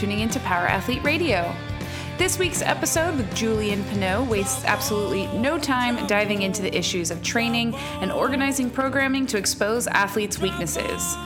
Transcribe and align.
tuning 0.00 0.20
into 0.20 0.40
Power 0.40 0.66
Athlete 0.66 1.04
Radio. 1.04 1.54
This 2.16 2.38
week's 2.38 2.62
episode 2.62 3.18
with 3.18 3.34
Julian 3.34 3.84
Pineau 3.84 4.24
wastes 4.24 4.64
absolutely 4.64 5.26
no 5.38 5.58
time 5.58 6.06
diving 6.06 6.40
into 6.40 6.62
the 6.62 6.74
issues 6.74 7.10
of 7.10 7.22
training 7.22 7.74
and 8.00 8.10
organizing 8.10 8.70
programming 8.70 9.26
to 9.26 9.36
expose 9.36 9.86
athletes' 9.86 10.38
weaknesses. 10.38 11.16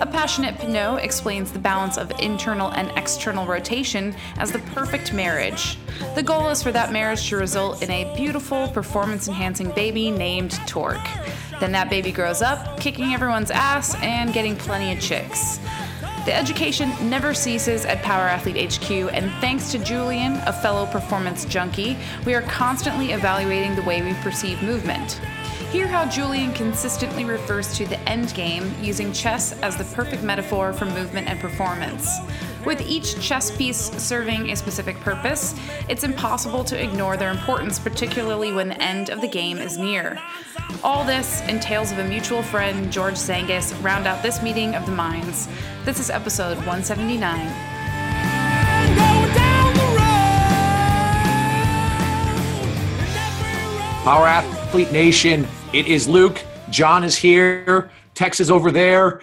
A 0.00 0.08
passionate 0.10 0.56
Pineau 0.56 0.96
explains 0.96 1.52
the 1.52 1.58
balance 1.58 1.98
of 1.98 2.10
internal 2.20 2.72
and 2.72 2.90
external 2.96 3.44
rotation 3.44 4.14
as 4.38 4.50
the 4.50 4.60
perfect 4.60 5.12
marriage. 5.12 5.76
The 6.14 6.22
goal 6.22 6.48
is 6.48 6.62
for 6.62 6.72
that 6.72 6.90
marriage 6.90 7.28
to 7.28 7.36
result 7.36 7.82
in 7.82 7.90
a 7.90 8.16
beautiful, 8.16 8.66
performance 8.68 9.28
enhancing 9.28 9.70
baby 9.72 10.10
named 10.10 10.52
Torque. 10.66 11.06
Then 11.60 11.72
that 11.72 11.90
baby 11.90 12.12
grows 12.12 12.40
up, 12.40 12.80
kicking 12.80 13.12
everyone's 13.12 13.50
ass 13.50 13.94
and 13.96 14.32
getting 14.32 14.56
plenty 14.56 14.90
of 14.90 15.02
chicks. 15.02 15.60
The 16.24 16.32
education 16.32 16.92
never 17.10 17.34
ceases 17.34 17.84
at 17.84 18.00
Power 18.02 18.28
Athlete 18.28 18.72
HQ, 18.72 18.90
and 19.12 19.28
thanks 19.40 19.72
to 19.72 19.78
Julian, 19.80 20.34
a 20.46 20.52
fellow 20.52 20.86
performance 20.86 21.44
junkie, 21.44 21.96
we 22.24 22.32
are 22.34 22.42
constantly 22.42 23.10
evaluating 23.10 23.74
the 23.74 23.82
way 23.82 24.02
we 24.02 24.14
perceive 24.22 24.62
movement. 24.62 25.20
Hear 25.72 25.88
how 25.88 26.04
Julian 26.04 26.52
consistently 26.52 27.24
refers 27.24 27.76
to 27.76 27.86
the 27.86 27.98
end 28.08 28.32
game, 28.34 28.72
using 28.80 29.12
chess 29.12 29.58
as 29.62 29.76
the 29.76 29.84
perfect 29.96 30.22
metaphor 30.22 30.72
for 30.72 30.84
movement 30.84 31.28
and 31.28 31.40
performance. 31.40 32.20
With 32.64 32.80
each 32.82 33.20
chess 33.20 33.50
piece 33.56 33.90
serving 34.00 34.50
a 34.50 34.56
specific 34.56 34.94
purpose, 35.00 35.56
it's 35.88 36.04
impossible 36.04 36.62
to 36.64 36.80
ignore 36.80 37.16
their 37.16 37.32
importance, 37.32 37.80
particularly 37.80 38.52
when 38.52 38.68
the 38.68 38.80
end 38.80 39.10
of 39.10 39.20
the 39.20 39.26
game 39.26 39.58
is 39.58 39.76
near. 39.76 40.20
All 40.84 41.04
this 41.04 41.40
and 41.42 41.60
tales 41.62 41.92
of 41.92 41.98
a 41.98 42.04
mutual 42.04 42.42
friend, 42.42 42.92
George 42.92 43.14
Zangus, 43.14 43.72
round 43.82 44.06
out 44.06 44.22
this 44.22 44.42
meeting 44.42 44.74
of 44.74 44.84
the 44.86 44.92
minds. 44.92 45.48
This 45.84 46.00
is 46.00 46.10
episode 46.10 46.56
179. 46.58 47.46
Power 54.04 54.26
Athlete 54.26 54.90
Nation, 54.90 55.46
it 55.72 55.86
is 55.86 56.08
Luke. 56.08 56.42
John 56.70 57.04
is 57.04 57.16
here. 57.16 57.90
Tex 58.14 58.40
is 58.40 58.50
over 58.50 58.72
there 58.72 59.20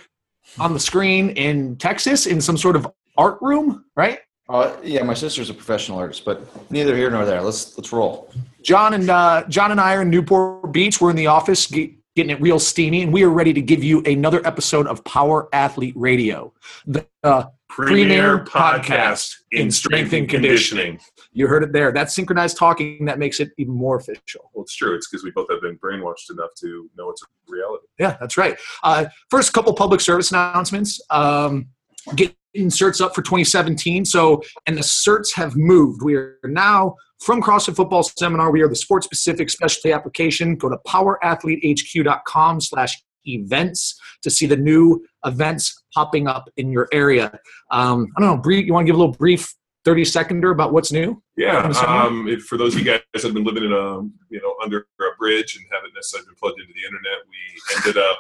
on 0.58 0.74
the 0.74 0.80
screen 0.80 1.32
in 1.32 1.76
Texas 1.76 2.26
in 2.26 2.40
some 2.40 2.58
sort 2.58 2.76
of 2.76 2.88
art 3.18 3.38
room, 3.42 3.84
right? 3.96 4.20
Uh, 4.48 4.76
yeah, 4.82 5.04
my 5.04 5.14
sister's 5.14 5.50
a 5.50 5.54
professional 5.54 6.00
artist, 6.00 6.26
but 6.26 6.42
neither 6.72 6.96
here 6.96 7.10
nor 7.12 7.26
there. 7.26 7.42
Let's 7.42 7.78
let's 7.78 7.92
roll. 7.92 8.32
John 8.62 8.94
and 8.94 9.10
uh, 9.10 9.44
John 9.48 9.72
and 9.72 9.80
I 9.80 9.96
are 9.96 10.02
in 10.02 10.10
Newport 10.10 10.72
Beach. 10.72 11.00
We're 11.00 11.10
in 11.10 11.16
the 11.16 11.28
office 11.28 11.68
ge- 11.68 11.96
getting 12.16 12.32
it 12.32 12.42
real 12.42 12.60
steamy, 12.60 13.02
and 13.04 13.14
we 13.14 13.24
are 13.24 13.30
ready 13.30 13.54
to 13.54 13.62
give 13.62 13.84
you 13.84 14.02
another 14.04 14.46
episode 14.46 14.88
of 14.88 15.04
Power 15.06 15.48
Athlete 15.54 15.94
Radio, 15.96 16.54
the 16.86 17.06
uh, 17.24 17.46
Premier 17.70 18.40
podcast 18.44 19.36
in 19.52 19.72
strength 19.72 20.12
and 20.14 20.28
conditioning. 20.28 21.00
You 21.32 21.48
heard 21.48 21.64
it 21.64 21.72
there. 21.72 21.92
That's 21.92 22.14
synchronized 22.14 22.58
talking 22.58 23.06
that 23.06 23.20
makes 23.20 23.40
it 23.40 23.52
even 23.58 23.74
more 23.74 23.98
official. 23.98 24.50
Well, 24.54 24.64
it's 24.64 24.76
true. 24.76 24.96
It's 24.96 25.08
because 25.08 25.24
we 25.24 25.32
both 25.32 25.48
have 25.52 25.62
been 25.62 25.78
brainwashed 25.78 26.32
enough 26.32 26.50
to 26.62 26.90
know 26.98 27.10
it's 27.12 27.22
a 27.22 27.26
reality. 27.48 27.86
Yeah, 28.00 28.18
that's 28.20 28.36
right. 28.36 28.58
Uh, 28.84 29.06
first, 29.30 29.54
couple 29.54 29.74
public 29.74 30.02
service 30.02 30.32
announcements. 30.32 31.00
Um, 31.12 31.70
getting 32.16 32.36
certs 32.56 33.02
up 33.02 33.14
for 33.14 33.22
2017. 33.22 34.06
So, 34.06 34.42
and 34.66 34.76
the 34.76 34.82
certs 34.82 35.34
have 35.36 35.56
moved. 35.56 36.02
We 36.02 36.16
are 36.16 36.40
now 36.44 36.96
from 37.20 37.42
CrossFit 37.42 37.76
Football 37.76 38.04
Seminar. 38.04 38.52
We 38.52 38.62
are 38.62 38.68
the 38.70 38.76
sports 38.76 39.06
specific 39.06 39.50
specialty 39.50 39.92
application. 39.92 40.56
Go 40.56 40.70
to 40.70 40.78
powerathletehq.com 40.88 42.62
slash 42.62 43.02
events 43.26 44.00
to 44.24 44.30
see 44.30 44.46
the 44.46 44.56
new 44.58 45.06
events 45.26 45.84
popping 45.94 46.28
up 46.28 46.50
in 46.58 46.72
your 46.72 46.88
area. 46.92 47.32
Um, 47.72 48.08
I 48.18 48.22
don't 48.22 48.36
know, 48.36 48.42
Bree, 48.42 48.64
you 48.64 48.74
want 48.74 48.86
to 48.86 48.88
give 48.88 48.96
a 48.96 49.00
little 49.00 49.14
brief 49.14 49.54
30 49.86 50.06
seconder 50.06 50.52
about 50.52 50.74
what's 50.74 50.92
new? 50.92 51.22
Yeah. 51.38 51.62
From 51.62 51.72
the 51.72 51.76
seminar? 51.76 52.08
Um, 52.08 52.28
if, 52.28 52.44
for 52.44 52.58
those 52.58 52.74
of 52.76 52.80
you 52.80 52.86
guys 52.86 53.02
that 53.14 53.24
have 53.24 53.34
been 53.34 53.44
living 53.44 53.64
in 53.64 53.72
a 53.72 54.02
you 54.30 54.42
know 54.42 54.56
under 54.64 54.80
a 54.80 55.16
bridge 55.18 55.56
and 55.56 55.66
haven't 55.72 55.94
necessarily 55.96 56.26
been 56.28 56.36
plugged 56.36 56.60
into 56.60 56.74
the 56.74 56.86
internet, 56.86 57.18
we 57.28 57.76
ended 57.78 57.98
up. 58.02 58.18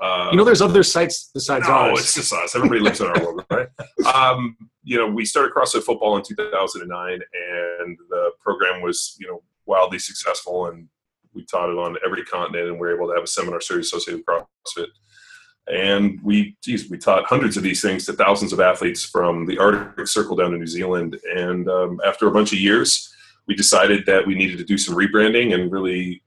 Uh, 0.00 0.28
You 0.30 0.36
know, 0.36 0.44
there's 0.44 0.62
other 0.62 0.82
sites 0.82 1.30
besides 1.34 1.66
no, 1.66 1.74
ours. 1.74 2.00
it's 2.00 2.14
just 2.14 2.32
us. 2.32 2.54
Everybody 2.54 2.80
lives 2.80 3.00
in 3.00 3.08
our 3.08 3.20
world, 3.22 3.44
right? 3.50 3.68
Um, 4.14 4.56
you 4.82 4.96
know, 4.96 5.06
we 5.06 5.24
started 5.24 5.52
CrossFit 5.52 5.82
football 5.82 6.16
in 6.16 6.22
2009, 6.22 7.12
and 7.12 7.98
the 8.08 8.30
program 8.40 8.82
was 8.82 9.16
you 9.18 9.26
know 9.26 9.42
wildly 9.66 9.98
successful, 9.98 10.66
and 10.66 10.88
we 11.34 11.44
taught 11.44 11.70
it 11.70 11.78
on 11.78 11.96
every 12.04 12.24
continent, 12.24 12.68
and 12.68 12.74
we 12.74 12.80
were 12.80 12.94
able 12.94 13.08
to 13.08 13.14
have 13.14 13.24
a 13.24 13.28
seminar 13.28 13.60
series 13.60 13.86
associated 13.86 14.24
with 14.26 14.46
CrossFit. 14.76 14.88
And 15.70 16.18
we, 16.22 16.56
geez, 16.64 16.88
we 16.88 16.96
taught 16.96 17.26
hundreds 17.26 17.56
of 17.56 17.62
these 17.62 17.82
things 17.82 18.06
to 18.06 18.14
thousands 18.14 18.54
of 18.54 18.60
athletes 18.60 19.04
from 19.04 19.44
the 19.44 19.58
Arctic 19.58 20.06
Circle 20.06 20.36
down 20.36 20.52
to 20.52 20.58
New 20.58 20.66
Zealand. 20.66 21.18
And 21.36 21.68
um, 21.68 22.00
after 22.06 22.26
a 22.26 22.30
bunch 22.30 22.52
of 22.52 22.58
years, 22.58 23.14
we 23.46 23.54
decided 23.54 24.06
that 24.06 24.26
we 24.26 24.34
needed 24.34 24.58
to 24.58 24.64
do 24.64 24.78
some 24.78 24.94
rebranding 24.94 25.54
and 25.54 25.70
really 25.70 26.22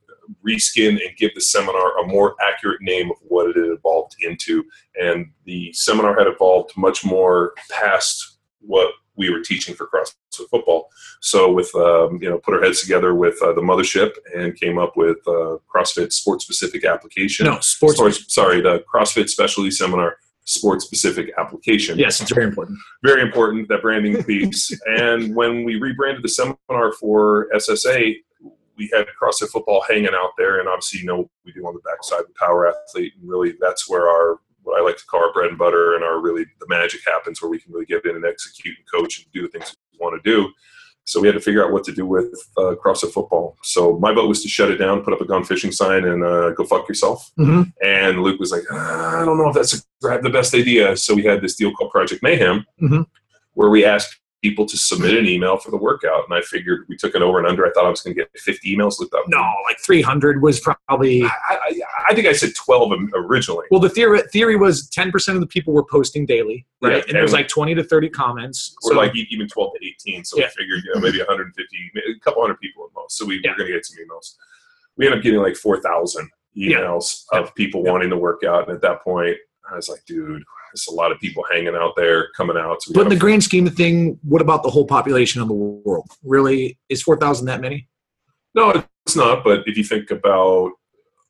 reskin 0.48 1.04
and 1.06 1.18
give 1.18 1.34
the 1.34 1.42
seminar 1.42 2.00
a 2.00 2.08
more 2.08 2.36
accurate 2.42 2.82
name 2.82 3.10
of 3.10 3.18
what 3.22 3.50
it 3.50 3.56
had 3.56 3.66
evolved 3.66 4.16
into. 4.22 4.64
And 5.00 5.32
the 5.46 5.74
seminar 5.74 6.18
had 6.18 6.28
evolved 6.28 6.72
much 6.78 7.04
more 7.04 7.54
past 7.70 8.31
what 8.62 8.92
we 9.16 9.30
were 9.30 9.42
teaching 9.42 9.76
for 9.76 9.88
CrossFit 9.88 10.50
football. 10.50 10.90
So 11.20 11.52
with 11.52 11.74
um, 11.76 12.20
you 12.22 12.30
know, 12.30 12.40
put 12.40 12.54
our 12.54 12.64
heads 12.64 12.82
together 12.82 13.14
with 13.14 13.42
uh, 13.44 13.54
the 13.54 13.62
mothership 13.62 14.12
and 14.36 14.56
came 14.60 14.78
up 14.78 14.96
with 14.96 15.18
uh, 15.28 15.58
CrossFit 15.74 16.12
sports 16.14 16.44
specific 16.46 16.86
application. 16.86 17.46
No, 17.46 17.60
sports- 17.60 17.98
Sorry, 17.98 18.12
sorry, 18.12 18.62
the 18.62 18.84
CrossFit 18.94 19.30
specialty 19.30 19.72
seminar 19.72 20.18
sports 20.44 20.84
specific 20.86 21.32
application 21.38 22.00
yes, 22.00 22.20
it's 22.20 22.32
very 22.34 22.48
important. 22.48 22.78
very 23.04 23.22
important 23.22 23.68
that 23.70 23.82
branding 23.84 24.24
piece. 24.24 24.76
and 24.88 25.36
when 25.36 25.64
we 25.64 25.76
rebranded 25.76 26.24
the 26.24 26.30
seminar 26.30 26.92
for 27.00 27.48
SSA, 27.54 28.16
we 28.76 28.90
had 28.92 29.06
CrossFit 29.22 29.50
football 29.50 29.84
hanging 29.88 30.16
out 30.16 30.32
there, 30.38 30.60
and 30.60 30.68
obviously, 30.68 31.02
you 31.02 31.06
know, 31.06 31.30
we 31.46 31.52
do 31.52 31.66
on 31.68 31.76
the 31.76 31.82
backside 31.82 32.22
with 32.28 32.36
Power 32.36 32.68
Athlete, 32.68 33.14
and 33.20 33.30
really 33.30 33.54
that's 33.60 33.88
where 33.88 34.08
our 34.08 34.40
what 34.64 34.80
I 34.80 34.84
like 34.84 34.98
to 34.98 35.06
call 35.06 35.22
our 35.24 35.34
bread 35.34 35.50
and 35.50 35.58
butter 35.58 35.96
and 35.96 36.04
our 36.04 36.20
really 36.20 36.46
the 36.60 36.68
magic 36.70 37.02
happens, 37.06 37.42
where 37.42 37.50
we 37.50 37.60
can 37.60 37.72
really 37.74 37.86
get 37.86 38.06
in 38.06 38.16
and 38.16 38.26
execute 38.26 38.76
and 38.78 38.86
coach 38.92 39.20
and 39.24 39.32
do 39.34 39.42
the 39.42 39.48
things 39.48 39.76
we 39.92 40.00
want 40.00 40.22
to 40.22 40.30
do. 40.30 40.50
So 41.04 41.20
we 41.20 41.28
had 41.28 41.34
to 41.34 41.42
figure 41.42 41.66
out 41.66 41.72
what 41.74 41.84
to 41.86 41.92
do 41.92 42.06
with 42.06 42.26
uh, 42.58 42.76
CrossFit 42.84 43.12
football. 43.12 43.58
So 43.64 43.98
my 43.98 44.14
vote 44.14 44.30
was 44.30 44.44
to 44.44 44.48
shut 44.48 44.70
it 44.70 44.78
down, 44.78 45.02
put 45.02 45.14
up 45.14 45.20
a 45.22 45.26
gone 45.26 45.44
fishing 45.44 45.72
sign, 45.72 46.06
and 46.06 46.24
uh, 46.24 46.52
go 46.52 46.64
fuck 46.64 46.88
yourself. 46.88 47.32
Mhm. 47.40 47.74
And 47.84 48.22
Luke 48.22 48.40
was 48.40 48.52
like, 48.52 48.62
"Ah, 48.72 49.20
I 49.20 49.26
don't 49.26 49.38
know 49.40 49.50
if 49.50 49.56
that's 49.56 49.74
a, 49.74 50.20
the 50.22 50.30
best 50.30 50.54
idea. 50.54 50.96
So 50.96 51.16
we 51.16 51.24
had 51.24 51.42
this 51.42 51.56
deal 51.56 51.72
called 51.74 51.90
Project 51.92 52.22
Mayhem, 52.22 52.66
Mhm. 52.80 53.08
where 53.54 53.70
we 53.72 53.84
asked 53.84 54.21
people 54.41 54.66
to 54.66 54.75
submit 54.78 55.16
an 55.16 55.25
email 55.28 55.56
for 55.57 55.69
the 55.69 55.78
workout. 55.78 56.24
And 56.28 56.34
I 56.38 56.41
figured 56.41 56.85
we 56.90 56.97
took 56.97 57.13
it 57.13 57.22
over 57.22 57.38
and 57.38 57.47
under. 57.47 57.66
I 57.66 57.72
thought 57.74 57.85
I 57.85 57.90
was 57.90 58.02
going 58.02 58.16
to 58.16 58.22
get 58.22 58.31
50 58.40 58.75
emails 58.75 59.00
looked 59.00 59.13
up. 59.13 59.25
No, 59.28 59.40
like 59.69 59.79
300 59.79 60.41
was 60.41 60.59
probably. 60.59 61.24
I, 61.24 61.29
I, 61.50 61.79
I 62.09 62.16
think 62.16 62.25
I 62.28 62.34
said 62.34 62.52
12 62.56 62.91
originally. 63.13 63.66
Well, 63.69 63.79
the 63.79 63.90
theory 63.90 64.22
theory 64.31 64.56
was 64.56 64.90
10% 64.90 65.35
of 65.35 65.41
the 65.41 65.47
people 65.47 65.74
were 65.74 65.85
posting 65.85 66.25
daily, 66.25 66.66
right? 66.81 66.94
Yeah, 66.97 67.03
and 67.07 67.16
there 67.16 67.22
was 67.22 67.34
like 67.34 67.47
20 67.47 67.75
to 67.75 67.84
30 67.84 68.09
comments. 68.09 68.75
or 68.84 68.91
So 68.94 68.97
like 68.97 69.16
even 69.16 69.47
12 69.47 69.74
to 69.79 69.85
18. 70.09 70.25
So 70.25 70.38
Yeah. 70.40 70.46
we 70.46 70.63
figured, 70.63 70.84
you 70.85 70.94
know, 70.96 71.02
maybe 71.02 71.19
150, 71.19 71.91
a 71.97 72.19
couple 72.19 72.41
hundred 72.41 72.59
people 72.59 72.85
at 72.85 72.90
most. 72.96 73.18
So 73.18 73.25
we 73.25 73.40
Yeah. 73.44 73.52
were 73.52 73.58
going 73.58 73.68
to 73.68 73.73
get 73.73 73.85
some 73.85 73.97
emails. 74.03 74.35
We 74.97 75.06
ended 75.06 75.19
up 75.19 75.23
getting 75.23 75.40
like 75.41 75.56
4,000 75.56 76.29
emails 76.58 77.25
Yeah. 77.31 77.40
of 77.40 77.53
people 77.56 77.84
wanting 77.84 78.09
to 78.09 78.18
work 78.18 78.44
out. 78.44 78.68
And 78.68 78.75
at 78.75 78.81
that 78.81 79.03
point, 79.03 79.38
I 79.72 79.75
was 79.75 79.88
like, 79.88 80.03
dude, 80.06 80.44
there's 80.74 80.88
a 80.88 80.94
lot 80.94 81.12
of 81.12 81.20
people 81.20 81.44
hanging 81.52 81.76
out 81.76 81.94
there, 81.96 82.30
coming 82.36 82.58
out. 82.58 82.82
So 82.82 82.94
but 82.94 83.04
in 83.04 83.09
the 83.09 83.16
grand 83.16 83.44
scheme 83.44 83.68
of 83.68 83.76
thing, 83.76 84.20
what 84.24 84.42
about 84.42 84.64
the 84.64 84.70
whole 84.70 84.86
population 84.86 85.42
of 85.42 85.48
the 85.48 85.54
world? 85.54 86.09
Really, 86.24 86.78
is 86.90 87.04
4,000 87.04 87.46
that 87.48 87.62
many? 87.62 87.88
no, 88.54 88.84
it's 89.06 89.16
not. 89.16 89.44
But 89.44 89.68
if 89.68 89.78
you 89.78 89.84
think 89.84 90.12
about 90.12 90.72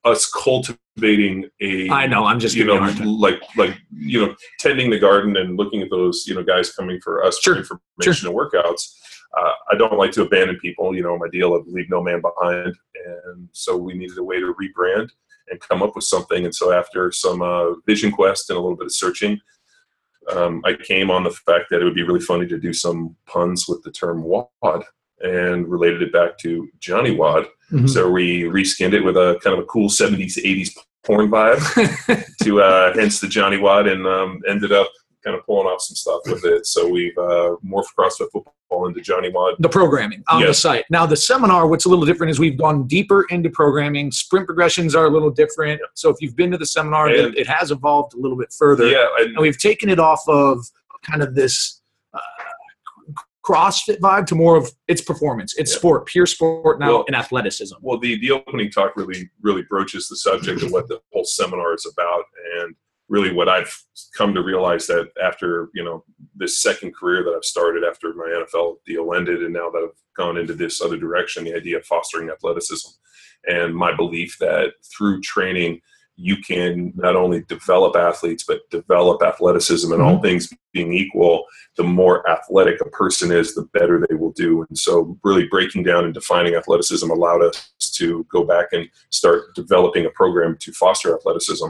us 0.04 0.30
cultivating 0.30 1.48
a 1.62 1.90
I 1.90 2.08
know. 2.08 2.26
I'm 2.26 2.40
just 2.40 2.56
you 2.56 2.66
know, 2.66 2.74
you 2.74 2.80
a 2.80 2.84
hard 2.84 2.98
time. 2.98 3.08
like 3.08 3.40
like 3.56 3.78
you 3.92 4.26
know, 4.26 4.36
tending 4.60 4.90
the 4.90 5.00
garden 5.00 5.38
and 5.38 5.58
looking 5.58 5.82
at 5.82 5.90
those 5.90 6.26
you 6.28 6.36
know 6.36 6.44
guys 6.44 6.74
coming 6.74 7.00
for 7.02 7.24
us 7.24 7.40
Sure, 7.40 7.64
for 7.64 7.80
information 8.00 8.28
and 8.28 8.36
workouts. 8.36 8.96
Uh, 9.38 9.52
I 9.72 9.76
don't 9.78 9.98
like 9.98 10.12
to 10.14 10.24
abandon 10.24 10.58
people. 10.58 10.96
You 10.96 11.04
know, 11.04 11.18
my 11.18 11.30
deal 11.32 11.56
of 11.56 11.68
leave 11.68 11.90
no 11.90 12.02
man 12.02 12.22
behind, 12.22 12.74
and 13.26 13.48
so 13.52 13.78
we 13.78 13.94
needed 13.94 14.18
a 14.18 14.24
way 14.24 14.40
to 14.40 14.54
rebrand 14.54 15.10
and 15.52 15.60
come 15.60 15.84
up 15.84 15.96
with 15.96 16.06
something. 16.06 16.46
And 16.46 16.56
so 16.56 16.72
after 16.72 17.12
some 17.12 17.42
uh, 17.42 17.74
vision 17.86 18.12
quest 18.12 18.50
and 18.50 18.58
a 18.58 18.62
little 18.62 18.78
bit 18.78 18.88
of 18.88 18.96
searching, 18.96 19.40
um, 20.32 20.62
I 20.66 20.74
came 20.74 21.12
on 21.12 21.24
the 21.24 21.32
fact 21.32 21.66
that 21.70 21.82
it 21.82 21.84
would 21.84 21.96
be 21.96 22.04
really 22.04 22.20
funny 22.22 22.48
to 22.48 22.60
do 22.60 22.74
some 22.74 23.16
puns 23.28 23.68
with 23.68 23.84
the 23.84 23.92
term 23.92 24.24
wad 24.24 24.84
and 25.20 25.68
related 25.68 26.02
it 26.02 26.14
back 26.14 26.38
to 26.40 26.68
Johnny 26.80 27.12
Wad. 27.12 27.46
Mhm. 27.72 27.90
So 27.90 28.10
we 28.10 28.44
reskinned 28.44 28.94
it 28.94 29.02
with 29.04 29.18
a 29.18 29.40
kind 29.44 29.56
of 29.56 29.64
a 29.64 29.68
cool 29.68 29.90
70s, 29.90 30.38
80s 30.38 30.76
porn 31.04 31.30
vibe 31.30 32.36
to 32.44 32.62
uh, 32.62 32.94
hence 32.94 33.20
the 33.20 33.28
Johnny 33.28 33.58
Wad 33.58 33.88
and 33.88 34.06
um, 34.08 34.42
ended 34.48 34.72
up 34.72 34.88
kind 35.24 35.38
of 35.38 35.46
pulling 35.46 35.68
off 35.68 35.82
some 35.82 35.96
stuff 35.96 36.22
with 36.26 36.44
it. 36.46 36.66
So 36.66 36.88
we've 36.88 37.18
uh, 37.18 37.56
morphed 37.66 37.94
CrossFit 37.98 38.32
football 38.32 38.88
into 38.88 39.02
Johnny 39.02 39.30
Wad. 39.30 39.56
the 39.60 39.70
programming 39.70 40.24
on 40.30 40.42
the 40.42 40.54
site. 40.54 40.86
Now, 40.90 41.06
the 41.06 41.16
seminar, 41.18 41.68
what's 41.68 41.86
a 41.86 41.90
little 41.90 42.06
different 42.06 42.32
is 42.32 42.40
we've 42.40 42.58
gone 42.58 42.88
deeper 42.88 43.24
into 43.30 43.50
programming. 43.50 44.12
Sprint 44.12 44.46
progressions 44.48 44.96
are 44.96 45.06
a 45.06 45.10
little 45.10 45.30
different. 45.30 45.80
So 45.94 46.10
if 46.10 46.18
you've 46.22 46.36
been 46.36 46.52
to 46.52 46.58
the 46.58 46.66
seminar, 46.66 47.08
And- 47.08 47.18
it, 47.36 47.38
it 47.38 47.48
has 47.48 47.72
evolved 47.72 48.14
a 48.14 48.18
little 48.18 48.38
bit 48.38 48.52
further. 48.58 48.88
Yeah, 48.88 49.06
and 49.20 49.28
and 49.30 49.38
we've 49.38 49.58
taken 49.60 49.90
it 49.90 50.00
off 50.00 50.22
of 50.28 50.66
kind 51.04 51.22
of 51.22 51.36
this 51.36 51.82
uh, 52.14 52.20
CrossFit 53.46 54.00
vibe 54.00 54.26
to 54.28 54.36
more 54.36 54.56
of 54.56 54.72
it's 54.88 55.02
performance, 55.02 55.56
it's 55.58 55.72
Yeah. 55.74 55.78
sport, 55.80 56.06
pure 56.06 56.26
sport 56.26 56.80
now, 56.80 56.88
Well- 56.90 57.04
and 57.08 57.16
athleticism. 57.16 57.76
Well, 57.82 57.98
the, 58.00 58.20
the 58.20 58.32
opening 58.32 58.70
talk 58.72 58.96
really, 58.96 59.30
really 59.42 59.64
broaches 59.64 60.08
the 60.08 60.16
subject 60.16 60.62
of 60.64 60.72
what 60.72 60.88
the 60.88 61.00
whole 61.12 61.26
seminar 61.26 61.74
is 61.74 61.86
about. 61.92 62.24
And 62.60 62.76
really 63.12 63.34
what 63.34 63.50
I've 63.50 63.78
come 64.18 64.34
to 64.34 64.42
realize 64.42 64.88
that 64.88 65.10
after, 65.22 65.70
you 65.74 65.84
know, 65.84 66.06
this 66.34 66.62
second 66.62 66.96
career 66.96 67.24
that 67.24 67.34
I've 67.36 67.44
started 67.44 67.84
after 67.84 68.14
my 68.14 68.26
NFL 68.26 68.78
deal 68.86 69.14
ended 69.14 69.44
and 69.44 69.54
now 69.54 69.70
that 69.70 69.84
I've 69.84 70.00
gone 70.16 70.38
into 70.38 70.54
this 70.54 70.82
other 70.82 70.98
direction, 70.98 71.44
the 71.44 71.54
idea 71.54 71.78
of 71.78 71.86
fostering 71.86 72.30
athleticism 72.30 72.90
and 73.48 73.76
my 73.76 73.94
belief 73.94 74.38
that 74.40 74.74
through 74.96 75.22
training, 75.22 75.82
you 76.16 76.38
can 76.38 76.94
not 76.96 77.16
only 77.16 77.42
develop 77.48 77.96
athletes, 77.96 78.46
but 78.48 78.70
develop 78.70 79.22
athleticism 79.24 79.92
and 79.92 80.02
all 80.02 80.16
mm-hmm. 80.16 80.24
things 80.24 80.54
being 80.72 80.94
equal, 80.94 81.46
the 81.78 81.84
more 81.84 82.30
athletic 82.30 82.80
a 82.80 82.90
person 82.90 83.32
is, 83.32 83.56
the 83.56 83.68
better 83.74 84.06
they 84.08 84.16
will 84.16 84.34
do. 84.34 84.66
And 84.70 84.78
so, 84.78 85.18
really 85.24 85.48
breaking 85.48 85.84
down 85.84 86.06
and 86.06 86.14
defining 86.14 86.56
athleticism 86.56 87.10
allowed 87.10 87.42
us 87.42 87.74
to 87.96 88.26
go 88.32 88.44
back 88.44 88.68
and 88.72 88.88
start 89.10 89.56
developing 89.56 90.06
a 90.06 90.12
program 90.12 90.58
to 90.60 90.72
foster 90.74 91.16
athleticism. 91.16 91.68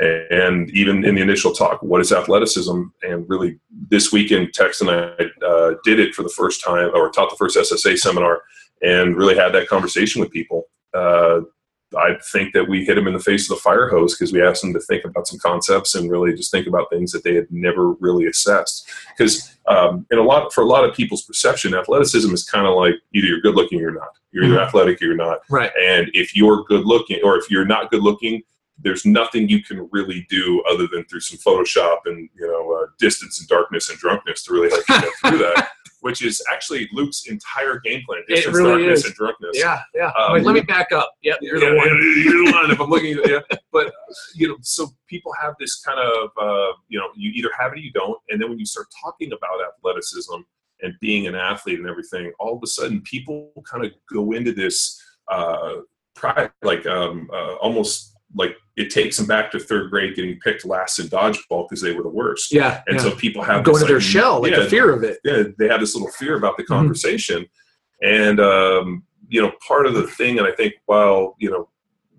And 0.00 0.70
even 0.70 1.04
in 1.04 1.14
the 1.14 1.20
initial 1.20 1.52
talk, 1.52 1.82
what 1.82 2.00
is 2.00 2.10
athleticism? 2.12 2.82
And 3.02 3.28
really, 3.28 3.58
this 3.90 4.10
weekend, 4.12 4.54
Tex 4.54 4.80
and 4.80 4.90
I 4.90 5.12
uh, 5.46 5.74
did 5.84 6.00
it 6.00 6.14
for 6.14 6.22
the 6.22 6.30
first 6.30 6.64
time, 6.64 6.90
or 6.94 7.10
taught 7.10 7.28
the 7.30 7.36
first 7.36 7.56
SSA 7.56 7.98
seminar, 7.98 8.42
and 8.82 9.16
really 9.16 9.36
had 9.36 9.50
that 9.52 9.68
conversation 9.68 10.20
with 10.20 10.30
people. 10.30 10.68
Uh, 10.94 11.40
I 11.98 12.16
think 12.32 12.54
that 12.54 12.68
we 12.68 12.84
hit 12.84 12.94
them 12.94 13.08
in 13.08 13.14
the 13.14 13.18
face 13.20 13.50
of 13.50 13.56
the 13.56 13.62
fire 13.62 13.88
hose 13.88 14.16
because 14.16 14.32
we 14.32 14.40
asked 14.42 14.62
them 14.62 14.72
to 14.72 14.80
think 14.80 15.04
about 15.04 15.26
some 15.26 15.40
concepts 15.40 15.94
and 15.96 16.08
really 16.10 16.32
just 16.34 16.52
think 16.52 16.66
about 16.68 16.88
things 16.88 17.10
that 17.12 17.24
they 17.24 17.34
had 17.34 17.48
never 17.50 17.92
really 17.94 18.26
assessed. 18.26 18.88
Because 19.18 19.56
um, 19.66 20.06
in 20.12 20.18
a 20.18 20.22
lot 20.22 20.52
for 20.52 20.62
a 20.62 20.66
lot 20.66 20.84
of 20.84 20.94
people's 20.94 21.22
perception, 21.24 21.74
athleticism 21.74 22.32
is 22.32 22.44
kind 22.44 22.66
of 22.66 22.74
like 22.76 22.94
either 23.12 23.26
you're 23.26 23.40
good 23.40 23.56
looking 23.56 23.78
or 23.80 23.82
you're 23.82 23.90
not. 23.92 24.10
You're 24.30 24.44
either 24.44 24.54
Mhm. 24.58 24.66
athletic 24.66 25.02
or 25.02 25.06
you're 25.06 25.16
not. 25.16 25.40
Right. 25.50 25.72
And 25.78 26.08
if 26.14 26.34
you're 26.36 26.62
good 26.64 26.86
looking, 26.86 27.18
or 27.24 27.36
if 27.36 27.50
you're 27.50 27.64
not 27.66 27.90
good 27.90 28.02
looking, 28.02 28.42
there's 28.82 29.04
nothing 29.04 29.48
you 29.48 29.62
can 29.62 29.88
really 29.92 30.26
do 30.28 30.62
other 30.70 30.86
than 30.86 31.04
through 31.04 31.20
some 31.20 31.38
Photoshop 31.38 31.98
and 32.06 32.28
you 32.38 32.46
know 32.46 32.72
uh, 32.72 32.86
distance 32.98 33.38
and 33.40 33.48
darkness 33.48 33.88
and 33.88 33.98
drunkenness 33.98 34.44
to 34.44 34.52
really 34.52 34.70
help 34.70 34.84
you 34.88 35.00
get 35.00 35.12
through 35.24 35.38
that. 35.38 35.68
Which 36.02 36.22
is 36.24 36.42
actually 36.50 36.88
Luke's 36.92 37.26
entire 37.28 37.78
game 37.80 38.02
plan: 38.06 38.22
It 38.26 38.36
distance, 38.36 38.56
really 38.56 38.70
darkness, 38.70 39.00
is. 39.00 39.06
and 39.06 39.14
drunkness. 39.16 39.50
Yeah, 39.52 39.82
yeah. 39.94 40.10
Um, 40.18 40.32
Wait, 40.32 40.44
let 40.44 40.54
me 40.54 40.62
back 40.62 40.92
up. 40.92 41.12
Yep, 41.22 41.38
you're 41.42 41.62
yeah, 41.62 41.70
the 41.70 41.76
one. 41.76 41.88
You're 41.88 42.46
the 42.46 42.52
one. 42.52 42.70
If 42.70 42.80
I'm 42.80 42.88
looking, 42.88 43.18
at 43.18 43.28
yeah. 43.28 43.40
But 43.72 43.92
you 44.34 44.48
know, 44.48 44.56
so 44.62 44.88
people 45.08 45.32
have 45.40 45.54
this 45.60 45.80
kind 45.82 45.98
of, 46.00 46.30
uh, 46.40 46.72
you 46.88 46.98
know, 46.98 47.08
you 47.14 47.30
either 47.32 47.50
have 47.58 47.72
it 47.72 47.76
or 47.76 47.80
you 47.82 47.92
don't. 47.92 48.18
And 48.30 48.40
then 48.40 48.48
when 48.48 48.58
you 48.58 48.64
start 48.64 48.86
talking 49.02 49.32
about 49.32 49.60
athleticism 49.76 50.36
and 50.80 50.94
being 51.00 51.26
an 51.26 51.34
athlete 51.34 51.78
and 51.78 51.86
everything, 51.86 52.32
all 52.40 52.56
of 52.56 52.62
a 52.64 52.66
sudden 52.66 53.02
people 53.02 53.52
kind 53.70 53.84
of 53.84 53.92
go 54.10 54.32
into 54.32 54.52
this 54.52 55.00
uh, 55.28 55.74
pride, 56.14 56.50
like 56.62 56.86
um, 56.86 57.28
uh, 57.32 57.54
almost 57.56 58.09
like 58.34 58.56
it 58.76 58.90
takes 58.90 59.16
them 59.16 59.26
back 59.26 59.50
to 59.50 59.58
third 59.58 59.90
grade 59.90 60.14
getting 60.14 60.38
picked 60.40 60.64
last 60.64 60.98
in 60.98 61.06
dodgeball 61.06 61.68
because 61.68 61.82
they 61.82 61.92
were 61.92 62.02
the 62.02 62.08
worst. 62.08 62.52
Yeah, 62.52 62.82
And 62.86 62.96
yeah. 62.96 63.02
so 63.02 63.10
people 63.16 63.42
have 63.42 63.64
go 63.64 63.72
this, 63.72 63.82
into 63.82 63.92
their 63.92 64.00
like, 64.00 64.08
shell, 64.08 64.40
like 64.42 64.52
yeah, 64.52 64.60
the 64.60 64.70
fear 64.70 64.92
of 64.92 65.02
it. 65.02 65.18
yeah, 65.24 65.42
they 65.58 65.68
have 65.68 65.80
this 65.80 65.94
little 65.94 66.10
fear 66.12 66.36
about 66.36 66.56
the 66.56 66.62
Mm-hmm. 66.62 66.72
conversation. 66.74 67.46
And, 68.02 68.40
um, 68.40 69.02
you 69.28 69.42
know, 69.42 69.52
part 69.66 69.86
of 69.86 69.94
the 69.94 70.06
thing, 70.06 70.38
and 70.38 70.46
I 70.46 70.52
think 70.52 70.74
while, 70.86 71.36
you 71.38 71.50
know, 71.50 71.68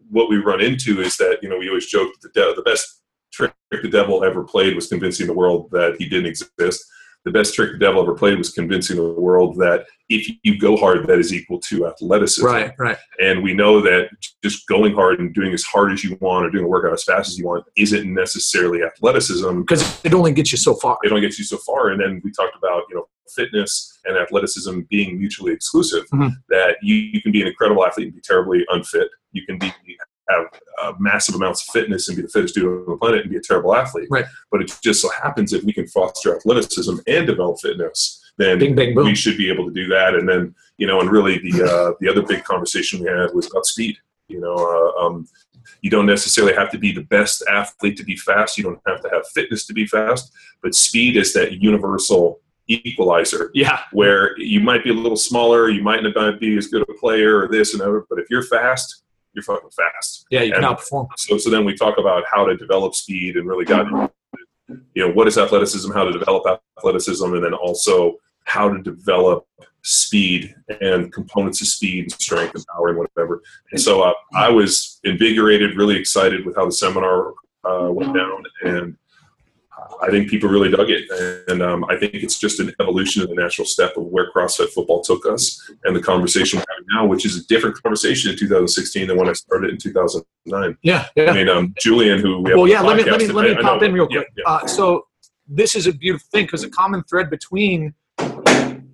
what 0.10 0.30
we 0.30 0.38
run 0.38 0.62
into 0.62 1.02
is 1.02 1.18
that, 1.18 1.40
you 1.42 1.50
know, 1.50 1.58
we 1.58 1.68
always 1.70 1.88
joke 1.88 2.12
that 2.22 2.34
the, 2.34 2.40
de- 2.42 2.56
the 2.56 2.62
best 2.62 3.02
trick 3.32 3.54
the 3.72 3.90
devil 3.90 4.24
ever 4.24 4.44
played 4.44 4.76
was 4.76 4.88
convincing 4.88 5.26
the 5.28 5.34
world 5.34 5.70
that 5.72 5.96
he 5.98 6.08
didn't 6.10 6.26
exist. 6.28 6.86
The 7.24 7.32
best 7.32 7.54
trick 7.54 7.74
the 7.74 7.78
devil 7.78 8.02
ever 8.02 8.16
played 8.16 8.38
was 8.38 8.52
convincing 8.52 8.96
the 8.98 9.14
world 9.14 9.56
that 9.58 9.86
if 10.10 10.28
you 10.44 10.58
go 10.60 10.76
hard, 10.76 11.06
that 11.08 11.20
is 11.20 11.32
equal 11.34 11.60
to 11.62 11.86
athleticism. 11.88 12.46
Right, 12.46 12.74
right. 12.80 12.98
And 13.22 13.44
we 13.44 13.54
know 13.54 13.80
that 13.82 14.10
just 14.44 14.68
going 14.68 14.94
hard 14.96 15.20
and 15.20 15.34
doing 15.34 15.54
as 15.54 15.64
hard 15.64 15.92
as 15.94 16.04
you 16.04 16.18
want 16.20 16.46
or 16.48 16.50
doing 16.50 16.66
a 16.66 16.68
workout 16.68 16.94
as 16.94 17.04
fast 17.04 17.30
as 17.30 17.38
you 17.38 17.46
want 17.46 17.64
isn't 17.78 18.12
necessarily 18.12 18.82
athleticism 18.84 19.62
Because 19.62 20.04
it 20.04 20.14
only 20.16 20.32
gets 20.34 20.52
you 20.52 20.58
so 20.58 20.74
far. 20.76 20.98
it 21.04 21.12
only 21.12 21.22
gets 21.22 21.38
you 21.38 21.46
so 21.46 21.58
far. 21.58 21.90
And 21.90 22.02
then 22.02 22.22
we 22.24 22.32
talked 22.32 22.58
about 22.58 22.84
you 22.90 22.96
know 22.96 23.08
fitness 23.36 24.00
and 24.06 24.18
athleticism 24.18 24.82
being 24.90 25.18
mutually 25.20 25.54
exclusive. 25.54 26.06
Mhm. 26.10 26.32
That 26.50 26.78
you, 26.82 26.96
you 26.96 27.22
can 27.22 27.32
be 27.32 27.42
an 27.42 27.48
incredible 27.48 27.86
athlete 27.86 28.08
and 28.08 28.16
be 28.16 28.22
terribly 28.22 28.66
unfit. 28.70 29.10
You 29.32 29.46
can 29.46 29.58
be 29.60 29.72
have 30.32 30.46
uh, 30.82 30.94
massive 31.00 31.36
amounts 31.36 31.68
of 31.68 31.74
fitness 31.74 32.08
and 32.08 32.16
be 32.16 32.22
the 32.24 32.30
fittest 32.30 32.56
dude 32.56 32.66
on 32.66 32.86
the 32.86 32.98
planet 32.98 33.22
and 33.22 33.30
be 33.30 33.38
a 33.38 33.42
terrible 33.42 33.76
athlete. 33.76 34.08
Right. 34.10 34.26
But 34.52 34.62
it 34.62 34.78
just 34.82 35.02
so 35.02 35.10
happens 35.10 35.54
if 35.54 35.64
we 35.64 35.74
can 35.74 35.88
foster 35.88 36.36
athleticism 36.36 36.98
and 37.08 37.28
develop 37.28 37.60
fitness, 37.60 38.24
then 38.38 38.60
Bing, 38.60 38.96
boom. 38.96 39.06
we 39.06 39.16
should 39.16 39.38
be 39.38 39.52
able 39.52 39.66
to 39.66 39.74
do 39.74 39.88
that. 39.88 40.16
And 40.16 40.28
then 40.28 40.56
you 40.78 40.88
know, 40.88 41.00
and 41.00 41.12
really 41.12 41.38
the 41.38 41.64
uh, 41.64 41.94
the 42.00 42.10
other 42.10 42.24
big 42.24 42.44
conversation 42.44 43.02
we 43.02 43.08
had 43.08 43.34
was 43.34 43.50
about 43.50 43.66
speed. 43.66 43.98
You 44.28 44.40
know, 44.40 44.56
uh, 44.56 45.06
um, 45.06 45.28
you 45.82 45.90
don't 45.90 46.06
necessarily 46.06 46.54
have 46.56 46.72
to 46.72 46.78
be 46.80 46.92
the 46.92 47.04
best 47.04 47.44
athlete 47.50 47.98
to 47.98 48.04
be 48.04 48.16
fast. 48.16 48.58
You 48.58 48.64
don't 48.64 48.80
have 48.88 49.02
to 49.02 49.10
have 49.10 49.28
fitness 49.28 49.66
to 49.68 49.74
be 49.74 49.86
fast. 49.86 50.32
But 50.64 50.74
speed 50.74 51.18
is 51.18 51.34
that 51.34 51.62
universal 51.62 52.40
equalizer 52.68 53.52
Yeah, 53.54 53.80
where 53.92 54.40
you 54.40 54.60
might 54.60 54.84
be 54.84 54.92
a 54.92 54.94
little 54.94 55.18
smaller, 55.18 55.70
you 55.70 55.84
might 55.84 56.04
not 56.04 56.40
be 56.40 56.58
as 56.58 56.68
good 56.68 56.84
a 56.84 56.94
player 56.94 57.40
or 57.40 57.48
this 57.48 57.74
and 57.74 57.82
that, 57.82 58.06
but 58.10 58.20
if 58.20 58.30
you're 58.30 58.44
fast, 58.44 59.04
you're 59.34 59.44
fucking 59.44 59.70
fast. 59.70 60.26
yeah, 60.30 60.42
you 60.42 60.54
can 60.54 60.64
outperform. 60.64 61.08
So, 61.18 61.38
so 61.38 61.50
then 61.50 61.66
we 61.66 61.76
talk 61.76 61.98
about 61.98 62.24
how 62.32 62.46
to 62.46 62.56
develop 62.58 62.96
speed 62.96 63.38
and 63.38 63.48
really 63.48 63.66
got, 63.66 64.12
you 64.68 65.08
know, 65.08 65.12
what 65.12 65.28
is 65.28 65.38
athleticism, 65.38 65.92
how 65.92 66.04
to 66.04 66.12
develop 66.12 66.62
athleticism, 66.78 67.34
and 67.34 67.44
then 67.44 67.54
also 67.54 68.18
how 68.46 68.70
to 68.70 68.82
develop 68.82 69.46
speed 69.84 70.54
and 70.82 71.12
components 71.12 71.62
of 71.62 71.68
speed, 71.68 72.04
and 72.04 72.12
strength, 72.14 72.56
and 72.56 72.66
power, 72.68 72.90
and 72.90 72.98
whatever. 72.98 73.42
And 73.72 73.82
so 73.82 74.02
uh, 74.02 74.14
I 74.36 74.50
was 74.50 75.00
invigorated, 75.04 75.76
really 75.76 75.98
excited 75.98 76.46
with 76.46 76.56
how 76.56 76.66
the 76.66 76.72
seminar 76.72 77.34
uh, 77.64 77.90
went 77.92 78.16
down, 78.16 78.44
and 78.64 78.98
I 80.02 80.10
think 80.10 80.30
people 80.30 80.50
really 80.50 80.70
dug 80.70 80.90
it. 80.90 81.10
And 81.50 81.62
um, 81.62 81.86
I 81.90 81.96
think 81.98 82.14
it's 82.16 82.40
just 82.40 82.60
an 82.60 82.74
evolution 82.80 83.22
of 83.22 83.30
the 83.30 83.36
natural 83.36 83.66
step 83.66 83.96
of 83.98 84.04
where 84.06 84.32
CrossFit 84.32 84.70
football 84.70 85.02
took 85.02 85.26
us 85.26 85.60
and 85.84 85.96
the 85.96 86.02
conversation 86.02 86.60
we're 86.60 86.66
having 86.70 86.86
now, 86.94 87.06
which 87.06 87.26
is 87.26 87.38
a 87.38 87.48
different 87.48 87.82
conversation 87.82 88.32
in 88.32 88.38
2016 88.38 89.08
than 89.08 89.18
when 89.18 89.30
I 89.30 89.34
started 89.34 89.70
in 89.72 89.78
2009. 89.78 90.78
Yeah, 90.82 91.06
yeah. 91.16 91.32
I 91.32 91.34
mean, 91.34 91.50
um, 91.50 91.74
Julian, 91.80 92.20
who 92.20 92.42
we 92.42 92.50
have 92.52 92.58
well, 92.58 92.68
yeah. 92.68 92.82
Let 92.82 92.98
me 92.98 93.04
let 93.04 93.20
me 93.20 93.28
let 93.28 93.46
me 93.50 93.56
I- 93.56 93.60
I 93.60 93.62
pop 93.62 93.82
know- 93.82 93.88
in 93.88 93.94
real 93.94 94.08
yeah, 94.10 94.20
quick. 94.20 94.28
yeah. 94.38 94.44
Uh, 94.46 94.66
so 94.68 95.06
this 95.48 95.76
is 95.76 95.88
a 95.88 95.94
beautiful 95.94 96.28
thing 96.32 96.46
because 96.46 96.64
a 96.64 96.70
common 96.70 97.04
thread 97.04 97.30
between 97.30 97.94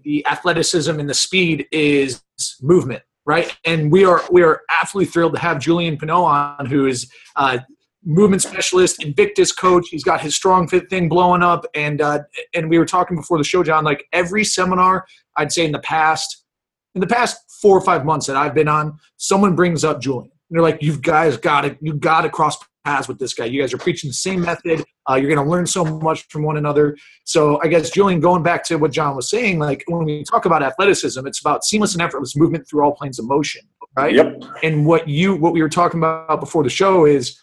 the 0.04 0.25
athleticism 0.25 1.00
and 1.00 1.10
the 1.10 1.13
speed 1.13 1.68
is 1.72 2.22
movement, 2.62 3.04
right? 3.25 3.56
And 3.66 3.92
we 3.92 4.06
are 4.06 4.24
we 4.32 4.42
are 4.44 4.62
absolutely 4.82 5.12
thrilled 5.12 5.34
to 5.36 5.39
have 5.39 5.60
Julian 5.60 5.98
Pineau 5.98 6.24
on, 6.24 6.66
who 6.66 6.86
is 6.88 7.12
uh, 7.36 7.60
movement 8.08 8.42
specialist, 8.42 9.04
Invictus 9.04 9.52
coach. 9.52 9.90
He's 9.90 10.04
got 10.04 10.22
his 10.22 10.34
StrongFit 10.40 10.90
thing 10.90 11.10
blowing 11.10 11.44
up, 11.44 11.66
and 11.76 12.02
uh, 12.02 12.20
and 12.56 12.70
we 12.70 12.80
were 12.80 12.86
talking 12.86 13.18
before 13.18 13.38
the 13.38 13.44
show, 13.44 13.64
John. 13.64 13.84
Like 13.84 14.06
every 14.14 14.44
seminar, 14.44 15.06
I'd 15.36 15.52
say 15.52 15.66
in 15.66 15.74
the 15.74 15.80
past 15.80 16.46
in 16.96 17.02
the 17.02 17.08
past 17.08 17.38
four 17.62 17.78
or 17.78 17.82
five 17.82 18.06
months 18.06 18.26
that 18.26 18.36
I've 18.36 18.56
been 18.56 18.70
on, 18.70 18.98
someone 19.18 19.56
brings 19.56 19.84
up 19.84 20.02
Julian. 20.02 20.32
And 20.50 20.58
they're 20.58 20.64
like, 20.64 20.82
"You 20.82 20.98
guys 20.98 21.38
got 21.38 21.62
to, 21.62 21.78
you 21.82 21.94
got 21.94 22.22
to 22.22 22.30
cross 22.30 22.58
paths 22.86 23.10
with 23.10 23.20
this 23.20 23.34
guy. 23.34 23.46
You 23.46 23.62
guys 23.62 23.74
are 23.74 23.78
preaching 23.78 24.10
the 24.10 24.14
same 24.14 24.42
method. 24.42 24.86
Uh, 25.10 25.16
you're 25.16 25.30
going 25.34 25.46
to 25.46 25.52
learn 25.52 25.68
so 25.68 25.84
much 25.84 26.26
from 26.30 26.44
one 26.44 26.56
another." 26.56 26.96
So 27.26 27.60
I 27.62 27.68
guess 27.68 27.92
Julian, 27.92 28.22
going 28.22 28.42
back 28.42 28.64
to 28.66 28.78
what 28.78 28.92
John 28.92 29.18
was 29.18 29.30
saying, 29.30 29.60
like 29.60 29.84
when 29.88 30.06
we 30.06 30.24
talk 30.24 30.46
about 30.46 30.64
athleticism, 30.64 31.28
it's 31.28 31.42
about 31.42 31.66
seamless 31.66 31.94
and 31.94 32.02
effortless 32.02 32.38
movement 32.38 32.70
through 32.70 32.84
all 32.84 32.94
planes 32.94 33.20
of 33.20 33.28
motion, 33.28 33.64
right? 33.98 34.16
Yep. 34.16 34.44
And 34.64 34.86
what 34.86 35.10
you, 35.10 35.36
what 35.36 35.52
we 35.52 35.62
were 35.62 35.68
talking 35.68 36.00
about 36.00 36.40
before 36.40 36.64
the 36.64 36.70
show 36.70 37.06
is 37.06 37.38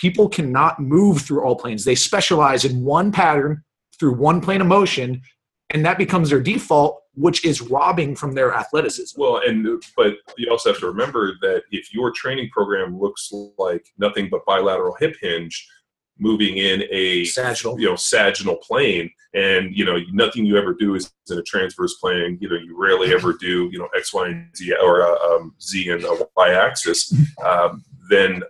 people 0.00 0.30
cannot 0.30 0.80
move 0.80 1.20
through 1.20 1.42
all 1.42 1.54
planes. 1.54 1.84
They 1.84 1.94
specialize 1.94 2.64
in 2.64 2.82
one 2.82 3.12
pattern 3.12 3.62
through 3.98 4.14
one 4.14 4.40
plane 4.40 4.62
of 4.62 4.66
motion, 4.66 5.20
and 5.68 5.84
that 5.84 5.98
becomes 5.98 6.30
their 6.30 6.40
default, 6.40 7.02
which 7.14 7.44
is 7.44 7.60
robbing 7.60 8.16
from 8.16 8.32
their 8.32 8.54
athleticism. 8.54 9.20
Well, 9.20 9.42
and 9.46 9.66
but 9.94 10.14
you 10.38 10.50
also 10.50 10.70
have 10.70 10.80
to 10.80 10.86
remember 10.86 11.34
that 11.42 11.64
if 11.70 11.92
your 11.92 12.12
training 12.12 12.48
program 12.50 12.98
looks 12.98 13.30
like 13.58 13.84
nothing 13.98 14.30
but 14.30 14.40
bilateral 14.46 14.96
hip 14.98 15.16
hinge, 15.20 15.68
moving 16.18 16.56
in 16.56 16.84
a 16.90 17.24
Sagittal. 17.26 17.78
you 17.78 17.86
know 17.86 17.96
sagittal 17.96 18.56
plane, 18.56 19.10
and 19.34 19.76
you 19.76 19.84
know 19.84 19.98
nothing 20.12 20.46
you 20.46 20.56
ever 20.56 20.72
do 20.72 20.94
is 20.94 21.12
in 21.30 21.38
a 21.38 21.42
transverse 21.42 21.94
plane. 21.94 22.38
You 22.40 22.48
know 22.48 22.56
you 22.56 22.74
rarely 22.74 23.12
ever 23.12 23.34
do 23.34 23.68
you 23.70 23.78
know 23.78 23.88
x, 23.94 24.14
y, 24.14 24.28
and 24.28 24.56
z 24.56 24.74
or 24.82 25.02
uh, 25.02 25.36
um, 25.36 25.54
z 25.60 25.90
and 25.90 26.02
a 26.04 26.26
y 26.38 26.54
axis. 26.54 27.12
Um, 27.44 27.84
then 28.10 28.42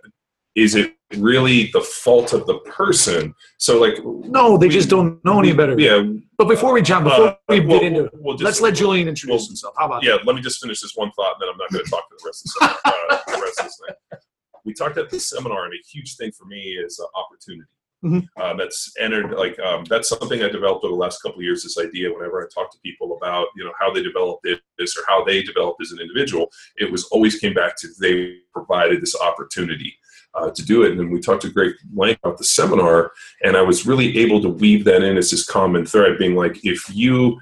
is 0.55 0.75
it 0.75 0.95
really 1.17 1.69
the 1.71 1.81
fault 1.81 2.33
of 2.33 2.45
the 2.45 2.59
person? 2.59 3.33
So 3.57 3.79
like 3.79 3.95
No, 4.03 4.57
they 4.57 4.69
just 4.69 4.89
don't 4.89 5.23
know 5.23 5.39
any 5.39 5.53
better. 5.53 5.79
Yeah. 5.79 6.03
But 6.37 6.47
before 6.47 6.73
we, 6.73 6.81
jump, 6.81 7.05
before 7.05 7.27
uh, 7.27 7.35
we 7.49 7.59
well, 7.59 7.79
get 7.79 7.93
into 7.93 8.09
we'll 8.13 8.35
just- 8.35 8.45
let's 8.45 8.61
let 8.61 8.75
Julian 8.75 9.07
introduce 9.07 9.41
well, 9.41 9.47
himself. 9.47 9.75
How 9.77 9.85
about 9.85 10.03
yeah, 10.03 10.17
let 10.25 10.35
me 10.35 10.41
just 10.41 10.61
finish 10.61 10.81
this 10.81 10.93
one 10.95 11.11
thought, 11.11 11.35
and 11.35 11.41
then 11.41 11.49
I'm 11.49 11.57
not 11.57 11.71
going 11.71 11.85
to 11.85 11.91
talk 11.91 12.09
to 12.09 12.15
the 12.17 12.25
rest 12.25 12.45
of 12.45 12.81
the, 12.83 12.89
uh, 12.89 13.35
the 13.37 13.41
rest 13.41 13.59
of 13.59 13.65
this 13.65 13.79
thing. 13.85 14.19
We 14.63 14.73
talked 14.73 14.97
at 14.97 15.09
the 15.09 15.19
seminar, 15.19 15.65
and 15.65 15.73
a 15.73 15.77
huge 15.91 16.15
thing 16.17 16.31
for 16.31 16.45
me 16.45 16.59
is 16.83 16.99
uh, 16.99 17.19
opportunity. 17.19 17.67
Mhm. 18.03 18.27
Um, 18.41 18.57
that's 18.57 18.91
entered 18.99 19.31
like 19.37 19.59
um, 19.59 19.83
that's 19.85 20.09
something 20.09 20.41
I 20.41 20.49
developed 20.49 20.83
over 20.83 20.91
the 20.91 20.99
last 20.99 21.21
couple 21.21 21.37
of 21.37 21.43
years. 21.43 21.61
This 21.61 21.77
idea, 21.77 22.11
whenever 22.11 22.41
I 22.41 22.47
talk 22.51 22.71
to 22.71 22.79
people 22.79 23.15
about 23.21 23.47
you 23.55 23.63
know 23.63 23.73
how 23.79 23.93
they 23.93 24.01
developed 24.01 24.47
this 24.79 24.97
or 24.97 25.03
how 25.07 25.23
they 25.23 25.43
developed 25.43 25.83
as 25.83 25.91
an 25.91 25.99
individual, 25.99 26.49
it 26.77 26.91
was 26.91 27.03
always 27.11 27.37
came 27.37 27.53
back 27.53 27.77
to 27.77 27.87
they 27.99 28.37
provided 28.53 29.01
this 29.01 29.15
opportunity 29.15 29.93
uh, 30.33 30.49
to 30.51 30.65
do 30.65 30.83
it. 30.83 30.97
And 30.97 31.11
we 31.11 31.19
talked 31.19 31.41
to 31.43 31.49
great 31.49 31.75
length 31.93 32.19
about 32.23 32.37
the 32.37 32.43
seminar, 32.45 33.11
and 33.43 33.57
I 33.57 33.61
was 33.61 33.85
really 33.85 34.17
able 34.19 34.41
to 34.41 34.49
weave 34.49 34.85
that 34.85 35.03
in 35.03 35.17
as 35.17 35.31
this 35.31 35.45
common 35.45 35.85
thread, 35.85 36.17
being 36.17 36.35
like, 36.35 36.63
if 36.63 36.83
you 36.93 37.39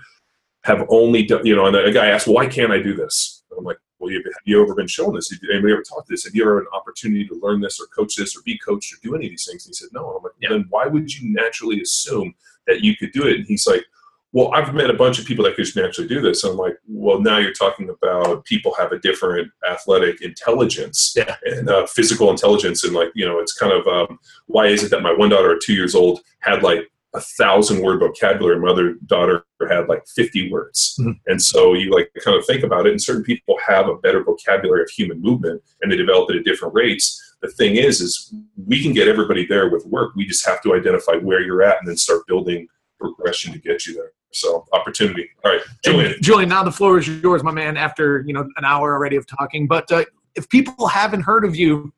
have 0.63 0.85
only 0.89 1.23
done, 1.23 1.45
you 1.45 1.55
know, 1.55 1.65
and 1.65 1.75
a 1.75 1.91
guy 1.91 2.07
asked, 2.07 2.27
why 2.27 2.45
can't 2.47 2.71
I 2.71 2.81
do 2.81 2.95
this? 2.95 3.43
And 3.49 3.59
I'm 3.59 3.63
like, 3.65 3.77
well, 3.99 4.11
have 4.13 4.23
you 4.45 4.61
ever 4.61 4.75
been 4.75 4.87
shown 4.87 5.13
this? 5.13 5.29
Have 5.29 5.39
anybody 5.51 5.73
ever 5.73 5.83
taught 5.83 6.07
this? 6.07 6.23
Have 6.23 6.33
you 6.33 6.43
ever 6.43 6.59
had 6.59 6.61
an 6.63 6.73
opportunity 6.73 7.27
to 7.27 7.35
learn 7.35 7.59
this 7.59 7.79
or 7.79 7.87
coach 7.87 8.15
this 8.15 8.35
or 8.35 8.41
be 8.43 8.57
coached 8.57 8.93
or 8.93 8.97
do 9.03 9.15
any 9.15 9.25
of 9.25 9.31
these 9.31 9.45
things? 9.45 9.65
And 9.65 9.71
he 9.71 9.73
said, 9.73 9.89
no. 9.93 10.07
And 10.07 10.17
I'm 10.17 10.23
like, 10.23 10.33
Yeah. 10.39 10.49
then 10.49 10.65
why 10.69 10.87
would 10.87 11.13
you 11.13 11.33
naturally 11.33 11.81
assume 11.81 12.33
that 12.67 12.81
you 12.81 12.95
could 12.95 13.11
do 13.11 13.27
it? 13.27 13.37
And 13.37 13.45
he's 13.45 13.67
like, 13.67 13.85
well, 14.31 14.51
I've 14.53 14.73
met 14.75 14.89
a 14.89 14.93
bunch 14.93 15.17
of 15.19 15.25
people 15.25 15.43
that 15.45 15.55
could 15.55 15.67
naturally 15.75 16.07
do 16.07 16.21
this. 16.21 16.43
I'm 16.43 16.55
like, 16.55 16.77
well, 16.87 17.19
now 17.19 17.37
you're 17.37 17.53
talking 17.53 17.89
about 17.89 18.45
people 18.45 18.73
have 18.75 18.91
a 18.91 18.99
different 18.99 19.51
athletic 19.69 20.21
intelligence 20.21 21.13
Yeah. 21.17 21.35
and 21.43 21.67
uh, 21.69 21.87
physical 21.87 22.29
intelligence. 22.29 22.83
And 22.83 22.93
like, 22.93 23.09
you 23.15 23.25
know, 23.25 23.39
it's 23.39 23.53
kind 23.53 23.73
of 23.73 23.87
um, 23.87 24.19
why 24.45 24.67
is 24.67 24.83
it 24.83 24.91
that 24.91 25.01
my 25.01 25.13
one 25.13 25.29
daughter 25.29 25.55
at 25.55 25.61
two 25.61 25.73
years 25.73 25.95
old 25.95 26.19
had 26.41 26.61
like 26.61 26.81
a 27.15 27.19
thousand 27.21 27.81
word 27.81 27.99
vocabulary, 28.01 28.53
and 28.55 28.63
my 28.63 28.69
other 28.69 28.93
daughter 29.07 29.43
had 29.67 29.89
like 29.89 30.03
50 30.15 30.51
words. 30.51 30.95
Mhm. 31.01 31.19
And 31.25 31.41
so 31.41 31.73
you 31.73 31.89
like 31.89 32.11
kind 32.23 32.37
of 32.37 32.45
think 32.45 32.63
about 32.63 32.85
it, 32.85 32.91
and 32.91 33.01
certain 33.01 33.23
people 33.23 33.57
have 33.65 33.87
a 33.89 33.95
better 33.97 34.23
vocabulary 34.23 34.83
of 34.83 34.89
human 34.91 35.19
movement 35.19 35.63
and 35.81 35.91
they 35.91 35.97
develop 35.97 36.29
it 36.29 36.35
at 36.37 36.45
different 36.45 36.75
rates. 36.75 37.19
The 37.41 37.49
thing 37.49 37.77
is, 37.77 37.99
is 37.99 38.31
we 38.67 38.83
can 38.83 38.93
get 38.93 39.07
everybody 39.07 39.47
there 39.47 39.69
with 39.71 39.87
work. 39.87 40.13
We 40.15 40.25
just 40.27 40.45
have 40.45 40.61
to 40.61 40.75
identify 40.75 41.13
where 41.15 41.41
you're 41.41 41.63
at 41.63 41.79
and 41.79 41.87
then 41.87 41.97
start 41.97 42.27
building 42.27 42.67
progression 42.99 43.53
to 43.53 43.59
get 43.59 43.87
you 43.87 43.95
there. 43.95 44.11
So 44.31 44.65
opportunity. 44.73 45.29
All 45.43 45.51
right, 45.51 45.61
Julian. 45.83 46.13
And 46.13 46.23
Julian, 46.23 46.49
now 46.49 46.63
the 46.63 46.71
floor 46.71 46.99
is 46.99 47.07
yours, 47.07 47.43
my 47.43 47.51
man. 47.51 47.77
After 47.77 48.23
you 48.27 48.33
know 48.33 48.47
an 48.57 48.65
hour 48.65 48.93
already 48.93 49.15
of 49.15 49.25
talking, 49.25 49.67
but 49.67 49.91
uh, 49.91 50.05
if 50.35 50.47
people 50.49 50.87
haven't 50.87 51.21
heard 51.21 51.45
of 51.45 51.55
you, 51.55 51.91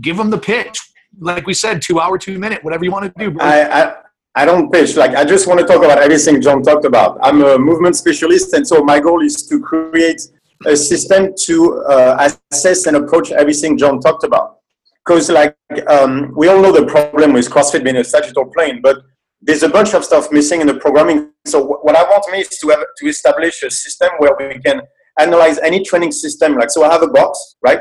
give 0.00 0.16
them 0.16 0.30
the 0.30 0.38
pitch. 0.38 0.78
Like 1.20 1.46
we 1.46 1.54
said, 1.54 1.82
two 1.82 2.00
hour, 2.00 2.18
two 2.18 2.38
minute, 2.38 2.62
whatever 2.64 2.84
you 2.84 2.90
want 2.90 3.04
to 3.04 3.24
do. 3.24 3.30
Bro. 3.30 3.44
I, 3.44 3.82
I, 3.82 3.94
I 4.34 4.44
don't 4.44 4.70
pitch. 4.72 4.96
Like, 4.96 5.12
I 5.14 5.24
just 5.24 5.46
want 5.46 5.60
to 5.60 5.66
talk 5.66 5.84
about 5.84 5.98
everything 5.98 6.40
John 6.40 6.62
talked 6.62 6.84
about. 6.84 7.18
I'm 7.22 7.42
a 7.42 7.58
movement 7.58 7.96
specialist, 7.96 8.52
and 8.52 8.66
so 8.66 8.82
my 8.82 8.98
goal 8.98 9.22
is 9.22 9.46
to 9.46 9.60
create 9.60 10.20
a 10.66 10.76
system 10.76 11.32
to 11.44 11.82
uh, 11.88 12.30
assess 12.50 12.86
and 12.86 12.96
approach 12.96 13.30
everything 13.30 13.78
John 13.78 14.00
talked 14.00 14.24
about. 14.24 14.58
Because, 15.04 15.30
like, 15.30 15.56
um, 15.86 16.32
we 16.34 16.48
all 16.48 16.60
know 16.60 16.72
the 16.72 16.86
problem 16.86 17.32
with 17.34 17.48
CrossFit 17.48 17.84
being 17.84 17.96
a 17.96 18.04
sagittal 18.04 18.46
plane, 18.46 18.80
but 18.82 19.02
there's 19.44 19.62
a 19.62 19.68
bunch 19.68 19.94
of 19.94 20.04
stuff 20.04 20.32
missing 20.32 20.60
in 20.62 20.66
the 20.66 20.74
programming. 20.74 21.30
So, 21.46 21.78
what 21.82 21.94
I 21.94 22.02
want 22.02 22.30
me 22.32 22.40
is 22.40 22.48
to 22.58 22.68
have 22.70 22.84
to 22.96 23.06
establish 23.06 23.62
a 23.62 23.70
system 23.70 24.10
where 24.18 24.34
we 24.38 24.58
can 24.58 24.80
analyze 25.18 25.58
any 25.58 25.84
training 25.84 26.12
system. 26.12 26.56
Like, 26.56 26.70
so 26.70 26.82
I 26.82 26.90
have 26.90 27.02
a 27.02 27.08
box, 27.08 27.56
right? 27.62 27.80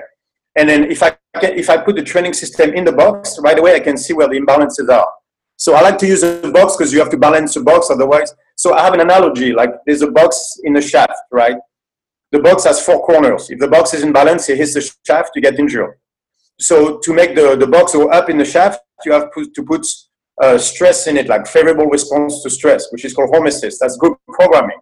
And 0.55 0.69
then 0.69 0.91
if 0.91 1.01
I 1.01 1.17
can, 1.39 1.57
if 1.57 1.69
I 1.69 1.77
put 1.77 1.95
the 1.95 2.03
training 2.03 2.33
system 2.33 2.73
in 2.73 2.83
the 2.83 2.91
box, 2.91 3.39
right 3.41 3.57
away 3.57 3.75
I 3.75 3.79
can 3.79 3.97
see 3.97 4.13
where 4.13 4.27
the 4.27 4.39
imbalances 4.39 4.89
are. 4.93 5.07
So 5.55 5.73
I 5.75 5.81
like 5.81 5.97
to 5.99 6.07
use 6.07 6.23
a 6.23 6.51
box 6.51 6.75
because 6.75 6.91
you 6.91 6.99
have 6.99 7.09
to 7.11 7.17
balance 7.17 7.53
the 7.53 7.61
box 7.61 7.89
otherwise. 7.89 8.33
So 8.55 8.73
I 8.73 8.83
have 8.83 8.93
an 8.93 8.99
analogy 8.99 9.53
like 9.53 9.71
there's 9.85 10.01
a 10.01 10.11
box 10.11 10.59
in 10.63 10.75
a 10.75 10.81
shaft, 10.81 11.13
right? 11.31 11.55
The 12.31 12.39
box 12.39 12.65
has 12.65 12.83
four 12.83 13.05
corners. 13.05 13.49
If 13.49 13.59
the 13.59 13.67
box 13.67 13.93
is 13.93 14.03
in 14.03 14.11
balance, 14.11 14.49
it 14.49 14.57
hits 14.57 14.73
the 14.73 14.91
shaft, 15.07 15.31
you 15.35 15.41
get 15.41 15.57
injured. 15.57 15.93
So 16.59 16.99
to 17.03 17.13
make 17.13 17.35
the, 17.35 17.55
the 17.55 17.67
box 17.67 17.93
go 17.93 18.09
up 18.09 18.29
in 18.29 18.37
the 18.37 18.45
shaft, 18.45 18.79
you 19.05 19.11
have 19.11 19.31
put, 19.31 19.53
to 19.53 19.63
put 19.63 19.85
uh, 20.41 20.57
stress 20.57 21.07
in 21.07 21.17
it, 21.17 21.27
like 21.27 21.47
favorable 21.47 21.85
response 21.85 22.41
to 22.43 22.49
stress, 22.49 22.91
which 22.91 23.05
is 23.05 23.13
called 23.13 23.31
homeostasis. 23.31 23.75
That's 23.79 23.97
good 23.97 24.13
programming. 24.27 24.79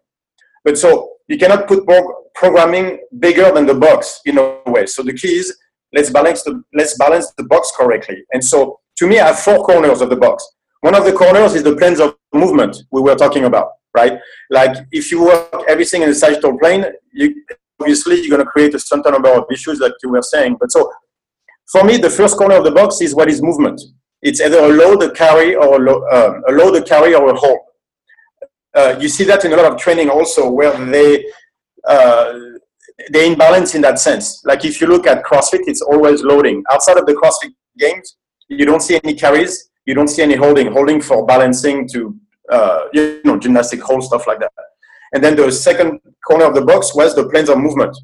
But 0.63 0.77
so 0.77 1.09
you 1.27 1.37
cannot 1.37 1.67
put 1.67 1.87
more 1.87 2.15
programming 2.35 2.99
bigger 3.19 3.51
than 3.51 3.65
the 3.65 3.73
box 3.73 4.21
in 4.25 4.37
a 4.37 4.59
way. 4.67 4.85
So 4.85 5.03
the 5.03 5.13
key 5.13 5.35
is 5.35 5.55
let's 5.93 6.09
balance 6.09 6.43
the 6.43 6.63
let's 6.73 6.97
balance 6.97 7.31
the 7.37 7.43
box 7.43 7.71
correctly. 7.75 8.23
And 8.33 8.43
so 8.43 8.79
to 8.97 9.07
me, 9.07 9.19
I 9.19 9.27
have 9.27 9.39
four 9.39 9.63
corners 9.63 10.01
of 10.01 10.09
the 10.09 10.15
box. 10.15 10.47
One 10.81 10.95
of 10.95 11.05
the 11.05 11.13
corners 11.13 11.53
is 11.53 11.63
the 11.63 11.75
planes 11.75 11.99
of 11.99 12.15
movement 12.33 12.77
we 12.91 13.01
were 13.01 13.15
talking 13.15 13.45
about, 13.45 13.71
right? 13.95 14.13
Like 14.49 14.77
if 14.91 15.11
you 15.11 15.23
work 15.23 15.63
everything 15.67 16.01
in 16.01 16.09
the 16.09 16.15
sagittal 16.15 16.57
plane, 16.57 16.85
you 17.13 17.43
obviously 17.79 18.21
you're 18.21 18.29
going 18.29 18.45
to 18.45 18.51
create 18.51 18.73
a 18.75 18.79
certain 18.79 19.11
number 19.11 19.33
of 19.33 19.45
issues 19.51 19.79
that 19.79 19.93
you 20.03 20.09
were 20.09 20.21
saying. 20.21 20.57
But 20.59 20.71
so 20.71 20.91
for 21.71 21.83
me, 21.83 21.97
the 21.97 22.09
first 22.09 22.37
corner 22.37 22.55
of 22.55 22.63
the 22.63 22.71
box 22.71 23.01
is 23.01 23.15
what 23.15 23.29
is 23.29 23.41
movement. 23.41 23.81
It's 24.21 24.39
either 24.39 24.59
a 24.59 24.67
load, 24.67 25.01
a 25.03 25.11
carry, 25.11 25.55
or 25.55 25.75
a, 25.75 25.79
lo- 25.79 26.07
um, 26.11 26.43
a 26.47 26.51
load, 26.51 26.75
a 26.75 26.83
carry, 26.83 27.13
or 27.15 27.29
a 27.29 27.35
hold. 27.35 27.59
Uh, 28.73 28.95
you 28.99 29.09
see 29.09 29.23
that 29.25 29.43
in 29.43 29.51
a 29.53 29.55
lot 29.55 29.71
of 29.71 29.79
training 29.79 30.09
also, 30.09 30.49
where 30.49 30.73
they 30.85 31.25
uh, 31.87 32.33
they 33.11 33.31
imbalance 33.31 33.73
in 33.75 33.81
that 33.81 33.99
sense. 33.99 34.41
Like 34.45 34.63
if 34.63 34.79
you 34.79 34.87
look 34.87 35.07
at 35.07 35.23
CrossFit, 35.23 35.61
it's 35.65 35.81
always 35.81 36.23
loading. 36.23 36.63
Outside 36.71 36.97
of 36.97 37.05
the 37.05 37.13
CrossFit 37.13 37.53
games, 37.77 38.17
you 38.47 38.65
don't 38.65 38.81
see 38.81 38.99
any 39.03 39.15
carries, 39.15 39.69
you 39.85 39.95
don't 39.95 40.07
see 40.07 40.21
any 40.21 40.35
holding. 40.35 40.71
Holding 40.71 41.01
for 41.01 41.25
balancing 41.25 41.87
to 41.89 42.15
uh, 42.49 42.83
you 42.93 43.21
know 43.25 43.37
gymnastic 43.39 43.81
hold 43.81 44.03
stuff 44.03 44.27
like 44.27 44.39
that. 44.39 44.51
And 45.13 45.23
then 45.23 45.35
the 45.35 45.51
second 45.51 45.99
corner 46.25 46.45
of 46.45 46.53
the 46.53 46.61
box 46.61 46.95
was 46.95 47.15
the 47.15 47.27
planes 47.27 47.49
of 47.49 47.57
movement 47.57 47.97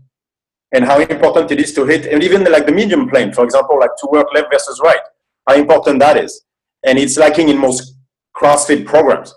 and 0.74 0.83
how 0.83 1.00
important 1.00 1.51
it 1.51 1.62
is 1.62 1.74
to 1.74 1.86
hit, 1.86 2.05
and 2.07 2.21
even 2.24 2.43
like 2.51 2.65
the 2.65 2.71
medium 2.71 3.07
plane, 3.07 3.31
for 3.31 3.45
example, 3.45 3.79
like 3.79 3.91
to 4.00 4.07
work 4.12 4.27
left 4.33 4.51
versus 4.51 4.81
right, 4.83 5.00
how 5.48 5.56
important 5.56 6.00
that 6.00 6.18
is. 6.18 6.44
And 6.86 7.00
it's 7.00 7.18
lacking 7.18 7.50
in 7.50 7.58
most 7.58 7.96
CrossFit 8.36 8.86
programs. 8.86 9.34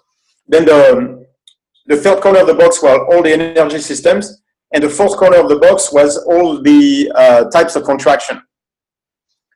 Then 0.47 0.64
the, 0.64 1.26
the 1.87 1.97
third 1.97 2.21
corner 2.21 2.40
of 2.40 2.47
the 2.47 2.55
box 2.55 2.83
were 2.83 3.07
all 3.07 3.23
the 3.23 3.33
energy 3.33 3.79
systems, 3.79 4.43
and 4.73 4.83
the 4.83 4.88
fourth 4.88 5.17
corner 5.17 5.38
of 5.38 5.49
the 5.49 5.59
box 5.59 5.93
was 5.93 6.19
all 6.19 6.62
the 6.62 7.11
uh, 7.14 7.45
types 7.50 7.76
of 7.76 7.85
contraction, 7.85 8.43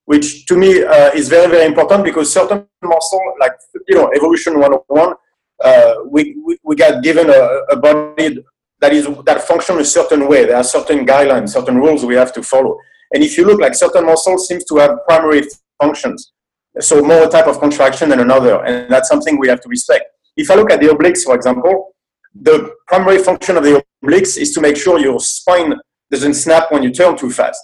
which 0.07 0.47
to 0.47 0.57
me 0.57 0.83
uh, 0.83 1.11
is 1.13 1.29
very, 1.29 1.51
very 1.51 1.67
important 1.67 2.05
because 2.05 2.33
certain 2.33 2.67
muscle, 2.83 3.23
like, 3.41 3.53
you 3.89 3.97
know, 3.97 4.11
Evolution 4.17 4.59
101, 4.59 5.15
uh, 5.63 5.95
we, 6.09 6.37
we, 6.45 6.59
we 6.65 6.77
got 6.77 7.03
given 7.03 7.31
a, 7.31 7.61
a 7.71 7.77
body 7.77 8.39
that 8.81 8.93
is 8.93 9.07
that 9.25 9.43
function 9.43 9.79
a 9.79 9.85
certain 9.85 10.29
way. 10.29 10.45
There 10.45 10.57
are 10.57 10.65
certain 10.65 11.07
guidelines, 11.07 11.51
certain 11.51 11.77
rules 11.77 12.05
we 12.05 12.17
have 12.17 12.33
to 12.35 12.43
follow. 12.43 12.77
And 13.13 13.23
if 13.23 13.39
you 13.39 13.45
look 13.45 13.61
like 13.61 13.75
certain 13.75 14.05
muscles 14.05 14.49
seems 14.49 14.65
to 14.67 14.77
have 14.77 14.99
primary 15.07 15.43
functions, 15.81 16.33
so 16.81 17.03
more 17.03 17.29
type 17.29 17.47
of 17.47 17.61
contraction 17.61 18.09
than 18.09 18.21
another, 18.21 18.65
and 18.65 18.91
that's 18.91 19.09
something 19.09 19.39
we 19.39 19.49
have 19.49 19.61
to 19.61 19.69
respect. 19.69 20.05
If 20.37 20.51
I 20.51 20.55
look 20.55 20.71
at 20.71 20.81
the 20.81 20.89
obliques, 20.89 21.23
for 21.23 21.35
example, 21.35 21.95
the 22.35 22.75
primary 22.89 23.19
function 23.19 23.57
of 23.57 23.63
the 23.63 23.85
obliques 24.05 24.37
is 24.37 24.53
to 24.53 24.61
make 24.61 24.77
sure 24.77 24.99
your 24.99 25.21
spine 25.21 25.75
doesn't 26.11 26.35
snap 26.35 26.73
when 26.73 26.83
you 26.83 26.91
turn 26.91 27.17
too 27.17 27.31
fast, 27.31 27.61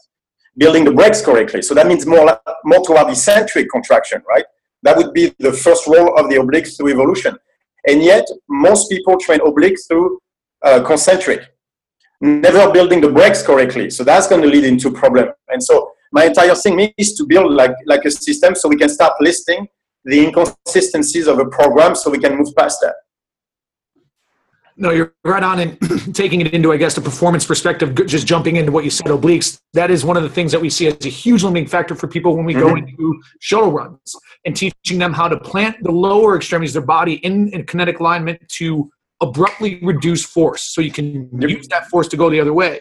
building 0.56 0.84
the 0.84 0.92
brakes 0.92 1.22
correctly. 1.22 1.62
So 1.62 1.74
that 1.74 1.86
means 1.86 2.06
more 2.06 2.40
more 2.64 2.84
toward 2.84 3.10
eccentric 3.10 3.68
contraction, 3.70 4.22
right? 4.28 4.44
That 4.82 4.96
would 4.96 5.12
be 5.12 5.34
the 5.38 5.52
first 5.52 5.86
role 5.86 6.16
of 6.18 6.30
the 6.30 6.36
obliques 6.36 6.76
through 6.76 6.90
evolution. 6.90 7.36
And 7.86 8.02
yet, 8.02 8.26
most 8.48 8.90
people 8.90 9.18
train 9.18 9.40
obliques 9.40 9.88
through 9.88 10.20
uh, 10.62 10.82
concentric, 10.82 11.48
never 12.20 12.70
building 12.70 13.00
the 13.00 13.10
brakes 13.10 13.42
correctly. 13.42 13.90
So 13.90 14.04
that's 14.04 14.26
going 14.28 14.42
to 14.42 14.48
lead 14.48 14.64
into 14.64 14.90
problem. 14.90 15.30
And 15.48 15.62
so 15.62 15.92
my 16.12 16.24
entire 16.24 16.54
thing 16.54 16.92
is 16.96 17.14
to 17.14 17.24
build 17.26 17.52
like 17.52 17.74
like 17.86 18.04
a 18.04 18.10
system 18.10 18.54
so 18.54 18.68
we 18.68 18.76
can 18.76 18.88
start 18.88 19.14
listing 19.20 19.68
the 20.04 20.24
inconsistencies 20.26 21.26
of 21.26 21.38
a 21.38 21.46
program 21.46 21.94
so 21.94 22.10
we 22.10 22.18
can 22.18 22.36
move 22.36 22.48
past 22.56 22.80
that. 22.82 22.94
No, 24.76 24.90
you're 24.90 25.12
right 25.24 25.42
on 25.42 25.60
and 25.60 25.78
taking 26.14 26.40
it 26.40 26.54
into, 26.54 26.72
I 26.72 26.78
guess, 26.78 26.94
the 26.94 27.02
performance 27.02 27.44
perspective, 27.44 27.94
just 28.06 28.26
jumping 28.26 28.56
into 28.56 28.72
what 28.72 28.82
you 28.82 28.88
said, 28.90 29.08
obliques. 29.08 29.60
That 29.74 29.90
is 29.90 30.06
one 30.06 30.16
of 30.16 30.22
the 30.22 30.28
things 30.30 30.52
that 30.52 30.60
we 30.60 30.70
see 30.70 30.86
as 30.86 31.04
a 31.04 31.10
huge 31.10 31.42
limiting 31.42 31.68
factor 31.68 31.94
for 31.94 32.08
people 32.08 32.34
when 32.34 32.46
we 32.46 32.54
go 32.54 32.68
Mhm. 32.72 32.88
into 32.88 33.20
shuttle 33.40 33.72
runs 33.72 34.16
and 34.46 34.56
teaching 34.56 34.98
them 34.98 35.12
how 35.12 35.28
to 35.28 35.38
plant 35.38 35.76
the 35.82 35.92
lower 35.92 36.34
extremities 36.34 36.74
of 36.74 36.82
their 36.82 36.86
body 36.86 37.14
in, 37.16 37.48
in 37.52 37.66
kinetic 37.66 38.00
alignment 38.00 38.40
to 38.48 38.90
abruptly 39.20 39.80
reduce 39.82 40.24
force. 40.24 40.62
So 40.62 40.80
you 40.80 40.90
can 40.92 41.28
Yep. 41.38 41.50
use 41.50 41.68
that 41.68 41.88
force 41.90 42.08
to 42.08 42.16
go 42.16 42.30
the 42.30 42.40
other 42.40 42.54
way. 42.54 42.80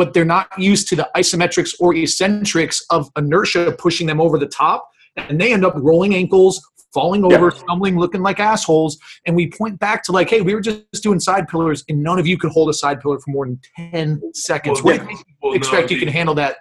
But 0.00 0.14
they're 0.14 0.24
not 0.24 0.48
used 0.58 0.88
to 0.88 0.96
the 0.96 1.06
isometrics 1.14 1.74
or 1.78 1.94
eccentrics 1.94 2.82
of 2.88 3.10
inertia 3.18 3.72
pushing 3.78 4.06
them 4.06 4.18
over 4.18 4.38
the 4.38 4.46
top. 4.46 4.88
And 5.28 5.38
they 5.40 5.52
end 5.52 5.62
up 5.68 5.74
rolling 5.76 6.14
ankles, 6.14 6.54
falling 6.94 7.22
Yeah. 7.22 7.36
over, 7.36 7.50
stumbling, 7.50 7.98
looking 7.98 8.22
like 8.22 8.40
assholes 8.40 8.96
and 9.26 9.36
we 9.36 9.50
point 9.50 9.78
back 9.78 10.02
to 10.04 10.12
like, 10.12 10.30
hey, 10.30 10.40
we 10.40 10.54
were 10.54 10.62
just 10.62 11.02
doing 11.02 11.20
side 11.20 11.48
pillars, 11.48 11.84
and 11.88 12.02
none 12.02 12.18
of 12.18 12.26
you 12.26 12.38
could 12.38 12.50
hold 12.50 12.70
a 12.70 12.74
side 12.82 13.00
pillar 13.02 13.18
for 13.18 13.30
more 13.30 13.44
than 13.46 13.60
ten 13.76 14.22
seconds. 14.34 14.82
Well, 14.82 14.96
what 14.96 15.06
do 15.06 15.12
you 15.12 15.18
well, 15.42 15.52
no, 15.52 15.56
expect 15.58 15.90
you 15.90 15.98
the- 15.98 16.06
can 16.06 16.12
handle 16.14 16.34
that 16.36 16.56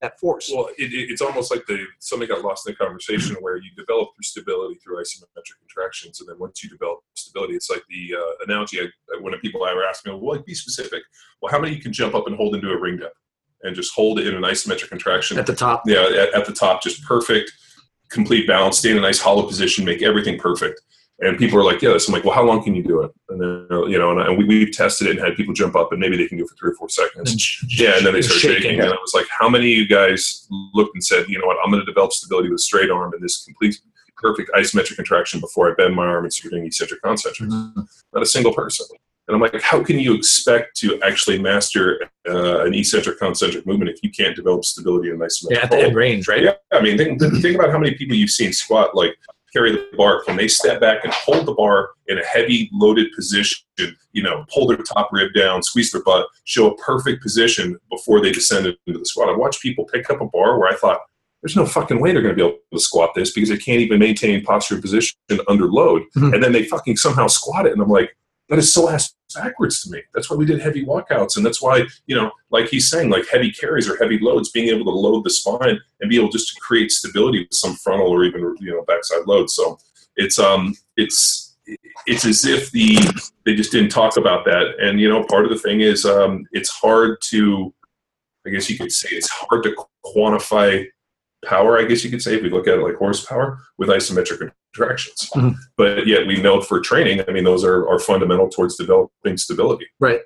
that 0.00 0.18
force? 0.20 0.50
Well, 0.54 0.68
it, 0.78 0.92
it, 0.92 1.10
it's 1.10 1.22
almost 1.22 1.50
like 1.50 1.66
the 1.66 1.84
something 1.98 2.28
got 2.28 2.42
lost 2.42 2.66
in 2.66 2.72
the 2.72 2.84
conversation 2.84 3.36
where 3.40 3.56
you 3.56 3.70
develop 3.76 4.10
through 4.14 4.22
stability 4.22 4.78
through 4.82 4.96
isometric 4.96 5.58
contractions, 5.60 6.20
and 6.20 6.28
then 6.28 6.38
once 6.38 6.62
you 6.62 6.70
develop 6.70 7.00
stability, 7.14 7.54
it's 7.54 7.70
like 7.70 7.82
the 7.88 8.14
uh, 8.16 8.44
analogy 8.44 8.80
I, 8.80 8.86
when 9.20 9.38
people 9.40 9.64
I 9.64 9.70
ever 9.70 9.84
ask 9.84 10.04
me, 10.06 10.12
"Well, 10.12 10.36
like, 10.36 10.44
be 10.44 10.54
specific." 10.54 11.02
Well, 11.40 11.52
how 11.52 11.60
many 11.60 11.78
can 11.78 11.92
jump 11.92 12.14
up 12.14 12.26
and 12.26 12.36
hold 12.36 12.54
into 12.54 12.70
a 12.70 12.80
ring 12.80 12.98
dip 12.98 13.12
and 13.62 13.74
just 13.74 13.94
hold 13.94 14.18
it 14.18 14.26
in 14.26 14.34
an 14.34 14.42
isometric 14.42 14.88
contraction? 14.88 15.38
At 15.38 15.46
the 15.46 15.54
top, 15.54 15.82
yeah, 15.86 16.02
at, 16.02 16.34
at 16.34 16.46
the 16.46 16.52
top, 16.52 16.82
just 16.82 17.02
perfect. 17.04 17.52
complete 18.08 18.46
balance, 18.46 18.78
stay 18.78 18.92
in 18.92 18.98
a 18.98 19.00
nice 19.00 19.18
hollow 19.18 19.46
position, 19.46 19.84
make 19.84 20.02
everything 20.02 20.38
perfect. 20.38 20.80
And 21.18 21.38
people 21.38 21.58
are 21.58 21.64
like, 21.64 21.80
yes. 21.80 22.08
I'm 22.08 22.12
like, 22.12 22.24
well, 22.24 22.34
how 22.34 22.44
long 22.44 22.62
can 22.62 22.74
you 22.74 22.82
do 22.82 23.02
it? 23.02 23.10
And 23.30 23.40
then, 23.40 23.66
you 23.90 23.98
know, 23.98 24.10
and, 24.10 24.20
I, 24.20 24.26
and 24.26 24.36
we, 24.36 24.44
we've 24.44 24.70
tested 24.70 25.06
it 25.06 25.12
and 25.12 25.20
had 25.20 25.34
people 25.34 25.54
jump 25.54 25.74
up 25.74 25.90
and 25.92 26.00
maybe 26.00 26.16
they 26.16 26.28
can 26.28 26.36
do 26.36 26.44
it 26.44 26.50
for 26.50 26.56
three 26.56 26.70
or 26.70 26.74
four 26.74 26.90
seconds. 26.90 27.64
Yeah, 27.68 27.96
and 27.96 28.04
then 28.04 28.12
they 28.12 28.20
start 28.20 28.40
shaking. 28.40 28.62
shaking. 28.62 28.80
And 28.80 28.90
I 28.90 28.96
was 28.96 29.14
like, 29.14 29.26
how 29.30 29.48
many 29.48 29.72
of 29.72 29.78
you 29.78 29.88
guys 29.88 30.46
looked 30.74 30.94
and 30.94 31.02
said, 31.02 31.26
you 31.28 31.38
know 31.38 31.46
what, 31.46 31.56
I'm 31.64 31.70
going 31.70 31.80
to 31.80 31.86
develop 31.86 32.12
stability 32.12 32.50
with 32.50 32.56
a 32.56 32.62
straight 32.62 32.90
arm 32.90 33.14
and 33.14 33.22
this 33.22 33.44
complete 33.44 33.80
perfect 34.18 34.50
isometric 34.54 34.96
contraction 34.96 35.40
before 35.40 35.70
I 35.70 35.74
bend 35.74 35.94
my 35.94 36.06
arm 36.06 36.24
and 36.24 36.32
start 36.32 36.52
doing 36.52 36.66
eccentric 36.66 37.00
concentric. 37.02 37.48
Mm-hmm. 37.48 37.80
Not 38.12 38.22
a 38.22 38.26
single 38.26 38.52
person. 38.52 38.86
And 39.28 39.34
I'm 39.34 39.40
like, 39.40 39.60
how 39.60 39.82
can 39.82 39.98
you 39.98 40.14
expect 40.14 40.76
to 40.76 41.02
actually 41.02 41.38
master 41.38 42.00
uh, 42.28 42.64
an 42.64 42.74
eccentric 42.74 43.18
concentric 43.18 43.66
movement 43.66 43.90
if 43.90 44.00
you 44.02 44.10
can't 44.10 44.36
develop 44.36 44.64
stability 44.64 45.10
in 45.10 45.18
isometric? 45.18 45.50
Yeah, 45.50 45.58
at 45.62 45.70
the 45.70 45.78
end 45.78 45.96
range, 45.96 46.28
right? 46.28 46.42
Yeah, 46.42 46.52
I 46.72 46.80
mean, 46.80 46.96
think, 46.96 47.20
think 47.20 47.56
about 47.56 47.70
how 47.70 47.78
many 47.78 47.94
people 47.94 48.14
you've 48.14 48.30
seen 48.30 48.52
squat 48.52 48.94
like 48.94 49.16
carry 49.52 49.72
the 49.72 49.86
bar, 49.96 50.22
can 50.24 50.36
they 50.36 50.48
step 50.48 50.80
back 50.80 51.04
and 51.04 51.12
hold 51.12 51.46
the 51.46 51.54
bar 51.54 51.90
in 52.08 52.18
a 52.18 52.24
heavy 52.24 52.68
loaded 52.72 53.08
position, 53.14 53.64
you 54.12 54.22
know, 54.22 54.44
pull 54.52 54.66
their 54.66 54.78
top 54.78 55.08
rib 55.12 55.32
down, 55.34 55.62
squeeze 55.62 55.92
their 55.92 56.02
butt, 56.02 56.26
show 56.44 56.70
a 56.70 56.76
perfect 56.76 57.22
position 57.22 57.78
before 57.90 58.20
they 58.20 58.32
descend 58.32 58.66
into 58.66 58.98
the 58.98 59.04
squat. 59.04 59.28
I 59.28 59.36
watched 59.36 59.62
people 59.62 59.84
pick 59.84 60.10
up 60.10 60.20
a 60.20 60.26
bar 60.26 60.58
where 60.58 60.68
I 60.68 60.76
thought, 60.76 61.00
there's 61.42 61.56
no 61.56 61.66
fucking 61.66 62.00
way 62.00 62.12
they're 62.12 62.22
going 62.22 62.34
to 62.34 62.42
be 62.42 62.46
able 62.46 62.58
to 62.72 62.80
squat 62.80 63.10
this 63.14 63.32
because 63.32 63.50
they 63.50 63.58
can't 63.58 63.80
even 63.80 64.00
maintain 64.00 64.42
posture 64.42 64.80
position 64.80 65.16
under 65.48 65.66
load. 65.66 66.02
Mm-hmm. 66.16 66.34
And 66.34 66.42
then 66.42 66.52
they 66.52 66.64
fucking 66.64 66.96
somehow 66.96 67.28
squat 67.28 67.66
it. 67.66 67.72
And 67.72 67.80
I'm 67.80 67.88
like, 67.88 68.16
that 68.48 68.58
is 68.58 68.72
so 68.72 68.88
ass 68.88 69.14
backwards 69.36 69.82
to 69.82 69.90
me. 69.90 70.02
That's 70.14 70.30
why 70.30 70.36
we 70.36 70.46
did 70.46 70.60
heavy 70.60 70.84
walkouts. 70.84 71.36
And 71.36 71.44
that's 71.44 71.62
why, 71.62 71.84
you 72.06 72.16
know, 72.16 72.30
like 72.50 72.68
he's 72.68 72.88
saying, 72.88 73.10
like 73.10 73.28
heavy 73.28 73.52
carries 73.52 73.88
or 73.88 73.96
heavy 73.96 74.18
loads, 74.18 74.50
being 74.50 74.68
able 74.68 74.84
to 74.86 74.98
load 74.98 75.24
the 75.24 75.30
spine 75.30 75.78
and 76.00 76.10
be 76.10 76.16
able 76.16 76.30
just 76.30 76.54
to 76.54 76.60
create 76.60 76.90
stability 76.90 77.40
with 77.40 77.52
some 77.52 77.74
frontal 77.74 78.08
or 78.08 78.24
even, 78.24 78.56
you 78.60 78.72
know, 78.72 78.84
backside 78.86 79.26
load. 79.26 79.50
So 79.50 79.78
it's, 80.16 80.38
um, 80.38 80.74
it's, 80.96 81.56
it's 82.06 82.24
as 82.24 82.44
if 82.44 82.70
the, 82.72 82.96
they 83.44 83.54
just 83.54 83.72
didn't 83.72 83.90
talk 83.90 84.16
about 84.16 84.44
that. 84.44 84.74
And, 84.80 85.00
you 85.00 85.08
know, 85.08 85.24
part 85.24 85.44
of 85.44 85.50
the 85.50 85.58
thing 85.58 85.80
is, 85.80 86.04
um, 86.04 86.44
it's 86.52 86.70
hard 86.70 87.18
to, 87.30 87.72
I 88.46 88.50
guess 88.50 88.70
you 88.70 88.78
could 88.78 88.92
say 88.92 89.08
it's 89.10 89.30
hard 89.30 89.64
to 89.64 89.76
quantify 90.04 90.86
power, 91.44 91.78
I 91.78 91.84
guess 91.84 92.04
you 92.04 92.10
could 92.10 92.22
say, 92.22 92.36
if 92.36 92.42
we 92.42 92.50
look 92.50 92.68
at 92.68 92.78
it 92.78 92.82
like 92.82 92.96
horsepower 92.96 93.58
with 93.78 93.88
isometric 93.88 94.50
contractions. 94.76 95.30
Mm-hmm. 95.34 95.58
But 95.76 96.06
yet 96.06 96.26
we 96.26 96.40
know 96.40 96.60
for 96.60 96.80
training, 96.80 97.22
I 97.26 97.32
mean, 97.32 97.44
those 97.44 97.64
are, 97.64 97.88
are 97.88 97.98
fundamental 97.98 98.48
towards 98.48 98.76
developing 98.76 99.36
stability. 99.36 99.86
Right. 100.00 100.20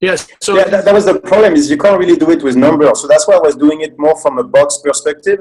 Yes. 0.00 0.28
So 0.42 0.56
yeah, 0.56 0.64
that, 0.64 0.84
that, 0.84 0.94
was 0.94 1.06
the 1.06 1.18
problem 1.20 1.54
is 1.54 1.70
you 1.70 1.78
can't 1.78 1.98
really 1.98 2.16
do 2.16 2.30
it 2.30 2.42
with 2.42 2.54
numbers. 2.54 3.00
So 3.00 3.08
that's 3.08 3.26
why 3.26 3.36
I 3.36 3.40
was 3.40 3.56
doing 3.56 3.80
it 3.80 3.98
more 3.98 4.20
from 4.20 4.38
a 4.38 4.44
box 4.44 4.78
perspective. 4.84 5.40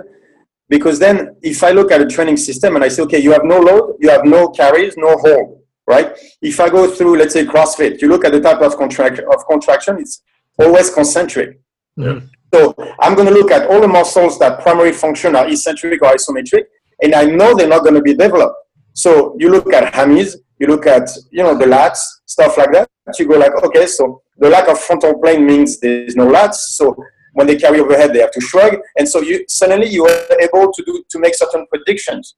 Because 0.70 0.98
then 0.98 1.36
if 1.42 1.64
I 1.64 1.72
look 1.72 1.92
at 1.92 2.02
a 2.02 2.08
training 2.08 2.38
system 2.38 2.76
and 2.76 2.84
I 2.84 2.88
say, 2.88 3.04
okay, 3.04 3.20
you 3.20 3.32
have 3.34 3.44
no 3.44 3.60
load, 3.60 3.98
you 4.00 4.10
have 4.10 4.26
no 4.26 4.48
carries, 4.50 4.96
no 4.98 5.18
hold, 5.18 5.62
right? 5.88 6.18
If 6.42 6.60
I 6.60 6.70
go 6.70 6.90
through, 6.90 7.18
let's 7.18 7.34
say 7.34 7.46
CrossFit, 7.46 8.02
you 8.02 8.08
look 8.08 8.26
at 8.26 8.32
the 8.32 8.40
type 8.40 8.62
of 8.62 8.76
contract 8.78 9.20
of 9.20 9.46
contraction, 9.48 10.00
it's 10.00 10.24
always 10.58 10.90
concentric. 10.90 11.60
Mm-hmm. 12.00 12.26
So 12.54 12.74
I'm 13.02 13.16
going 13.16 13.28
to 13.28 13.34
look 13.34 13.52
at 13.52 13.70
all 13.70 13.82
the 13.82 13.88
muscles 13.88 14.40
that 14.40 14.62
primary 14.62 14.94
function 14.94 15.36
are 15.36 15.48
eccentric 15.48 16.02
or 16.02 16.14
isometric, 16.14 16.64
and 17.02 17.14
I 17.14 17.26
know 17.26 17.56
they're 17.56 17.68
not 17.68 17.84
going 17.84 17.96
to 17.96 18.02
be 18.02 18.14
developed. 18.14 18.56
So 18.94 19.36
you 19.40 19.50
look 19.50 19.72
at 19.74 19.94
hammies, 19.94 20.36
you 20.60 20.68
look 20.68 20.88
at 20.88 21.10
you 21.32 21.44
know 21.44 21.58
the 21.58 21.66
lats, 21.66 22.00
stuff 22.26 22.58
like 22.58 22.72
that. 22.74 22.90
You 23.20 23.28
go 23.28 23.38
like, 23.38 23.52
okay, 23.64 23.86
so 23.86 24.22
the 24.38 24.50
lack 24.50 24.68
of 24.68 24.80
frontal 24.80 25.20
plane 25.20 25.46
means 25.46 25.80
there's 25.80 26.16
no 26.16 26.28
lats. 26.28 26.56
So 26.56 26.96
when 27.34 27.48
they 27.48 27.58
carry 27.58 27.80
overhead, 27.80 28.14
they 28.14 28.20
have 28.20 28.32
to 28.32 28.42
shrug, 28.42 28.78
and 28.98 29.08
so 29.08 29.22
you 29.22 29.46
suddenly 29.48 29.90
you 29.90 30.06
are 30.06 30.40
able 30.42 30.72
to 30.72 30.84
do 30.86 31.04
to 31.10 31.20
make 31.20 31.36
certain 31.36 31.66
predictions 31.68 32.36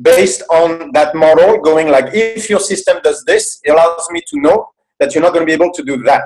based 0.00 0.42
on 0.50 0.92
that 0.92 1.14
model. 1.14 1.58
Going 1.60 1.88
like, 1.88 2.06
if 2.12 2.48
your 2.48 2.60
system 2.60 2.98
does 3.02 3.24
this, 3.26 3.60
it 3.64 3.70
allows 3.70 4.06
me 4.10 4.22
to 4.28 4.40
know 4.40 4.68
that 5.00 5.14
you're 5.14 5.22
not 5.22 5.32
going 5.32 5.42
to 5.42 5.46
be 5.46 5.52
able 5.52 5.72
to 5.72 5.82
do 5.82 6.02
that. 6.04 6.24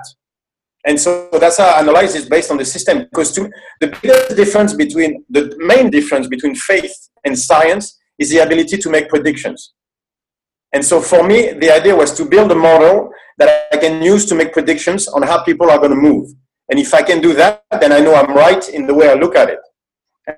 And 0.87 0.99
so 0.99 1.29
that's 1.33 1.59
how 1.59 1.69
I 1.69 1.81
analyze 1.81 2.15
it 2.15 2.31
based 2.31 2.51
on 2.51 2.57
the 2.57 2.65
system. 2.65 3.01
Because 3.01 3.33
to, 3.33 3.51
the 3.81 3.89
biggest 4.03 4.37
difference 4.37 4.75
between 4.75 5.25
the 5.29 5.55
main 5.59 5.91
difference 5.91 6.27
between 6.27 6.55
faith 6.55 6.95
and 7.25 7.39
science 7.39 7.99
is 8.19 8.31
the 8.31 8.39
ability 8.39 8.79
to 8.79 8.91
make 8.91 9.09
predictions. 9.09 9.75
And 10.73 10.85
so 10.85 11.01
for 11.01 11.27
me, 11.27 11.53
the 11.53 11.71
idea 11.71 11.95
was 11.97 12.15
to 12.15 12.25
build 12.25 12.51
a 12.53 12.55
model 12.55 13.11
that 13.39 13.67
I 13.73 13.77
can 13.77 14.03
use 14.03 14.25
to 14.27 14.35
make 14.35 14.53
predictions 14.53 15.09
on 15.09 15.23
how 15.23 15.43
people 15.43 15.71
are 15.71 15.79
going 15.79 15.91
to 15.91 15.97
move. 15.97 16.31
And 16.71 16.79
if 16.79 16.95
I 16.95 17.03
can 17.03 17.21
do 17.21 17.35
that, 17.35 17.65
then 17.81 17.93
I 17.93 18.01
know 18.01 18.15
I'm 18.15 18.35
right 18.35 18.67
in 18.69 18.87
the 18.87 18.95
way 18.95 19.11
I 19.11 19.15
look 19.15 19.35
at 19.35 19.51
it. 19.51 19.59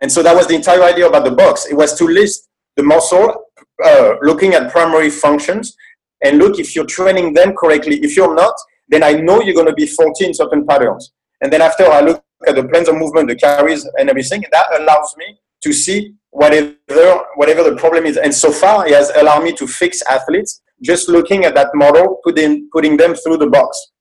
And 0.01 0.11
so 0.11 0.23
that 0.23 0.35
was 0.35 0.47
the 0.47 0.55
entire 0.55 0.83
idea 0.83 1.07
about 1.07 1.25
the 1.25 1.33
box. 1.33 1.67
It 1.67 1.75
was 1.75 1.97
to 1.99 2.05
list 2.07 2.49
the 2.77 2.83
muscle, 2.83 3.45
uh, 3.85 4.15
looking 4.23 4.55
at 4.55 4.71
primary 4.71 5.11
functions, 5.11 5.77
and 6.25 6.39
look 6.39 6.59
if 6.59 6.75
you're 6.75 6.87
training 6.87 7.35
them 7.35 7.55
correctly. 7.55 7.97
If 8.03 8.17
you're 8.17 8.35
not, 8.35 8.55
then 8.93 9.03
I 9.03 9.13
know 9.13 9.41
you're 9.41 9.55
going 9.55 9.67
to 9.67 9.75
be 9.75 9.87
14 9.87 10.35
certain 10.35 10.67
patterns. 10.67 11.13
And 11.41 11.53
then 11.53 11.63
after 11.63 11.85
I 11.85 12.01
look 12.01 12.23
at 12.47 12.55
the 12.55 12.69
planes 12.69 12.89
of 12.89 12.97
movement, 12.97 13.29
the 13.29 13.37
carries 13.37 13.89
and 13.99 14.11
everything, 14.11 14.45
that 14.53 14.67
allows 14.79 15.15
me 15.17 15.39
to 15.63 15.73
see 15.73 16.15
whatever, 16.31 17.25
whatever 17.37 17.63
the 17.63 17.77
problem 17.77 18.05
is. 18.05 18.17
And 18.17 18.35
so 18.35 18.53
far, 18.53 18.87
it 18.87 18.95
has 18.95 19.11
allowed 19.17 19.45
me 19.45 19.53
to 19.53 19.67
fix 19.67 20.03
athletes 20.03 20.61
just 20.83 21.09
looking 21.09 21.45
at 21.45 21.55
that 21.55 21.69
model, 21.75 22.21
putting, 22.23 22.69
putting 22.73 22.97
them 22.97 23.15
through 23.15 23.39
the 23.39 23.47
box. 23.47 23.93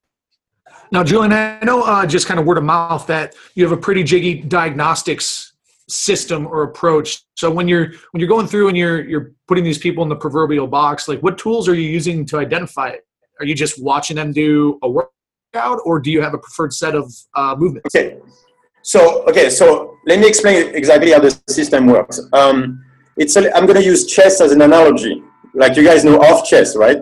Now, 0.92 1.06
Julian, 1.06 1.32
I 1.32 1.60
know 1.64 1.84
uh, 1.84 2.06
just 2.06 2.28
kind 2.28 2.40
of 2.40 2.46
word 2.46 2.58
of 2.58 2.66
mouth 2.66 3.08
that 3.08 3.36
you 3.56 3.64
have 3.64 3.72
a 3.72 3.78
pretty 3.78 4.04
jiggy 4.04 4.42
diagnostics 4.42 5.54
system 5.88 6.48
or 6.48 6.64
approach. 6.64 7.24
So 7.36 7.50
when 7.50 7.68
you're 7.68 7.88
when 8.12 8.20
you're 8.20 8.28
going 8.28 8.48
through 8.48 8.68
and 8.68 8.78
you're 8.78 9.02
you're 9.08 9.32
putting 9.48 9.64
these 9.64 9.78
people 9.78 10.04
in 10.04 10.10
the 10.10 10.16
proverbial 10.16 10.68
box, 10.68 11.08
like 11.08 11.22
what 11.22 11.38
tools 11.38 11.70
are 11.70 11.76
you 11.76 11.90
using 11.90 12.26
to 12.28 12.40
identify 12.40 12.90
it? 12.90 13.06
Are 13.42 13.46
you 13.46 13.56
just 13.56 13.82
watching 13.82 14.16
them 14.18 14.32
do 14.32 14.78
a 14.84 14.90
workout, 14.90 15.80
or 15.84 16.00
do 16.00 16.12
you 16.12 16.22
have 16.22 16.36
a 16.36 16.38
preferred 16.38 16.74
set 16.74 16.94
of 16.94 17.12
uh, 17.36 17.56
movements? 17.58 17.96
Okay. 17.96 18.20
So 18.84 19.24
okay, 19.28 19.50
so 19.50 19.98
let 20.06 20.20
me 20.20 20.28
explain 20.28 20.76
exactly 20.76 21.12
how 21.12 21.20
the 21.20 21.32
system 21.50 21.88
works. 21.88 22.20
Um, 22.34 22.84
it's 23.18 23.36
a, 23.36 23.52
I'm 23.56 23.66
going 23.66 23.80
to 23.80 23.84
use 23.84 24.06
chess 24.06 24.42
as 24.42 24.52
an 24.52 24.62
analogy. 24.62 25.24
Like 25.56 25.76
you 25.76 25.84
guys 25.84 26.06
know 26.06 26.20
off 26.22 26.48
chess, 26.48 26.76
right? 26.76 27.00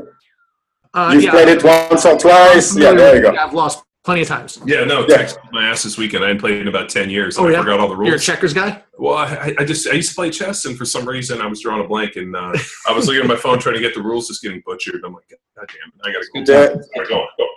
Uh, 0.93 1.11
You've 1.13 1.25
yeah, 1.25 1.31
played 1.31 1.49
it 1.49 1.61
once 1.61 2.05
or 2.05 2.17
twice. 2.17 2.75
Yeah, 2.77 2.93
there 2.93 3.17
you 3.17 3.21
go. 3.21 3.35
I've 3.35 3.53
lost 3.53 3.83
plenty 4.03 4.21
of 4.21 4.27
times. 4.27 4.59
Yeah, 4.65 4.83
no, 4.83 5.05
yeah. 5.07 5.29
my 5.51 5.67
ass 5.67 5.83
this 5.83 5.97
weekend. 5.97 6.23
I 6.23 6.27
hadn't 6.27 6.41
played 6.41 6.61
in 6.61 6.67
about 6.67 6.89
ten 6.89 7.09
years. 7.09 7.37
And 7.37 7.47
oh, 7.47 7.49
yeah? 7.49 7.59
I 7.59 7.61
forgot 7.61 7.79
all 7.79 7.89
the 7.89 7.95
rules. 7.95 8.07
You're 8.07 8.17
a 8.17 8.19
checkers 8.19 8.53
guy. 8.53 8.83
Well, 8.97 9.15
I, 9.15 9.55
I, 9.57 9.63
just 9.63 9.87
I 9.87 9.93
used 9.93 10.09
to 10.09 10.15
play 10.15 10.29
chess, 10.29 10.65
and 10.65 10.77
for 10.77 10.85
some 10.85 11.07
reason 11.07 11.41
I 11.41 11.47
was 11.47 11.61
drawing 11.61 11.83
a 11.83 11.87
blank, 11.87 12.15
and 12.15 12.35
uh, 12.35 12.53
I 12.87 12.91
was 12.91 13.07
looking 13.07 13.21
at 13.21 13.27
my 13.27 13.35
phone 13.35 13.59
trying 13.59 13.75
to 13.75 13.81
get 13.81 13.95
the 13.95 14.01
rules, 14.01 14.27
just 14.27 14.41
getting 14.41 14.61
butchered. 14.65 15.01
I'm 15.05 15.13
like, 15.13 15.29
God 15.55 15.67
damn 15.67 15.89
it, 15.89 16.01
I 16.03 16.11
gotta 16.11 16.27
go. 16.33 16.83
Yeah. 16.95 17.05
go, 17.07 17.15
on, 17.21 17.27
go. 17.37 17.47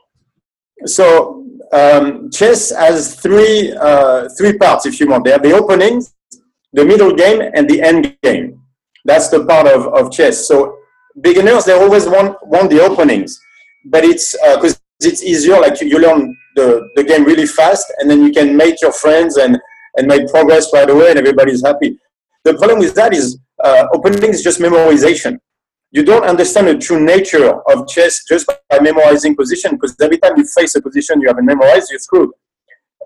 So 0.86 1.46
um, 1.72 2.30
chess 2.30 2.70
has 2.70 3.16
three 3.16 3.72
uh, 3.72 4.28
three 4.36 4.56
parts, 4.58 4.86
if 4.86 5.00
you 5.00 5.08
want. 5.08 5.24
They 5.24 5.30
have 5.30 5.42
the 5.42 5.52
opening, 5.52 6.02
the 6.72 6.84
middle 6.84 7.14
game, 7.14 7.40
and 7.54 7.68
the 7.68 7.82
end 7.82 8.16
game. 8.22 8.60
That's 9.04 9.28
the 9.28 9.44
part 9.44 9.66
of, 9.66 9.86
of 9.88 10.12
chess. 10.12 10.46
So 10.46 10.78
beginners 11.20 11.64
they 11.64 11.72
always 11.72 12.06
want 12.06 12.36
want 12.46 12.70
the 12.70 12.80
openings, 12.80 13.38
but 13.86 14.04
it's 14.04 14.32
because 14.32 14.74
uh, 14.74 14.81
it's 15.06 15.22
easier. 15.22 15.60
Like 15.60 15.80
you, 15.80 15.88
you 15.88 15.98
learn 15.98 16.36
the, 16.56 16.88
the 16.96 17.04
game 17.04 17.24
really 17.24 17.46
fast, 17.46 17.86
and 17.98 18.10
then 18.10 18.22
you 18.22 18.32
can 18.32 18.56
make 18.56 18.80
your 18.82 18.92
friends 18.92 19.36
and 19.36 19.58
and 19.96 20.06
make 20.06 20.26
progress 20.28 20.72
right 20.72 20.88
away, 20.88 21.10
and 21.10 21.18
everybody's 21.18 21.64
happy. 21.64 21.98
The 22.44 22.54
problem 22.54 22.78
with 22.78 22.94
that 22.94 23.14
is 23.14 23.38
uh, 23.62 23.86
opening 23.92 24.30
is 24.30 24.42
just 24.42 24.58
memorization. 24.58 25.38
You 25.90 26.02
don't 26.02 26.24
understand 26.24 26.68
the 26.68 26.78
true 26.78 26.98
nature 26.98 27.60
of 27.70 27.86
chess 27.86 28.24
just 28.26 28.46
by 28.46 28.78
memorizing 28.80 29.36
position, 29.36 29.72
because 29.72 29.94
every 30.00 30.18
time 30.18 30.32
you 30.38 30.46
face 30.46 30.74
a 30.74 30.80
position 30.80 31.20
you 31.20 31.28
haven't 31.28 31.44
memorized, 31.44 31.90
you're 31.90 32.00
screwed. 32.00 32.30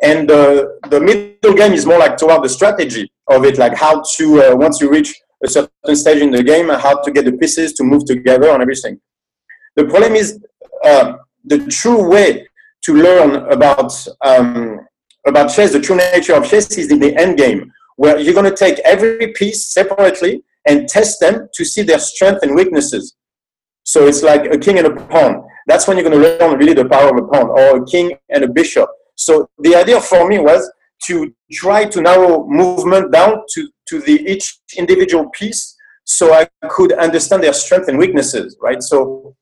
And 0.02 0.30
uh, 0.30 0.66
the 0.90 1.00
middle 1.00 1.56
game 1.56 1.72
is 1.72 1.84
more 1.84 1.98
like 1.98 2.16
toward 2.16 2.44
the 2.44 2.48
strategy 2.48 3.10
of 3.28 3.44
it, 3.44 3.58
like 3.58 3.74
how 3.74 4.02
to, 4.16 4.42
uh, 4.42 4.54
once 4.54 4.80
you 4.80 4.88
reach 4.88 5.12
a 5.42 5.48
certain 5.48 5.96
stage 5.96 6.22
in 6.22 6.30
the 6.30 6.42
game, 6.42 6.68
how 6.68 7.02
to 7.02 7.10
get 7.10 7.24
the 7.24 7.32
pieces 7.32 7.72
to 7.74 7.82
move 7.82 8.04
together 8.04 8.50
and 8.50 8.62
everything. 8.62 9.00
The 9.74 9.84
problem 9.86 10.14
is 10.14 10.38
uh, 10.84 11.14
the 11.46 11.66
true 11.66 12.08
way 12.08 12.46
to 12.82 12.94
learn 12.94 13.36
about 13.50 13.92
um, 14.24 14.80
about 15.26 15.48
chess, 15.52 15.72
the 15.72 15.80
true 15.80 15.96
nature 15.96 16.34
of 16.34 16.48
chess 16.48 16.76
is 16.78 16.90
in 16.92 17.00
the 17.00 17.16
end 17.16 17.36
game, 17.36 17.72
where 17.96 18.18
you're 18.18 18.34
going 18.34 18.50
to 18.50 18.56
take 18.56 18.78
every 18.80 19.32
piece 19.32 19.66
separately 19.66 20.42
and 20.66 20.88
test 20.88 21.20
them 21.20 21.48
to 21.54 21.64
see 21.64 21.82
their 21.82 21.98
strengths 21.98 22.42
and 22.42 22.54
weaknesses. 22.54 23.16
So 23.82 24.06
it's 24.06 24.22
like 24.22 24.46
a 24.46 24.58
king 24.58 24.78
and 24.78 24.86
a 24.86 24.94
pawn. 25.06 25.44
That's 25.66 25.86
when 25.86 25.96
you're 25.96 26.08
going 26.08 26.20
to 26.20 26.28
learn 26.28 26.58
really 26.58 26.74
the 26.74 26.88
power 26.88 27.10
of 27.10 27.24
a 27.24 27.26
pawn, 27.26 27.48
or 27.50 27.82
a 27.82 27.86
king 27.86 28.16
and 28.30 28.44
a 28.44 28.48
bishop. 28.48 28.88
So 29.16 29.48
the 29.58 29.74
idea 29.74 30.00
for 30.00 30.28
me 30.28 30.38
was 30.38 30.70
to 31.04 31.32
try 31.52 31.84
to 31.84 32.00
narrow 32.00 32.46
movement 32.46 33.12
down 33.12 33.42
to, 33.54 33.68
to 33.88 34.00
the 34.00 34.30
each 34.30 34.60
individual 34.76 35.28
piece 35.30 35.76
so 36.04 36.32
I 36.32 36.48
could 36.68 36.92
understand 36.92 37.42
their 37.42 37.52
strengths 37.52 37.88
and 37.88 37.98
weaknesses, 37.98 38.56
right? 38.60 38.82
So 38.82 39.34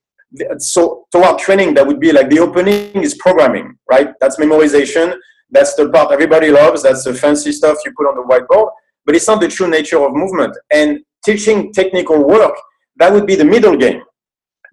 so 0.58 1.06
toward 1.12 1.38
training 1.38 1.74
that 1.74 1.86
would 1.86 2.00
be 2.00 2.12
like 2.12 2.28
the 2.28 2.38
opening 2.38 3.02
is 3.02 3.14
programming 3.14 3.76
right 3.90 4.08
that's 4.20 4.36
memorization 4.36 5.14
that's 5.50 5.74
the 5.74 5.88
part 5.90 6.10
everybody 6.12 6.50
loves 6.50 6.82
that's 6.82 7.04
the 7.04 7.14
fancy 7.14 7.52
stuff 7.52 7.76
you 7.84 7.92
put 7.96 8.06
on 8.06 8.16
the 8.16 8.22
whiteboard 8.22 8.70
but 9.04 9.14
it's 9.14 9.28
not 9.28 9.40
the 9.40 9.48
true 9.48 9.68
nature 9.68 10.02
of 10.02 10.12
movement 10.12 10.56
and 10.72 11.00
teaching 11.24 11.72
technical 11.72 12.22
work, 12.22 12.54
that 12.96 13.12
would 13.12 13.26
be 13.26 13.34
the 13.34 13.44
middle 13.44 13.76
game. 13.76 14.02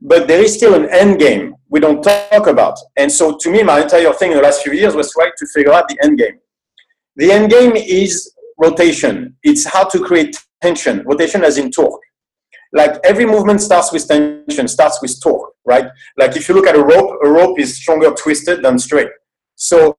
But 0.01 0.27
there 0.27 0.43
is 0.43 0.53
still 0.53 0.73
an 0.73 0.89
end 0.89 1.19
game 1.19 1.55
we 1.69 1.79
don't 1.79 2.01
talk 2.01 2.47
about. 2.47 2.77
And 2.97 3.11
so 3.11 3.37
to 3.39 3.51
me, 3.51 3.63
my 3.63 3.81
entire 3.81 4.11
thing 4.13 4.31
in 4.31 4.37
the 4.37 4.43
last 4.43 4.61
few 4.61 4.73
years 4.73 4.95
was 4.95 5.13
trying 5.13 5.31
to 5.37 5.47
figure 5.53 5.73
out 5.73 5.87
the 5.87 5.97
end 6.03 6.17
game. 6.17 6.39
The 7.15 7.31
end 7.31 7.51
game 7.51 7.73
is 7.75 8.33
rotation. 8.57 9.35
It's 9.43 9.65
how 9.65 9.85
to 9.85 9.99
create 9.99 10.35
tension. 10.61 11.03
Rotation 11.05 11.43
as 11.43 11.57
in 11.57 11.71
torque. 11.71 12.01
Like 12.73 12.99
every 13.03 13.25
movement 13.25 13.61
starts 13.61 13.91
with 13.91 14.07
tension, 14.07 14.67
starts 14.67 15.01
with 15.01 15.21
torque, 15.21 15.53
right? 15.65 15.85
Like 16.17 16.37
if 16.37 16.47
you 16.47 16.55
look 16.55 16.67
at 16.67 16.75
a 16.75 16.83
rope, 16.83 17.19
a 17.23 17.29
rope 17.29 17.59
is 17.59 17.75
stronger 17.75 18.11
twisted 18.11 18.63
than 18.63 18.79
straight. 18.79 19.09
So 19.55 19.97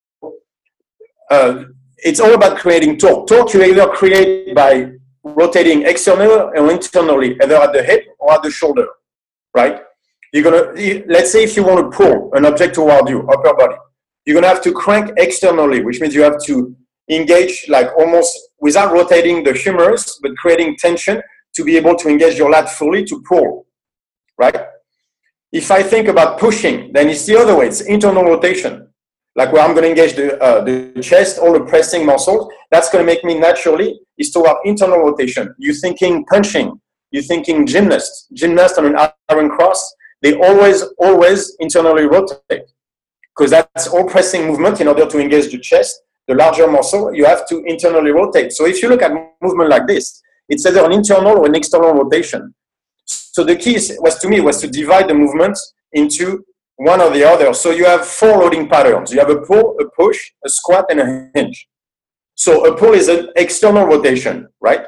uh, 1.30 1.64
it's 1.98 2.20
all 2.20 2.34
about 2.34 2.58
creating 2.58 2.98
torque. 2.98 3.28
Torque 3.28 3.52
you 3.54 3.62
either 3.62 3.86
create 3.88 4.54
by 4.54 4.92
rotating 5.22 5.82
externally 5.82 6.26
or 6.28 6.70
internally, 6.70 7.36
either 7.42 7.56
at 7.56 7.72
the 7.72 7.82
hip 7.82 8.06
or 8.18 8.32
at 8.32 8.42
the 8.42 8.50
shoulder, 8.50 8.86
right? 9.54 9.80
You're 10.32 10.44
gonna 10.44 10.72
let's 11.08 11.30
say 11.30 11.44
if 11.44 11.56
you 11.56 11.62
want 11.62 11.92
to 11.92 11.96
pull 11.96 12.30
an 12.32 12.46
object 12.46 12.74
toward 12.74 13.08
you, 13.08 13.28
upper 13.28 13.54
body, 13.54 13.76
you're 14.24 14.34
gonna 14.34 14.48
have 14.48 14.62
to 14.62 14.72
crank 14.72 15.12
externally, 15.18 15.84
which 15.84 16.00
means 16.00 16.14
you 16.14 16.22
have 16.22 16.42
to 16.44 16.74
engage 17.10 17.66
like 17.68 17.88
almost 17.98 18.32
without 18.60 18.92
rotating 18.92 19.44
the 19.44 19.52
humerus, 19.52 20.18
but 20.22 20.34
creating 20.36 20.76
tension 20.78 21.20
to 21.54 21.64
be 21.64 21.76
able 21.76 21.96
to 21.96 22.08
engage 22.08 22.38
your 22.38 22.50
lat 22.50 22.68
fully 22.68 23.04
to 23.04 23.22
pull, 23.28 23.66
right? 24.38 24.56
If 25.52 25.70
I 25.70 25.82
think 25.82 26.08
about 26.08 26.38
pushing, 26.38 26.92
then 26.92 27.08
it's 27.08 27.26
the 27.26 27.36
other 27.36 27.56
way. 27.56 27.66
It's 27.66 27.82
internal 27.82 28.24
rotation 28.24 28.88
like 29.34 29.52
where 29.52 29.62
I'm 29.62 29.74
going 29.74 29.84
to 29.84 29.88
engage 29.88 30.14
the, 30.14 30.40
uh, 30.42 30.62
the 30.62 31.00
chest, 31.02 31.38
all 31.38 31.52
the 31.52 31.60
pressing 31.60 32.04
muscles, 32.04 32.52
that's 32.70 32.90
going 32.90 33.04
to 33.04 33.06
make 33.06 33.24
me 33.24 33.38
naturally 33.38 34.00
is 34.18 34.30
toward 34.30 34.56
internal 34.64 34.98
rotation. 34.98 35.54
You're 35.58 35.74
thinking 35.74 36.24
punching, 36.26 36.78
you're 37.10 37.22
thinking 37.22 37.66
gymnast, 37.66 38.28
gymnast 38.34 38.78
on 38.78 38.86
an 38.86 39.10
iron 39.30 39.50
cross, 39.50 39.94
they 40.20 40.38
always, 40.38 40.82
always 40.98 41.56
internally 41.60 42.04
rotate 42.04 42.64
because 43.34 43.50
that's 43.50 43.88
all 43.88 44.04
pressing 44.04 44.46
movement 44.46 44.80
in 44.80 44.88
order 44.88 45.06
to 45.06 45.18
engage 45.18 45.50
the 45.50 45.58
chest, 45.58 45.98
the 46.28 46.34
larger 46.34 46.70
muscle, 46.70 47.14
you 47.14 47.24
have 47.24 47.48
to 47.48 47.64
internally 47.64 48.10
rotate. 48.10 48.52
So 48.52 48.66
if 48.66 48.82
you 48.82 48.88
look 48.90 49.02
at 49.02 49.12
movement 49.40 49.70
like 49.70 49.86
this, 49.86 50.21
it's 50.48 50.66
either 50.66 50.84
an 50.84 50.92
internal 50.92 51.38
or 51.38 51.46
an 51.46 51.54
external 51.54 51.92
rotation. 51.92 52.54
So 53.06 53.44
the 53.44 53.56
key 53.56 53.78
was 53.98 54.18
to 54.20 54.28
me 54.28 54.40
was 54.40 54.60
to 54.60 54.68
divide 54.68 55.08
the 55.08 55.14
movement 55.14 55.58
into 55.92 56.44
one 56.76 57.00
or 57.00 57.10
the 57.10 57.24
other. 57.24 57.52
So 57.54 57.70
you 57.70 57.84
have 57.84 58.06
four 58.06 58.38
loading 58.38 58.68
patterns. 58.68 59.12
You 59.12 59.20
have 59.20 59.30
a 59.30 59.40
pull, 59.40 59.76
a 59.80 59.88
push, 59.90 60.18
a 60.44 60.48
squat, 60.48 60.86
and 60.90 61.00
a 61.00 61.30
hinge. 61.34 61.68
So 62.34 62.66
a 62.66 62.76
pull 62.76 62.92
is 62.92 63.08
an 63.08 63.28
external 63.36 63.86
rotation, 63.86 64.48
right? 64.60 64.84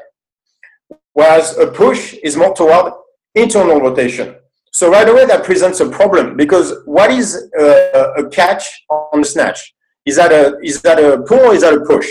Whereas 1.13 1.57
a 1.57 1.67
push 1.67 2.13
is 2.23 2.35
more 2.35 2.53
toward 2.53 2.93
internal 3.33 3.79
rotation. 3.79 4.35
So 4.71 4.91
right 4.91 5.07
away 5.07 5.25
that 5.25 5.45
presents 5.45 5.79
a 5.79 5.89
problem 5.89 6.35
because 6.35 6.73
what 6.85 7.09
is 7.09 7.49
a, 7.57 8.13
a 8.17 8.29
catch 8.29 8.83
on 8.89 9.21
the 9.21 9.25
snatch? 9.25 9.73
Is 10.05 10.17
that 10.17 10.31
a 10.33 10.57
is 10.61 10.81
that 10.81 10.99
a 10.99 11.21
pull 11.21 11.39
or 11.39 11.55
is 11.55 11.61
that 11.61 11.73
a 11.73 11.79
push? 11.79 12.09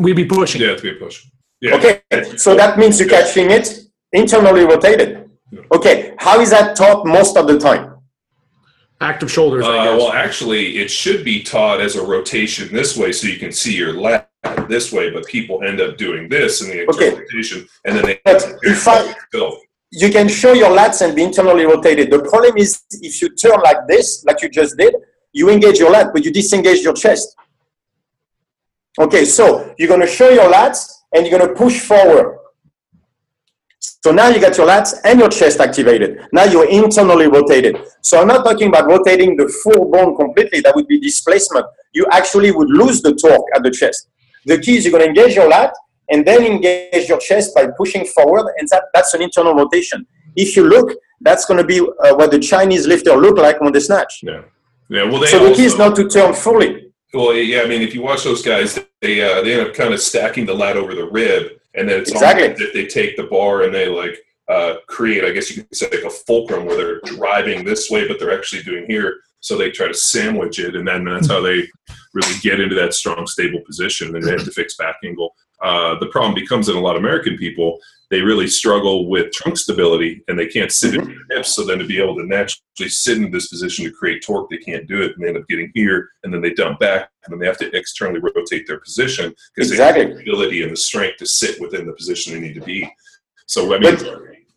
We'd 0.00 0.16
be 0.16 0.24
pushing. 0.24 0.60
Yeah, 0.60 0.68
it's 0.72 0.82
be 0.82 0.90
a 0.90 0.94
push. 0.94 1.24
Yeah. 1.60 1.76
Okay, 1.76 2.00
so 2.36 2.54
that 2.56 2.78
means 2.78 2.98
you're 2.98 3.08
catching 3.08 3.50
it 3.50 3.78
internally 4.12 4.64
rotated. 4.64 5.30
Okay, 5.72 6.14
how 6.18 6.40
is 6.40 6.50
that 6.50 6.76
taught 6.76 7.06
most 7.06 7.36
of 7.36 7.46
the 7.46 7.58
time? 7.58 7.94
Active 9.00 9.30
shoulders, 9.30 9.64
I 9.66 9.68
Uh, 9.78 9.84
guess. 9.84 9.98
well, 10.02 10.12
actually, 10.12 10.78
it 10.78 10.90
should 10.90 11.24
be 11.24 11.42
taught 11.42 11.80
as 11.80 11.96
a 11.96 12.02
rotation 12.04 12.68
this 12.72 12.96
way, 12.96 13.10
so 13.12 13.26
you 13.26 13.38
can 13.38 13.52
see 13.52 13.74
your 13.74 13.92
lat 13.94 14.30
this 14.68 14.92
way. 14.92 15.10
But 15.10 15.26
people 15.26 15.62
end 15.64 15.80
up 15.80 15.96
doing 15.96 16.28
this 16.28 16.62
in 16.62 16.68
the 16.70 16.86
Okay. 16.88 17.10
rotation, 17.10 17.68
and 17.84 17.96
then 17.96 18.04
they 18.06 18.20
But 18.24 18.40
if 18.62 18.86
I- 18.88 19.14
You 19.94 20.08
can 20.10 20.26
show 20.26 20.52
your 20.54 20.70
lats 20.70 21.02
and 21.02 21.14
be 21.14 21.22
internally 21.22 21.66
rotated. 21.66 22.10
The 22.10 22.20
problem 22.20 22.56
is 22.56 22.80
if 23.02 23.20
you 23.20 23.28
turn 23.28 23.58
like 23.62 23.80
this, 23.86 24.24
like 24.24 24.40
you 24.42 24.48
just 24.48 24.76
did, 24.78 24.94
you 25.34 25.50
engage 25.50 25.78
your 25.78 25.90
lat, 25.90 26.06
but 26.14 26.24
you 26.24 26.30
disengage 26.30 26.80
your 26.82 26.94
chest. 26.94 27.36
Okay, 29.00 29.24
so 29.24 29.74
you're 29.78 29.88
gonna 29.88 30.06
show 30.06 30.28
your 30.28 30.50
lats 30.50 31.02
and 31.14 31.26
you're 31.26 31.38
gonna 31.38 31.54
push 31.54 31.80
forward. 31.80 32.38
So 34.04 34.10
now 34.10 34.28
you 34.28 34.40
got 34.40 34.56
your 34.56 34.66
lats 34.66 34.94
and 35.04 35.20
your 35.20 35.28
chest 35.28 35.60
activated. 35.60 36.26
Now 36.32 36.44
you're 36.44 36.68
internally 36.68 37.28
rotated. 37.28 37.78
So 38.00 38.20
I'm 38.20 38.26
not 38.26 38.44
talking 38.44 38.68
about 38.68 38.86
rotating 38.86 39.36
the 39.36 39.48
full 39.62 39.90
bone 39.90 40.16
completely. 40.16 40.60
That 40.60 40.74
would 40.74 40.88
be 40.88 40.98
displacement. 40.98 41.66
You 41.92 42.06
actually 42.10 42.50
would 42.50 42.68
lose 42.68 43.00
the 43.00 43.14
torque 43.14 43.46
at 43.54 43.62
the 43.62 43.70
chest. 43.70 44.08
The 44.46 44.58
key 44.58 44.76
is 44.76 44.84
you're 44.84 44.92
going 44.92 45.04
to 45.04 45.08
engage 45.08 45.36
your 45.36 45.48
lat 45.48 45.72
and 46.10 46.26
then 46.26 46.44
engage 46.44 47.08
your 47.08 47.18
chest 47.18 47.54
by 47.54 47.68
pushing 47.76 48.04
forward, 48.04 48.52
and 48.58 48.68
that, 48.70 48.84
that's 48.92 49.14
an 49.14 49.22
internal 49.22 49.54
rotation. 49.54 50.04
If 50.34 50.56
you 50.56 50.68
look, 50.68 50.92
that's 51.20 51.44
going 51.44 51.58
to 51.58 51.64
be 51.64 51.80
uh, 51.80 52.14
what 52.16 52.32
the 52.32 52.40
Chinese 52.40 52.86
lifter 52.86 53.16
look 53.16 53.38
like 53.38 53.60
when 53.60 53.72
they 53.72 53.80
snatch. 53.80 54.20
Yeah, 54.22 54.42
yeah. 54.88 55.04
Well, 55.04 55.20
they 55.20 55.28
So 55.28 55.48
the 55.48 55.54
key 55.54 55.64
is 55.64 55.78
not 55.78 55.94
to 55.96 56.08
turn 56.08 56.34
fully. 56.34 56.91
Well, 57.14 57.34
yeah, 57.34 57.62
I 57.62 57.66
mean, 57.66 57.82
if 57.82 57.94
you 57.94 58.02
watch 58.02 58.24
those 58.24 58.42
guys, 58.42 58.78
they 59.00 59.22
uh, 59.22 59.42
they 59.42 59.58
end 59.58 59.68
up 59.68 59.74
kind 59.74 59.92
of 59.92 60.00
stacking 60.00 60.46
the 60.46 60.54
lat 60.54 60.76
over 60.76 60.94
the 60.94 61.08
rib, 61.08 61.52
and 61.74 61.88
then 61.88 62.00
it's 62.00 62.10
Exactly. 62.10 62.44
almost 62.44 62.62
if 62.62 62.72
they 62.72 62.86
take 62.86 63.16
the 63.16 63.24
bar 63.24 63.62
and 63.62 63.74
they 63.74 63.88
like 63.88 64.18
uh, 64.48 64.76
create, 64.88 65.24
I 65.24 65.30
guess 65.30 65.54
you 65.54 65.62
could 65.62 65.76
say, 65.76 65.88
like 65.90 66.04
a 66.04 66.10
fulcrum 66.10 66.64
where 66.64 66.76
they're 66.76 67.00
driving 67.16 67.64
this 67.64 67.90
way, 67.90 68.08
but 68.08 68.18
they're 68.18 68.36
actually 68.36 68.62
doing 68.62 68.86
here. 68.88 69.16
So 69.40 69.58
they 69.58 69.70
try 69.70 69.88
to 69.88 69.94
sandwich 69.94 70.58
it, 70.58 70.76
and 70.76 70.86
then 70.86 71.04
that's 71.04 71.28
how 71.28 71.40
they 71.40 71.66
really 72.14 72.34
get 72.42 72.60
into 72.60 72.76
that 72.76 72.94
strong, 72.94 73.26
stable 73.26 73.60
position. 73.66 74.14
And 74.14 74.24
they 74.24 74.30
have 74.30 74.44
to 74.44 74.52
fix 74.52 74.76
back 74.76 74.96
angle. 75.04 75.34
Uh, 75.62 75.98
the 75.98 76.06
problem 76.06 76.34
becomes 76.34 76.68
in 76.68 76.76
a 76.76 76.80
lot 76.80 76.96
of 76.96 77.02
American 77.02 77.36
people, 77.36 77.78
they 78.12 78.20
really 78.20 78.46
struggle 78.46 79.08
with 79.08 79.32
trunk 79.32 79.56
stability, 79.56 80.22
and 80.28 80.38
they 80.38 80.46
can't 80.46 80.70
sit 80.70 80.94
in 80.94 81.00
mm-hmm. 81.00 81.12
their 81.30 81.38
hips. 81.38 81.56
So 81.56 81.64
then 81.64 81.78
to 81.78 81.86
be 81.86 81.98
able 81.98 82.14
to 82.16 82.26
naturally 82.26 82.90
sit 82.90 83.16
in 83.16 83.30
this 83.30 83.48
position 83.48 83.86
to 83.86 83.90
create 83.90 84.22
torque, 84.22 84.50
they 84.50 84.58
can't 84.58 84.86
do 84.86 85.00
it, 85.00 85.12
and 85.12 85.24
they 85.24 85.28
end 85.28 85.38
up 85.38 85.48
getting 85.48 85.72
here, 85.74 86.10
and 86.22 86.32
then 86.32 86.42
they 86.42 86.52
dump 86.52 86.78
back, 86.78 87.08
and 87.24 87.32
then 87.32 87.40
they 87.40 87.46
have 87.46 87.56
to 87.56 87.74
externally 87.74 88.20
rotate 88.20 88.66
their 88.66 88.80
position 88.80 89.34
because 89.54 89.70
they 89.70 89.76
have 89.76 89.94
the 89.94 90.20
ability 90.20 90.62
and 90.62 90.70
the 90.70 90.76
strength 90.76 91.16
to 91.20 91.26
sit 91.26 91.58
within 91.58 91.86
the 91.86 91.94
position 91.94 92.34
they 92.34 92.40
need 92.40 92.54
to 92.54 92.60
be. 92.60 92.86
So 93.46 93.74
I 93.74 93.78
mean, 93.78 93.96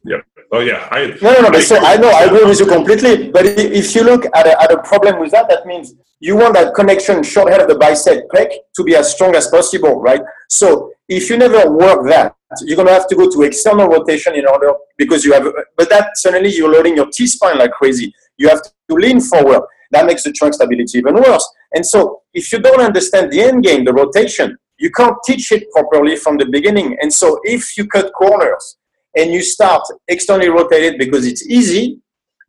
yeah, 0.05 0.17
oh 0.51 0.59
yeah, 0.59 0.87
I 0.91 1.07
No, 1.21 1.33
no, 1.33 1.41
no. 1.41 1.51
But 1.51 1.63
so 1.63 1.77
I 1.77 1.97
know 1.97 2.09
I 2.09 2.25
agree 2.25 2.45
with 2.45 2.59
you 2.59 2.67
completely. 2.67 3.31
But 3.31 3.45
if 3.45 3.95
you 3.95 4.03
look 4.03 4.25
at 4.35 4.45
a, 4.45 4.61
at 4.61 4.71
a 4.71 4.81
problem 4.83 5.19
with 5.19 5.31
that, 5.31 5.49
that 5.49 5.65
means 5.65 5.93
you 6.19 6.35
want 6.35 6.53
that 6.53 6.75
connection 6.75 7.23
short 7.23 7.51
head 7.51 7.61
of 7.61 7.67
the 7.67 7.75
bicep 7.75 8.29
pec 8.33 8.49
to 8.75 8.83
be 8.83 8.95
as 8.95 9.11
strong 9.11 9.35
as 9.35 9.47
possible, 9.47 9.99
right? 10.01 10.21
So 10.49 10.91
if 11.09 11.29
you 11.29 11.37
never 11.37 11.71
work 11.71 12.07
that, 12.09 12.35
you're 12.61 12.77
gonna 12.77 12.93
have 12.93 13.07
to 13.07 13.15
go 13.15 13.29
to 13.29 13.41
external 13.43 13.87
rotation 13.87 14.35
in 14.35 14.47
order 14.47 14.73
because 14.97 15.25
you 15.25 15.33
have. 15.33 15.47
But 15.75 15.89
that 15.89 16.11
suddenly 16.15 16.53
you're 16.53 16.71
loading 16.71 16.95
your 16.95 17.07
T 17.11 17.25
spine 17.27 17.57
like 17.57 17.71
crazy. 17.71 18.13
You 18.37 18.49
have 18.49 18.61
to 18.61 18.71
lean 18.89 19.19
forward. 19.19 19.61
That 19.91 20.05
makes 20.05 20.23
the 20.23 20.31
trunk 20.31 20.53
stability 20.53 20.99
even 20.99 21.15
worse. 21.15 21.47
And 21.73 21.85
so 21.85 22.21
if 22.33 22.51
you 22.51 22.59
don't 22.59 22.81
understand 22.81 23.31
the 23.31 23.41
end 23.41 23.63
game, 23.63 23.85
the 23.85 23.93
rotation, 23.93 24.57
you 24.77 24.91
can't 24.91 25.15
teach 25.25 25.51
it 25.51 25.69
properly 25.71 26.15
from 26.15 26.37
the 26.37 26.45
beginning. 26.45 26.97
And 27.01 27.13
so 27.13 27.39
if 27.43 27.77
you 27.77 27.87
cut 27.87 28.11
corners 28.13 28.77
and 29.15 29.31
you 29.31 29.41
start 29.41 29.81
externally 30.07 30.49
rotated 30.49 30.97
because 30.97 31.25
it's 31.25 31.45
easy, 31.47 31.99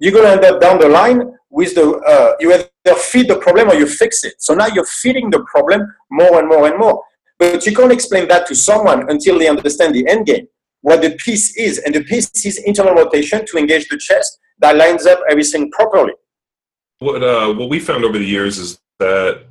you're 0.01 0.13
going 0.13 0.25
to 0.25 0.33
end 0.33 0.45
up 0.45 0.61
down 0.61 0.79
the 0.79 0.89
line 0.89 1.33
with 1.51 1.75
the 1.75 1.87
uh, 2.13 2.33
you 2.41 2.53
either 2.53 2.99
feed 2.99 3.29
the 3.29 3.37
problem 3.37 3.71
or 3.71 3.75
you 3.75 3.87
fix 3.87 4.25
it. 4.25 4.35
So 4.39 4.55
now 4.55 4.67
you're 4.67 4.87
feeding 4.87 5.31
the 5.31 5.45
problem 5.51 5.83
more 6.11 6.39
and 6.39 6.49
more 6.49 6.67
and 6.67 6.79
more. 6.79 7.03
But 7.39 7.67
you 7.67 7.75
can't 7.75 7.93
explain 7.93 8.29
that 8.29 8.47
to 8.49 8.55
someone 8.55 9.11
until 9.11 9.39
they 9.39 9.49
understand 9.49 9.95
the 9.95 10.07
end 10.09 10.27
game, 10.27 10.49
what 10.81 11.03
the 11.03 11.11
piece 11.17 11.57
is, 11.57 11.79
and 11.79 11.95
the 11.95 12.03
piece 12.03 12.31
is 12.45 12.59
internal 12.65 12.95
rotation 12.95 13.45
to 13.47 13.59
engage 13.59 13.89
the 13.89 13.99
chest 13.99 14.39
that 14.59 14.77
lines 14.77 15.07
up 15.07 15.21
everything 15.31 15.71
properly. 15.71 16.15
what 16.99 17.23
uh, 17.23 17.53
what 17.53 17.69
we 17.69 17.79
found 17.79 18.05
over 18.05 18.19
the 18.19 18.25
years 18.25 18.59
is 18.59 18.79
that 18.99 19.47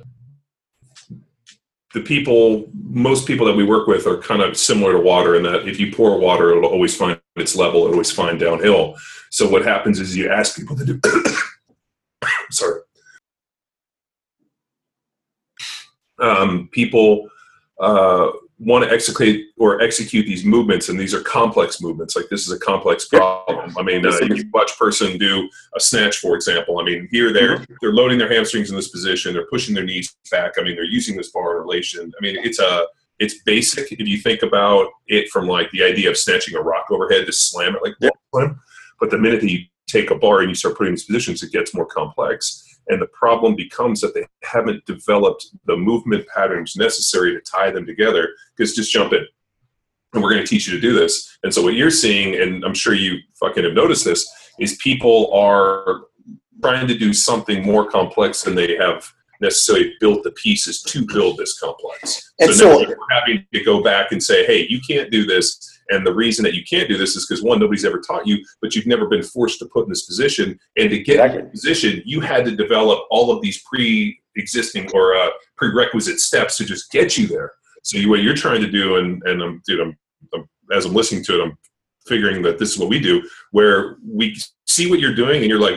the 1.96 2.02
people, 2.02 2.68
most 2.90 3.26
people 3.26 3.46
that 3.46 3.56
we 3.56 3.64
work 3.64 3.86
with, 3.86 4.06
are 4.06 4.18
kind 4.18 4.42
of 4.42 4.54
similar 4.54 4.92
to 4.92 4.98
water 4.98 5.34
in 5.34 5.42
that 5.44 5.66
if 5.66 5.80
you 5.80 5.90
pour 5.90 6.18
water, 6.20 6.50
it'll 6.50 6.68
always 6.68 6.94
find 6.94 7.18
its 7.36 7.56
level, 7.56 7.80
it'll 7.80 7.92
always 7.92 8.12
find 8.12 8.38
downhill. 8.38 8.96
So 9.30 9.48
what 9.48 9.64
happens 9.64 9.98
is 9.98 10.14
you 10.14 10.28
ask 10.28 10.56
people 10.56 10.76
to 10.76 10.84
do. 10.84 11.00
sorry. 12.50 12.82
Um, 16.18 16.68
people 16.70 17.30
uh, 17.80 18.28
want 18.58 18.84
to 18.84 18.90
execute 18.90 19.46
or 19.58 19.80
execute 19.82 20.26
these 20.26 20.44
movements, 20.44 20.88
and 20.88 20.98
these 20.98 21.12
are 21.12 21.20
complex 21.20 21.80
movements. 21.80 22.16
Like 22.16 22.28
this 22.30 22.46
is 22.46 22.52
a 22.52 22.58
complex 22.58 23.06
problem. 23.06 23.74
I 23.76 23.82
mean, 23.82 24.06
uh, 24.06 24.18
you 24.22 24.44
watch 24.52 24.76
person 24.78 25.18
do 25.18 25.48
a 25.76 25.80
snatch, 25.80 26.18
for 26.18 26.34
example. 26.34 26.78
I 26.78 26.84
mean, 26.84 27.08
here 27.10 27.32
they're 27.32 27.64
they're 27.80 27.92
loading 27.92 28.18
their 28.18 28.32
hamstrings 28.32 28.70
in 28.70 28.76
this 28.76 28.88
position. 28.88 29.34
They're 29.34 29.46
pushing 29.46 29.74
their 29.74 29.84
knees 29.84 30.16
back. 30.30 30.54
I 30.58 30.62
mean, 30.62 30.74
they're 30.74 30.84
using 30.84 31.16
this 31.16 31.30
bar 31.30 31.56
in 31.56 31.62
relation. 31.62 32.12
I 32.18 32.22
mean, 32.22 32.36
it's 32.42 32.58
a 32.58 32.86
it's 33.18 33.42
basic 33.42 33.92
if 33.92 34.06
you 34.06 34.18
think 34.18 34.42
about 34.42 34.88
it 35.06 35.28
from 35.30 35.46
like 35.46 35.70
the 35.70 35.82
idea 35.82 36.10
of 36.10 36.16
snatching 36.16 36.56
a 36.56 36.60
rock 36.60 36.86
overhead 36.90 37.26
to 37.26 37.32
slam 37.32 37.74
it 37.76 37.82
like 37.82 37.94
Yeah. 38.00 38.54
But 39.00 39.10
the 39.10 39.18
minute 39.18 39.40
that 39.42 39.50
you 39.50 39.64
take 39.86 40.10
a 40.10 40.14
bar 40.14 40.40
and 40.40 40.48
you 40.48 40.54
start 40.54 40.76
putting 40.76 40.92
these 40.94 41.04
positions, 41.04 41.42
it 41.42 41.52
gets 41.52 41.74
more 41.74 41.86
complex. 41.86 42.65
And 42.88 43.00
the 43.02 43.08
problem 43.08 43.56
becomes 43.56 44.00
that 44.00 44.14
they 44.14 44.26
haven't 44.42 44.84
developed 44.86 45.46
the 45.66 45.76
movement 45.76 46.26
patterns 46.34 46.76
necessary 46.76 47.32
to 47.32 47.40
tie 47.40 47.70
them 47.70 47.86
together. 47.86 48.28
Because 48.56 48.74
just 48.74 48.92
jump 48.92 49.12
in. 49.12 49.26
and 50.14 50.22
we're 50.22 50.30
going 50.30 50.42
to 50.42 50.46
teach 50.48 50.66
you 50.68 50.74
to 50.74 50.80
do 50.80 50.94
this. 50.94 51.36
And 51.42 51.52
so 51.52 51.62
what 51.62 51.74
you're 51.74 51.90
seeing, 51.90 52.40
and 52.40 52.64
I'm 52.64 52.74
sure 52.74 52.94
you 52.94 53.18
fucking 53.40 53.64
have 53.64 53.72
noticed 53.74 54.04
this, 54.04 54.26
is 54.58 54.76
people 54.76 55.32
are 55.32 56.02
trying 56.62 56.88
to 56.88 56.96
do 56.96 57.12
something 57.12 57.64
more 57.64 57.90
complex 57.90 58.42
than 58.42 58.54
they 58.54 58.76
have 58.76 59.12
necessarily 59.40 59.94
built 60.00 60.22
the 60.22 60.30
pieces 60.32 60.82
to 60.82 61.04
build 61.06 61.36
this 61.36 61.58
complex. 61.58 62.32
And 62.38 62.54
so, 62.54 62.68
now 62.70 62.74
so- 62.78 62.80
you're 62.88 62.98
having 63.10 63.46
to 63.52 63.64
go 63.64 63.82
back 63.82 64.12
and 64.12 64.22
say, 64.22 64.46
hey, 64.46 64.66
you 64.68 64.80
can't 64.88 65.10
do 65.10 65.26
this. 65.26 65.75
And 65.90 66.06
the 66.06 66.14
reason 66.14 66.42
that 66.44 66.54
you 66.54 66.64
can't 66.64 66.88
do 66.88 66.96
this 66.96 67.16
is 67.16 67.26
because 67.26 67.42
one, 67.42 67.60
nobody's 67.60 67.84
ever 67.84 68.00
taught 68.00 68.26
you, 68.26 68.44
but 68.60 68.74
you've 68.74 68.86
never 68.86 69.06
been 69.06 69.22
forced 69.22 69.58
to 69.60 69.66
put 69.66 69.84
in 69.84 69.90
this 69.90 70.06
position. 70.06 70.58
And 70.76 70.90
to 70.90 70.98
get 70.98 71.16
in 71.16 71.20
Exactly. 71.20 71.42
that 71.42 71.50
position, 71.50 72.02
you 72.04 72.20
had 72.20 72.44
to 72.44 72.56
develop 72.56 73.04
all 73.10 73.30
of 73.30 73.42
these 73.42 73.62
pre-existing 73.62 74.90
or 74.92 75.16
uh, 75.16 75.30
prerequisite 75.56 76.20
steps 76.20 76.56
to 76.56 76.64
just 76.64 76.90
get 76.90 77.16
you 77.16 77.26
there. 77.26 77.52
So 77.82 77.98
you, 77.98 78.08
what 78.10 78.22
you're 78.22 78.34
trying 78.34 78.62
to 78.62 78.70
do, 78.70 78.96
and 78.96 79.22
and 79.24 79.40
I'm, 79.42 79.62
dude, 79.66 79.80
I'm, 79.80 79.96
I'm 80.34 80.48
as 80.72 80.86
I'm 80.86 80.94
listening 80.94 81.22
to 81.24 81.40
it, 81.40 81.44
I'm 81.44 81.56
figuring 82.06 82.42
that 82.42 82.58
this 82.58 82.72
is 82.72 82.78
what 82.78 82.88
we 82.88 82.98
do, 82.98 83.22
where 83.52 83.96
we 84.04 84.36
see 84.66 84.90
what 84.90 84.98
you're 84.98 85.14
doing, 85.14 85.42
and 85.42 85.48
you're 85.50 85.60
like, 85.60 85.76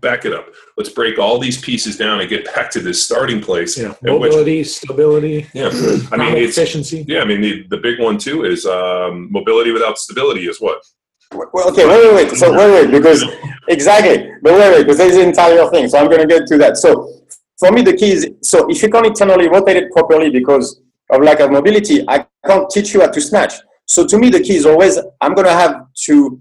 back 0.00 0.24
it 0.24 0.32
up. 0.32 0.46
Let's 0.76 0.90
break 0.90 1.18
all 1.18 1.38
these 1.38 1.60
pieces 1.60 1.96
down 1.96 2.20
and 2.20 2.28
get 2.28 2.44
back 2.54 2.70
to 2.72 2.80
this 2.80 3.04
starting 3.04 3.40
place. 3.40 3.76
Yeah, 3.78 3.90
at 3.90 4.02
which- 4.02 4.30
mobility, 4.32 4.64
stability, 4.64 5.46
yeah, 5.54 5.68
I 5.68 5.72
mean, 5.72 6.00
common 6.08 6.36
it's 6.36 6.56
efficiency. 6.56 7.04
yeah, 7.08 7.20
I 7.20 7.24
mean 7.24 7.40
the, 7.40 7.64
the 7.70 7.78
big 7.78 8.00
one 8.00 8.18
too 8.18 8.44
is 8.44 8.66
um, 8.66 9.30
mobility 9.30 9.72
without 9.72 9.98
stability 9.98 10.46
is 10.48 10.60
what 10.60 10.78
Well, 11.32 11.68
okay, 11.70 11.86
wait, 11.86 12.00
wait, 12.04 12.14
wait. 12.30 12.36
So 12.36 12.50
wait, 12.56 12.70
wait, 12.72 12.90
because 12.90 13.24
exactly, 13.68 14.32
but 14.42 14.52
wait, 14.54 14.70
wait, 14.72 14.82
because 14.84 14.98
there's 14.98 15.14
the 15.14 15.22
entire 15.22 15.68
thing. 15.70 15.88
So 15.88 15.98
I'm 15.98 16.06
going 16.08 16.20
to 16.20 16.26
get 16.26 16.46
to 16.48 16.58
that. 16.58 16.76
So 16.76 16.90
for 17.58 17.70
me, 17.72 17.82
the 17.82 17.94
key 17.94 18.12
is 18.12 18.30
so 18.42 18.70
if 18.70 18.82
you 18.82 18.88
can't 18.90 19.06
internally 19.06 19.48
rotate 19.48 19.76
it 19.76 19.92
properly 19.92 20.30
because 20.30 20.80
of 21.10 21.22
lack 21.22 21.40
of 21.40 21.50
mobility, 21.50 22.04
I 22.08 22.26
can't 22.46 22.68
teach 22.70 22.94
you 22.94 23.00
how 23.00 23.08
to 23.10 23.20
snatch. 23.20 23.54
So 23.86 24.06
to 24.06 24.18
me, 24.18 24.28
the 24.30 24.40
key 24.40 24.56
is 24.56 24.66
always 24.66 24.98
I'm 25.20 25.34
going 25.34 25.46
to 25.46 25.52
have 25.64 25.74
to 26.06 26.40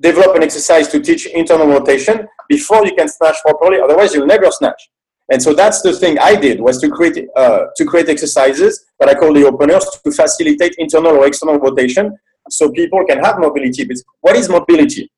develop 0.00 0.36
an 0.36 0.42
exercise 0.42 0.88
to 0.88 1.00
teach 1.00 1.26
internal 1.26 1.66
rotation 1.66 2.26
before 2.48 2.84
you 2.86 2.94
can 2.94 3.08
snatch 3.08 3.36
properly. 3.42 3.80
Otherwise, 3.80 4.14
you'll 4.14 4.26
never 4.26 4.50
snatch. 4.50 4.90
And 5.30 5.42
so 5.42 5.52
that's 5.52 5.82
the 5.82 5.92
thing 5.92 6.18
I 6.18 6.36
did 6.36 6.60
was 6.60 6.80
to 6.80 6.88
create 6.88 7.26
uh, 7.36 7.66
to 7.76 7.84
create 7.84 8.08
exercises 8.08 8.86
that 9.00 9.08
I 9.08 9.14
call 9.14 9.32
the 9.32 9.44
openers 9.44 9.84
to 10.04 10.12
facilitate 10.12 10.76
internal 10.78 11.12
or 11.12 11.26
external 11.26 11.58
rotation 11.58 12.16
so 12.48 12.70
people 12.70 13.04
can 13.08 13.18
have 13.24 13.38
mobility. 13.38 13.84
But 13.84 13.96
what 14.20 14.36
is 14.36 14.48
mobility? 14.48 15.10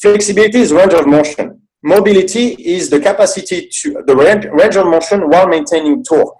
Flexibility 0.00 0.58
is 0.58 0.72
range 0.72 0.94
of 0.94 1.06
motion. 1.06 1.60
Mobility 1.82 2.52
is 2.52 2.90
the 2.90 3.00
capacity 3.00 3.68
to 3.80 4.02
the 4.06 4.14
range, 4.14 4.44
range 4.52 4.76
of 4.76 4.86
motion 4.86 5.28
while 5.28 5.48
maintaining 5.48 6.04
torque. 6.04 6.36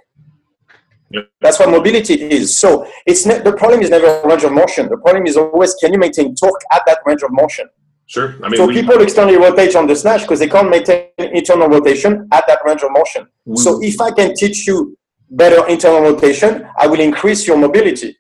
Yep. 1.13 1.29
That's 1.41 1.59
what 1.59 1.71
mobility 1.71 2.15
is. 2.15 2.57
So 2.57 2.87
it's 3.07 3.27
ne- 3.27 3.41
the 3.41 3.53
problem 3.53 3.81
is 3.83 3.91
never 3.91 4.23
range 4.25 4.45
of 4.45 4.53
motion. 4.53 4.89
The 4.89 4.97
problem 4.99 5.27
is 5.27 5.37
always 5.37 5.75
can 5.75 5.93
you 5.93 5.99
maintain 5.99 6.35
torque 6.35 6.61
at 6.73 6.83
that 6.87 6.99
range 7.05 7.23
of 7.23 7.31
motion. 7.33 7.67
sure. 8.07 8.35
I 8.45 8.49
mean, 8.49 8.59
So 8.61 8.67
we, 8.67 8.75
people 8.75 9.01
externally 9.03 9.37
rotate 9.37 9.75
on 9.81 9.87
the 9.87 9.97
snatch 9.97 10.23
because 10.23 10.39
they 10.43 10.49
can't 10.49 10.71
maintain 10.71 11.07
internal 11.19 11.69
rotation 11.69 12.29
at 12.33 12.45
that 12.49 12.61
range 12.65 12.83
of 12.83 12.91
motion. 12.93 13.23
we- 13.45 13.57
So 13.65 13.71
if 13.83 14.01
I 14.01 14.11
can 14.19 14.35
teach 14.35 14.67
you 14.69 14.97
better 15.31 15.61
internal 15.69 16.01
rotation, 16.11 16.51
I 16.83 16.87
will 16.91 17.01
increase 17.11 17.41
your 17.49 17.57
mobility. 17.67 18.11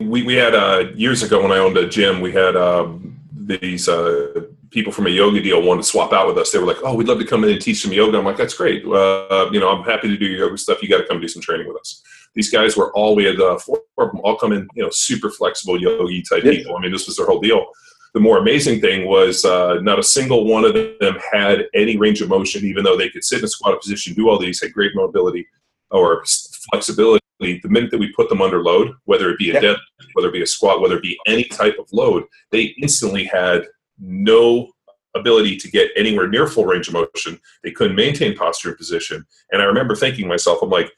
we, 0.00 0.22
we 0.30 0.34
had 0.44 0.54
uh, 0.54 0.80
years 1.04 1.22
ago 1.22 1.36
when 1.42 1.52
I 1.52 1.58
owned 1.58 1.76
a 1.78 1.86
gym, 1.96 2.20
we 2.26 2.32
had 2.32 2.54
um, 2.56 3.16
these 3.52 3.88
uh, 3.88 4.40
people 4.74 4.92
from 4.92 5.06
a 5.06 5.10
yoga 5.10 5.40
deal 5.40 5.62
wanted 5.62 5.82
to 5.82 5.88
swap 5.88 6.12
out 6.12 6.26
with 6.26 6.36
us. 6.36 6.50
They 6.50 6.58
were 6.58 6.66
like, 6.66 6.82
"Oh, 6.82 6.94
we'd 6.94 7.08
love 7.08 7.20
to 7.20 7.24
come 7.24 7.44
in 7.44 7.50
and 7.50 7.60
teach 7.60 7.80
some 7.80 7.92
yoga." 7.92 8.18
I'm 8.18 8.24
like, 8.24 8.36
"That's 8.36 8.54
great. 8.54 8.84
Uh, 8.84 9.48
you 9.52 9.60
know, 9.60 9.70
I'm 9.70 9.84
happy 9.84 10.08
to 10.08 10.16
do 10.18 10.26
your 10.26 10.40
yoga 10.46 10.58
stuff. 10.58 10.82
You 10.82 10.88
got 10.88 10.98
to 10.98 11.06
come 11.06 11.20
do 11.20 11.28
some 11.28 11.40
training 11.40 11.68
with 11.68 11.78
us." 11.78 12.02
These 12.34 12.50
guys 12.50 12.76
were 12.76 12.92
all 12.92 13.14
we 13.14 13.24
had 13.24 13.40
uh, 13.40 13.56
four 13.58 13.82
of 13.98 14.10
them 14.10 14.20
all 14.24 14.36
come 14.36 14.52
in, 14.52 14.68
you 14.74 14.82
know, 14.82 14.90
super 14.90 15.30
flexible 15.30 15.80
yogi 15.80 16.20
type 16.22 16.42
Yeah. 16.44 16.50
people. 16.50 16.76
I 16.76 16.80
mean, 16.82 16.90
this 16.92 17.06
was 17.06 17.16
their 17.16 17.26
whole 17.26 17.40
deal. 17.40 17.64
The 18.12 18.20
more 18.20 18.38
amazing 18.38 18.80
thing 18.80 19.06
was 19.06 19.44
uh, 19.44 19.80
not 19.80 19.98
a 20.00 20.02
single 20.02 20.44
one 20.44 20.64
of 20.64 20.74
them 20.74 21.16
had 21.32 21.66
any 21.74 21.96
range 21.96 22.20
of 22.20 22.28
motion, 22.28 22.64
even 22.64 22.82
though 22.84 22.96
they 22.96 23.08
could 23.08 23.24
sit 23.24 23.38
in 23.38 23.44
a 23.44 23.48
squatted 23.48 23.80
position, 23.80 24.14
do 24.14 24.28
all 24.28 24.38
these, 24.38 24.60
had 24.60 24.72
great 24.72 24.92
mobility 24.94 25.46
or 25.90 26.24
flexibility. 26.70 27.20
The 27.40 27.68
minute 27.68 27.90
that 27.90 27.98
we 27.98 28.12
put 28.12 28.28
them 28.28 28.40
under 28.42 28.62
load, 28.62 28.94
whether 29.04 29.30
it 29.30 29.38
be 29.38 29.50
a 29.50 29.54
Yeah. 29.54 29.60
dead 29.60 29.76
whether 30.14 30.28
it 30.28 30.32
be 30.32 30.42
a 30.42 30.46
squat, 30.46 30.80
whether 30.80 30.96
it 30.96 31.02
be 31.02 31.18
any 31.26 31.44
type 31.44 31.76
of 31.78 31.92
load, 31.92 32.24
they 32.52 32.74
instantly 32.80 33.24
had 33.24 33.66
no 33.98 34.70
ability 35.14 35.56
to 35.56 35.70
get 35.70 35.90
anywhere 35.96 36.28
near 36.28 36.46
full 36.46 36.64
range 36.64 36.88
of 36.88 36.94
motion. 36.94 37.38
They 37.62 37.70
couldn't 37.70 37.96
maintain 37.96 38.36
posture 38.36 38.70
and 38.70 38.78
position. 38.78 39.24
And 39.52 39.62
I 39.62 39.64
remember 39.64 39.94
thinking 39.94 40.26
myself, 40.26 40.58
I'm 40.62 40.70
like, 40.70 40.90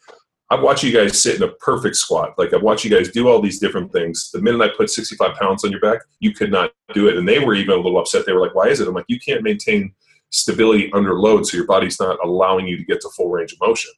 I've 0.49 0.63
watched 0.63 0.85
you 0.85 0.93
guys 0.93 1.21
sit 1.21 1.37
in 1.37 1.43
a 1.43 1.53
perfect 1.55 1.97
squat. 1.97 2.35
Like 2.39 2.55
I've 2.55 2.63
watched 2.63 2.85
you 2.85 2.91
guys 2.91 3.11
do 3.11 3.29
all 3.29 3.43
these 3.43 3.59
different 3.59 3.93
things. 3.93 4.31
The 4.33 4.41
minute 4.41 4.63
I 4.63 4.69
put 4.77 4.91
65 4.91 5.35
pounds 5.35 5.65
on 5.65 5.73
your 5.73 5.81
back, 5.81 6.01
you 6.21 6.33
could 6.33 6.53
not 6.53 6.71
do 6.95 7.09
it. 7.09 7.17
And 7.17 7.29
they 7.29 7.41
were 7.41 7.55
even 7.55 7.75
a 7.75 7.77
little 7.77 7.99
upset. 7.99 8.25
They 8.25 8.33
were 8.33 8.41
like, 8.41 8.55
why 8.55 8.69
is 8.69 8.81
it? 8.81 8.87
I'm 8.87 8.95
like, 8.95 9.07
you 9.09 9.19
can't 9.19 9.43
maintain 9.43 9.93
stability 10.31 10.91
under 10.93 11.19
load. 11.19 11.47
So 11.47 11.57
your 11.57 11.67
body's 11.67 11.99
not 11.99 12.19
allowing 12.25 12.67
you 12.67 12.77
to 12.77 12.85
get 12.85 13.01
to 13.01 13.11
full 13.11 13.29
range 13.29 13.53
of 13.53 13.59
motion. 13.61 13.91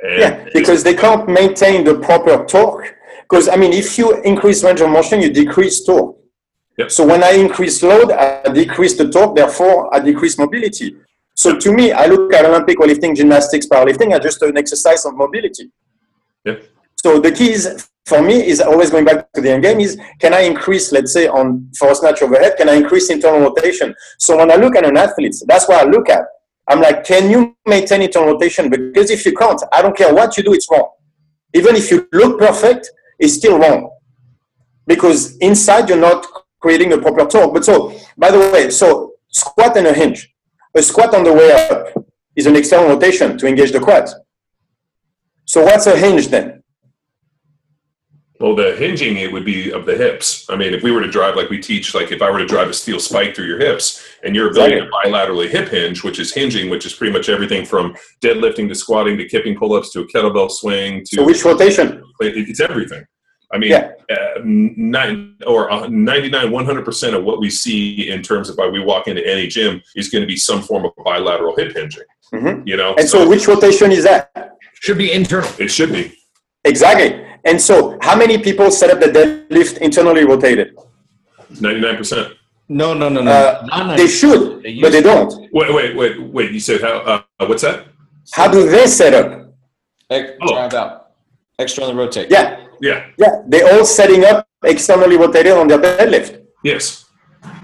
And 0.00 0.20
Yeah, 0.20 0.48
because 0.54 0.82
they 0.82 0.94
can't 0.94 1.28
maintain 1.28 1.84
the 1.84 1.98
proper 1.98 2.46
torque. 2.46 2.96
Because 3.22 3.48
I 3.48 3.56
mean, 3.56 3.74
if 3.74 3.98
you 3.98 4.22
increase 4.22 4.64
range 4.64 4.80
of 4.80 4.88
motion, 4.88 5.20
you 5.20 5.30
decrease 5.30 5.84
torque. 5.84 6.16
Yep. 6.78 6.90
So 6.90 7.06
when 7.06 7.22
I 7.22 7.32
increase 7.32 7.82
load, 7.82 8.12
I 8.12 8.42
decrease 8.52 8.96
the 8.96 9.10
torque. 9.10 9.36
Therefore, 9.36 9.94
I 9.94 10.00
decrease 10.00 10.38
mobility. 10.38 10.96
So 11.34 11.58
to 11.58 11.72
me, 11.72 11.92
I 11.92 12.06
look 12.06 12.32
at 12.32 12.44
Olympic 12.44 12.78
weightlifting, 12.78 13.16
gymnastics, 13.16 13.66
powerlifting 13.66 14.12
as 14.12 14.20
just 14.20 14.42
an 14.42 14.56
exercise 14.56 15.04
of 15.04 15.14
mobility. 15.14 15.70
Yep. 16.44 16.64
So 16.96 17.18
the 17.18 17.32
key 17.32 17.52
is 17.52 17.88
for 18.06 18.22
me 18.22 18.46
is 18.46 18.60
always 18.60 18.90
going 18.90 19.04
back 19.04 19.32
to 19.32 19.40
the 19.40 19.50
end 19.50 19.62
game 19.62 19.80
is 19.80 19.98
can 20.18 20.34
I 20.34 20.40
increase, 20.40 20.92
let's 20.92 21.12
say, 21.12 21.28
on 21.28 21.70
for 21.78 21.90
a 21.90 21.94
snatch 21.94 22.22
overhead, 22.22 22.56
can 22.56 22.68
I 22.68 22.74
increase 22.74 23.10
internal 23.10 23.40
rotation? 23.40 23.94
So 24.18 24.36
when 24.36 24.50
I 24.50 24.56
look 24.56 24.76
at 24.76 24.84
an 24.84 24.96
athlete, 24.96 25.36
that's 25.46 25.68
what 25.68 25.86
I 25.86 25.88
look 25.88 26.08
at. 26.08 26.24
I'm 26.68 26.80
like, 26.80 27.04
can 27.04 27.30
you 27.30 27.56
maintain 27.66 28.02
internal 28.02 28.34
rotation? 28.34 28.68
Because 28.68 29.10
if 29.10 29.24
you 29.26 29.34
can't, 29.34 29.62
I 29.72 29.82
don't 29.82 29.96
care 29.96 30.12
what 30.12 30.36
you 30.36 30.42
do, 30.42 30.52
it's 30.52 30.68
wrong. 30.70 30.90
Even 31.54 31.74
if 31.74 31.90
you 31.90 32.08
look 32.12 32.38
perfect, 32.38 32.90
it's 33.18 33.34
still 33.34 33.58
wrong. 33.58 33.90
Because 34.86 35.36
inside 35.38 35.88
you're 35.88 35.98
not 35.98 36.26
creating 36.60 36.92
a 36.92 36.98
proper 36.98 37.26
torque. 37.26 37.52
But 37.54 37.64
so, 37.64 37.92
by 38.16 38.30
the 38.30 38.38
way, 38.38 38.70
so 38.70 39.14
squat 39.28 39.76
and 39.76 39.86
a 39.86 39.92
hinge. 39.92 40.32
A 40.76 40.82
squat 40.82 41.14
on 41.14 41.24
the 41.24 41.32
way 41.32 41.50
up 41.52 42.04
is 42.36 42.46
an 42.46 42.56
external 42.56 42.88
rotation 42.88 43.36
to 43.38 43.46
engage 43.46 43.72
the 43.72 43.80
quads. 43.80 44.14
So 45.46 45.64
what's 45.64 45.86
a 45.86 45.96
hinge 45.98 46.28
then? 46.28 46.62
Well, 48.38 48.56
the 48.56 48.74
hinging 48.76 49.18
it 49.18 49.30
would 49.30 49.44
be 49.44 49.70
of 49.70 49.84
the 49.84 49.94
hips. 49.94 50.46
I 50.48 50.56
mean, 50.56 50.72
if 50.72 50.82
we 50.82 50.92
were 50.92 51.02
to 51.02 51.10
drive 51.10 51.36
like 51.36 51.50
we 51.50 51.58
teach, 51.60 51.94
like 51.94 52.10
if 52.10 52.22
I 52.22 52.30
were 52.30 52.38
to 52.38 52.46
drive 52.46 52.70
a 52.70 52.72
steel 52.72 52.98
spike 52.98 53.36
through 53.36 53.44
your 53.46 53.58
hips, 53.58 54.02
and 54.22 54.34
your 54.34 54.50
ability 54.50 54.76
to 54.76 54.88
bilaterally 55.04 55.48
hip 55.50 55.68
hinge, 55.68 56.02
which 56.02 56.18
is 56.18 56.32
hinging, 56.32 56.70
which 56.70 56.86
is 56.86 56.94
pretty 56.94 57.12
much 57.12 57.28
everything 57.28 57.66
from 57.66 57.94
deadlifting 58.22 58.66
to 58.68 58.74
squatting 58.74 59.18
to 59.18 59.26
kipping 59.28 59.56
pull-ups 59.58 59.92
to 59.92 60.00
a 60.00 60.06
kettlebell 60.06 60.50
swing 60.50 61.00
to 61.06 61.16
So 61.16 61.24
which 61.24 61.44
rotation? 61.44 62.02
it's 62.20 62.60
everything. 62.60 63.04
I 63.52 63.58
mean, 63.58 63.70
Yeah. 63.72 63.92
Uh, 64.10 64.40
nine 64.44 65.36
or 65.46 65.70
uh, 65.70 65.86
99, 65.88 66.48
100% 66.50 67.14
of 67.16 67.24
what 67.24 67.40
we 67.40 67.48
see 67.50 68.10
in 68.10 68.22
terms 68.22 68.48
of 68.50 68.56
why 68.56 68.66
we 68.68 68.80
walk 68.80 69.06
into 69.08 69.24
any 69.26 69.46
gym 69.46 69.80
is 69.96 70.08
going 70.08 70.22
to 70.22 70.26
be 70.26 70.36
some 70.36 70.60
form 70.62 70.84
of 70.84 70.92
bilateral 71.04 71.54
hip 71.56 71.72
hinging. 71.74 71.90
Mhm. 72.34 72.66
You 72.66 72.76
know, 72.76 72.94
And 72.96 73.08
so 73.08 73.28
which 73.28 73.46
rotation 73.48 73.90
is 73.92 74.04
that? 74.04 74.30
Should 74.80 74.98
be 74.98 75.12
internal. 75.12 75.48
it 75.58 75.68
should 75.70 75.92
be. 75.92 76.12
Exactly. 76.64 77.24
And 77.44 77.60
so 77.60 77.98
how 78.02 78.16
many 78.16 78.38
people 78.38 78.70
set 78.70 78.90
up 78.90 79.00
the 79.00 79.06
deadlift 79.06 79.78
internally 79.78 80.24
rotated? 80.24 80.76
99%. 81.54 82.34
No, 82.68 82.94
no, 82.94 83.08
no, 83.08 83.20
no. 83.22 83.30
Uh, 83.30 83.66
Not 83.66 83.96
They 83.96 84.06
should, 84.06 84.62
They 84.62 84.80
but 84.80 84.92
they 84.92 85.02
don't. 85.02 85.32
Wait, 85.52 85.74
wait, 85.74 85.96
wait, 85.96 86.22
wait. 86.22 86.52
You 86.52 86.60
said 86.60 86.80
how? 86.80 86.98
Uh, 87.40 87.46
what's 87.46 87.62
that? 87.62 87.86
How 88.32 88.46
do 88.46 88.68
they 88.68 88.86
set 88.86 89.12
up? 89.14 89.52
Ex- 90.08 90.32
Oh. 90.42 90.54
drive 90.54 90.74
out. 90.74 91.10
Externally 91.58 91.94
rotate. 91.94 92.30
Yeah, 92.30 92.60
Yeah. 92.80 93.06
yeah. 93.18 93.42
They're 93.46 93.74
all 93.74 93.84
setting 93.84 94.24
up 94.24 94.46
externally 94.64 95.16
rotated 95.16 95.52
on 95.52 95.68
their 95.68 95.78
deadlift. 95.78 96.42
Yes. 96.64 97.06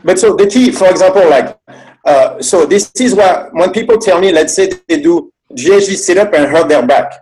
But 0.05 0.19
so 0.19 0.37
the 0.37 0.47
key, 0.47 0.71
for 0.73 0.89
example, 0.89 1.29
like, 1.29 1.59
uh, 2.05 2.41
so 2.41 2.65
this 2.65 2.93
is 3.01 3.15
why 3.15 3.49
when 3.53 3.73
people 3.73 3.99
tell 3.99 4.21
me, 4.21 4.33
let's 4.33 4.55
say 4.55 4.71
they 4.89 5.03
do 5.03 5.33
GHD 5.53 5.97
sit 5.97 6.19
up 6.19 6.33
and 6.35 6.47
hurt 6.51 6.69
their 6.69 6.87
back. 6.87 7.13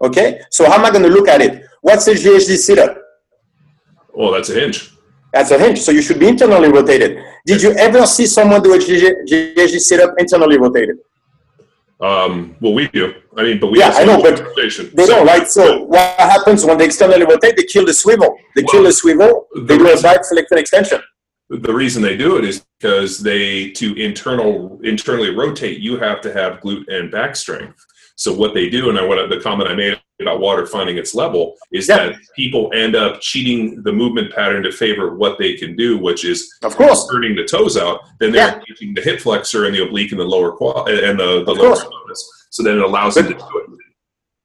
Okay, 0.00 0.40
so 0.50 0.64
how 0.66 0.74
am 0.74 0.84
I 0.84 0.90
going 0.90 1.02
to 1.02 1.08
look 1.08 1.28
at 1.28 1.40
it? 1.40 1.64
What's 1.80 2.06
a 2.06 2.14
GHD 2.14 2.56
sit 2.56 2.78
up? 2.78 2.96
Well, 4.14 4.32
that's 4.32 4.48
a 4.50 4.54
hinge. 4.54 4.92
That's 5.32 5.50
a 5.50 5.58
hinge. 5.58 5.80
So 5.80 5.92
you 5.92 6.02
should 6.02 6.18
be 6.18 6.28
internally 6.28 6.70
rotated. 6.70 7.18
Did 7.44 7.62
you 7.62 7.72
ever 7.72 8.06
see 8.06 8.26
someone 8.26 8.62
do 8.62 8.74
a 8.74 8.78
GHD 8.78 9.78
sit 9.80 10.00
up 10.00 10.14
internally 10.18 10.58
rotated? 10.58 10.98
Um, 12.00 12.54
well, 12.60 12.74
we 12.74 12.86
do. 12.88 13.12
I 13.36 13.42
mean, 13.42 13.58
but 13.58 13.68
we 13.72 13.80
Yeah, 13.80 13.90
I 13.90 14.04
know, 14.04 14.22
but. 14.22 14.36
They 14.56 14.68
So- 14.70 14.90
don't, 15.06 15.26
right? 15.26 15.48
So 15.48 15.82
what 15.84 16.00
happens 16.18 16.64
when 16.64 16.78
they 16.78 16.84
externally 16.84 17.24
rotate? 17.24 17.56
They 17.56 17.64
kill 17.64 17.84
the 17.84 17.92
swivel. 17.94 18.36
They 18.54 18.62
kill 18.62 18.84
the 18.84 18.92
swivel. 18.92 19.48
They 19.54 19.62
the 19.62 19.78
do 19.78 19.86
a 19.86 19.90
reason- 19.90 20.02
back 20.02 20.24
flexion 20.26 20.58
extension. 20.58 21.00
the 21.50 21.72
reason 21.72 22.02
they 22.02 22.14
do 22.16 22.36
it 22.36 22.44
is 22.44 22.62
because 22.78 23.18
they 23.20 23.70
to 23.70 23.94
internal 23.96 24.78
internally 24.84 25.30
rotate 25.34 25.78
you 25.80 25.96
have 25.96 26.20
to 26.20 26.30
have 26.30 26.60
glute 26.60 26.84
and 26.88 27.10
back 27.10 27.34
strength 27.34 27.80
so 28.16 28.28
what 28.34 28.52
they 28.52 28.68
do 28.68 28.90
and 28.90 28.98
I, 28.98 29.02
what 29.02 29.30
the 29.30 29.40
comment 29.40 29.66
i 29.70 29.74
made 29.74 29.98
about 30.20 30.40
water 30.40 30.66
finding 30.66 30.98
its 30.98 31.14
level 31.14 31.56
is 31.72 31.86
that 31.86 32.14
people 32.34 32.70
end 32.74 32.96
up 32.96 33.20
cheating 33.20 33.82
the 33.84 33.92
movement 33.92 34.32
pattern 34.34 34.62
to 34.64 34.72
favor 34.72 35.14
what 35.14 35.38
they 35.38 35.54
can 35.54 35.76
do, 35.76 35.96
which 35.98 36.24
is 36.24 36.52
Of 36.62 36.74
course. 36.76 37.08
turning 37.10 37.36
the 37.36 37.44
toes 37.44 37.76
out. 37.76 38.00
Then 38.18 38.32
they're 38.32 38.48
Yeah. 38.48 38.54
engaging 38.54 38.94
the 38.94 39.00
hip 39.02 39.20
flexor 39.20 39.66
and 39.66 39.74
the 39.74 39.84
oblique 39.84 40.10
and 40.12 40.20
the 40.20 40.24
lower 40.24 40.52
quad 40.52 40.88
uh, 40.88 40.92
and 40.92 41.18
the, 41.18 41.44
the 41.44 41.54
lower 41.54 41.76
pelvis. 41.76 42.46
So 42.50 42.62
then 42.62 42.76
it 42.78 42.82
allows 42.82 43.14
them 43.14 43.26
to 43.26 43.34
do 43.34 43.38
it. 43.38 43.64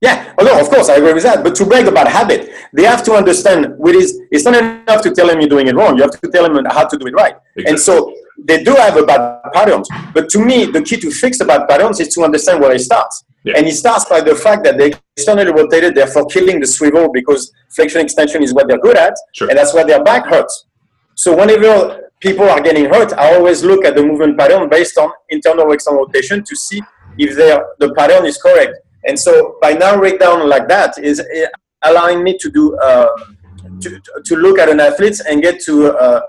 Yeah, 0.01 0.33
oh, 0.38 0.43
no, 0.43 0.59
of 0.59 0.67
course, 0.69 0.89
I 0.89 0.95
agree 0.95 1.13
with 1.13 1.23
that. 1.23 1.45
But 1.45 1.55
to 1.55 1.65
brag 1.65 1.88
about 1.88 2.09
habit, 2.09 2.51
they 2.73 2.83
have 2.83 3.03
to 3.05 3.13
understand 3.13 3.73
what 3.77 3.95
is. 3.95 4.19
It's 4.31 4.43
not 4.43 4.53
enough 4.55 5.01
to 5.03 5.12
tell 5.15 5.27
them 5.27 5.39
you're 5.39 5.47
doing 5.47 5.67
it 5.67 5.75
wrong. 5.75 5.95
You 5.95 6.01
have 6.01 6.19
to 6.19 6.27
tell 6.29 6.43
them 6.43 6.65
how 6.65 6.86
to 6.86 6.97
do 6.97 7.07
it 7.07 7.13
right. 7.13 7.36
And 7.55 7.79
so 7.79 8.13
they 8.38 8.62
do 8.65 8.73
have 8.75 8.97
a 8.97 9.05
bad 9.05 9.39
patterns. 9.53 9.88
But 10.13 10.27
to 10.31 10.39
me, 10.43 10.65
the 10.65 10.81
key 10.81 10.97
to 10.97 11.09
fix 11.09 11.38
the 11.38 11.45
bad 11.45 11.69
patterns 11.69 12.01
is 12.01 12.13
to 12.15 12.23
understand 12.23 12.59
where 12.59 12.73
it 12.73 12.79
starts. 12.79 13.23
Yeah. 13.43 13.58
And 13.58 13.67
it 13.67 13.73
starts 13.75 14.06
by 14.06 14.21
the 14.21 14.36
fact 14.36 14.63
that 14.63 14.77
they 14.77 14.93
externally 15.17 15.51
rotated, 15.51 15.95
therefore 15.95 16.25
killing 16.27 16.60
the 16.60 16.67
swivel 16.67 17.12
because 17.12 17.51
flexion 17.75 18.01
extension 18.01 18.41
is 18.41 18.53
what 18.53 18.67
they're 18.67 18.79
good 18.79 18.97
at, 18.97 19.13
Sure. 19.34 19.49
and 19.49 19.58
that's 19.58 19.73
why 19.73 19.84
their 19.84 20.03
back 20.03 20.25
hurts. 20.25 20.65
So 21.15 21.36
whenever 21.36 22.10
people 22.21 22.49
are 22.49 22.62
getting 22.62 22.86
hurt, 22.86 23.12
I 23.13 23.36
always 23.36 23.63
look 23.63 23.84
at 23.86 23.95
the 23.95 24.03
movement 24.03 24.38
pattern 24.39 24.69
based 24.69 24.97
on 24.97 25.12
internal 25.29 25.65
or 25.65 25.73
external 25.73 26.06
rotation 26.06 26.43
to 26.43 26.56
see 26.56 26.82
if 27.17 27.36
the 27.36 27.93
pattern 27.95 28.25
is 28.25 28.38
correct. 28.41 28.77
And 29.06 29.19
so 29.19 29.58
by 29.62 29.73
narrowing 29.73 30.17
down 30.17 30.47
like 30.47 30.67
that 30.69 30.97
is 30.97 31.19
eh, 31.19 31.45
allowing 31.84 32.23
me 32.23 32.38
to 32.38 32.49
do 32.49 32.75
uh, 32.77 33.10
to, 33.82 34.01
to 34.25 34.36
look 34.38 34.58
at 34.58 34.69
an 34.69 34.79
athlete 34.79 35.19
and 35.27 35.41
get 35.41 35.60
to, 35.63 35.91
uh, 35.97 36.21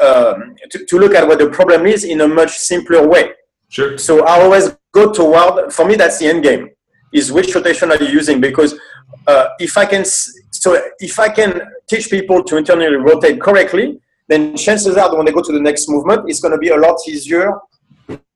um, 0.00 0.54
to 0.70 0.86
to 0.86 0.98
look 0.98 1.14
at 1.14 1.26
what 1.26 1.38
the 1.40 1.50
problem 1.50 1.86
is 1.86 2.04
in 2.04 2.20
a 2.20 2.28
much 2.28 2.52
simpler 2.56 3.06
way. 3.06 3.32
Sure. 3.68 3.98
So 3.98 4.24
I 4.24 4.40
always 4.40 4.76
go 4.92 5.12
toward. 5.12 5.72
For 5.72 5.84
me, 5.84 5.96
that's 5.96 6.18
the 6.18 6.26
end 6.26 6.42
game. 6.42 6.70
Is 7.12 7.32
which 7.32 7.54
rotation 7.54 7.90
are 7.90 7.96
you 7.96 8.08
using? 8.08 8.40
Because 8.40 8.78
uh, 9.26 9.48
if 9.58 9.76
I 9.76 9.84
can, 9.84 10.04
so 10.04 10.80
if 11.00 11.18
I 11.18 11.28
can 11.28 11.60
teach 11.88 12.08
people 12.08 12.44
to 12.44 12.56
internally 12.56 12.96
rotate 12.96 13.40
correctly, 13.40 14.00
then 14.28 14.56
chances 14.56 14.96
are 14.96 15.10
that 15.10 15.16
when 15.16 15.26
they 15.26 15.32
go 15.32 15.42
to 15.42 15.52
the 15.52 15.60
next 15.60 15.88
movement, 15.88 16.30
it's 16.30 16.40
going 16.40 16.52
to 16.52 16.58
be 16.58 16.68
a 16.68 16.76
lot 16.76 16.96
easier 17.08 17.52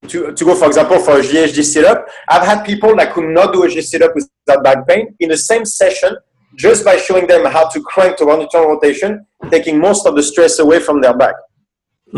to, 0.08 0.32
to 0.32 0.44
go, 0.44 0.54
for 0.54 0.66
example, 0.66 0.98
for 0.98 1.18
a 1.18 1.22
GHD 1.22 1.62
sit-up. 1.62 2.06
I've 2.28 2.46
had 2.46 2.64
people 2.64 2.94
that 2.96 3.12
could 3.12 3.28
not 3.32 3.52
do 3.52 3.64
a 3.64 3.68
GHD 3.68 3.82
sit-up 3.82 4.12
without 4.14 4.64
back 4.64 4.86
pain 4.86 5.14
in 5.20 5.28
the 5.30 5.36
same 5.36 5.64
session, 5.64 6.16
just 6.56 6.84
by 6.84 6.96
showing 6.96 7.26
them 7.26 7.44
how 7.46 7.68
to 7.68 7.80
crank 7.82 8.16
to 8.18 8.26
one 8.26 8.42
internal 8.42 8.70
rotation, 8.70 9.26
taking 9.50 9.78
most 9.78 10.06
of 10.06 10.16
the 10.16 10.22
stress 10.22 10.58
away 10.58 10.80
from 10.80 11.00
their 11.00 11.16
back. 11.16 11.34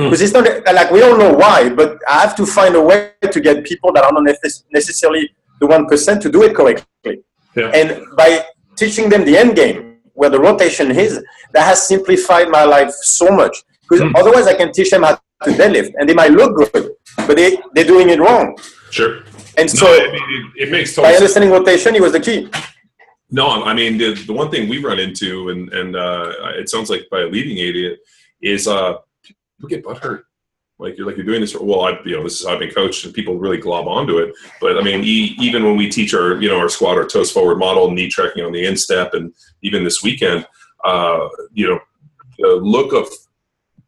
Because 0.05 0.21
it's 0.21 0.35
not 0.35 0.45
like 0.75 0.91
we 0.91 1.01
all 1.03 1.17
know 1.17 1.33
why, 1.33 1.71
but 1.71 1.99
I 2.07 2.21
have 2.21 2.37
to 2.37 2.45
find 2.45 2.75
a 2.75 2.83
way 2.83 3.13
to 3.23 3.41
get 3.41 3.65
people 3.65 3.93
that 3.95 4.05
are 4.05 4.13
not 4.13 4.25
necessarily 4.71 5.31
the 5.59 5.67
one 5.67 5.87
percent 5.87 6.21
to 6.23 6.31
do 6.31 6.43
it 6.43 6.55
correctly. 6.55 7.23
Yeah. 7.55 7.71
And 7.71 8.05
by 8.15 8.45
teaching 8.77 9.09
them 9.09 9.25
the 9.25 9.39
end 9.39 9.57
game, 9.57 9.97
where 10.13 10.29
the 10.29 10.39
rotation 10.39 10.91
is, 10.91 11.25
that 11.53 11.65
has 11.65 11.89
simplified 11.89 12.51
my 12.51 12.65
life 12.65 12.91
so 12.91 13.31
much. 13.31 13.57
Because 13.89 14.13
otherwise, 14.15 14.47
I 14.47 14.55
can 14.55 14.71
teach 14.73 14.91
them 14.91 15.03
how 15.05 15.15
to 15.45 15.51
deadlift, 15.51 15.93
and 15.99 16.09
they 16.09 16.15
might 16.15 16.33
look 16.33 16.57
good, 16.57 16.91
but 17.27 17.37
they 17.37 17.57
they're 17.73 17.85
doing 17.85 18.11
it 18.11 18.21
wrong. 18.21 18.57
Sure. 18.91 19.21
And 19.57 19.71
so, 19.71 19.87
I 19.87 20.13
mean, 20.13 20.53
it, 20.57 20.69
it 20.69 20.71
makes 20.71 20.91
total 20.91 21.05
by 21.05 21.13
sense. 21.13 21.21
understanding 21.21 21.51
rotation, 21.51 21.95
it 21.95 22.03
was 22.03 22.13
the 22.13 22.21
key. 22.21 22.51
No, 23.31 23.65
I 23.65 23.73
mean 23.73 23.97
the, 23.97 24.15
the 24.27 24.33
one 24.33 24.51
thing 24.51 24.69
we 24.69 24.85
run 24.85 24.99
into, 24.99 25.49
and 25.49 25.73
and 25.73 25.97
uh, 25.97 26.33
it 26.61 26.69
sounds 26.69 26.91
like 26.91 27.09
by 27.11 27.21
alleviating 27.23 27.85
it, 27.93 27.99
is 28.43 28.69
uh, 28.69 28.99
people 29.57 29.69
get 29.69 29.85
butthurt. 29.85 30.23
Like 30.79 30.99
you're 30.99 31.07
like 31.07 31.17
you're 31.17 31.25
doing 31.25 31.41
this. 31.41 31.57
Well, 31.59 31.83
I 31.83 31.99
you 32.05 32.17
know 32.17 32.23
this 32.23 32.41
is 32.41 32.47
how 32.47 32.53
I've 32.53 32.59
been 32.59 32.71
coached, 32.71 33.05
and 33.07 33.15
people 33.15 33.39
really 33.39 33.57
glob 33.57 33.89
onto 33.89 34.19
it. 34.19 34.35
But 34.61 34.77
I 34.77 34.83
mean, 34.83 35.05
e- 35.05 35.35
even 35.39 35.65
when 35.65 35.77
we 35.77 35.89
teach 35.89 36.13
our 36.13 36.41
you 36.41 36.49
know 36.49 36.59
our 36.59 36.69
squat 36.69 36.99
or 36.99 37.07
toes 37.07 37.33
forward 37.33 37.59
model, 37.59 37.91
knee 37.91 38.09
tracking 38.09 38.45
on 38.45 38.53
the 38.53 38.67
instep, 38.67 39.15
and 39.15 39.33
even 39.63 39.85
this 39.85 40.03
weekend, 40.03 40.47
uh, 40.85 41.29
you 41.55 41.67
know, 41.69 41.81
the 42.39 42.57
look 42.57 42.93
of 42.93 43.09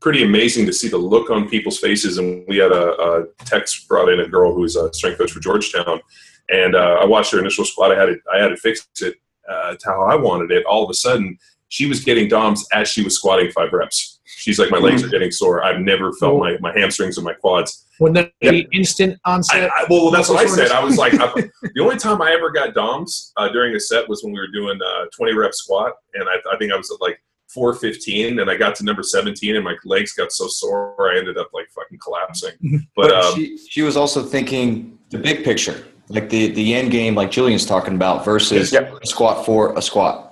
pretty 0.00 0.22
amazing 0.22 0.64
to 0.64 0.72
see 0.72 0.88
the 0.88 0.96
look 0.96 1.28
on 1.28 1.48
people's 1.48 1.78
faces. 1.78 2.16
And 2.16 2.44
we 2.48 2.56
had 2.56 2.72
a, 2.72 2.98
a 2.98 3.26
Tex 3.44 3.84
brought 3.84 4.08
in 4.08 4.20
a 4.20 4.28
girl 4.28 4.54
who's 4.54 4.76
a 4.76 4.92
strength 4.94 5.18
coach 5.18 5.32
for 5.32 5.40
Georgetown, 5.40 6.00
and 6.48 6.74
uh, 6.74 6.98
I 7.02 7.04
watched 7.04 7.32
her 7.32 7.38
initial 7.38 7.66
squat. 7.66 7.92
I 7.92 8.00
had 8.00 8.08
it, 8.08 8.20
I 8.32 8.38
had 8.38 8.48
to 8.48 8.56
fix 8.56 8.88
it 9.02 9.16
uh, 9.46 9.74
to 9.74 9.86
how 9.86 10.04
I 10.04 10.14
wanted 10.14 10.50
it. 10.52 10.64
All 10.64 10.84
of 10.84 10.90
a 10.90 10.94
sudden, 10.94 11.38
she 11.68 11.86
was 11.86 12.02
getting 12.02 12.28
DOMs 12.28 12.66
as 12.72 12.88
she 12.88 13.02
was 13.02 13.14
squatting 13.14 13.50
five 13.50 13.74
reps. 13.74 14.17
She's 14.30 14.58
like, 14.58 14.70
my 14.70 14.78
legs 14.78 15.02
are 15.02 15.08
getting 15.08 15.30
sore. 15.30 15.64
I've 15.64 15.80
never 15.80 16.12
felt 16.12 16.38
my, 16.38 16.58
my 16.60 16.72
hamstrings 16.78 17.16
or 17.18 17.22
my 17.22 17.32
quads. 17.32 17.86
When 17.98 18.12
the 18.12 18.30
Yep. 18.42 18.66
instant 18.72 19.18
onset. 19.24 19.70
I, 19.74 19.86
well, 19.88 20.10
that's 20.10 20.28
what 20.28 20.38
I 20.38 20.46
said. 20.46 20.70
I 20.70 20.84
was 20.84 20.96
like, 20.98 21.14
I, 21.14 21.32
the 21.74 21.80
only 21.82 21.96
time 21.96 22.20
I 22.22 22.32
ever 22.32 22.50
got 22.50 22.74
DOMs 22.74 23.32
uh, 23.38 23.48
during 23.48 23.74
a 23.74 23.80
set 23.80 24.08
was 24.08 24.22
when 24.22 24.32
we 24.32 24.38
were 24.38 24.48
doing 24.48 24.78
uh, 24.84 25.06
20 25.16 25.32
rep 25.34 25.54
squat, 25.54 25.94
and 26.14 26.28
I, 26.28 26.34
I 26.52 26.56
think 26.58 26.72
I 26.72 26.76
was 26.76 26.90
at 26.90 27.00
like 27.00 27.20
415, 27.48 28.38
and 28.38 28.50
I 28.50 28.56
got 28.56 28.74
to 28.76 28.84
number 28.84 29.02
17, 29.02 29.56
and 29.56 29.64
my 29.64 29.74
legs 29.84 30.12
got 30.12 30.30
so 30.30 30.46
sore, 30.46 30.94
I 31.12 31.18
ended 31.18 31.38
up 31.38 31.48
like 31.54 31.66
fucking 31.74 31.98
collapsing. 31.98 32.52
But 32.94 33.08
But 33.08 33.12
um, 33.12 33.34
she, 33.34 33.56
she 33.68 33.82
was 33.82 33.96
also 33.96 34.22
thinking 34.22 34.98
the 35.10 35.18
big 35.18 35.42
picture, 35.42 35.84
like 36.08 36.28
the, 36.28 36.48
the 36.52 36.74
end 36.74 36.90
game, 36.90 37.14
like 37.14 37.30
Julian's 37.30 37.64
talking 37.66 37.94
about, 37.94 38.24
versus 38.24 38.72
Yep. 38.72 38.98
a 39.02 39.06
squat 39.06 39.44
for 39.46 39.76
a 39.76 39.82
squat. 39.82 40.27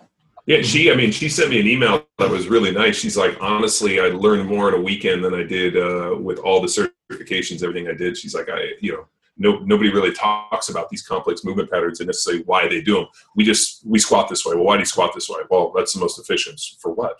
Yeah, 0.46 0.62
she. 0.62 0.92
I 0.92 0.94
mean, 0.94 1.10
she 1.10 1.28
sent 1.28 1.50
me 1.50 1.60
an 1.60 1.66
email 1.66 2.06
that 2.18 2.30
was 2.30 2.46
really 2.48 2.70
nice. 2.70 2.96
She's 2.96 3.16
like, 3.16 3.36
honestly, 3.40 3.98
I 4.00 4.06
learned 4.08 4.48
more 4.48 4.68
in 4.68 4.74
a 4.74 4.80
weekend 4.80 5.24
than 5.24 5.34
I 5.34 5.42
did 5.42 5.76
uh, 5.76 6.16
with 6.20 6.38
all 6.38 6.60
the 6.60 6.68
certifications, 6.68 7.62
everything 7.64 7.88
I 7.88 7.94
did. 7.94 8.16
She's 8.16 8.32
like, 8.34 8.48
I, 8.48 8.70
you 8.80 8.92
know, 8.92 9.06
no, 9.38 9.58
nobody 9.64 9.90
really 9.92 10.12
talks 10.12 10.68
about 10.68 10.88
these 10.88 11.02
complex 11.02 11.44
movement 11.44 11.68
patterns 11.70 11.98
and 11.98 12.06
necessarily 12.06 12.44
why 12.44 12.68
they 12.68 12.80
do 12.80 12.94
them. 12.94 13.06
We 13.34 13.42
just 13.44 13.84
we 13.84 13.98
squat 13.98 14.28
this 14.28 14.46
way. 14.46 14.54
Well, 14.54 14.64
why 14.64 14.76
do 14.76 14.80
you 14.80 14.86
squat 14.86 15.12
this 15.14 15.28
way? 15.28 15.40
Well, 15.50 15.72
that's 15.74 15.92
the 15.92 15.98
most 16.00 16.18
efficient 16.18 16.60
for 16.80 16.92
what, 16.92 17.16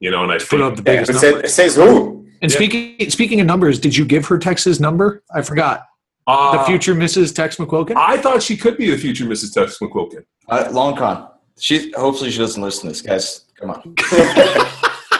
you 0.00 0.10
know. 0.10 0.22
And 0.22 0.32
I 0.32 0.38
Put 0.38 0.62
up 0.62 0.74
think 0.76 0.86
the 0.86 0.92
Yeah, 0.92 1.00
biggest 1.04 1.10
it 1.10 1.12
number. 1.32 1.42
says, 1.42 1.50
it 1.52 1.54
says 1.54 1.76
who? 1.76 2.26
And 2.40 2.50
Yeah. 2.50 2.56
speaking 2.56 3.10
speaking 3.10 3.40
of 3.40 3.46
numbers, 3.46 3.78
did 3.78 3.94
you 3.94 4.06
give 4.06 4.26
her 4.26 4.38
Tex's 4.38 4.80
number? 4.80 5.22
I 5.34 5.42
forgot. 5.42 5.84
uh, 6.26 6.56
The 6.56 6.64
future 6.64 6.94
Mrs. 6.94 7.34
Tex 7.34 7.56
McQuilkin. 7.56 7.96
I 7.96 8.16
thought 8.16 8.42
she 8.42 8.56
could 8.56 8.78
be 8.78 8.90
the 8.90 8.96
future 8.96 9.26
Mrs. 9.26 9.52
Tex 9.52 9.78
McQuilkin. 9.80 10.24
Uh, 10.48 10.68
long 10.72 10.96
con. 10.96 11.28
She 11.58 11.92
hopefully 11.92 12.30
she 12.30 12.38
doesn't 12.38 12.62
listen 12.62 12.82
to 12.82 12.88
this, 12.88 13.02
guys. 13.02 13.44
Come 13.60 13.70
on. 13.70 13.94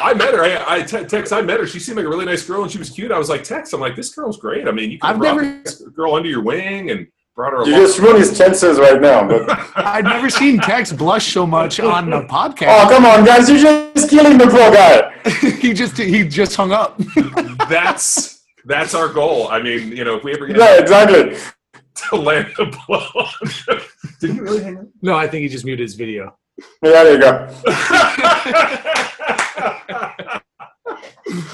I 0.06 0.12
met 0.14 0.34
her. 0.34 0.42
I, 0.44 0.76
I 0.78 0.82
te- 0.82 1.04
Tex. 1.04 1.32
I 1.32 1.40
met 1.40 1.60
her. 1.60 1.66
She 1.66 1.78
seemed 1.78 1.96
like 1.96 2.06
a 2.06 2.08
really 2.08 2.26
nice 2.26 2.44
girl, 2.46 2.62
and 2.62 2.70
she 2.70 2.76
was 2.78 2.90
cute. 2.90 3.10
I 3.12 3.18
was 3.18 3.28
like, 3.30 3.42
Tex. 3.44 3.72
I'm 3.72 3.80
like, 3.80 3.96
this 3.96 4.14
girl's 4.14 4.36
great. 4.38 4.68
I 4.68 4.72
mean, 4.72 4.90
you 4.90 4.98
could 4.98 5.06
I've 5.08 5.14
have 5.16 5.20
brought 5.22 5.36
never- 5.42 5.62
this 5.62 5.80
girl 5.94 6.14
under 6.14 6.28
your 6.28 6.42
wing 6.42 6.90
and 6.90 7.06
brought 7.34 7.52
her 7.52 7.64
You 7.64 7.72
along. 7.76 7.86
just 7.86 7.98
ruined 7.98 8.18
his 8.18 8.36
chances 8.36 8.78
right 8.78 9.00
now. 9.00 9.26
But 9.26 9.48
I've 9.76 10.04
never 10.04 10.28
seen 10.28 10.58
Tex 10.58 10.92
blush 10.92 11.32
so 11.32 11.46
much 11.46 11.80
on 11.80 12.10
the 12.10 12.22
podcast. 12.22 12.84
oh, 12.84 12.88
come 12.90 13.06
on, 13.06 13.24
guys! 13.24 13.48
You're 13.48 13.58
just 13.94 14.10
killing 14.10 14.36
the 14.36 14.46
poor 14.46 14.70
guy. 14.72 15.10
he 15.60 15.72
just 15.72 15.96
he 15.96 16.28
just 16.28 16.54
hung 16.56 16.72
up. 16.72 17.00
that's 17.68 18.42
that's 18.66 18.94
our 18.94 19.08
goal. 19.08 19.48
I 19.48 19.62
mean, 19.62 19.88
you 19.96 20.04
know, 20.04 20.16
if 20.16 20.24
we 20.24 20.34
ever 20.34 20.46
get 20.46 20.56
Yeah, 20.58 20.80
exactly. 20.80 21.38
To 21.94 22.16
land 22.16 22.52
a 22.58 22.66
blow, 22.66 23.06
did 24.20 24.36
you 24.36 24.42
really 24.42 24.62
hang 24.62 24.78
up? 24.78 24.86
no, 25.02 25.14
I 25.14 25.28
think 25.28 25.42
he 25.42 25.48
just 25.48 25.64
muted 25.64 25.84
his 25.84 25.94
video. 25.94 26.36
Yeah, 26.82 26.84
there 27.04 27.12
you 27.12 27.20
go. 27.20 27.48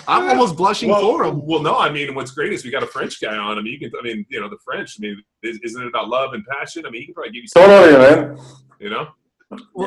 I'm 0.08 0.28
almost 0.28 0.56
blushing 0.56 0.90
well, 0.90 1.00
for 1.00 1.24
him. 1.24 1.46
well, 1.46 1.62
no, 1.62 1.78
I 1.78 1.90
mean, 1.90 2.14
what's 2.14 2.32
great 2.32 2.52
is 2.52 2.64
we 2.64 2.70
got 2.70 2.82
a 2.82 2.86
French 2.86 3.20
guy 3.20 3.36
on. 3.36 3.58
I 3.58 3.62
mean, 3.62 3.74
you 3.74 3.78
can, 3.78 3.92
I 3.98 4.02
mean, 4.02 4.26
you 4.28 4.40
know, 4.40 4.48
the 4.48 4.58
French. 4.64 4.96
I 4.98 5.02
mean, 5.02 5.22
is, 5.42 5.58
isn't 5.62 5.82
it 5.82 5.88
about 5.88 6.08
love 6.08 6.32
and 6.32 6.44
passion? 6.46 6.84
I 6.84 6.90
mean, 6.90 7.02
he 7.02 7.06
can 7.06 7.14
probably 7.14 7.32
give 7.32 7.42
you, 7.42 7.48
some, 7.48 7.64
Totally, 7.64 7.98
man. 7.98 8.38
you 8.80 8.90
know. 8.90 9.08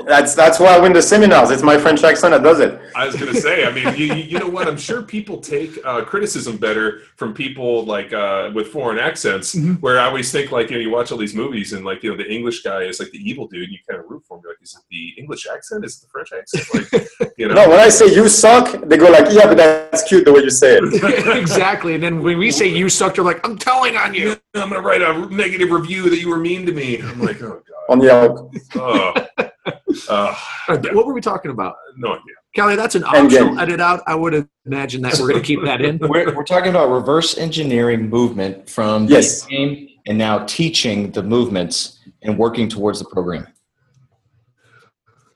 That's 0.07 0.35
that's 0.35 0.59
why 0.59 0.75
I 0.75 0.79
win 0.79 0.91
the 0.91 1.01
seminars. 1.01 1.49
It's 1.49 1.63
my 1.63 1.77
French 1.77 2.03
accent 2.03 2.31
that 2.31 2.43
does 2.43 2.59
it. 2.59 2.81
I 2.97 3.05
was 3.05 3.15
gonna 3.15 3.33
say, 3.33 3.65
I 3.65 3.71
mean, 3.71 3.95
you, 3.95 4.07
you 4.07 4.15
you 4.15 4.39
know 4.39 4.49
what? 4.49 4.67
I'm 4.67 4.77
sure 4.77 5.01
people 5.01 5.39
take 5.39 5.79
uh, 5.85 6.03
criticism 6.03 6.57
better 6.57 7.03
from 7.15 7.33
people 7.33 7.85
like 7.85 8.11
uh, 8.11 8.51
with 8.53 8.67
foreign 8.67 8.99
accents. 8.99 9.55
Mhm. 9.55 9.79
Where 9.79 9.99
I 10.01 10.05
always 10.07 10.33
think, 10.33 10.51
like, 10.51 10.69
you 10.69 10.75
know, 10.75 10.81
you 10.81 10.89
watch 10.91 11.13
all 11.13 11.17
these 11.17 11.33
movies 11.33 11.71
and 11.71 11.85
like, 11.85 12.03
you 12.03 12.11
know, 12.11 12.17
the 12.17 12.29
English 12.29 12.61
guy 12.63 12.81
is 12.83 12.99
like 12.99 13.11
the 13.11 13.19
evil 13.19 13.47
dude. 13.47 13.63
And 13.63 13.71
you 13.71 13.77
kind 13.89 14.01
of 14.03 14.09
root 14.09 14.23
for 14.27 14.35
him. 14.37 14.41
You're 14.43 14.51
like, 14.53 14.61
is 14.61 14.75
it 14.75 14.83
the 14.91 15.21
English 15.21 15.47
accent? 15.47 15.85
Is 15.85 15.97
it 15.97 16.01
the 16.01 16.09
French 16.09 16.33
accent? 16.33 16.91
Like, 16.91 17.33
you 17.37 17.47
know. 17.47 17.53
No, 17.53 17.69
when 17.69 17.79
I 17.79 17.87
say 17.87 18.13
you 18.13 18.27
suck, 18.27 18.81
they 18.89 18.97
go 18.97 19.09
like, 19.09 19.27
yeah, 19.31 19.45
but 19.47 19.55
that's 19.55 20.03
cute 20.03 20.25
the 20.25 20.33
way 20.33 20.41
you 20.41 20.49
say 20.49 20.77
it. 20.81 21.37
exactly. 21.37 21.93
And 21.95 22.03
then 22.03 22.21
when 22.21 22.37
we 22.37 22.51
say 22.51 22.67
you 22.67 22.89
suck, 22.89 23.15
they're 23.15 23.23
like, 23.23 23.47
I'm 23.47 23.57
telling 23.57 23.95
on 23.95 24.13
you. 24.13 24.35
I'm 24.55 24.69
gonna 24.69 24.81
write 24.81 25.01
a 25.01 25.25
negative 25.33 25.71
review 25.71 26.09
that 26.09 26.19
you 26.19 26.27
were 26.29 26.37
mean 26.37 26.65
to 26.65 26.73
me. 26.73 26.99
I'm 27.01 27.21
like, 27.21 27.41
oh 27.41 27.61
god. 27.65 27.83
On 27.89 28.01
Yelp. 28.01 28.53
god. 28.73 29.29
Oh. 29.37 29.49
Uh, 30.09 30.35
What 30.67 31.05
were 31.07 31.13
we 31.13 31.21
talking 31.21 31.51
about? 31.51 31.75
no 31.97 32.09
idea. 32.09 32.21
Kelly, 32.55 32.75
that's 32.75 32.95
an 32.95 33.03
Endgame. 33.03 33.23
optional 33.25 33.59
edit 33.59 33.79
out. 33.81 34.01
I 34.05 34.13
would 34.15 34.47
imagine 34.65 35.01
that 35.01 35.13
we're 35.19 35.29
going 35.29 35.41
to 35.41 35.45
keep 35.45 35.63
that 35.63 35.81
in. 35.81 35.97
We're, 36.01 36.35
we're 36.35 36.43
talking 36.43 36.69
about 36.69 36.89
reverse 36.91 37.37
engineering 37.37 38.09
movement 38.09 38.69
from 38.69 39.07
the 39.07 39.13
Yes. 39.15 39.45
game 39.45 39.87
and 40.05 40.17
now 40.17 40.45
teaching 40.45 41.11
the 41.11 41.23
movements 41.23 41.99
and 42.21 42.37
working 42.37 42.67
towards 42.69 42.99
the 42.99 43.05
program. 43.05 43.47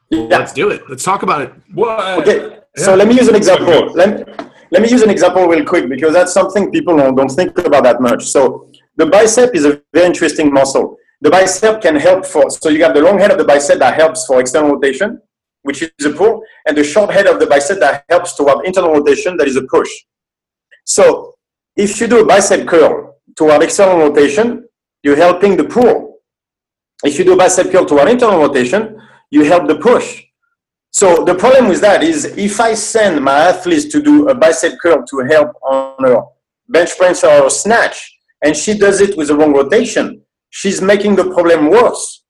Yeah. 0.10 0.22
Let's 0.30 0.54
do 0.54 0.70
it. 0.70 0.82
Let's 0.90 1.04
talk 1.04 1.24
about 1.24 1.42
it. 1.42 1.54
What? 1.74 2.20
Okay, 2.20 2.60
so 2.76 2.96
let 2.96 3.08
me 3.08 3.16
use 3.16 3.28
an 3.28 3.36
example. 3.36 3.92
Let, 3.94 4.28
let 4.72 4.82
me 4.82 4.90
use 4.90 5.02
an 5.02 5.10
example 5.10 5.46
real 5.48 5.66
quick 5.66 5.90
because 5.90 6.14
that's 6.14 6.34
something 6.34 6.72
people 6.72 6.96
don't, 6.98 7.16
don't 7.16 7.30
think 7.30 7.58
about 7.58 7.84
that 7.84 8.00
much. 8.02 8.26
So 8.26 8.70
the 8.96 9.06
bicep 9.08 9.56
is 9.56 9.66
a 9.66 9.82
very 9.94 10.06
interesting 10.06 10.54
muscle. 10.54 10.98
The 11.22 11.32
bicep 11.32 11.82
can 11.82 11.96
help 11.96 12.26
for, 12.26 12.50
so 12.50 12.70
you 12.70 12.78
got 12.78 12.94
the 12.94 13.02
long 13.02 13.18
head 13.20 13.32
of 13.32 13.38
the 13.38 13.44
bicep 13.44 13.80
that 13.80 13.96
helps 13.96 14.26
for 14.26 14.40
external 14.40 14.74
rotation, 14.74 15.20
which 15.64 15.82
is 15.82 16.06
a 16.06 16.12
pull, 16.12 16.44
and 16.68 16.78
the 16.78 16.84
short 16.84 17.12
head 17.12 17.26
of 17.26 17.40
the 17.40 17.48
bicep 17.48 17.80
that 17.80 18.06
helps 18.10 18.36
toward 18.36 18.66
internal 18.66 18.94
rotation, 18.94 19.36
that 19.38 19.48
is 19.48 19.56
a 19.56 19.64
push. 19.64 19.90
So 20.86 21.36
if 21.76 22.00
you 22.00 22.08
do 22.08 22.22
a 22.22 22.26
bicep 22.26 22.68
curl 22.68 23.18
toward 23.36 23.64
external 23.64 23.98
rotation, 23.98 24.68
you're 25.04 25.16
helping 25.16 25.58
the 25.58 25.64
pull. 25.64 26.20
If 27.04 27.18
you 27.18 27.26
do 27.26 27.34
a 27.34 27.38
bicep 27.38 27.72
curl 27.72 27.86
toward 27.86 28.10
internal 28.10 28.40
rotation, 28.40 29.00
you 29.32 29.44
help 29.44 29.68
the 29.68 29.78
push. 29.78 30.24
So 30.92 31.24
the 31.26 31.36
problem 31.36 31.68
with 31.68 31.82
that 31.82 32.04
is 32.04 32.26
if 32.38 32.60
I 32.60 32.74
send 32.74 33.24
my 33.24 33.38
athletes 33.38 33.86
to 33.86 34.02
do 34.02 34.30
a 34.30 34.36
bicep 34.36 34.80
curl 34.82 35.06
to 35.06 35.20
help 35.30 35.52
on 35.64 36.06
a 36.06 36.22
bench 36.70 36.98
press 36.98 37.24
or 37.24 37.50
snatch, 37.50 38.20
and 38.44 38.56
she 38.56 38.78
does 38.78 39.02
it 39.02 39.18
with 39.18 39.28
the 39.28 39.36
wrong 39.36 39.54
rotation, 39.54 40.22
she's 40.50 40.82
making 40.82 41.16
the 41.16 41.26
problem 41.32 41.70
worse. 41.70 42.24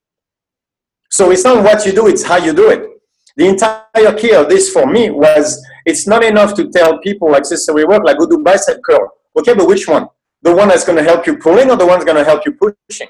So 1.10 1.32
it's 1.32 1.44
not 1.44 1.64
what 1.64 1.86
you 1.86 1.94
do, 1.94 2.08
it's 2.08 2.24
how 2.24 2.38
you 2.38 2.54
do 2.54 2.70
it. 2.70 2.90
The 3.38 3.48
entire 3.48 4.14
key 4.18 4.34
of 4.34 4.50
this 4.50 4.72
for 4.72 4.86
me 4.88 5.10
was 5.10 5.64
it's 5.86 6.08
not 6.08 6.24
enough 6.24 6.56
to 6.56 6.70
tell 6.70 7.00
people 7.00 7.36
accessory 7.36 7.86
work, 7.86 8.04
like 8.04 8.18
go 8.18 8.26
do 8.26 8.44
bicep 8.44 8.82
curl. 8.84 9.12
Okay, 9.38 9.54
but 9.54 9.68
which 9.68 9.88
one? 9.88 10.08
The 10.42 10.56
one 10.56 10.68
that's 10.70 10.86
going 10.86 10.98
to 10.98 11.04
help 11.04 11.28
you 11.28 11.38
pulling 11.38 11.70
or 11.70 11.78
the 11.78 11.86
one 11.86 12.00
that's 12.00 12.06
going 12.06 12.18
to 12.18 12.24
help 12.24 12.46
you 12.46 12.54
pushing? 12.54 13.08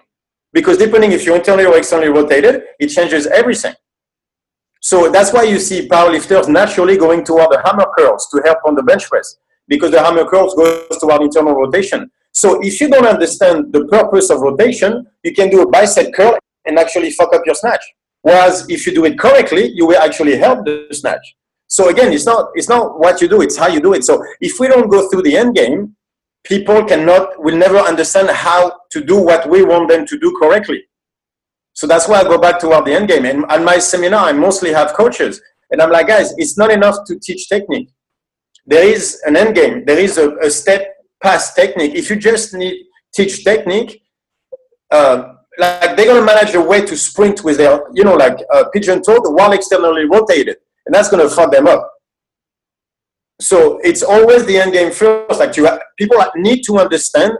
Because 0.53 0.77
depending 0.77 1.11
if 1.11 1.25
you're 1.25 1.35
internally 1.35 1.65
or 1.65 1.77
externally 1.77 2.09
rotated, 2.09 2.63
it 2.79 2.87
changes 2.87 3.27
everything. 3.27 3.73
So 4.81 5.09
that's 5.09 5.33
why 5.33 5.43
you 5.43 5.59
see 5.59 5.87
powerlifters 5.87 6.47
naturally 6.47 6.97
going 6.97 7.23
toward 7.23 7.51
the 7.51 7.61
hammer 7.65 7.87
curls 7.97 8.29
to 8.31 8.41
help 8.45 8.59
on 8.65 8.75
the 8.75 8.83
bench 8.83 9.09
press 9.09 9.37
because 9.67 9.91
the 9.91 10.01
hammer 10.01 10.25
curls 10.25 10.53
goes 10.55 10.97
toward 10.99 11.21
internal 11.21 11.53
rotation. 11.53 12.09
So 12.37 12.61
if 12.61 12.79
you 12.79 12.87
don't 12.87 13.07
understand 13.07 13.73
the 13.73 13.85
purpose 13.85 14.29
of 14.29 14.41
rotation, 14.41 15.07
you 15.23 15.33
can 15.33 15.49
do 15.49 15.63
a 15.63 15.67
bicep 15.67 16.13
curl 16.13 16.37
and 16.65 16.77
actually 16.77 17.09
fuck 17.09 17.33
up 17.33 17.41
your 17.47 17.55
snatch. 17.55 17.83
Whereas 18.21 18.63
if 18.69 18.85
you 18.85 18.93
do 18.93 19.05
it 19.05 19.17
correctly, 19.17 19.71
you 19.73 19.87
will 19.87 19.97
actually 19.97 20.37
help 20.37 20.63
the 20.63 20.85
snatch. 20.91 21.25
So 21.65 21.89
again, 21.89 22.13
it's 22.13 22.27
not 22.27 22.49
it's 22.53 22.69
not 22.69 22.99
what 22.99 23.21
you 23.21 23.27
do, 23.27 23.41
it's 23.41 23.57
how 23.57 23.69
you 23.69 23.81
do 23.81 23.95
it. 23.95 24.03
So 24.03 24.23
if 24.39 24.59
we 24.59 24.67
don't 24.67 24.87
go 24.87 25.09
through 25.09 25.23
the 25.23 25.35
end 25.35 25.55
game, 25.55 25.95
people 26.43 26.85
cannot 26.85 27.43
will 27.43 27.57
never 27.57 27.79
understand 27.79 28.29
how 28.29 28.81
to 28.91 29.03
do 29.03 29.17
what 29.19 29.49
we 29.49 29.63
want 29.63 29.89
them 29.89 30.05
to 30.05 30.19
do 30.19 30.37
correctly. 30.39 30.83
So 31.73 31.87
that's 31.87 32.07
why 32.07 32.19
I 32.19 32.23
go 32.23 32.37
back 32.37 32.59
toward 32.59 32.85
the 32.85 32.93
end 32.93 33.07
game. 33.07 33.25
And 33.25 33.45
at 33.49 33.63
my 33.63 33.79
seminar, 33.79 34.25
I 34.29 34.33
mostly 34.33 34.71
have 34.73 34.93
coaches. 34.93 35.41
And 35.71 35.81
I'm 35.81 35.89
like, 35.91 36.07
guys, 36.07 36.35
it's 36.37 36.55
not 36.55 36.69
enough 36.69 36.97
to 37.07 37.17
teach 37.17 37.49
technique. 37.49 37.89
There 38.67 38.85
is 38.85 39.19
an 39.25 39.35
end 39.35 39.55
game. 39.55 39.85
There 39.85 39.97
is 39.97 40.19
a, 40.19 40.35
a 40.37 40.51
step 40.51 40.96
past 41.21 41.55
technique. 41.55 41.95
If 41.95 42.09
you 42.09 42.15
just 42.15 42.53
need 42.53 42.85
teach 43.13 43.43
technique, 43.43 44.03
uh, 44.91 45.33
like 45.57 45.95
they're 45.95 46.05
gonna 46.05 46.25
manage 46.25 46.53
a 46.53 46.61
way 46.61 46.85
to 46.85 46.95
sprint 46.95 47.43
with 47.43 47.57
their, 47.57 47.81
you 47.93 48.03
know, 48.03 48.15
like 48.15 48.37
uh, 48.53 48.65
pigeon 48.73 49.01
toed 49.01 49.21
while 49.23 49.51
externally 49.53 50.05
rotated, 50.05 50.57
and 50.85 50.93
that's 50.93 51.09
gonna 51.09 51.29
fuck 51.29 51.51
them 51.51 51.67
up. 51.67 51.91
So 53.39 53.79
it's 53.83 54.03
always 54.03 54.45
the 54.45 54.57
end 54.57 54.73
game 54.73 54.91
first. 54.91 55.39
Like 55.39 55.55
you, 55.57 55.67
people 55.97 56.23
need 56.35 56.63
to 56.63 56.77
understand 56.77 57.33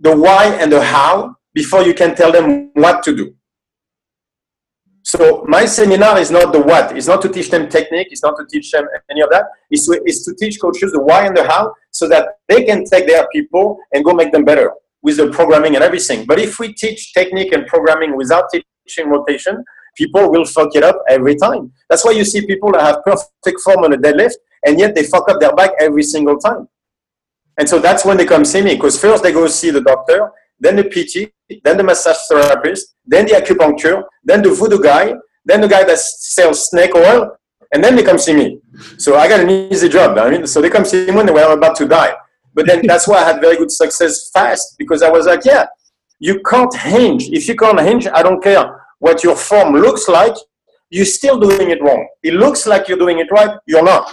the 0.00 0.16
why 0.16 0.46
and 0.60 0.72
the 0.72 0.82
how 0.82 1.36
before 1.52 1.82
you 1.82 1.94
can 1.94 2.14
tell 2.14 2.32
them 2.32 2.70
what 2.74 3.02
to 3.04 3.14
do. 3.14 3.34
So 5.02 5.44
my 5.46 5.66
seminar 5.66 6.18
is 6.18 6.30
not 6.30 6.52
the 6.52 6.60
what. 6.60 6.96
It's 6.96 7.06
not 7.06 7.20
to 7.22 7.28
teach 7.28 7.50
them 7.50 7.68
technique. 7.68 8.08
It's 8.10 8.22
not 8.22 8.36
to 8.38 8.46
teach 8.50 8.70
them 8.70 8.86
any 9.10 9.20
of 9.20 9.28
that. 9.30 9.44
It's 9.70 9.86
to, 9.86 10.00
it's 10.04 10.24
to 10.24 10.34
teach 10.34 10.58
coaches 10.58 10.92
the 10.92 11.00
why 11.02 11.26
and 11.26 11.36
the 11.36 11.44
how 11.46 11.74
so 11.94 12.08
that 12.08 12.38
they 12.48 12.64
can 12.64 12.84
take 12.84 13.06
their 13.06 13.26
people 13.28 13.78
and 13.92 14.04
go 14.04 14.12
make 14.12 14.32
them 14.32 14.44
better 14.44 14.72
with 15.02 15.16
the 15.16 15.30
programming 15.30 15.76
and 15.76 15.84
everything. 15.84 16.26
But 16.26 16.40
if 16.40 16.58
we 16.58 16.74
teach 16.74 17.14
technique 17.14 17.52
and 17.52 17.66
programming 17.66 18.16
without 18.16 18.50
teaching 18.50 19.08
rotation, 19.08 19.64
people 19.96 20.30
will 20.30 20.44
fuck 20.44 20.74
it 20.74 20.82
up 20.82 20.98
every 21.08 21.36
time. 21.36 21.72
That's 21.88 22.04
why 22.04 22.10
you 22.10 22.24
see 22.24 22.44
people 22.46 22.72
that 22.72 22.82
have 22.82 23.04
perfect 23.04 23.60
form 23.60 23.84
on 23.84 23.92
a 23.92 23.96
deadlift 23.96 24.34
and 24.66 24.78
yet 24.78 24.94
they 24.94 25.04
fuck 25.04 25.28
up 25.28 25.40
their 25.40 25.54
back 25.54 25.70
every 25.78 26.02
single 26.02 26.36
time. 26.36 26.68
And 27.58 27.68
so 27.68 27.78
that's 27.78 28.04
when 28.04 28.16
they 28.16 28.24
come 28.24 28.44
see 28.44 28.62
me 28.62 28.74
because 28.74 29.00
first 29.00 29.22
they 29.22 29.30
go 29.30 29.46
see 29.46 29.70
the 29.70 29.80
doctor, 29.80 30.32
then 30.58 30.74
the 30.74 30.84
PT, 30.84 31.32
then 31.62 31.76
the 31.76 31.84
massage 31.84 32.16
therapist, 32.28 32.96
then 33.06 33.26
the 33.26 33.34
acupuncture, 33.34 34.02
then 34.24 34.42
the 34.42 34.50
voodoo 34.50 34.82
guy, 34.82 35.14
then 35.44 35.60
the 35.60 35.68
guy 35.68 35.84
that 35.84 35.98
sells 35.98 36.68
snake 36.70 36.94
oil, 36.96 37.36
and 37.74 37.82
then 37.82 37.96
they 37.96 38.04
come 38.04 38.18
see 38.18 38.34
me. 38.34 38.60
So 38.98 39.16
I 39.16 39.28
got 39.28 39.40
an 39.40 39.50
easy 39.50 39.88
job. 39.88 40.16
I 40.16 40.30
mean, 40.30 40.46
so 40.46 40.62
they 40.62 40.70
come 40.70 40.84
see 40.84 41.06
me 41.06 41.12
when 41.12 41.26
they 41.26 41.32
were 41.32 41.52
about 41.52 41.74
to 41.76 41.86
die. 41.86 42.14
But 42.54 42.66
then 42.66 42.86
that's 42.86 43.08
why 43.08 43.18
I 43.18 43.24
had 43.24 43.40
very 43.40 43.56
good 43.56 43.70
success 43.70 44.30
fast 44.30 44.76
because 44.78 45.02
I 45.02 45.10
was 45.10 45.26
like, 45.26 45.44
yeah, 45.44 45.66
you 46.20 46.40
can't 46.48 46.74
hinge. 46.74 47.24
If 47.30 47.48
you 47.48 47.56
can't 47.56 47.80
hinge, 47.80 48.06
I 48.06 48.22
don't 48.22 48.42
care 48.42 48.80
what 49.00 49.24
your 49.24 49.34
form 49.34 49.74
looks 49.74 50.08
like, 50.08 50.36
you're 50.88 51.04
still 51.04 51.38
doing 51.38 51.70
it 51.70 51.82
wrong. 51.82 52.08
It 52.22 52.34
looks 52.34 52.66
like 52.66 52.88
you're 52.88 52.98
doing 52.98 53.18
it 53.18 53.26
right, 53.32 53.58
you're 53.66 53.82
not. 53.82 54.10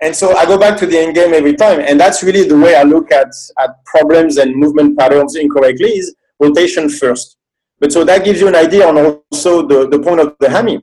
And 0.00 0.16
so 0.16 0.34
I 0.34 0.46
go 0.46 0.58
back 0.58 0.78
to 0.78 0.86
the 0.86 0.98
end 0.98 1.14
game 1.14 1.34
every 1.34 1.54
time. 1.54 1.80
And 1.80 2.00
that's 2.00 2.22
really 2.24 2.48
the 2.48 2.58
way 2.58 2.74
I 2.74 2.82
look 2.82 3.12
at, 3.12 3.28
at 3.60 3.84
problems 3.84 4.38
and 4.38 4.56
movement 4.56 4.98
patterns 4.98 5.36
incorrectly 5.36 5.90
is 5.90 6.16
rotation 6.40 6.88
first. 6.88 7.36
But 7.78 7.92
so 7.92 8.04
that 8.04 8.24
gives 8.24 8.40
you 8.40 8.48
an 8.48 8.56
idea 8.56 8.88
on 8.88 8.96
also 8.96 9.66
the, 9.66 9.88
the 9.88 9.98
point 9.98 10.20
of 10.20 10.34
the 10.40 10.48
hammy. 10.48 10.82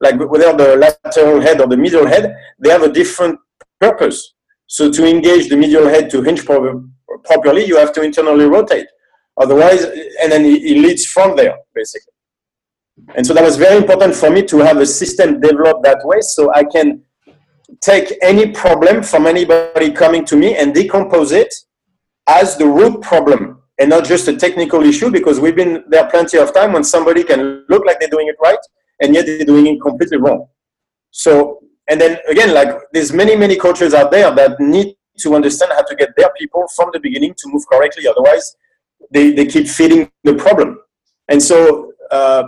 Like 0.00 0.18
whether 0.18 0.56
the 0.56 0.76
lateral 0.76 1.40
head 1.40 1.60
or 1.60 1.66
the 1.66 1.76
medial 1.76 2.06
head, 2.06 2.34
they 2.58 2.70
have 2.70 2.82
a 2.82 2.92
different 2.92 3.38
purpose. 3.80 4.34
So 4.66 4.90
to 4.90 5.06
engage 5.06 5.48
the 5.48 5.56
medial 5.56 5.88
head 5.88 6.10
to 6.10 6.22
hinge 6.22 6.44
properly, 6.44 7.64
you 7.66 7.76
have 7.76 7.92
to 7.94 8.02
internally 8.02 8.44
rotate. 8.44 8.86
Otherwise, 9.36 9.84
and 9.84 10.32
then 10.32 10.44
it 10.44 10.78
leads 10.78 11.06
from 11.06 11.36
there, 11.36 11.56
basically. 11.74 12.12
And 13.16 13.26
so 13.26 13.34
that 13.34 13.42
was 13.42 13.56
very 13.56 13.76
important 13.76 14.14
for 14.14 14.30
me 14.30 14.42
to 14.42 14.58
have 14.58 14.76
a 14.78 14.86
system 14.86 15.40
developed 15.40 15.82
that 15.84 16.00
way 16.04 16.20
so 16.20 16.52
I 16.54 16.64
can 16.64 17.02
take 17.80 18.12
any 18.22 18.50
problem 18.52 19.02
from 19.02 19.26
anybody 19.26 19.90
coming 19.90 20.24
to 20.26 20.36
me 20.36 20.56
and 20.56 20.74
decompose 20.74 21.32
it 21.32 21.52
as 22.26 22.56
the 22.56 22.66
root 22.66 23.00
problem 23.00 23.62
and 23.78 23.88
not 23.88 24.04
just 24.04 24.28
a 24.28 24.36
technical 24.36 24.82
issue 24.82 25.10
because 25.10 25.40
we've 25.40 25.56
been 25.56 25.84
there 25.88 26.06
plenty 26.10 26.36
of 26.38 26.52
time 26.52 26.72
when 26.72 26.84
somebody 26.84 27.24
can 27.24 27.64
look 27.68 27.84
like 27.86 27.98
they're 27.98 28.08
doing 28.08 28.28
it 28.28 28.36
right 28.42 28.58
and 29.00 29.14
yet 29.14 29.26
they're 29.26 29.44
doing 29.44 29.66
it 29.66 29.80
completely 29.80 30.18
wrong. 30.18 30.46
So, 31.10 31.60
and 31.88 32.00
then 32.00 32.18
again, 32.28 32.54
like 32.54 32.68
there's 32.92 33.12
many, 33.12 33.34
many 33.36 33.56
coaches 33.56 33.94
out 33.94 34.10
there 34.10 34.30
that 34.34 34.60
need 34.60 34.96
to 35.18 35.34
understand 35.34 35.72
how 35.74 35.82
to 35.82 35.94
get 35.96 36.10
their 36.16 36.30
people 36.38 36.66
from 36.76 36.90
the 36.92 37.00
beginning 37.00 37.34
to 37.38 37.48
move 37.48 37.62
correctly. 37.70 38.06
Otherwise, 38.06 38.56
they, 39.10 39.32
they 39.32 39.46
keep 39.46 39.66
feeding 39.66 40.10
the 40.24 40.34
problem. 40.34 40.78
And 41.28 41.42
so, 41.42 41.92
uh, 42.10 42.44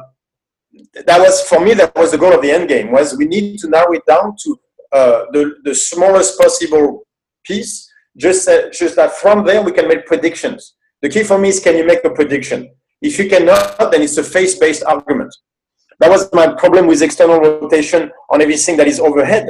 that 1.06 1.18
was 1.18 1.42
for 1.42 1.60
me 1.60 1.74
that 1.74 1.94
was 1.94 2.12
the 2.12 2.18
goal 2.18 2.32
of 2.32 2.42
the 2.42 2.50
end 2.50 2.68
game 2.68 2.90
was 2.90 3.16
we 3.16 3.26
need 3.26 3.58
to 3.58 3.68
narrow 3.68 3.92
it 3.92 4.04
down 4.06 4.34
to 4.42 4.60
uh, 4.92 5.24
the, 5.32 5.54
the 5.64 5.74
smallest 5.74 6.38
possible 6.38 7.06
piece, 7.44 7.90
just, 8.16 8.48
uh, 8.48 8.70
just 8.70 8.96
that 8.96 9.12
from 9.12 9.44
there 9.44 9.62
we 9.62 9.72
can 9.72 9.88
make 9.88 10.06
predictions. 10.06 10.74
The 11.02 11.08
key 11.08 11.24
for 11.24 11.38
me 11.38 11.48
is 11.48 11.60
can 11.60 11.76
you 11.76 11.86
make 11.86 12.04
a 12.04 12.10
prediction? 12.10 12.70
If 13.00 13.18
you 13.18 13.28
cannot, 13.28 13.90
then 13.90 14.02
it's 14.02 14.16
a 14.16 14.22
face-based 14.22 14.84
argument. 14.84 15.34
That 16.02 16.10
was 16.10 16.28
my 16.32 16.48
problem 16.54 16.88
with 16.88 17.00
external 17.00 17.38
rotation 17.38 18.10
on 18.28 18.42
everything 18.42 18.76
that 18.78 18.88
is 18.88 18.98
overhead. 18.98 19.48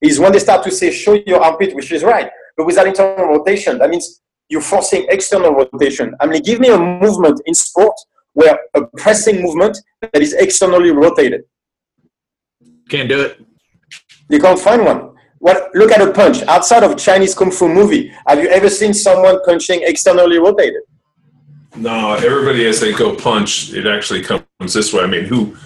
Is 0.00 0.20
when 0.20 0.30
they 0.30 0.38
start 0.38 0.62
to 0.62 0.70
say 0.70 0.92
show 0.92 1.14
your 1.26 1.42
armpit, 1.42 1.74
which 1.74 1.90
is 1.90 2.04
right, 2.04 2.30
but 2.56 2.66
without 2.66 2.86
internal 2.86 3.26
rotation, 3.26 3.78
that 3.78 3.90
means 3.90 4.20
you're 4.48 4.60
forcing 4.60 5.06
external 5.08 5.52
rotation. 5.52 6.14
I 6.20 6.26
mean, 6.26 6.40
give 6.42 6.60
me 6.60 6.68
a 6.68 6.78
movement 6.78 7.42
in 7.46 7.54
sport 7.54 7.94
where 8.34 8.60
a 8.74 8.82
pressing 8.96 9.42
movement 9.42 9.76
that 10.02 10.22
is 10.22 10.34
externally 10.34 10.92
rotated. 10.92 11.42
Can't 12.88 13.08
do 13.08 13.20
it. 13.20 13.40
You 14.28 14.38
can't 14.38 14.60
find 14.60 14.84
one. 14.84 15.16
What, 15.38 15.74
look 15.74 15.90
at 15.90 16.00
a 16.00 16.12
punch. 16.12 16.42
Outside 16.42 16.84
of 16.84 16.96
Chinese 16.96 17.34
kung 17.34 17.50
fu 17.50 17.68
movie, 17.68 18.12
have 18.28 18.40
you 18.40 18.48
ever 18.50 18.70
seen 18.70 18.94
someone 18.94 19.42
punching 19.44 19.82
externally 19.82 20.38
rotated? 20.38 20.82
No, 21.74 22.14
everybody 22.14 22.66
as 22.66 22.78
they 22.78 22.92
go 22.92 23.16
punch, 23.16 23.72
it 23.72 23.88
actually 23.88 24.22
comes 24.22 24.72
this 24.72 24.92
way. 24.92 25.02
I 25.02 25.08
mean, 25.08 25.24
who? 25.24 25.56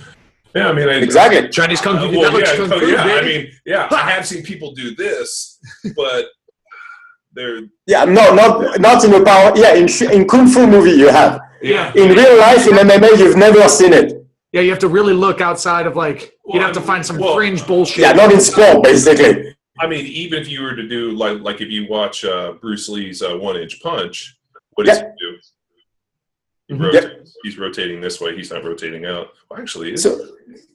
Yeah, 0.57 0.69
I 0.69 0.73
mean, 0.73 0.89
I, 0.89 0.95
exactly. 0.95 1.49
Chinese 1.51 1.81
kung 1.81 1.99
fu. 1.99 2.07
Uh, 2.07 2.31
well, 2.33 2.41
yeah, 2.41 2.57
kung 2.57 2.71
fu, 2.71 2.87
yeah. 2.87 3.03
I 3.03 3.23
mean, 3.23 3.53
yeah, 3.67 3.89
I 3.91 4.11
have 4.11 4.27
seen 4.27 4.43
people 4.43 4.73
do 4.73 4.95
this, 4.95 5.59
but 5.95 6.27
they're 7.35 7.61
yeah, 7.87 8.05
no, 8.05 8.35
not 8.35 8.81
not 8.81 9.05
in 9.05 9.11
the 9.11 9.23
power. 9.23 9.53
Yeah, 9.57 9.75
in 9.75 9.87
in 10.11 10.27
kung 10.27 10.49
fu 10.49 10.67
movie 10.67 10.93
you 10.93 11.09
have. 11.09 11.41
Yeah. 11.61 11.93
In 11.95 12.17
real 12.17 12.39
life, 12.39 12.67
in 12.67 12.75
MMA, 12.75 13.19
you've 13.19 13.37
never 13.37 13.69
seen 13.69 13.93
it. 13.93 14.13
Yeah, 14.53 14.63
you 14.63 14.71
have 14.71 14.79
to 14.81 14.89
really 14.89 15.13
look 15.13 15.41
outside 15.41 15.87
of 15.87 15.97
like 15.97 16.33
you'd 16.47 16.63
have 16.63 16.73
to 16.73 16.81
find 16.81 17.05
some 17.05 17.19
well, 17.19 17.35
fringe 17.35 17.67
bullshit. 17.67 17.99
Yeah, 17.99 18.13
not 18.13 18.33
in 18.33 18.41
sport, 18.41 18.83
basically. 18.83 19.55
I 19.79 19.87
mean, 19.87 20.07
even 20.07 20.41
if 20.41 20.49
you 20.49 20.63
were 20.63 20.75
to 20.75 20.89
do 20.89 21.11
like 21.11 21.41
like 21.41 21.61
if 21.61 21.69
you 21.71 21.87
watch 21.89 22.25
uh, 22.25 22.53
Bruce 22.53 22.89
Lee's 22.89 23.21
uh, 23.21 23.37
One 23.37 23.57
Inch 23.59 23.83
Punch, 23.83 24.39
what 24.73 24.87
does 24.87 24.99
Yep. 24.99 25.15
he 25.19 25.27
do? 25.27 25.37
He 26.69 26.75
rotates. 26.75 27.37
He's 27.45 27.59
rotating 27.59 28.01
this 28.01 28.21
way. 28.21 28.35
He's 28.37 28.51
not 28.51 28.65
rotating 28.65 29.05
out. 29.07 29.29
Well, 29.51 29.61
actually, 29.61 29.97
So- 29.97 30.19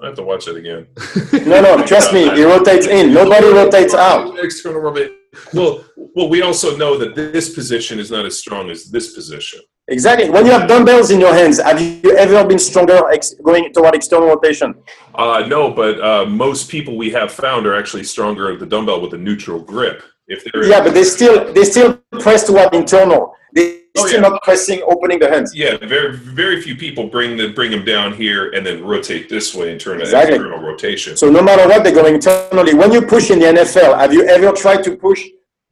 I 0.02 0.08
have 0.08 0.16
to 0.16 0.24
watch 0.24 0.46
that 0.46 0.56
again. 0.56 0.88
No, 1.48 1.62
no, 1.62 1.86
trust 1.86 2.14
me, 2.14 2.30
he 2.36 2.44
rotates 2.44 2.88
in. 2.88 3.14
Nobody 3.14 3.48
rotates 3.48 3.94
out. 3.94 4.38
External 4.40 4.80
rotate. 4.82 5.12
Well, 5.54 5.84
well, 6.16 6.30
we 6.30 6.42
also 6.42 6.76
know 6.78 6.98
that 6.98 7.16
this 7.16 7.54
position 7.54 8.00
is 8.00 8.12
not 8.12 8.26
as 8.26 8.38
strong 8.38 8.70
as 8.70 8.90
this 8.92 9.14
position. 9.14 9.62
Exactly. 9.88 10.30
When 10.30 10.46
you 10.46 10.52
have 10.52 10.68
dumbbells 10.68 11.10
in 11.12 11.20
your 11.20 11.34
hands, 11.34 11.60
have 11.60 11.82
you 11.82 12.16
ever 12.18 12.46
been 12.46 12.60
stronger 12.60 13.10
ex- 13.12 13.34
going 13.44 13.74
toward 13.74 13.96
external 13.96 14.28
rotation? 14.30 14.76
Uh, 15.16 15.46
no, 15.48 15.72
but 15.72 16.00
uh, 16.02 16.26
most 16.26 16.70
people 16.70 16.96
we 16.98 17.10
have 17.12 17.32
found 17.32 17.66
are 17.66 17.76
actually 17.76 18.04
stronger 18.04 18.52
at 18.54 18.60
the 18.60 18.66
dumbbell 18.66 19.02
with 19.02 19.14
a 19.14 19.18
neutral 19.18 19.60
grip. 19.60 20.04
If 20.28 20.44
they're 20.46 20.66
Yeah, 20.68 20.84
but 20.84 20.94
they 20.94 21.04
still 21.04 21.52
they 21.54 21.64
still 21.64 21.96
press 22.20 22.46
toward 22.46 22.74
internal. 22.74 23.34
They 23.54 23.81
Oh, 23.98 24.08
still 24.08 24.22
yeah. 24.22 24.30
not 24.30 24.42
pressing, 24.44 24.82
opening 24.84 25.20
the 25.20 25.30
hands. 25.30 25.54
yeah, 25.56 25.76
very 25.78 26.16
very 26.16 26.62
few 26.62 26.76
people 26.76 27.08
bring 27.08 27.36
the 27.36 27.50
bring 27.50 27.72
them 27.72 27.84
down 27.84 28.14
here 28.14 28.52
and 28.52 28.66
then 28.66 28.84
rotate 28.84 29.28
this 29.28 29.54
way 29.54 29.72
and 29.72 29.80
turn 29.82 29.96
an 29.98 30.02
Exactly. 30.04 30.36
external 30.36 30.60
rotation. 30.60 31.18
So 31.18 31.30
no 31.30 31.42
matter 31.44 31.68
what, 31.68 31.84
they're 31.84 31.94
going 31.94 32.16
internally. 32.16 32.74
When 32.74 32.92
you 32.94 33.02
push 33.02 33.30
in 33.32 33.40
the 33.40 33.48
NFL, 33.48 33.98
have 34.00 34.14
you 34.14 34.24
ever 34.28 34.52
tried 34.54 34.84
to 34.86 34.96
push 34.96 35.22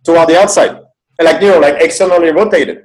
toward 0.04 0.28
the 0.30 0.38
outside, 0.42 0.82
like 1.22 1.42
you 1.42 1.48
know, 1.52 1.60
like 1.60 1.76
externally 1.82 2.32
rotated? 2.32 2.84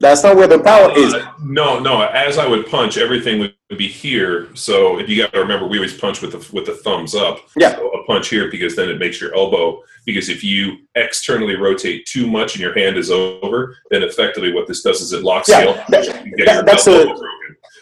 That's 0.00 0.22
not 0.24 0.36
where 0.36 0.48
the 0.48 0.58
power 0.58 0.92
is. 0.98 1.14
Uh, 1.14 1.30
no, 1.42 1.78
no. 1.78 2.02
As 2.02 2.36
I 2.36 2.46
would 2.46 2.66
punch, 2.66 2.98
everything 2.98 3.38
would 3.38 3.54
be 3.78 3.86
here. 3.88 4.48
So 4.54 4.98
if 4.98 5.08
you 5.08 5.22
got 5.22 5.32
to 5.32 5.40
remember, 5.40 5.66
we 5.66 5.78
always 5.78 5.96
punch 5.96 6.20
with 6.20 6.32
the 6.32 6.52
with 6.54 6.66
the 6.66 6.74
thumbs 6.74 7.14
up. 7.14 7.38
Yeah. 7.56 7.76
So 7.76 7.88
a 7.90 8.04
punch 8.04 8.28
here 8.28 8.50
because 8.50 8.74
then 8.76 8.88
it 8.90 8.98
makes 8.98 9.20
your 9.20 9.34
elbow. 9.34 9.82
Because 10.04 10.28
if 10.28 10.44
you 10.44 10.78
externally 10.96 11.56
rotate 11.56 12.06
too 12.06 12.26
much 12.26 12.54
and 12.54 12.60
your 12.60 12.74
hand 12.74 12.96
is 12.98 13.10
over, 13.10 13.76
then 13.90 14.02
effectively 14.02 14.52
what 14.52 14.66
this 14.66 14.82
does 14.82 15.00
is 15.00 15.12
it 15.12 15.22
locks 15.22 15.48
Yeah, 15.48 15.60
the 15.62 15.68
elbow. 15.68 15.82
that- 15.88 16.26
you 16.26 16.44
that- 16.44 16.66
that's 16.66 16.86
a- 16.86 17.04
broken. 17.04 17.26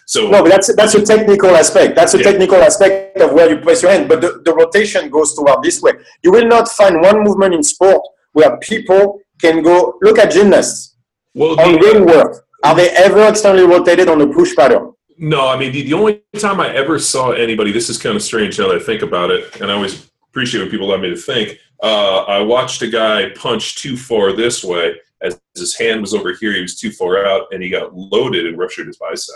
So 0.07 0.29
No, 0.29 0.43
but 0.43 0.51
that's 0.51 0.75
that's 0.77 0.95
a 0.95 1.05
technical 1.05 1.51
aspect. 1.57 1.97
That's 1.97 2.13
a 2.15 2.19
Yeah. 2.19 2.25
technical 2.25 2.57
aspect 2.63 3.19
of 3.21 3.33
where 3.33 3.49
you 3.49 3.57
place 3.59 3.83
your 3.83 3.91
hand. 3.93 4.09
But 4.09 4.21
the, 4.21 4.43
the 4.45 4.53
rotation 4.53 5.09
goes 5.11 5.35
toward 5.35 5.63
this 5.63 5.81
way. 5.81 5.93
You 6.23 6.33
will 6.33 6.47
not 6.47 6.69
find 6.69 7.01
one 7.01 7.23
movement 7.25 7.55
in 7.55 7.63
sport 7.63 8.03
where 8.33 8.57
people 8.59 9.21
can 9.41 9.63
go. 9.63 9.99
Look 10.03 10.19
at 10.19 10.31
gymnasts 10.33 10.92
well, 11.35 11.61
on 11.61 11.73
the- 11.73 11.79
ring 11.79 12.07
work. 12.07 12.47
Are 12.65 12.77
they 12.77 12.91
ever 12.91 13.27
externally 13.27 13.65
rotated 13.67 14.09
on 14.09 14.21
a 14.21 14.27
push 14.27 14.55
pattern? 14.55 14.93
No, 15.19 15.49
I 15.49 15.59
mean 15.59 15.73
the, 15.73 15.83
the 15.83 15.95
only 15.95 16.23
time 16.39 16.61
I 16.61 16.73
ever 16.75 16.99
saw 16.99 17.33
anybody. 17.33 17.73
This 17.73 17.89
is 17.89 17.99
kind 17.99 18.17
of 18.17 18.23
strange 18.23 18.59
now 18.59 18.69
that 18.69 18.77
I 18.77 18.85
think 18.85 19.03
about 19.03 19.31
it, 19.31 19.61
and 19.61 19.71
I 19.71 19.75
always 19.75 20.11
appreciate 20.29 20.61
when 20.61 20.71
people 20.71 20.89
let 20.89 21.01
me 21.01 21.11
to 21.11 21.17
think. 21.17 21.59
Uh, 21.83 22.23
I 22.25 22.41
watched 22.41 22.83
a 22.83 22.89
guy 22.89 23.31
punch 23.31 23.77
too 23.77 23.97
far 23.97 24.33
this 24.33 24.63
way 24.63 24.95
as 25.23 25.41
his 25.55 25.77
hand 25.77 26.01
was 26.01 26.15
over 26.15 26.35
here. 26.35 26.53
He 26.53 26.63
was 26.63 26.79
too 26.79 26.91
far 26.91 27.25
out, 27.27 27.49
and 27.53 27.63
he 27.63 27.69
got 27.71 27.95
loaded 27.95 28.47
and 28.47 28.59
ruptured 28.59 28.87
his 28.87 28.97
bicep. 28.97 29.35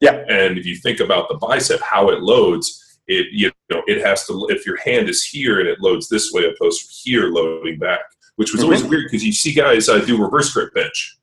Yeah. 0.00 0.24
And 0.28 0.58
if 0.58 0.64
you 0.64 0.76
think 0.76 1.00
about 1.00 1.28
the 1.28 1.36
bicep, 1.36 1.80
how 1.80 2.10
it 2.10 2.20
loads, 2.20 3.00
it 3.06 3.26
you 3.32 3.50
know 3.70 3.82
it 3.86 4.04
has 4.04 4.26
to. 4.26 4.46
If 4.50 4.66
your 4.66 4.76
hand 4.78 5.08
is 5.08 5.24
here 5.24 5.60
and 5.60 5.68
it 5.68 5.80
loads 5.80 6.08
this 6.08 6.32
way, 6.32 6.44
opposed 6.44 6.80
to 6.80 7.10
here 7.10 7.28
loading 7.28 7.78
back, 7.78 8.00
which 8.36 8.52
was 8.52 8.62
always 8.62 8.84
weird 8.84 9.04
because 9.06 9.24
you 9.24 9.32
see 9.32 9.52
guys 9.52 9.88
uh, 9.88 9.98
do 9.98 10.22
reverse 10.22 10.52
grip 10.52 10.74
bench. 10.74 11.17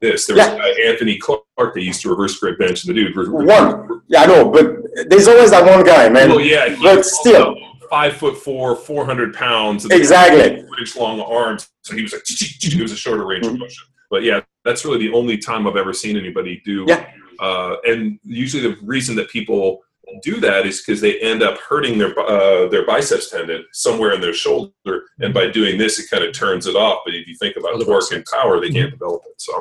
This 0.00 0.26
there 0.26 0.36
was 0.36 0.46
Yeah. 0.46 0.54
a 0.54 0.58
guy, 0.58 0.90
Anthony 0.90 1.18
Clark 1.18 1.44
that 1.74 1.82
used 1.82 2.02
to 2.02 2.10
reverse 2.10 2.38
grip 2.38 2.58
bench, 2.58 2.84
and 2.84 2.94
the 2.96 3.02
dude 3.04 3.16
One. 3.30 4.02
Yeah, 4.08 4.22
I 4.22 4.26
know, 4.26 4.50
but 4.50 4.76
there's 5.08 5.28
always 5.28 5.50
that 5.50 5.64
one 5.64 5.84
guy, 5.84 6.08
man. 6.08 6.28
well, 6.30 6.40
yeah, 6.40 6.68
he 6.68 6.82
but 6.82 7.04
still. 7.04 7.56
five 7.90 8.14
foot 8.16 8.36
four, 8.36 8.74
four 8.76 9.04
hundred 9.06 9.34
pounds, 9.34 9.84
and 9.84 9.92
Exactly. 9.92 10.62
four 10.62 10.78
inch 10.80 10.96
long 10.96 11.20
arms. 11.20 11.68
So 11.82 11.94
he 11.94 12.02
was 12.02 12.12
like, 12.12 12.22
it 12.28 12.82
was 12.82 12.92
a 12.92 12.96
shorter 12.96 13.24
range 13.26 13.44
Mhm. 13.46 13.52
of 13.54 13.58
motion. 13.60 13.84
But 14.10 14.22
yeah, 14.24 14.40
that's 14.64 14.84
really 14.84 14.98
the 14.98 15.12
only 15.12 15.38
time 15.38 15.66
I've 15.66 15.76
ever 15.76 15.92
seen 15.92 16.16
anybody 16.16 16.60
do. 16.64 16.84
Yeah. 16.88 17.06
Uh, 17.40 17.76
and 17.84 18.18
usually 18.24 18.62
the 18.62 18.76
reason 18.82 19.14
that 19.16 19.28
people 19.28 19.80
do 20.22 20.38
that 20.40 20.66
is 20.66 20.82
because 20.82 21.00
they 21.00 21.18
end 21.20 21.42
up 21.42 21.58
hurting 21.58 21.98
their 21.98 22.18
uh, 22.18 22.68
their 22.68 22.84
biceps 22.86 23.30
tendon 23.30 23.64
somewhere 23.72 24.12
in 24.12 24.20
their 24.20 24.34
shoulder, 24.34 25.04
and 25.20 25.32
by 25.32 25.46
doing 25.48 25.78
this, 25.78 25.98
it 25.98 26.10
kind 26.10 26.22
of 26.24 26.32
turns 26.34 26.66
it 26.66 26.76
off. 26.76 27.00
But 27.04 27.14
if 27.14 27.26
you 27.26 27.34
think 27.36 27.56
about 27.56 27.72
Oh, 27.74 27.78
the 27.78 27.84
torque 27.86 28.12
and 28.12 28.24
power, 28.26 28.60
they 28.60 28.68
Mm-hmm. 28.68 28.76
can't 28.76 28.90
develop 28.90 29.22
it. 29.26 29.34
So 29.40 29.52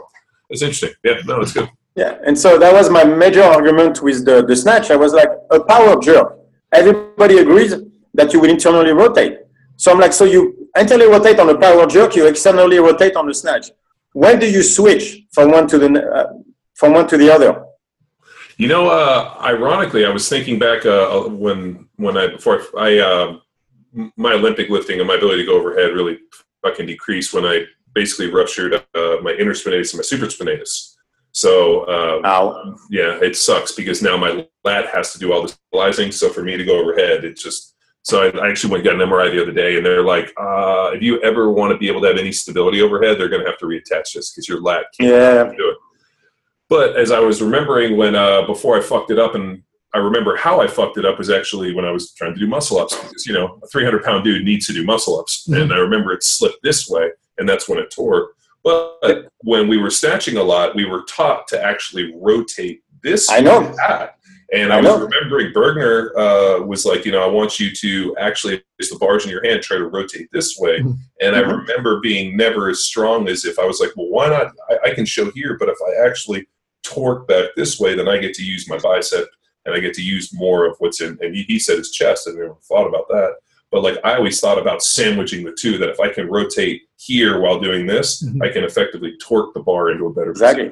it's 0.53 0.61
interesting. 0.61 0.93
Yeah, 1.03 1.19
no, 1.25 1.41
it's 1.41 1.53
good. 1.53 1.69
Yeah, 1.95 2.17
and 2.25 2.37
so 2.37 2.57
that 2.57 2.73
was 2.73 2.89
my 2.89 3.03
major 3.03 3.43
argument 3.43 4.01
with 4.01 4.25
the, 4.25 4.45
the 4.45 4.55
snatch. 4.55 4.89
I 4.89 4.95
was 4.95 5.13
like, 5.13 5.29
a 5.51 5.59
power 5.59 5.99
jerk. 5.99 6.39
Everybody 6.71 7.37
agrees 7.39 7.75
that 8.13 8.33
you 8.33 8.39
will 8.39 8.49
internally 8.49 8.93
rotate. 8.93 9.39
So 9.75 9.91
I'm 9.91 9.99
like, 9.99 10.13
so 10.13 10.25
you 10.25 10.69
internally 10.77 11.09
rotate 11.09 11.39
on 11.39 11.49
a 11.49 11.57
power 11.57 11.85
jerk, 11.85 12.15
you 12.15 12.25
externally 12.27 12.79
rotate 12.79 13.15
on 13.15 13.27
the 13.27 13.33
snatch. 13.33 13.71
When 14.13 14.39
do 14.39 14.49
you 14.49 14.63
switch 14.63 15.23
from 15.31 15.51
one 15.51 15.67
to 15.67 15.77
the 15.79 15.89
uh, 16.17 16.33
from 16.75 16.93
one 16.93 17.07
to 17.07 17.17
the 17.17 17.29
other? 17.31 17.65
You 18.57 18.67
know, 18.67 18.87
uh, 18.89 19.35
ironically, 19.41 20.05
I 20.05 20.09
was 20.09 20.29
thinking 20.29 20.59
back 20.59 20.85
uh, 20.85 21.21
when 21.45 21.89
when 21.95 22.15
I 22.17 22.27
before 22.27 22.61
I 22.77 22.99
uh, 22.99 23.37
my 24.15 24.33
Olympic 24.33 24.69
lifting 24.69 24.99
and 24.99 25.07
my 25.07 25.15
ability 25.15 25.43
to 25.43 25.51
go 25.51 25.59
overhead 25.59 25.91
really 25.93 26.19
fucking 26.63 26.85
decreased 26.85 27.33
when 27.33 27.45
I 27.45 27.65
basically 27.93 28.31
ruptured 28.31 28.73
uh, 28.73 29.17
my 29.21 29.33
infraspinatus 29.33 29.93
and 29.93 29.99
my 29.99 30.03
supraspinatus. 30.27 30.95
So 31.31 31.81
uh, 31.85 32.21
Ow. 32.27 32.75
yeah, 32.89 33.17
it 33.21 33.35
sucks 33.35 33.71
because 33.71 34.01
now 34.03 34.17
my 34.17 34.47
lat 34.63 34.87
has 34.93 35.11
to 35.13 35.19
do 35.19 35.33
all 35.33 35.41
this 35.41 35.57
stabilizing. 35.71 36.11
So 36.11 36.29
for 36.29 36.43
me 36.43 36.57
to 36.57 36.63
go 36.63 36.79
overhead, 36.79 37.23
it's 37.25 37.41
just 37.43 37.71
so 38.03 38.21
I, 38.21 38.37
I 38.37 38.49
actually 38.49 38.71
went 38.71 38.85
and 38.85 38.99
got 38.99 39.01
an 39.01 39.09
MRI 39.09 39.31
the 39.31 39.41
other 39.41 39.53
day, 39.53 39.77
and 39.77 39.85
they're 39.85 40.03
like, 40.03 40.33
uh, 40.37 40.91
if 40.93 41.01
you 41.01 41.21
ever 41.21 41.49
want 41.51 41.71
to 41.71 41.77
be 41.77 41.87
able 41.87 42.01
to 42.01 42.07
have 42.07 42.17
any 42.17 42.33
stability 42.33 42.81
overhead, 42.81 43.17
they're 43.17 43.29
going 43.29 43.41
to 43.43 43.49
have 43.49 43.57
to 43.59 43.65
reattach 43.65 44.13
this 44.13 44.31
because 44.31 44.47
your 44.47 44.59
lat 44.61 44.85
can't 44.99 45.09
Yeah. 45.11 45.43
do 45.57 45.69
it. 45.69 45.77
But 46.69 46.97
as 46.97 47.11
I 47.11 47.19
was 47.19 47.41
remembering 47.41 47.95
when 47.97 48.13
uh, 48.15 48.45
before 48.45 48.77
I 48.77 48.81
fucked 48.81 49.09
it 49.11 49.19
up, 49.19 49.35
and 49.35 49.63
I 49.95 49.99
remember 49.99 50.35
how 50.35 50.59
I 50.59 50.67
fucked 50.67 50.97
it 50.97 51.05
up 51.05 51.17
was 51.17 51.29
actually 51.29 51.73
when 51.73 51.85
I 51.85 51.91
was 51.91 52.13
trying 52.13 52.33
to 52.33 52.39
do 52.39 52.47
muscle 52.47 52.77
ups 52.79 52.95
because 52.97 53.25
you 53.25 53.33
know 53.33 53.59
a 53.63 53.67
300 53.67 54.03
pound 54.03 54.23
dude 54.23 54.43
needs 54.43 54.67
to 54.67 54.73
do 54.73 54.83
muscle 54.83 55.19
ups, 55.19 55.47
Mm-hmm. 55.49 55.61
and 55.61 55.73
I 55.73 55.77
remember 55.77 56.11
it 56.13 56.23
slipped 56.23 56.61
this 56.61 56.89
way, 56.89 57.09
and 57.37 57.47
that's 57.47 57.67
when 57.69 57.79
it 57.79 57.91
tore. 57.91 58.31
But 58.63 59.27
when 59.39 59.67
we 59.67 59.77
were 59.77 59.89
snatching 59.89 60.37
a 60.37 60.43
lot, 60.43 60.75
we 60.75 60.85
were 60.85 61.03
taught 61.03 61.47
to 61.49 61.61
actually 61.61 62.13
rotate 62.15 62.81
this. 63.01 63.29
I 63.29 63.41
know. 63.41 63.73
That. 63.87 64.17
And 64.53 64.71
I 64.71 64.77
I, 64.77 64.81
was 64.81 65.01
remembering 65.01 65.51
Bergener 65.51 66.11
uh, 66.15 66.63
was 66.63 66.85
like, 66.85 67.05
you 67.05 67.11
know, 67.11 67.23
I 67.23 67.27
want 67.27 67.59
you 67.59 67.71
to 67.71 68.15
actually, 68.17 68.63
as 68.79 68.89
the 68.89 68.97
bars 68.99 69.25
in 69.25 69.31
your 69.31 69.43
hand, 69.43 69.63
try 69.63 69.77
to 69.77 69.87
rotate 69.87 70.29
this 70.31 70.57
way. 70.59 70.79
Mhm. 70.79 70.95
And 71.21 71.35
I 71.35 71.41
Mhm. 71.41 71.57
remember 71.57 71.99
being 71.99 72.37
never 72.37 72.69
as 72.69 72.85
strong 72.85 73.27
as 73.27 73.45
if 73.45 73.57
I 73.57 73.65
was 73.65 73.79
like, 73.79 73.91
well, 73.97 74.09
why 74.09 74.29
not? 74.29 74.51
I, 74.69 74.91
I 74.91 74.93
can 74.93 75.05
show 75.05 75.31
here, 75.31 75.57
but 75.59 75.69
if 75.69 75.77
I 75.81 76.05
actually 76.07 76.47
torque 76.83 77.27
back 77.27 77.49
this 77.55 77.79
way, 77.79 77.95
then 77.95 78.07
I 78.07 78.17
get 78.17 78.33
to 78.35 78.43
use 78.43 78.69
my 78.69 78.77
bicep 78.77 79.27
and 79.65 79.73
I 79.73 79.79
get 79.79 79.93
to 79.95 80.03
use 80.03 80.33
more 80.33 80.65
of 80.65 80.75
what's 80.79 81.01
in. 81.01 81.17
And 81.21 81.35
he, 81.35 81.43
he 81.43 81.57
said 81.57 81.79
his 81.79 81.91
chest. 81.91 82.27
I 82.29 82.33
never 82.33 82.55
thought 82.69 82.87
about 82.87 83.07
that. 83.09 83.37
But 83.73 83.81
like 83.81 83.97
I 84.03 84.11
always 84.19 84.39
thought 84.39 84.59
about 84.59 84.83
sandwiching 84.83 85.43
the 85.43 85.51
two. 85.61 85.73
That 85.79 85.89
if 85.89 85.99
I 85.99 86.09
can 86.17 86.25
rotate 86.29 86.83
here 86.97 87.41
while 87.41 87.59
doing 87.59 87.83
this, 87.93 88.07
Mhm. 88.23 88.45
I 88.45 88.49
can 88.53 88.63
effectively 88.63 89.11
torque 89.27 89.51
the 89.55 89.61
bar 89.69 89.83
into 89.91 90.05
a 90.05 90.13
better 90.17 90.29
Exactly. 90.29 90.69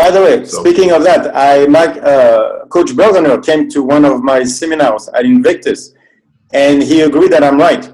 By 0.00 0.08
the 0.14 0.20
way, 0.26 0.34
So- 0.44 0.60
speaking 0.62 0.92
of 0.96 1.02
that, 1.08 1.22
I 1.34 1.66
Mike, 1.66 1.96
uh, 2.12 2.66
Coach 2.74 2.90
Bergener 2.98 3.36
came 3.44 3.68
to 3.74 3.82
one 3.82 4.04
of 4.12 4.22
my 4.22 4.44
seminars 4.44 5.04
at 5.12 5.24
Invictus, 5.24 5.92
and 6.52 6.76
he 6.90 6.96
agreed 7.08 7.32
that 7.32 7.42
I'm 7.42 7.58
right. 7.68 7.84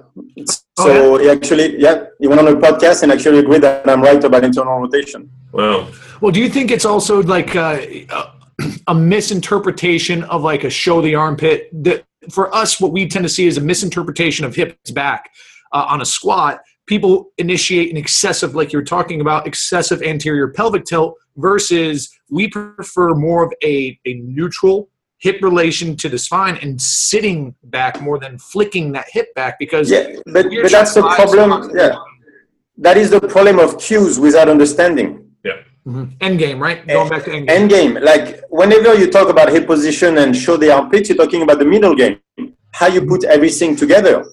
Oh, 0.78 0.86
So 0.86 1.16
he 1.22 1.26
actually, 1.36 1.66
yeah, 1.86 1.96
he 2.20 2.26
went 2.28 2.40
on 2.42 2.48
a 2.48 2.56
podcast 2.66 3.02
and 3.02 3.10
actually 3.10 3.38
agreed 3.38 3.62
that 3.62 3.88
I'm 3.88 4.02
right 4.02 4.22
about 4.22 4.44
internal 4.44 4.78
rotation. 4.84 5.30
Wow. 5.52 5.86
Well, 6.20 6.30
do 6.36 6.40
you 6.44 6.50
think 6.50 6.70
it's 6.70 6.84
also 6.84 7.22
like 7.22 7.56
uh, 7.56 7.78
a, 8.18 8.22
a 8.92 8.94
misinterpretation 8.94 10.24
of 10.24 10.42
like 10.42 10.62
a 10.64 10.70
show 10.70 11.00
the 11.00 11.14
armpit? 11.14 11.68
That 11.84 12.04
for 12.30 12.54
us, 12.54 12.80
what 12.80 12.92
we 12.92 13.08
tend 13.08 13.24
to 13.24 13.28
see 13.28 13.46
is 13.46 13.56
a 13.56 13.60
misinterpretation 13.60 14.44
of 14.44 14.54
hips 14.54 14.90
back 14.90 15.30
uh, 15.72 15.86
on 15.88 16.00
a 16.00 16.04
squat. 16.04 16.60
People 16.86 17.32
initiate 17.38 17.90
an 17.90 17.96
excessive, 17.96 18.54
like 18.54 18.72
you're 18.72 18.82
talking 18.82 19.20
about, 19.20 19.46
excessive 19.46 20.02
anterior 20.02 20.48
pelvic 20.48 20.84
tilt 20.84 21.16
versus 21.36 22.12
we 22.30 22.48
prefer 22.48 23.14
more 23.14 23.44
of 23.44 23.52
a, 23.64 23.98
a 24.04 24.14
neutral 24.14 24.88
hip 25.18 25.40
relation 25.40 25.96
to 25.96 26.08
the 26.08 26.18
spine 26.18 26.58
and 26.62 26.80
sitting 26.80 27.54
back 27.64 28.00
more 28.02 28.18
than 28.18 28.38
flicking 28.38 28.90
that 28.92 29.06
hip 29.08 29.32
back 29.34 29.58
because 29.58 29.90
Yeah, 29.90 30.16
but, 30.26 30.46
but 30.62 30.70
that's 30.70 30.94
the 30.94 31.02
problem. 31.02 31.70
Yeah, 31.74 31.94
that 32.78 32.96
is 32.96 33.10
the 33.10 33.20
problem 33.20 33.60
of 33.60 33.78
cues 33.78 34.18
without 34.18 34.48
understanding. 34.48 35.21
Mhm. 35.86 36.12
End 36.20 36.38
game, 36.38 36.62
right? 36.62 36.86
Going 36.86 37.08
back 37.08 37.24
to 37.24 37.32
end 37.32 37.48
game. 37.48 37.56
End 37.56 37.70
game, 37.70 37.94
like 38.00 38.40
whenever 38.50 38.94
you 38.94 39.10
talk 39.10 39.28
about 39.28 39.50
hip 39.50 39.66
position 39.66 40.18
and 40.18 40.36
show 40.36 40.56
the 40.56 40.70
armpit, 40.70 41.08
you're 41.08 41.16
talking 41.16 41.42
about 41.42 41.58
the 41.58 41.64
middle 41.64 41.94
game, 41.94 42.18
how 42.72 42.86
you 42.86 43.04
put 43.04 43.24
everything 43.24 43.74
together. 43.74 44.24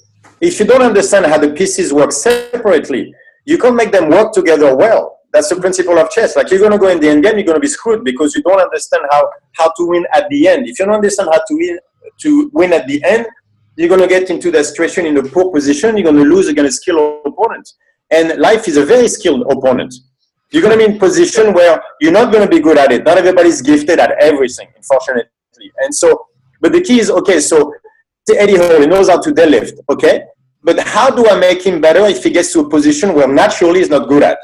If 0.41 0.59
you 0.59 0.65
don't 0.65 0.83
understand 0.83 1.25
how 1.25 1.39
the 1.39 1.49
pieces 1.49 1.91
work 1.91 2.11
separately, 2.11 3.13
you 3.45 3.57
can't 3.57 3.75
make 3.75 3.91
them 3.91 4.09
work 4.09 4.31
together 4.31 4.75
well. 4.75 5.17
That's 5.33 5.49
the 5.49 5.55
principle 5.55 5.97
of 5.97 6.11
chess. 6.11 6.35
Like 6.35 6.51
you're 6.51 6.59
gonna 6.59 6.77
go 6.77 6.87
in 6.87 6.99
the 6.99 7.09
end 7.09 7.23
game, 7.23 7.35
you're 7.37 7.45
gonna 7.45 7.59
be 7.59 7.67
screwed 7.67 8.03
because 8.03 8.35
you 8.35 8.43
don't 8.43 8.61
understand 8.61 9.03
how 9.11 9.29
how 9.53 9.71
to 9.75 9.87
win 9.87 10.05
at 10.13 10.29
the 10.29 10.47
end. 10.47 10.67
If 10.67 10.77
you 10.77 10.85
don't 10.85 10.95
understand 10.95 11.29
how 11.31 11.39
to 11.39 11.53
win 11.55 11.79
to 12.21 12.51
win 12.53 12.73
at 12.73 12.87
the 12.87 13.03
end, 13.03 13.25
you're 13.75 13.89
gonna 13.89 14.07
get 14.07 14.29
into 14.29 14.51
that 14.51 14.65
situation 14.65 15.07
in 15.07 15.17
a 15.17 15.23
poor 15.23 15.51
position. 15.51 15.97
You're 15.97 16.11
gonna 16.11 16.25
lose 16.25 16.47
against 16.47 16.77
a 16.77 16.81
skilled 16.81 17.21
opponent. 17.25 17.67
And 18.11 18.39
life 18.39 18.67
is 18.67 18.77
a 18.77 18.85
very 18.85 19.07
skilled 19.07 19.43
opponent. 19.51 19.93
You're 20.51 20.63
going 20.63 20.77
to 20.77 20.85
be 20.85 20.93
in 20.93 20.99
position 20.99 21.53
where 21.53 21.81
you're 22.01 22.11
not 22.11 22.31
going 22.31 22.43
to 22.43 22.49
be 22.49 22.59
good 22.61 22.77
at 22.77 22.91
it. 22.91 23.03
Not 23.03 23.17
everybody's 23.17 23.61
gifted 23.61 23.99
at 23.99 24.11
everything, 24.21 24.67
unfortunately. 24.75 25.29
And 25.81 25.93
so, 25.93 26.25
but 26.59 26.71
the 26.71 26.81
key 26.81 26.99
is 26.99 27.11
okay. 27.11 27.39
So, 27.39 27.73
Eddie 28.31 28.57
Hall, 28.57 28.79
he 28.79 28.87
knows 28.87 29.09
how 29.09 29.19
to 29.19 29.31
deadlift, 29.31 29.73
okay. 29.91 30.23
But 30.63 30.79
how 30.79 31.09
do 31.09 31.27
I 31.27 31.39
make 31.39 31.63
him 31.63 31.81
better 31.81 32.05
if 32.05 32.23
he 32.23 32.29
gets 32.29 32.53
to 32.53 32.61
a 32.61 32.69
position 32.69 33.13
where 33.15 33.27
naturally 33.27 33.79
he's 33.79 33.89
not 33.89 34.07
good 34.07 34.23
at? 34.23 34.37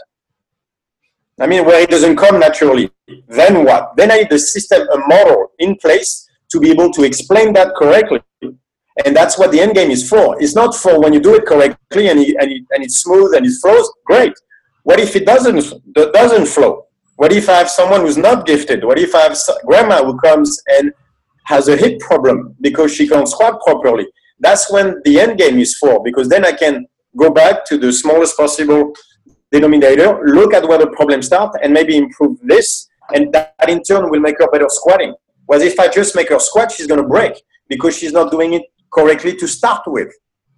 I 1.39 1.47
mean, 1.47 1.65
where 1.65 1.81
it 1.81 1.89
doesn't 1.89 2.15
come 2.15 2.39
naturally. 2.39 2.89
Then 3.27 3.65
what? 3.65 3.95
Then 3.97 4.11
I 4.11 4.17
need 4.17 4.29
the 4.29 4.39
system, 4.39 4.87
a 4.87 4.97
model 5.07 5.51
in 5.59 5.75
place 5.75 6.27
to 6.51 6.59
be 6.59 6.71
able 6.71 6.91
to 6.93 7.03
explain 7.03 7.53
that 7.53 7.75
correctly. 7.75 8.21
And 8.41 9.15
that's 9.15 9.37
what 9.37 9.51
the 9.51 9.59
end 9.59 9.75
game 9.75 9.91
is 9.91 10.07
for. 10.07 10.41
It's 10.41 10.55
not 10.55 10.73
for 10.73 11.01
when 11.01 11.11
you 11.11 11.19
do 11.19 11.35
it 11.35 11.45
correctly 11.45 12.07
and, 12.07 12.19
it, 12.19 12.35
and, 12.39 12.51
it, 12.51 12.63
and 12.71 12.83
it's 12.83 12.99
smooth 13.01 13.35
and 13.35 13.45
it 13.45 13.51
flows. 13.61 13.91
Great. 14.05 14.33
What 14.85 14.99
if 14.99 15.15
it 15.15 15.25
doesn't 15.25 15.63
doesn't 15.93 16.45
flow? 16.45 16.85
What 17.15 17.33
if 17.33 17.49
I 17.49 17.53
have 17.53 17.71
someone 17.71 18.01
who's 18.01 18.17
not 18.17 18.45
gifted? 18.45 18.83
What 18.83 18.99
if 18.99 19.15
I 19.15 19.21
have 19.21 19.37
grandma 19.65 20.05
who 20.05 20.15
comes 20.19 20.61
and 20.77 20.93
has 21.45 21.67
a 21.69 21.75
hip 21.75 21.99
problem 21.99 22.55
because 22.61 22.93
she 22.93 23.07
can't 23.07 23.27
squat 23.27 23.59
properly? 23.65 24.05
That's 24.39 24.71
when 24.71 25.01
the 25.03 25.19
end 25.19 25.39
game 25.39 25.57
is 25.57 25.75
for 25.75 26.03
because 26.03 26.29
then 26.29 26.45
I 26.45 26.51
can 26.51 26.85
go 27.17 27.31
back 27.31 27.65
to 27.65 27.79
the 27.79 27.91
smallest 27.91 28.37
possible 28.37 28.93
denominator, 29.51 30.21
look 30.23 30.53
at 30.53 30.67
where 30.67 30.77
the 30.77 30.91
problem 30.91 31.23
starts, 31.23 31.57
and 31.63 31.73
maybe 31.73 31.97
improve 31.97 32.37
this, 32.43 32.87
and 33.15 33.33
that 33.33 33.55
in 33.67 33.81
turn 33.81 34.11
will 34.11 34.19
make 34.19 34.37
her 34.37 34.51
better 34.51 34.69
squatting. 34.69 35.15
Whereas 35.47 35.63
if 35.63 35.79
I 35.79 35.87
just 35.87 36.15
make 36.15 36.29
her 36.29 36.39
squat, 36.39 36.71
she's 36.71 36.85
going 36.85 37.01
to 37.01 37.07
break 37.07 37.41
because 37.69 37.97
she's 37.97 38.13
not 38.13 38.29
doing 38.29 38.53
it 38.53 38.61
correctly 38.93 39.35
to 39.37 39.47
start 39.47 39.81
with. 39.87 40.13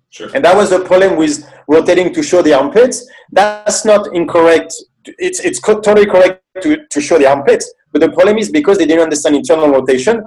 Sure. 0.10 0.30
And 0.34 0.44
that 0.46 0.56
was 0.56 0.70
the 0.70 0.80
problem 0.84 1.18
with 1.18 1.50
rotating 1.68 2.14
to 2.14 2.24
show 2.24 2.42
the 2.42 2.54
armpits. 2.54 3.08
That's 3.32 3.86
not 3.86 4.16
incorrect. 4.16 4.74
It's, 5.06 5.40
it's 5.40 5.60
totally 5.62 6.06
correct 6.06 6.44
to, 6.62 6.86
to 6.88 7.02
show 7.02 7.18
the 7.18 7.28
armpits. 7.28 7.72
But 7.92 8.02
the 8.02 8.12
problem 8.12 8.38
is 8.38 8.50
because 8.50 8.78
they 8.78 8.86
didn't 8.86 9.04
understand 9.04 9.36
internal 9.36 9.70
rotation, 9.70 10.24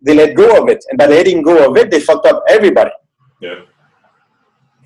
they 0.00 0.14
let 0.14 0.34
go 0.34 0.62
of 0.62 0.68
it. 0.68 0.84
And 0.90 0.98
by 0.98 1.06
letting 1.06 1.42
go 1.42 1.70
of 1.70 1.76
it, 1.76 1.90
they 1.90 2.00
fucked 2.00 2.26
up 2.26 2.42
everybody. 2.48 2.90
Yeah. 3.40 3.62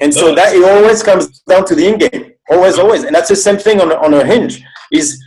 And 0.00 0.12
so 0.12 0.34
that 0.34 0.54
it 0.54 0.62
always 0.62 1.02
comes 1.02 1.40
down 1.40 1.64
to 1.66 1.74
the 1.74 1.86
end 1.86 2.00
game. 2.00 2.32
Always, 2.50 2.78
always. 2.78 3.04
And 3.04 3.14
that's 3.14 3.28
the 3.28 3.36
same 3.36 3.56
thing 3.56 3.80
on, 3.80 3.92
on 3.92 4.14
a 4.14 4.24
hinge. 4.24 4.62
Is 4.92 5.22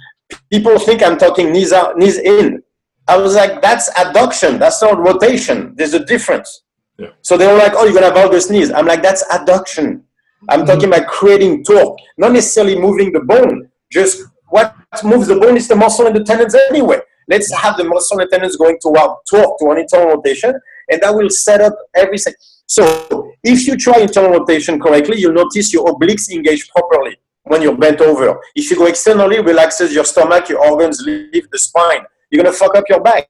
people 0.51 0.77
think 0.79 1.01
I'm 1.01 1.17
talking 1.17 1.51
knees 1.51 1.73
out, 1.73 1.97
knees 1.97 2.17
in. 2.17 2.61
I 3.07 3.17
was 3.17 3.35
like, 3.35 3.61
that's 3.61 3.89
adduction. 3.93 4.59
That's 4.59 4.81
not 4.81 4.99
rotation. 4.99 5.73
There's 5.75 5.95
a 5.95 6.05
difference. 6.05 6.63
Yeah. 6.99 7.07
So 7.21 7.37
they 7.37 7.47
were 7.47 7.57
like, 7.57 7.73
oh, 7.75 7.85
you're 7.85 7.93
gonna 7.93 8.07
have 8.13 8.15
valgus 8.15 8.51
knees. 8.51 8.71
I'm 8.71 8.85
like, 8.85 9.01
that's 9.01 9.23
adduction. 9.31 10.01
I'm 10.49 10.59
mm-hmm. 10.59 10.67
talking 10.67 10.85
about 10.85 11.07
creating 11.07 11.63
torque, 11.63 11.97
not 12.17 12.33
necessarily 12.33 12.77
moving 12.77 13.13
the 13.13 13.21
bone. 13.21 13.69
Just 13.91 14.23
what 14.49 14.75
moves 15.03 15.27
the 15.27 15.35
bone 15.35 15.55
is 15.55 15.67
the 15.67 15.75
muscle 15.75 16.07
and 16.07 16.15
the 16.15 16.23
tendons 16.23 16.55
anyway. 16.69 16.99
Let's 17.29 17.53
have 17.53 17.77
the 17.77 17.85
muscle 17.85 18.19
and 18.19 18.29
tendons 18.29 18.57
going 18.57 18.79
toward 18.81 19.11
torque, 19.29 19.59
to 19.59 19.69
an 19.69 19.77
internal 19.79 20.15
rotation, 20.15 20.53
and 20.89 21.01
that 21.01 21.13
will 21.13 21.29
set 21.29 21.61
up 21.61 21.73
everything. 21.95 22.33
So 22.65 23.31
if 23.43 23.65
you 23.65 23.77
try 23.77 23.99
internal 23.99 24.31
rotation 24.39 24.79
correctly, 24.79 25.19
you'll 25.19 25.33
notice 25.33 25.71
your 25.71 25.85
obliques 25.85 26.29
engage 26.29 26.69
properly 26.69 27.17
when 27.43 27.61
you're 27.61 27.77
bent 27.77 28.01
over. 28.01 28.39
If 28.55 28.69
you 28.69 28.77
go 28.77 28.87
externally, 28.87 29.39
relaxes 29.41 29.93
your 29.93 30.05
stomach, 30.05 30.49
your 30.49 30.69
organs 30.69 31.01
leave 31.01 31.49
the 31.51 31.59
spine. 31.59 32.01
You're 32.29 32.43
gonna 32.43 32.55
fuck 32.55 32.75
up 32.75 32.83
your 32.89 33.01
back. 33.01 33.27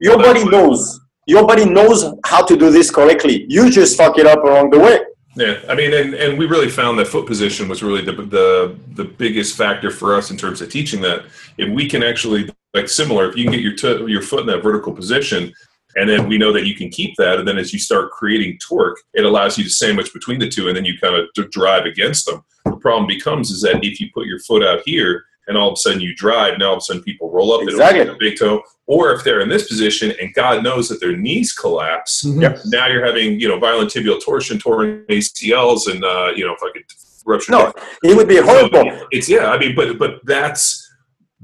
Your 0.00 0.18
body 0.18 0.44
knows. 0.44 1.00
Your 1.26 1.46
body 1.46 1.64
knows 1.64 2.04
how 2.24 2.44
to 2.44 2.56
do 2.56 2.70
this 2.70 2.90
correctly. 2.90 3.46
You 3.48 3.70
just 3.70 3.96
fuck 3.96 4.18
it 4.18 4.26
up 4.26 4.42
along 4.42 4.70
the 4.70 4.80
way. 4.80 5.00
Yeah, 5.34 5.60
I 5.68 5.74
mean, 5.74 5.94
and, 5.94 6.14
and 6.14 6.38
we 6.38 6.46
really 6.46 6.68
found 6.68 6.98
that 6.98 7.06
foot 7.06 7.26
position 7.26 7.66
was 7.68 7.82
really 7.82 8.04
the, 8.04 8.12
the 8.12 8.76
the 8.94 9.04
biggest 9.04 9.56
factor 9.56 9.90
for 9.90 10.14
us 10.14 10.30
in 10.30 10.36
terms 10.36 10.60
of 10.60 10.70
teaching 10.70 11.00
that. 11.02 11.24
If 11.56 11.72
we 11.72 11.88
can 11.88 12.02
actually 12.02 12.50
like 12.74 12.88
similar, 12.88 13.30
if 13.30 13.36
you 13.36 13.44
can 13.44 13.52
get 13.52 13.62
your 13.62 14.08
your 14.08 14.20
foot 14.20 14.40
in 14.40 14.46
that 14.48 14.62
vertical 14.62 14.92
position, 14.92 15.54
and 15.96 16.08
then 16.08 16.28
we 16.28 16.36
know 16.36 16.52
that 16.52 16.66
you 16.66 16.74
can 16.74 16.90
keep 16.90 17.16
that, 17.16 17.38
and 17.38 17.48
then 17.48 17.56
as 17.56 17.72
you 17.72 17.78
start 17.78 18.10
creating 18.10 18.58
torque, 18.58 18.98
it 19.14 19.24
allows 19.24 19.56
you 19.56 19.64
to 19.64 19.70
sandwich 19.70 20.12
between 20.12 20.38
the 20.38 20.48
two, 20.48 20.68
and 20.68 20.76
then 20.76 20.84
you 20.84 20.98
kind 20.98 21.14
of 21.14 21.50
drive 21.50 21.86
against 21.86 22.26
them. 22.26 22.44
The 22.66 22.76
problem 22.76 23.06
becomes 23.06 23.50
is 23.50 23.62
that 23.62 23.82
if 23.82 24.00
you 24.00 24.10
put 24.12 24.26
your 24.26 24.40
foot 24.40 24.62
out 24.62 24.82
here, 24.84 25.24
and 25.48 25.56
all 25.56 25.68
of 25.68 25.74
a 25.74 25.76
sudden 25.76 26.00
you 26.00 26.14
drive, 26.14 26.58
now 26.58 26.68
all 26.68 26.72
of 26.74 26.78
a 26.78 26.80
sudden 26.82 27.02
people 27.02 27.30
roll 27.30 27.52
up, 27.52 27.62
exactly. 27.62 28.00
a 28.00 28.16
big 28.18 28.38
toe, 28.38 28.62
or 28.86 29.12
if 29.12 29.24
they're 29.24 29.40
in 29.40 29.48
this 29.48 29.68
position 29.68 30.12
and 30.20 30.32
God 30.34 30.62
knows 30.62 30.88
that 30.88 31.00
their 31.00 31.16
knees 31.16 31.52
collapse, 31.52 32.24
mm-hmm. 32.24 32.68
now 32.70 32.86
you're 32.86 33.04
having 33.04 33.40
you 33.40 33.48
know 33.48 33.58
violent 33.58 33.90
tibial 33.90 34.22
torsion, 34.22 34.58
torn 34.58 35.04
ACLs, 35.08 35.90
and 35.90 36.04
uh, 36.04 36.32
you 36.34 36.46
know 36.46 36.54
if 36.54 36.62
I 36.62 36.70
could 36.72 36.84
rupture. 37.26 37.52
No, 37.52 37.72
it 38.02 38.16
would 38.16 38.28
be 38.28 38.36
horrible. 38.36 38.90
So 38.90 39.06
it's 39.10 39.28
yeah, 39.28 39.50
I 39.50 39.58
mean, 39.58 39.74
but 39.74 39.98
but 39.98 40.20
that's 40.24 40.90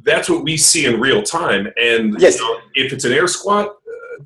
that's 0.03 0.29
what 0.29 0.45
we 0.45 0.57
see 0.57 0.87
in 0.87 1.01
real 1.01 1.23
time, 1.23 1.69
and 1.81 2.19
yes. 2.21 2.39
You 2.39 2.45
know, 2.45 2.61
if 2.75 2.93
it's 2.93 3.05
an 3.05 3.13
air 3.13 3.27
squat, 3.27 3.69
uh, 3.69 4.25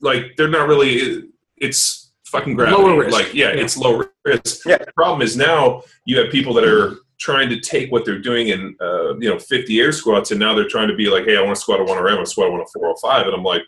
like 0.00 0.36
they're 0.36 0.48
not 0.48 0.68
really. 0.68 1.24
It's 1.58 2.12
fucking 2.26 2.54
gravity. 2.54 2.82
Lower 2.82 2.98
risk. 3.00 3.12
Like 3.12 3.34
yeah, 3.34 3.52
yeah. 3.52 3.62
it's 3.62 3.76
low 3.76 4.04
risk. 4.24 4.66
Yeah. 4.66 4.78
The 4.78 4.92
problem 4.92 5.22
is 5.22 5.36
now 5.36 5.82
you 6.04 6.18
have 6.18 6.30
people 6.30 6.52
that 6.54 6.64
are 6.64 6.96
trying 7.18 7.48
to 7.48 7.60
take 7.60 7.90
what 7.90 8.04
they're 8.04 8.18
doing 8.18 8.48
in 8.48 8.76
uh, 8.80 9.16
you 9.18 9.28
know 9.28 9.38
50 9.38 9.80
air 9.80 9.92
squats 9.92 10.30
and 10.30 10.40
now 10.40 10.54
they're 10.54 10.68
trying 10.68 10.88
to 10.88 10.94
be 10.94 11.08
like 11.08 11.24
hey 11.24 11.36
i 11.36 11.42
want 11.42 11.54
to 11.54 11.60
squat 11.60 11.80
a 11.80 11.84
1 11.84 11.96
RM, 11.96 12.06
i 12.06 12.14
want 12.14 12.26
to 12.26 12.30
squat 12.30 12.48
a 12.48 12.52
1 12.52 12.64
405 12.74 13.26
and 13.26 13.34
i'm 13.34 13.42
like 13.42 13.62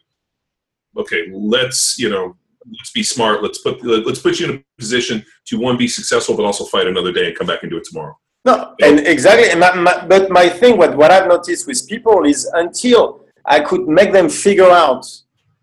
okay 0.97 1.29
let's 1.33 1.99
you 1.99 2.11
know 2.11 2.37
let's 2.73 2.91
be 2.91 3.03
smart. 3.03 3.43
Let's 3.43 3.59
put 3.59 3.85
let's 3.85 4.21
put 4.21 4.39
you 4.39 4.51
in 4.51 4.57
a 4.57 4.65
position 4.79 5.25
to 5.47 5.59
one 5.59 5.77
be 5.77 5.89
successful 5.89 6.37
but 6.37 6.45
also 6.45 6.65
fight 6.65 6.87
another 6.87 7.13
day 7.13 7.29
and 7.29 7.37
come 7.37 7.47
back 7.47 7.63
and 7.63 7.71
do 7.71 7.79
it 7.79 7.85
tomorrow. 7.85 8.17
No 8.45 8.75
and 8.83 9.01
exactly 9.01 9.51
and 9.51 9.61
my, 9.61 9.75
my, 9.75 10.07
but 10.07 10.31
my 10.31 10.49
thing 10.49 10.79
what, 10.79 10.97
what 10.97 11.11
i've 11.11 11.27
noticed 11.27 11.67
with 11.67 11.87
people 11.89 12.25
is 12.25 12.45
until 12.55 13.27
i 13.45 13.59
could 13.61 13.89
make 13.89 14.13
them 14.13 14.29
figure 14.29 14.71
out 14.71 15.05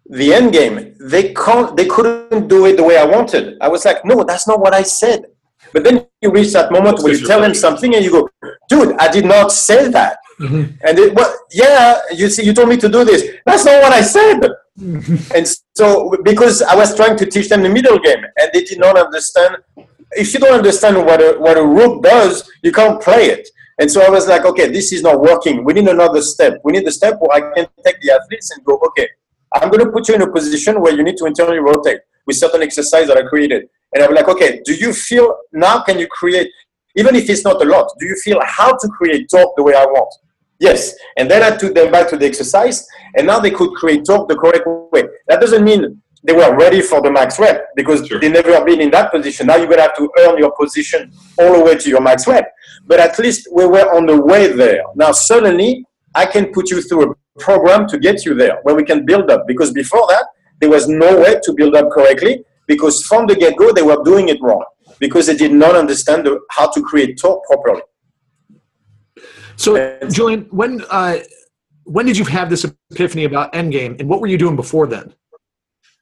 the 0.07 0.33
end 0.33 0.51
game 0.51 0.95
they 0.99 1.33
can't 1.33 1.75
they 1.77 1.85
couldn't 1.85 2.47
do 2.47 2.65
it 2.65 2.75
the 2.75 2.83
way 2.83 2.97
i 2.97 3.05
wanted. 3.05 3.57
I 3.61 3.69
was 3.69 3.85
like 3.85 4.03
no 4.03 4.23
that's 4.23 4.47
not 4.47 4.59
what 4.59 4.73
i 4.73 4.83
said 4.83 5.25
but 5.75 5.83
then 5.83 6.07
you 6.21 6.31
reach 6.31 6.53
that 6.53 6.71
moment 6.71 7.03
where 7.03 7.13
you 7.13 7.27
tell 7.27 7.41
them 7.41 7.53
something 7.53 7.95
and 7.95 8.05
you 8.05 8.09
go, 8.09 8.29
dude, 8.69 8.95
I 8.97 9.11
did 9.11 9.25
not 9.25 9.51
say 9.51 9.89
that. 9.89 10.19
Mm-hmm. 10.39 10.87
And 10.87 10.97
it, 10.97 11.13
well, 11.13 11.37
yeah, 11.51 11.99
you 12.13 12.29
see, 12.29 12.45
you 12.45 12.53
told 12.53 12.69
me 12.69 12.77
to 12.77 12.87
do 12.87 13.03
this. 13.03 13.21
That's 13.45 13.65
not 13.65 13.83
what 13.83 13.91
I 13.91 13.99
said. 13.99 14.39
Mm-hmm. 14.79 15.35
and 15.35 15.45
so, 15.75 16.15
because 16.23 16.61
I 16.61 16.75
was 16.75 16.95
trying 16.95 17.17
to 17.17 17.25
teach 17.25 17.49
them 17.49 17.61
the 17.61 17.67
middle 17.67 17.99
game 17.99 18.23
and 18.37 18.49
they 18.53 18.63
did 18.63 18.79
not 18.79 18.97
understand. 18.97 19.57
If 20.13 20.33
you 20.33 20.39
don't 20.39 20.53
understand 20.53 20.95
what 20.95 21.19
a, 21.19 21.37
what 21.37 21.57
a 21.57 21.65
rook 21.65 22.01
does, 22.03 22.49
you 22.63 22.71
can't 22.71 23.01
play 23.01 23.25
it. 23.25 23.45
And 23.77 23.91
so 23.91 24.01
I 24.01 24.09
was 24.09 24.29
like, 24.29 24.45
okay, 24.45 24.69
this 24.69 24.93
is 24.93 25.03
not 25.03 25.19
working. 25.19 25.65
We 25.65 25.73
need 25.73 25.89
another 25.89 26.21
step. 26.21 26.61
We 26.63 26.71
need 26.71 26.87
a 26.87 26.91
step 26.91 27.17
where 27.19 27.35
I 27.35 27.53
can 27.53 27.67
take 27.83 27.99
the 27.99 28.11
athletes 28.11 28.49
and 28.51 28.63
go, 28.63 28.79
okay, 28.87 29.09
I'm 29.53 29.69
going 29.69 29.83
to 29.83 29.91
put 29.91 30.07
you 30.07 30.15
in 30.15 30.21
a 30.21 30.31
position 30.31 30.79
where 30.79 30.93
you 30.93 31.03
need 31.03 31.17
to 31.17 31.25
internally 31.25 31.59
rotate 31.59 31.99
with 32.25 32.37
certain 32.37 32.63
exercise 32.63 33.07
that 33.07 33.17
I 33.17 33.23
created. 33.23 33.67
And 33.93 34.03
I'm 34.03 34.13
like, 34.13 34.27
okay, 34.27 34.61
do 34.65 34.73
you 34.73 34.93
feel 34.93 35.37
now 35.53 35.81
can 35.81 35.99
you 35.99 36.07
create, 36.07 36.49
even 36.95 37.15
if 37.15 37.29
it's 37.29 37.43
not 37.43 37.61
a 37.61 37.65
lot, 37.65 37.91
do 37.99 38.05
you 38.05 38.15
feel 38.23 38.39
how 38.43 38.75
to 38.75 38.87
create 38.89 39.27
torque 39.29 39.55
the 39.55 39.63
way 39.63 39.73
I 39.73 39.85
want? 39.85 40.13
Yes. 40.59 40.95
And 41.17 41.29
then 41.29 41.43
I 41.43 41.55
took 41.55 41.75
them 41.75 41.91
back 41.91 42.09
to 42.09 42.17
the 42.17 42.25
exercise, 42.25 42.87
and 43.17 43.27
now 43.27 43.39
they 43.39 43.51
could 43.51 43.71
create 43.73 44.05
torque 44.05 44.29
the 44.29 44.35
correct 44.35 44.65
way. 44.91 45.03
That 45.27 45.41
doesn't 45.41 45.63
mean 45.63 46.01
they 46.23 46.33
were 46.33 46.55
ready 46.57 46.81
for 46.81 47.01
the 47.01 47.11
max 47.11 47.39
rep 47.39 47.67
because 47.75 48.07
sure. 48.07 48.19
they 48.19 48.29
never 48.29 48.63
been 48.65 48.81
in 48.81 48.89
that 48.91 49.11
position. 49.11 49.47
Now 49.47 49.57
you're 49.57 49.67
gonna 49.67 49.83
have 49.83 49.95
to 49.97 50.09
earn 50.19 50.37
your 50.37 50.51
position 50.59 51.11
all 51.37 51.53
the 51.53 51.63
way 51.63 51.77
to 51.77 51.89
your 51.89 52.01
max 52.01 52.27
rep. 52.27 52.51
But 52.87 52.99
at 52.99 53.19
least 53.19 53.47
we 53.51 53.65
were 53.67 53.95
on 53.95 54.07
the 54.07 54.19
way 54.19 54.51
there. 54.51 54.83
Now 54.95 55.11
suddenly 55.11 55.85
I 56.15 56.25
can 56.25 56.51
put 56.51 56.71
you 56.71 56.81
through 56.81 57.11
a 57.11 57.15
program 57.39 57.87
to 57.89 57.99
get 57.99 58.25
you 58.25 58.33
there 58.33 58.59
where 58.63 58.73
we 58.73 58.83
can 58.83 59.05
build 59.05 59.29
up. 59.29 59.45
Because 59.45 59.71
before 59.71 60.07
that, 60.09 60.25
there 60.59 60.69
was 60.69 60.87
no 60.87 61.19
way 61.19 61.39
to 61.43 61.53
build 61.53 61.75
up 61.75 61.91
correctly 61.91 62.43
because 62.67 63.03
from 63.03 63.27
the 63.27 63.35
get-go 63.35 63.73
they 63.73 63.81
were 63.81 64.03
doing 64.03 64.29
it 64.29 64.41
wrong 64.41 64.63
because 64.99 65.27
they 65.27 65.35
did 65.35 65.51
not 65.51 65.75
understand 65.75 66.25
the, 66.25 66.39
how 66.49 66.69
to 66.71 66.81
create 66.81 67.17
torque 67.17 67.43
properly. 67.45 67.81
So, 69.57 69.99
Julian, 70.09 70.47
when 70.51 70.83
uh, 70.89 71.17
when 71.85 72.05
did 72.05 72.17
you 72.17 72.25
have 72.25 72.49
this 72.49 72.65
epiphany 72.91 73.23
about 73.23 73.53
Endgame, 73.53 73.99
and 73.99 74.09
what 74.09 74.19
were 74.19 74.27
you 74.27 74.37
doing 74.37 74.55
before 74.55 74.87
then? 74.87 75.13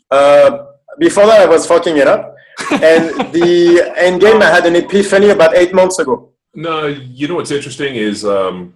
Uh, 0.10 0.66
before 1.00 1.26
that, 1.28 1.42
I 1.42 1.46
was 1.46 1.68
fucking 1.68 1.98
it 1.98 2.08
up, 2.08 2.36
and 2.72 3.10
the 3.32 3.94
Endgame 3.98 4.42
I 4.42 4.50
had 4.50 4.66
an 4.66 4.76
epiphany 4.76 5.30
about 5.30 5.56
eight 5.56 5.74
months 5.74 6.00
ago. 6.00 6.32
No, 6.56 6.88
you 6.88 7.28
know 7.28 7.36
what's 7.36 7.52
interesting 7.52 7.96
is 7.96 8.26
um, 8.26 8.74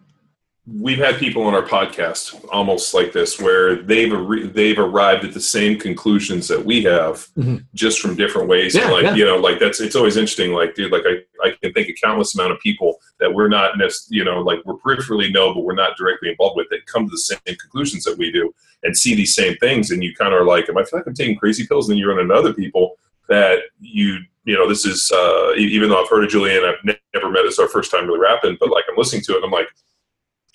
we've 0.68 0.97
had 0.97 1.15
people 1.15 1.43
on 1.43 1.53
our 1.53 1.61
podcast 1.61 2.45
almost 2.51 2.93
like 2.93 3.13
this 3.13 3.39
where 3.39 3.76
they've 3.76 4.53
they've 4.53 4.80
arrived 4.80 5.24
at 5.24 5.34
the 5.34 5.39
same 5.39 5.80
conclusions 5.80 6.45
that 6.47 6.63
we 6.63 6.84
have 6.84 7.28
mm-hmm. 7.38 7.57
just 7.74 8.01
from 8.01 8.15
different 8.15 8.49
ways 8.49 8.76
yeah, 8.76 8.89
like 8.89 9.03
yeah. 9.03 9.15
you 9.15 9.24
know 9.24 9.38
like 9.38 9.59
that's 9.59 9.80
it's 9.80 9.95
always 9.95 10.18
interesting 10.18 10.51
like 10.51 10.76
dude 10.76 10.91
like 10.91 11.03
I, 11.05 11.47
I 11.47 11.53
can 11.61 11.72
think 11.72 11.88
of 11.89 11.95
countless 12.03 12.36
amount 12.36 12.51
of 12.51 12.59
people 12.59 12.97
that 13.20 13.34
we're 13.34 13.47
not 13.47 13.76
you 14.09 14.26
know 14.26 14.41
like 14.41 14.59
we're 14.65 14.76
peripherally 14.76 15.32
know 15.32 15.53
but 15.53 15.63
we're 15.63 15.74
not 15.74 15.95
directly 15.97 16.30
involved 16.30 16.57
with 16.57 16.68
that 16.72 16.86
come 16.86 17.05
to 17.05 17.11
the 17.11 17.18
same 17.18 17.39
conclusions 17.45 18.03
that 18.03 18.18
we 18.18 18.30
do 18.30 18.53
and 18.84 18.95
see 18.95 19.15
these 19.15 19.36
same 19.36 19.55
things 19.57 19.91
and 19.91 20.03
you 20.03 20.13
kind 20.15 20.34
of 20.34 20.41
are 20.41 20.45
like 20.45 20.68
am 20.68 20.78
I 20.78 20.84
feel 20.84 20.99
like 20.99 21.07
I'm 21.07 21.13
taking 21.13 21.38
crazy 21.38 21.65
pills 21.65 21.88
and 21.88 21.93
then 21.93 21.99
you 21.99 22.09
run 22.09 22.20
into 22.20 22.34
other 22.34 22.53
people 22.53 22.97
that 23.30 23.59
you 23.80 24.18
you 24.43 24.55
know 24.55 24.68
this 24.68 24.86
is 24.86 25.11
uh, 25.13 25.53
even 25.57 25.89
though 25.89 26.01
I've 26.01 26.09
heard 26.09 26.26
of 26.26 26.30
Julian 26.30 26.65
I've 26.65 26.97
never 27.13 27.30
met 27.30 27.45
us 27.45 27.57
our 27.57 27.70
first 27.70 27.89
time 27.89 28.05
really 28.05 28.20
rapping 28.20 28.57
but 28.59 28.70
like 28.70 28.84
I'm 28.89 28.97
listening 28.97 29.22
to 29.24 29.38
it 29.38 29.43
I'm 29.45 29.51
like 29.51 29.70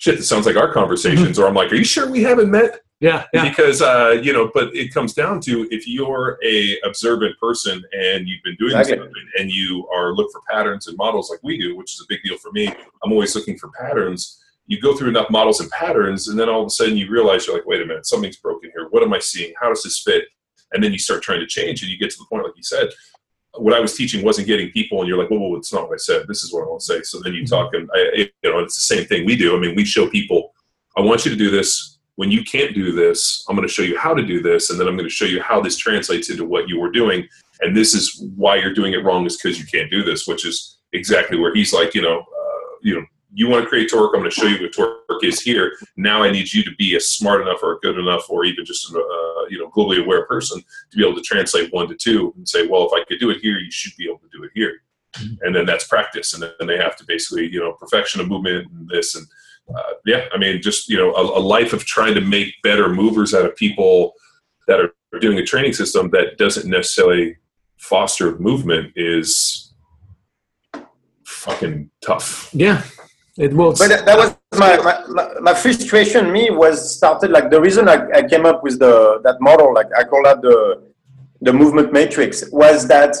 shit, 0.03 0.17
this 0.17 0.27
sounds 0.27 0.45
like 0.45 0.57
our 0.57 0.71
conversations. 0.71 1.37
Mm-hmm. 1.37 1.41
Or 1.41 1.47
I'm 1.47 1.53
like, 1.53 1.71
are 1.71 1.75
you 1.75 1.85
sure 1.85 2.09
we 2.11 2.21
haven't 2.21 2.51
met? 2.51 2.81
Yeah, 2.99 3.25
yeah. 3.33 3.47
Because 3.47 3.81
uh, 3.81 4.19
you 4.21 4.33
know, 4.33 4.51
but 4.53 4.75
it 4.75 4.93
comes 4.93 5.13
down 5.13 5.39
to 5.41 5.67
if 5.71 5.87
you're 5.87 6.37
a 6.45 6.77
observant 6.85 7.37
person 7.39 7.81
and 7.93 8.27
you've 8.27 8.43
been 8.43 8.55
doing 8.57 8.77
Exactly. 8.77 8.97
something 8.97 9.27
and 9.39 9.49
you 9.49 9.87
are 9.93 10.13
look 10.13 10.29
for 10.31 10.41
patterns 10.49 10.87
and 10.87 10.97
models 10.97 11.29
like 11.29 11.39
we 11.41 11.57
do, 11.57 11.75
which 11.77 11.93
is 11.93 12.01
a 12.01 12.05
big 12.09 12.21
deal 12.23 12.37
for 12.37 12.51
me. 12.51 12.67
I'm 13.03 13.11
always 13.13 13.33
looking 13.35 13.57
for 13.57 13.69
patterns. 13.79 14.41
you 14.67 14.79
go 14.79 14.95
through 14.95 15.09
enough 15.09 15.29
models 15.29 15.59
and 15.59 15.69
patterns, 15.71 16.27
and 16.27 16.39
then 16.39 16.49
all 16.49 16.61
of 16.61 16.67
a 16.67 16.69
sudden 16.69 16.95
you 16.97 17.09
realize 17.09 17.47
you're 17.47 17.55
like, 17.55 17.65
wait 17.65 17.81
a 17.81 17.85
minute, 17.85 18.05
something's 18.05 18.37
broken 18.37 18.71
here. 18.75 18.87
What 18.89 19.03
am 19.03 19.13
I 19.13 19.19
seeing? 19.19 19.53
How 19.59 19.69
does 19.69 19.83
this 19.83 20.01
fit? 20.01 20.25
And 20.73 20.83
then 20.83 20.91
you 20.91 20.99
start 20.99 21.21
trying 21.21 21.39
to 21.41 21.47
change, 21.47 21.81
and 21.81 21.91
you 21.91 21.97
get 21.97 22.09
to 22.11 22.17
the 22.17 22.25
point, 22.29 22.43
like 22.45 22.57
you 22.57 22.63
said, 22.63 22.89
what 23.55 23.73
I 23.73 23.79
was 23.79 23.95
teaching 23.95 24.23
wasn't 24.23 24.47
getting 24.47 24.71
people, 24.71 24.99
and 24.99 25.07
you're 25.07 25.17
like, 25.17 25.29
well, 25.29 25.39
well 25.39 25.57
it's 25.57 25.71
not 25.71 25.87
what 25.87 25.95
I 25.95 25.97
said. 25.97 26.27
This 26.27 26.43
is 26.43 26.51
what 26.51 26.63
I 26.63 26.67
want 26.67 26.81
to 26.81 26.85
say. 26.85 27.01
So 27.03 27.19
then 27.19 27.33
you 27.33 27.43
Mm-hmm. 27.43 27.55
talk, 27.55 27.73
and 27.73 27.89
I, 27.93 27.99
you 28.43 28.51
know, 28.51 28.59
it's 28.59 28.75
the 28.75 28.95
same 28.95 29.05
thing 29.05 29.25
we 29.25 29.35
do. 29.35 29.55
I 29.55 29.59
mean, 29.59 29.75
we 29.75 29.85
show 29.85 30.09
people, 30.09 30.53
I 30.97 31.01
want 31.01 31.25
you 31.25 31.31
to 31.31 31.37
do 31.37 31.51
this. 31.51 31.99
When 32.15 32.29
you 32.29 32.43
can't 32.43 32.75
do 32.75 32.91
this, 32.91 33.43
I'm 33.49 33.55
going 33.55 33.67
to 33.67 33.73
show 33.73 33.81
you 33.81 33.97
how 33.97 34.13
to 34.13 34.25
do 34.25 34.41
this, 34.41 34.69
and 34.69 34.79
then 34.79 34.87
I'm 34.87 34.95
going 34.95 35.09
to 35.09 35.13
show 35.13 35.25
you 35.25 35.41
how 35.41 35.61
this 35.61 35.77
translates 35.77 36.29
into 36.29 36.45
what 36.45 36.69
you 36.69 36.79
were 36.79 36.91
doing. 36.91 37.27
And 37.61 37.75
this 37.75 37.93
is 37.93 38.23
why 38.35 38.57
you're 38.57 38.73
doing 38.73 38.93
it 38.93 39.03
wrong, 39.03 39.25
is 39.25 39.37
because 39.37 39.59
you 39.59 39.65
can't 39.65 39.89
do 39.89 40.03
this, 40.03 40.27
which 40.27 40.45
is 40.45 40.79
exactly 40.93 41.37
where 41.37 41.53
he's 41.53 41.73
like, 41.73 41.95
you 41.95 42.01
know, 42.01 42.19
uh, 42.19 42.75
you 42.81 42.95
know, 42.95 43.05
you 43.33 43.47
want 43.47 43.63
to 43.63 43.69
create 43.69 43.89
torque. 43.89 44.13
I'm 44.13 44.21
going 44.21 44.29
to 44.29 44.35
show 44.35 44.47
you 44.47 44.61
what 44.61 44.73
torque 44.73 45.23
is 45.23 45.41
here. 45.41 45.73
Now 45.97 46.23
I 46.23 46.31
need 46.31 46.51
you 46.53 46.63
to 46.63 46.71
be 46.75 46.95
a 46.95 46.99
smart 46.99 47.41
enough 47.41 47.59
or 47.63 47.79
good 47.81 47.97
enough, 47.97 48.29
or 48.29 48.45
even 48.45 48.65
just 48.65 48.91
a 48.93 48.97
uh, 48.97 49.45
you 49.49 49.59
know 49.59 49.69
globally 49.69 50.03
aware 50.03 50.25
person 50.25 50.61
to 50.91 50.97
be 50.97 51.03
able 51.03 51.15
to 51.15 51.21
translate 51.21 51.73
one 51.73 51.87
to 51.87 51.95
two 51.95 52.33
and 52.37 52.47
say, 52.47 52.67
well, 52.67 52.85
if 52.85 52.93
I 52.93 53.03
could 53.05 53.19
do 53.19 53.29
it 53.29 53.41
here, 53.41 53.57
you 53.57 53.71
should 53.71 53.95
be 53.97 54.05
able 54.05 54.19
to 54.19 54.29
do 54.31 54.43
it 54.43 54.51
here. 54.53 54.81
And 55.41 55.55
then 55.55 55.65
that's 55.65 55.87
practice, 55.87 56.33
and 56.33 56.41
then 56.41 56.67
they 56.67 56.77
have 56.77 56.95
to 56.97 57.05
basically 57.05 57.51
you 57.51 57.59
know 57.59 57.73
perfection 57.73 58.21
of 58.21 58.27
movement 58.27 58.71
and 58.71 58.89
this 58.89 59.15
and 59.15 59.27
uh, 59.73 59.93
yeah, 60.05 60.25
I 60.33 60.37
mean 60.37 60.61
just 60.61 60.89
you 60.89 60.97
know 60.97 61.13
a, 61.13 61.21
a 61.21 61.41
life 61.41 61.73
of 61.73 61.85
trying 61.85 62.15
to 62.15 62.21
make 62.21 62.53
better 62.63 62.89
movers 62.89 63.33
out 63.33 63.45
of 63.45 63.55
people 63.55 64.13
that 64.67 64.79
are 64.79 64.93
doing 65.19 65.37
a 65.37 65.45
training 65.45 65.73
system 65.73 66.09
that 66.11 66.37
doesn't 66.37 66.69
necessarily 66.69 67.37
foster 67.77 68.37
movement 68.39 68.93
is 68.95 69.73
fucking 71.25 71.89
tough. 72.01 72.49
Yeah. 72.53 72.83
It 73.37 73.53
will. 73.53 73.73
But 73.73 74.05
that, 74.05 74.17
was 74.17 74.35
my, 74.59 74.77
my, 74.77 75.03
my, 75.09 75.39
my 75.41 75.53
frustration. 75.55 76.31
Me 76.31 76.51
was 76.51 76.95
started 76.95 77.31
like 77.31 77.49
the 77.49 77.59
reason 77.59 77.89
I, 77.89 78.07
I 78.13 78.23
came 78.23 78.45
up 78.45 78.61
with 78.61 78.77
the 78.77 79.21
that 79.23 79.41
model, 79.41 79.73
like 79.73 79.87
I 79.97 80.03
call 80.03 80.21
that 80.23 80.41
the 80.41 80.83
the 81.41 81.51
movement 81.51 81.91
matrix, 81.91 82.49
was 82.51 82.87
that 82.89 83.15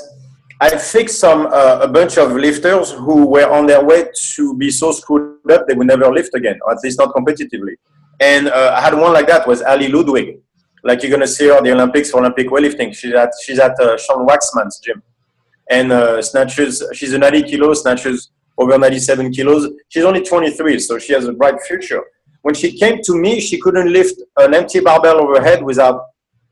I 0.61 0.77
fixed 0.77 1.19
some 1.19 1.47
uh, 1.47 1.79
a 1.81 1.87
bunch 1.87 2.19
of 2.19 2.33
lifters 2.33 2.91
who 2.91 3.25
were 3.25 3.51
on 3.51 3.65
their 3.65 3.83
way 3.83 4.05
to 4.35 4.55
be 4.55 4.69
so 4.69 4.91
screwed 4.91 5.51
up 5.51 5.67
they 5.67 5.73
would 5.73 5.87
never 5.87 6.11
lift 6.11 6.35
again, 6.35 6.59
or 6.63 6.73
at 6.73 6.79
least 6.83 6.99
not 6.99 7.11
competitively. 7.15 7.75
And 8.19 8.49
uh, 8.49 8.75
I 8.77 8.81
had 8.81 8.93
one 8.93 9.13
like 9.13 9.27
that 9.27 9.47
was 9.47 9.63
Ali 9.63 9.87
Ludwig, 9.87 10.37
like 10.83 11.01
you're 11.01 11.11
gonna 11.11 11.25
see 11.25 11.47
her 11.47 11.53
at 11.53 11.63
the 11.63 11.71
Olympics 11.71 12.11
for 12.11 12.19
Olympic 12.19 12.49
weightlifting. 12.49 12.95
She's 12.95 13.15
at 13.15 13.31
she's 13.43 13.57
at 13.57 13.79
uh, 13.79 13.97
Sean 13.97 14.27
Waxman's 14.27 14.77
gym, 14.77 15.01
and 15.71 15.91
uh, 15.91 16.21
snatches. 16.21 16.83
She's 16.93 17.13
a 17.13 17.17
90 17.17 17.43
kilo 17.49 17.73
snatches 17.73 18.29
over 18.63 18.77
97 18.77 19.31
kilos. 19.31 19.69
She's 19.89 20.03
only 20.05 20.23
23, 20.23 20.79
so 20.79 20.97
she 20.97 21.13
has 21.13 21.25
a 21.25 21.33
bright 21.33 21.61
future. 21.61 22.01
When 22.41 22.55
she 22.55 22.77
came 22.77 23.01
to 23.03 23.15
me, 23.15 23.39
she 23.39 23.59
couldn't 23.59 23.91
lift 23.91 24.21
an 24.37 24.53
empty 24.53 24.79
barbell 24.79 25.21
overhead 25.21 25.63
without 25.63 26.01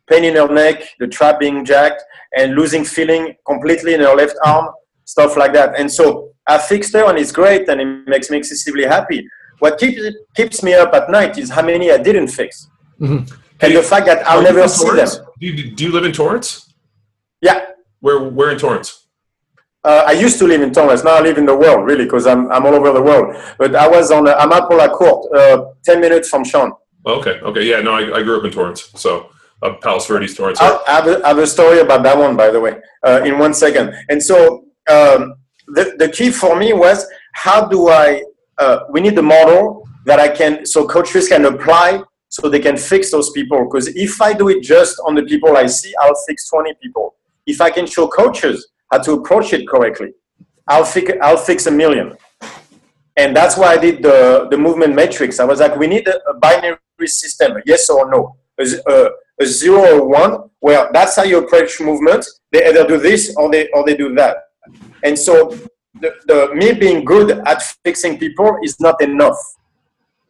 pain 0.09 0.23
in 0.23 0.35
her 0.35 0.47
neck, 0.47 0.83
the 0.99 1.07
trap 1.07 1.39
being 1.39 1.63
jacked, 1.65 2.01
and 2.37 2.55
losing 2.55 2.83
feeling 2.85 3.35
completely 3.45 3.93
in 3.93 4.01
her 4.01 4.15
left 4.15 4.35
arm, 4.45 4.69
stuff 5.05 5.35
like 5.37 5.53
that. 5.53 5.77
And 5.79 5.91
so 5.91 6.29
I 6.47 6.57
fixed 6.57 6.93
her, 6.93 7.05
and 7.09 7.17
it's 7.17 7.31
great, 7.31 7.67
and 7.69 7.81
it 7.81 8.07
makes 8.07 8.29
me 8.29 8.37
excessively 8.37 8.85
happy. 8.85 9.27
What 9.59 9.77
keeps 9.77 10.01
keeps 10.35 10.63
me 10.63 10.73
up 10.73 10.93
at 10.93 11.09
night 11.09 11.37
is 11.37 11.49
how 11.49 11.61
many 11.61 11.91
I 11.91 11.97
didn't 11.97 12.29
fix, 12.29 12.67
Mhm. 12.99 13.31
and 13.61 13.75
the 13.75 13.83
fact 13.83 14.05
that 14.07 14.27
I'll 14.27 14.41
never 14.41 14.67
see 14.67 14.89
them. 14.89 15.07
Do 15.39 15.47
you, 15.47 15.71
do 15.75 15.83
you 15.85 15.91
live 15.91 16.05
in 16.05 16.13
Torrance? 16.13 16.73
Yeah, 17.41 17.59
Where 17.99 18.19
where 18.37 18.49
in 18.49 18.57
Torrance? 18.57 18.89
Uh, 19.83 20.03
I 20.05 20.11
used 20.11 20.37
to 20.39 20.45
live 20.45 20.61
in 20.61 20.71
Torrance. 20.71 21.03
Now 21.03 21.15
I 21.15 21.21
live 21.21 21.37
in 21.37 21.45
the 21.45 21.55
world, 21.55 21.85
really, 21.85 22.03
because 22.03 22.27
I'm, 22.27 22.51
I'm 22.51 22.65
all 22.65 22.75
over 22.75 22.91
the 22.91 23.01
world. 23.01 23.35
But 23.57 23.75
I 23.75 23.87
was 23.87 24.11
on, 24.11 24.27
uh, 24.27 24.67
Paula 24.67 24.89
Court, 24.89 25.35
uh, 25.35 25.65
10 25.83 25.99
minutes 25.99 26.29
from 26.29 26.43
Sean. 26.43 26.71
Okay, 27.05 27.39
okay, 27.41 27.63
yeah, 27.63 27.81
no, 27.81 27.93
I, 27.93 28.19
I 28.19 28.23
grew 28.23 28.37
up 28.37 28.45
in 28.45 28.51
Torrance, 28.51 28.91
so 28.95 29.31
uh, 29.63 29.73
Palos 29.81 30.05
Verdes, 30.05 30.35
Torrance. 30.35 30.61
I, 30.61 30.77
I, 30.87 30.91
have 30.91 31.07
a, 31.07 31.25
I 31.25 31.27
have 31.29 31.37
a 31.39 31.47
story 31.47 31.79
about 31.79 32.03
that 32.03 32.15
one, 32.15 32.37
by 32.37 32.51
the 32.51 32.59
way, 32.59 32.75
uh, 33.03 33.21
in 33.25 33.39
one 33.39 33.55
second. 33.55 33.95
And 34.09 34.21
so 34.21 34.65
um, 34.87 35.33
the, 35.67 35.95
the 35.97 36.09
key 36.09 36.29
for 36.29 36.55
me 36.55 36.73
was 36.73 37.07
how 37.33 37.65
do 37.65 37.89
I, 37.89 38.23
uh, 38.59 38.81
we 38.91 39.01
need 39.01 39.15
the 39.15 39.23
model 39.23 39.87
that 40.05 40.19
I 40.19 40.27
can, 40.29 40.63
so 40.63 40.87
coaches 40.87 41.27
can 41.27 41.45
apply 41.45 42.03
so 42.29 42.49
they 42.49 42.59
can 42.59 42.77
fix 42.77 43.11
those 43.11 43.31
people. 43.31 43.63
Because 43.63 43.87
if 43.95 44.21
I 44.21 44.33
do 44.33 44.49
it 44.49 44.61
just 44.61 45.01
on 45.07 45.15
the 45.15 45.23
people 45.23 45.57
I 45.57 45.65
see, 45.65 45.91
I'll 45.99 46.15
fix 46.27 46.47
20 46.49 46.75
people. 46.81 47.15
If 47.47 47.61
I 47.61 47.71
can 47.71 47.87
show 47.87 48.07
coaches 48.07 48.67
how 48.91 48.99
to 48.99 49.13
approach 49.13 49.53
it 49.53 49.67
correctly, 49.67 50.13
I'll 50.67 50.85
fix, 50.85 51.11
I'll 51.21 51.37
fix 51.37 51.65
a 51.67 51.71
million. 51.71 52.15
And 53.17 53.35
that's 53.35 53.57
why 53.57 53.73
I 53.73 53.77
did 53.77 54.01
the, 54.03 54.47
the 54.49 54.57
movement 54.57 54.95
matrix. 54.95 55.39
I 55.39 55.45
was 55.45 55.59
like, 55.59 55.75
we 55.75 55.87
need 55.87 56.07
a, 56.07 56.17
a 56.29 56.33
binary 56.39 56.77
system, 57.05 57.57
a 57.57 57.61
yes 57.65 57.89
or 57.89 58.09
no, 58.09 58.37
a 58.57 59.45
zero 59.45 59.99
or 59.99 60.07
one, 60.07 60.49
where 60.59 60.89
that's 60.93 61.15
how 61.15 61.23
you 61.23 61.39
approach 61.39 61.79
movement. 61.81 62.25
They 62.51 62.65
either 62.67 62.87
do 62.87 62.97
this 62.97 63.35
or 63.37 63.51
they 63.51 63.69
or 63.69 63.85
they 63.85 63.95
do 63.95 64.13
that. 64.15 64.37
And 65.03 65.17
so 65.17 65.57
the, 65.99 66.13
the 66.27 66.55
me 66.55 66.73
being 66.73 67.03
good 67.03 67.31
at 67.45 67.61
fixing 67.83 68.17
people 68.17 68.57
is 68.63 68.79
not 68.79 69.01
enough. 69.01 69.37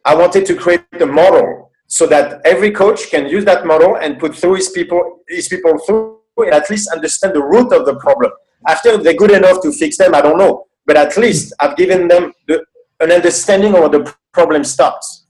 I 0.04 0.14
wanted 0.14 0.46
to 0.46 0.56
create 0.56 0.84
a 1.00 1.06
model 1.06 1.70
so 1.86 2.06
that 2.06 2.40
every 2.44 2.70
coach 2.70 3.10
can 3.10 3.28
use 3.28 3.44
that 3.44 3.66
model 3.66 3.96
and 3.96 4.18
put 4.18 4.34
through 4.34 4.54
his 4.54 4.70
people 4.70 5.20
his 5.28 5.48
people 5.48 5.78
through 5.78 6.18
and 6.38 6.54
at 6.54 6.68
least 6.70 6.88
understand 6.90 7.34
the 7.34 7.42
root 7.42 7.72
of 7.72 7.84
the 7.84 7.96
problem. 7.96 8.32
After 8.66 8.96
they're 8.98 9.14
good 9.14 9.30
enough 9.32 9.62
to 9.62 9.72
fix 9.72 9.96
them, 9.96 10.14
I 10.14 10.20
don't 10.20 10.38
know. 10.38 10.66
But 10.86 10.96
at 10.96 11.16
least 11.16 11.52
I've 11.60 11.76
given 11.76 12.08
them 12.08 12.32
the, 12.46 12.64
an 13.00 13.12
understanding 13.12 13.74
of 13.74 13.80
where 13.80 13.88
the 13.88 14.14
problem 14.32 14.64
starts. 14.64 15.26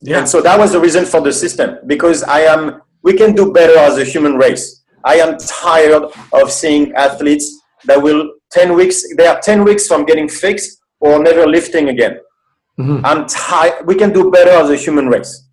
Yeah. 0.00 0.18
And 0.20 0.28
so 0.28 0.40
that 0.40 0.58
was 0.58 0.72
the 0.72 0.80
reason 0.80 1.04
for 1.04 1.20
the 1.20 1.32
system 1.32 1.78
because 1.86 2.22
I 2.22 2.40
am, 2.40 2.82
we 3.02 3.14
can 3.14 3.34
do 3.34 3.52
better 3.52 3.78
as 3.78 3.98
a 3.98 4.04
human 4.04 4.36
race. 4.36 4.82
I 5.04 5.16
am 5.16 5.36
tired 5.38 6.10
of 6.32 6.50
seeing 6.50 6.92
athletes 6.94 7.60
that 7.84 8.02
will 8.02 8.32
10 8.52 8.74
weeks, 8.74 9.02
they 9.16 9.26
are 9.26 9.40
10 9.40 9.64
weeks 9.64 9.86
from 9.86 10.04
getting 10.04 10.28
fixed 10.28 10.80
or 11.00 11.22
never 11.22 11.46
lifting 11.46 11.88
again. 11.88 12.18
Mhm. 12.78 13.00
I'm 13.04 13.26
tired. 13.26 13.86
We 13.86 13.94
can 13.94 14.12
do 14.12 14.30
better 14.30 14.50
as 14.50 14.70
a 14.70 14.76
human 14.76 15.08
race. 15.08 15.44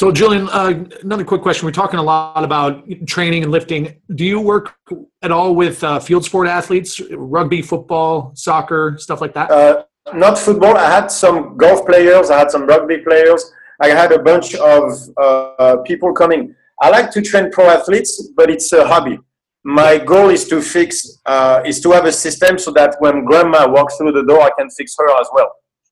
So, 0.00 0.10
Julian, 0.10 0.48
uh, 0.48 0.82
another 1.02 1.24
quick 1.24 1.42
question. 1.42 1.66
We're 1.66 1.72
talking 1.72 2.00
a 2.00 2.02
lot 2.02 2.42
about 2.42 2.88
training 3.06 3.42
and 3.42 3.52
lifting. 3.52 4.00
Do 4.14 4.24
you 4.24 4.40
work 4.40 4.74
at 5.20 5.30
all 5.30 5.54
with 5.54 5.84
uh, 5.84 6.00
field 6.00 6.24
sport 6.24 6.48
athletes, 6.48 7.02
rugby, 7.10 7.60
football, 7.60 8.32
soccer, 8.34 8.96
stuff 8.96 9.20
like 9.20 9.34
that? 9.34 9.50
Uh, 9.50 9.84
not 10.14 10.38
football. 10.38 10.74
I 10.74 10.88
had 10.90 11.08
some 11.10 11.54
golf 11.58 11.84
players. 11.84 12.30
I 12.30 12.38
had 12.38 12.50
some 12.50 12.64
rugby 12.64 12.96
players. 13.06 13.52
I 13.78 13.88
had 13.88 14.10
a 14.12 14.18
bunch 14.18 14.54
of 14.54 14.90
uh, 15.18 15.76
people 15.84 16.14
coming. 16.14 16.54
I 16.80 16.88
like 16.88 17.10
to 17.10 17.20
train 17.20 17.50
pro 17.50 17.66
athletes, 17.66 18.30
but 18.34 18.48
it's 18.48 18.72
a 18.72 18.86
hobby. 18.86 19.18
My 19.64 19.98
goal 19.98 20.30
is 20.30 20.48
to 20.48 20.62
fix, 20.62 21.18
uh, 21.26 21.60
is 21.66 21.78
to 21.82 21.90
have 21.90 22.06
a 22.06 22.12
system 22.12 22.56
so 22.58 22.70
that 22.70 22.96
when 23.00 23.26
grandma 23.26 23.70
walks 23.70 23.98
through 23.98 24.12
the 24.12 24.24
door, 24.24 24.40
I 24.40 24.50
can 24.58 24.70
fix 24.70 24.96
her 24.98 25.20
as 25.20 25.28
well. 25.34 25.50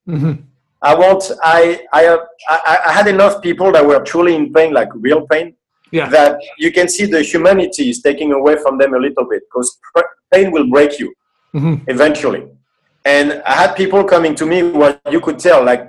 Mhm. 0.08 0.47
I 0.82 0.94
want. 0.94 1.30
I 1.42 1.80
I, 1.92 2.02
have, 2.02 2.20
I 2.48 2.78
I 2.86 2.92
had 2.92 3.06
enough 3.08 3.42
people 3.42 3.72
that 3.72 3.84
were 3.84 4.00
truly 4.04 4.34
in 4.36 4.52
pain, 4.52 4.72
like 4.72 4.88
real 4.94 5.26
pain, 5.26 5.54
Yeah. 5.90 6.08
that 6.10 6.38
you 6.58 6.70
can 6.72 6.88
see 6.88 7.04
the 7.06 7.22
humanity 7.22 7.90
is 7.90 8.00
taking 8.02 8.32
away 8.32 8.56
from 8.62 8.78
them 8.78 8.94
a 8.94 8.98
little 8.98 9.26
bit 9.28 9.42
because 9.48 9.78
pain 10.32 10.50
will 10.52 10.68
break 10.70 10.98
you 11.00 11.12
Mhm. 11.54 11.82
eventually. 11.88 12.42
And 13.04 13.42
I 13.46 13.52
had 13.62 13.74
people 13.74 14.04
coming 14.04 14.34
to 14.36 14.46
me 14.46 14.62
where 14.62 15.00
you 15.10 15.20
could 15.20 15.38
tell, 15.38 15.64
like 15.64 15.82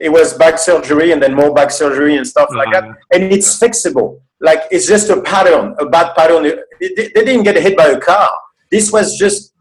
it 0.00 0.10
was 0.10 0.34
back 0.34 0.58
surgery 0.58 1.12
and 1.12 1.22
then 1.22 1.32
more 1.34 1.52
back 1.54 1.70
surgery 1.70 2.16
and 2.16 2.26
stuff 2.26 2.48
like 2.60 2.70
that. 2.72 2.84
And 3.12 3.22
it's 3.32 3.58
fixable. 3.62 4.20
Like 4.40 4.62
it's 4.70 4.86
just 4.86 5.08
a 5.08 5.20
pattern, 5.22 5.74
a 5.78 5.86
bad 5.86 6.14
pattern. 6.16 6.42
They, 6.80 6.88
they 7.14 7.24
didn't 7.28 7.44
get 7.44 7.56
hit 7.56 7.76
by 7.76 7.86
a 7.86 8.00
car. 8.00 8.28
This 8.70 8.92
was 8.92 9.16
just 9.16 9.52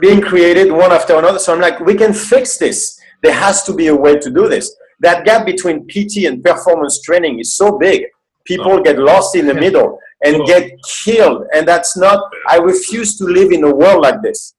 being 0.00 0.20
created 0.20 0.72
one 0.72 0.90
after 0.90 1.14
another. 1.16 1.38
So 1.38 1.52
I'm 1.54 1.60
like, 1.60 1.78
we 1.80 1.94
can 1.94 2.12
fix 2.12 2.56
this. 2.58 2.97
There 3.22 3.32
has 3.34 3.62
to 3.64 3.74
be 3.74 3.88
a 3.88 3.96
way 3.96 4.18
to 4.18 4.30
do 4.30 4.48
this. 4.48 4.74
That 5.00 5.24
gap 5.24 5.46
between 5.46 5.86
PT 5.86 6.24
and 6.26 6.42
performance 6.42 7.00
training 7.02 7.38
is 7.40 7.54
so 7.56 7.78
big. 7.78 8.04
People 8.44 8.80
get 8.80 8.98
lost 8.98 9.36
in 9.36 9.46
the 9.46 9.54
middle 9.54 9.98
and 10.24 10.44
get 10.46 10.70
killed. 11.04 11.44
And 11.54 11.68
that's 11.68 11.96
not, 11.96 12.18
I 12.48 12.56
refuse 12.56 13.16
to 13.18 13.24
live 13.24 13.52
in 13.52 13.62
a 13.64 13.74
world 13.74 14.02
like 14.02 14.22
this. 14.22 14.54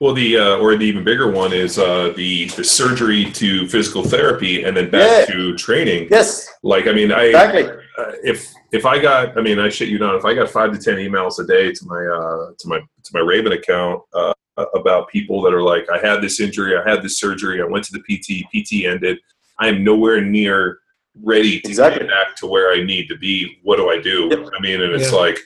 Well, 0.00 0.12
the 0.14 0.36
uh, 0.36 0.56
or 0.58 0.76
the 0.76 0.84
even 0.84 1.04
bigger 1.04 1.30
one 1.30 1.52
is 1.52 1.78
uh, 1.78 2.12
the 2.16 2.46
the 2.56 2.64
surgery 2.64 3.30
to 3.32 3.68
physical 3.68 4.02
therapy 4.02 4.64
and 4.64 4.76
then 4.76 4.90
back 4.90 5.28
Yeah. 5.28 5.34
to 5.34 5.56
training. 5.56 6.08
Yes, 6.10 6.50
Like, 6.64 6.88
I 6.88 6.92
mean, 6.92 7.12
I 7.12 7.26
exactly. 7.26 7.64
uh, 7.96 8.12
if 8.24 8.52
if 8.72 8.84
I 8.84 8.98
got, 9.00 9.38
I 9.38 9.40
mean, 9.40 9.60
I 9.60 9.68
shit 9.68 9.88
you 9.88 10.00
not, 10.00 10.16
if 10.16 10.24
I 10.24 10.34
got 10.34 10.50
five 10.50 10.72
to 10.72 10.78
ten 10.78 10.96
emails 10.96 11.38
a 11.38 11.46
day 11.46 11.70
to 11.72 11.82
my 11.86 12.02
uh, 12.18 12.50
to 12.58 12.68
my 12.68 12.78
to 12.80 13.10
my 13.14 13.20
Raven 13.20 13.52
account 13.52 14.02
uh, 14.12 14.32
about 14.74 15.08
people 15.08 15.42
that 15.42 15.52
are 15.52 15.62
like, 15.62 15.86
I 15.90 15.98
had 15.98 16.20
this 16.22 16.40
injury, 16.40 16.76
I 16.76 16.88
had 16.88 17.02
this 17.02 17.18
surgery, 17.18 17.60
I 17.60 17.64
went 17.64 17.84
to 17.86 17.92
the 17.92 18.00
PT, 18.00 18.44
PT 18.52 18.84
ended, 18.86 19.18
I 19.58 19.68
am 19.68 19.82
nowhere 19.84 20.20
near 20.20 20.78
ready 21.22 21.60
to 21.60 21.68
Exactly. 21.68 22.00
get 22.00 22.08
back 22.10 22.36
to 22.36 22.46
where 22.46 22.72
I 22.72 22.82
need 22.82 23.08
to 23.08 23.16
be. 23.16 23.58
What 23.62 23.76
do 23.76 23.88
I 23.90 24.00
do? 24.00 24.28
Yep. 24.30 24.48
I 24.56 24.60
mean, 24.60 24.80
and 24.82 24.92
it's 24.92 25.12
Yeah. 25.12 25.18
like, 25.18 25.38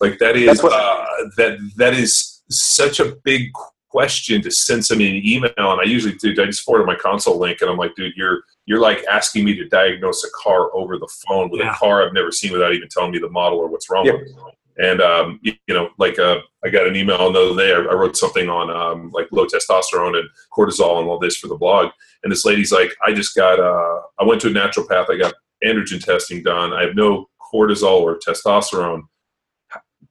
like 0.00 0.18
that 0.18 0.36
is 0.36 0.46
That's 0.46 0.62
what- 0.62 0.72
uh, 0.72 1.04
that 1.36 1.58
that 1.76 1.94
is 1.94 2.42
such 2.50 2.98
a 3.00 3.14
big 3.24 3.50
question 3.90 4.40
to 4.40 4.50
send 4.50 4.84
somebody 4.86 5.18
an 5.18 5.26
email, 5.26 5.52
and 5.72 5.80
I 5.80 5.84
usually 5.84 6.14
do. 6.14 6.30
I 6.42 6.46
just 6.46 6.62
forward 6.62 6.86
my 6.86 6.94
console 6.94 7.38
link, 7.38 7.60
and 7.60 7.68
I'm 7.70 7.76
like, 7.76 7.94
dude, 7.94 8.14
you're 8.16 8.42
you're 8.64 8.80
like 8.80 9.04
asking 9.10 9.44
me 9.44 9.54
to 9.56 9.68
diagnose 9.68 10.24
a 10.24 10.30
car 10.42 10.74
over 10.74 10.96
the 10.96 11.08
phone 11.28 11.50
with 11.50 11.60
Yeah. 11.60 11.72
a 11.72 11.76
car 11.76 12.06
I've 12.06 12.12
never 12.14 12.30
seen 12.32 12.52
without 12.52 12.72
even 12.72 12.88
telling 12.88 13.10
me 13.10 13.18
the 13.18 13.28
model 13.28 13.58
or 13.58 13.66
what's 13.68 13.90
wrong 13.90 14.06
Yep. 14.06 14.14
with 14.14 14.28
it. 14.28 14.34
And 14.78 15.00
um, 15.00 15.38
you, 15.42 15.52
you 15.66 15.74
know, 15.74 15.90
like 15.98 16.18
uh, 16.18 16.38
I 16.64 16.70
got 16.70 16.86
an 16.86 16.96
email 16.96 17.32
the 17.32 17.40
other 17.40 17.56
day. 17.56 17.72
I, 17.72 17.92
I 17.92 17.94
wrote 17.94 18.16
something 18.16 18.48
on 18.48 18.70
um, 18.70 19.10
like 19.10 19.28
low 19.30 19.46
testosterone 19.46 20.18
and 20.18 20.28
cortisol 20.56 21.00
and 21.00 21.08
all 21.08 21.18
this 21.18 21.36
for 21.36 21.48
the 21.48 21.56
blog. 21.56 21.90
And 22.22 22.32
this 22.32 22.44
lady's 22.44 22.72
like, 22.72 22.94
I 23.04 23.12
just 23.12 23.34
got, 23.34 23.60
uh, 23.60 24.00
I 24.18 24.24
went 24.24 24.40
to 24.42 24.48
a 24.48 24.50
naturopath. 24.50 25.10
I 25.10 25.18
got 25.18 25.34
androgen 25.64 26.02
testing 26.02 26.42
done. 26.42 26.72
I 26.72 26.82
have 26.82 26.94
no 26.94 27.28
cortisol 27.52 28.00
or 28.00 28.18
testosterone. 28.18 29.02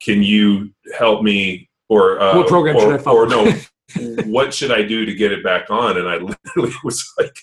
Can 0.02 0.24
you 0.24 0.72
help 0.98 1.24
me? 1.24 1.70
Or 1.90 2.22
uh, 2.22 2.38
What 2.38 2.48
program 2.48 2.76
or, 2.78 2.82
should 2.82 2.94
I 2.94 2.98
follow? 2.98 3.20
Or 3.20 3.28
no, 3.28 3.54
what 4.26 4.54
should 4.54 4.72
I 4.72 4.84
do 4.84 5.06
to 5.06 5.14
get 5.14 5.32
it 5.32 5.44
back 5.44 5.70
on? 5.70 5.98
And 5.98 6.08
I 6.08 6.18
literally 6.56 6.74
was 6.84 7.12
like, 7.18 7.38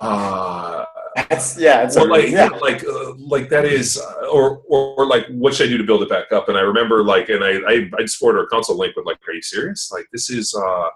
uh, 0.00 0.84
That's, 1.16 1.58
yeah, 1.58 1.82
it's 1.82 1.96
a, 1.96 2.04
like 2.04 2.30
yeah. 2.30 2.48
like 2.48 2.84
uh, 2.84 3.14
like 3.18 3.48
that 3.50 3.64
is 3.64 3.98
uh, 3.98 4.28
or, 4.32 4.62
or 4.68 4.94
or 4.96 5.06
like 5.06 5.26
what 5.28 5.54
should 5.54 5.68
I 5.68 5.70
do 5.70 5.78
to 5.78 5.84
build 5.84 6.02
it 6.02 6.08
back 6.08 6.32
up? 6.32 6.48
And 6.48 6.56
I 6.56 6.62
remember 6.62 7.02
like 7.04 7.28
and 7.28 7.44
I 7.44 7.58
I, 7.66 7.90
I 7.98 8.02
just 8.02 8.16
forwarded 8.16 8.40
her 8.40 8.46
a 8.46 8.48
console 8.48 8.78
link 8.78 8.96
with 8.96 9.06
like, 9.06 9.18
are 9.28 9.34
you 9.34 9.42
serious? 9.42 9.90
Like 9.92 10.06
this 10.12 10.30
is 10.30 10.54
uh 10.54 10.88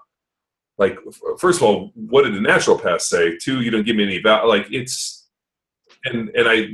like 0.77 0.97
first 1.39 1.59
of 1.59 1.63
all, 1.63 1.91
what 1.95 2.23
did 2.23 2.35
the 2.35 2.39
naturopath 2.39 3.01
say? 3.01 3.37
Two, 3.37 3.61
you 3.61 3.71
don't 3.71 3.85
give 3.85 3.95
me 3.95 4.03
any 4.03 4.19
val 4.19 4.47
like 4.47 4.67
it's 4.71 5.27
and 6.05 6.29
and 6.29 6.47
I 6.47 6.69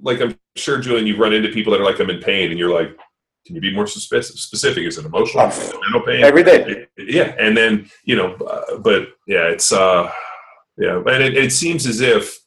like 0.00 0.20
I'm 0.20 0.36
sure 0.56 0.78
Julian, 0.80 1.06
you've 1.06 1.18
run 1.18 1.32
into 1.32 1.48
people 1.48 1.72
that 1.72 1.80
are 1.80 1.84
like 1.84 2.00
I'm 2.00 2.10
in 2.10 2.20
pain 2.20 2.50
and 2.50 2.58
you're 2.58 2.72
like, 2.72 2.96
can 3.46 3.54
you 3.56 3.60
be 3.60 3.74
more 3.74 3.86
specific? 3.86 4.84
Is 4.84 4.98
it 4.98 5.06
emotional? 5.06 5.46
It 5.46 5.74
mental 5.80 6.02
pain? 6.02 6.24
Every 6.24 6.42
day. 6.42 6.86
yeah 6.98 7.34
and 7.38 7.56
then 7.56 7.90
you 8.04 8.16
know 8.16 8.34
uh, 8.34 8.78
but 8.78 9.08
yeah 9.26 9.48
it's 9.48 9.72
uh 9.72 10.10
yeah 10.78 10.96
and 10.98 11.22
it, 11.22 11.36
it 11.36 11.52
seems 11.52 11.86
as 11.86 12.00
if 12.00 12.41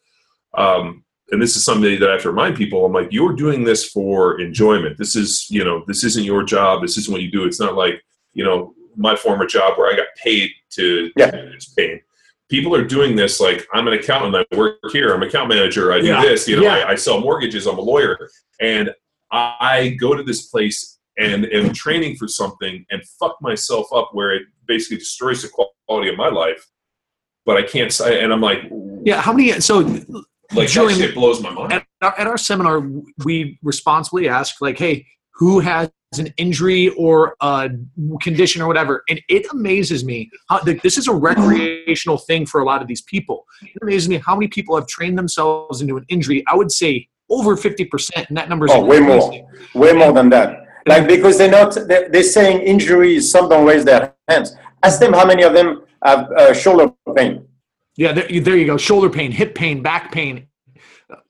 um 0.57 1.03
and 1.31 1.41
this 1.41 1.55
is 1.55 1.63
something 1.65 1.99
that 1.99 2.09
i 2.09 2.13
have 2.13 2.21
to 2.21 2.29
remind 2.29 2.55
people 2.55 2.85
i'm 2.85 2.93
like 2.93 3.07
you're 3.11 3.33
doing 3.33 3.63
this 3.63 3.89
for 3.89 4.39
enjoyment 4.39 4.97
this 4.97 5.15
is 5.15 5.47
you 5.49 5.63
know 5.63 5.83
this 5.87 6.03
isn't 6.03 6.23
your 6.23 6.43
job 6.43 6.81
this 6.81 6.97
isn't 6.97 7.11
what 7.11 7.21
you 7.21 7.31
do 7.31 7.45
it's 7.45 7.59
not 7.59 7.75
like 7.75 8.01
you 8.33 8.43
know 8.43 8.73
my 8.95 9.15
former 9.15 9.45
job 9.45 9.77
where 9.77 9.91
i 9.91 9.95
got 9.95 10.07
paid 10.23 10.49
to 10.71 11.11
Yeah. 11.17 11.31
to 11.31 11.41
do 11.45 11.51
this 11.51 11.73
pain 11.73 11.99
people 12.49 12.75
are 12.75 12.83
doing 12.85 13.15
this 13.15 13.39
like 13.39 13.65
i'm 13.73 13.87
an 13.87 13.93
accountant 13.93 14.35
i 14.51 14.55
work 14.55 14.77
here 14.91 15.13
i'm 15.13 15.21
an 15.21 15.27
account 15.27 15.49
manager 15.49 15.91
i 15.91 15.99
do 15.99 16.07
Yeah. 16.07 16.21
this 16.21 16.47
you 16.47 16.55
know 16.57 16.63
Yeah. 16.63 16.85
I, 16.85 16.91
I 16.91 16.95
sell 16.95 17.19
mortgages 17.19 17.65
i'm 17.67 17.77
a 17.77 17.81
lawyer 17.81 18.29
and 18.61 18.91
I 19.31 19.97
go 19.99 20.15
to 20.15 20.23
this 20.23 20.45
place 20.47 20.99
and 21.17 21.45
am 21.47 21.73
training 21.73 22.15
for 22.15 22.27
something 22.27 22.85
and 22.91 23.03
fuck 23.19 23.35
myself 23.41 23.87
up 23.93 24.11
where 24.13 24.33
it 24.33 24.43
basically 24.65 24.97
destroys 24.97 25.41
the 25.41 25.49
quality 25.49 26.09
of 26.09 26.15
my 26.15 26.29
life. 26.29 26.65
But 27.45 27.57
I 27.57 27.63
can't 27.63 27.91
say, 27.91 28.23
and 28.23 28.31
I'm 28.31 28.39
like, 28.39 28.59
Yeah, 29.03 29.19
how 29.19 29.33
many? 29.33 29.51
So 29.59 29.81
like 30.53 30.67
Julian- 30.69 30.99
that 30.99 31.05
shit 31.07 31.15
blows 31.15 31.41
my 31.41 31.49
mind. 31.51 31.73
at 31.73 31.85
our, 32.01 32.19
at 32.19 32.27
our 32.27 32.37
seminar, 32.37 32.81
we 33.23 33.59
responsibly 33.63 34.27
ask, 34.29 34.61
like, 34.61 34.77
hey, 34.77 35.05
who 35.33 35.59
has 35.59 35.89
an 36.17 36.33
injury 36.37 36.89
or 36.97 37.35
a 37.41 37.69
condition 38.21 38.61
or 38.61 38.67
whatever? 38.67 39.03
And 39.09 39.19
it 39.27 39.45
amazes 39.51 40.05
me 40.05 40.29
how 40.49 40.61
like, 40.65 40.81
this 40.81 40.97
is 40.97 41.07
a 41.07 41.13
recreational 41.13 42.17
thing 42.17 42.45
for 42.45 42.61
a 42.61 42.65
lot 42.65 42.81
of 42.81 42.87
these 42.87 43.01
people. 43.01 43.45
It 43.61 43.81
amazes 43.81 44.07
me 44.07 44.17
how 44.17 44.35
many 44.35 44.47
people 44.47 44.75
have 44.77 44.87
trained 44.87 45.17
themselves 45.17 45.81
into 45.81 45.97
an 45.97 46.05
injury. 46.07 46.43
I 46.47 46.55
would 46.55 46.71
say 46.71 47.07
over 47.29 47.55
50%, 47.57 48.27
and 48.29 48.37
that 48.37 48.47
number 48.49 48.65
is 48.65 48.71
Oh, 48.73 48.85
way 48.85 48.99
more. 48.99 49.31
way 49.73 49.93
more 49.93 50.13
than 50.13 50.29
that. 50.29 50.61
Like 50.87 51.07
because 51.07 51.37
they're 51.39 51.49
not, 51.51 51.73
they're, 51.87 52.07
they're 52.09 52.23
saying 52.23 52.61
injuries. 52.61 53.29
Some 53.29 53.49
don't 53.49 53.65
raise 53.65 53.83
their 53.83 54.13
hands. 54.29 54.55
Ask 54.83 54.99
them 54.99 55.11
how 55.13 55.25
many 55.25 55.43
of 55.43 55.53
them 55.53 55.81
have 56.05 56.31
uh, 56.31 56.53
shoulder 56.53 56.93
pain. 57.15 57.47
Yeah, 57.97 58.11
there, 58.13 58.31
you- 58.31 58.41
there 58.41 58.57
you 58.57 58.65
go. 58.65 58.77
Shoulder 58.77 59.09
pain, 59.09 59.31
hip 59.31 59.55
pain, 59.55 59.81
back 59.81 60.11
pain. 60.11 60.47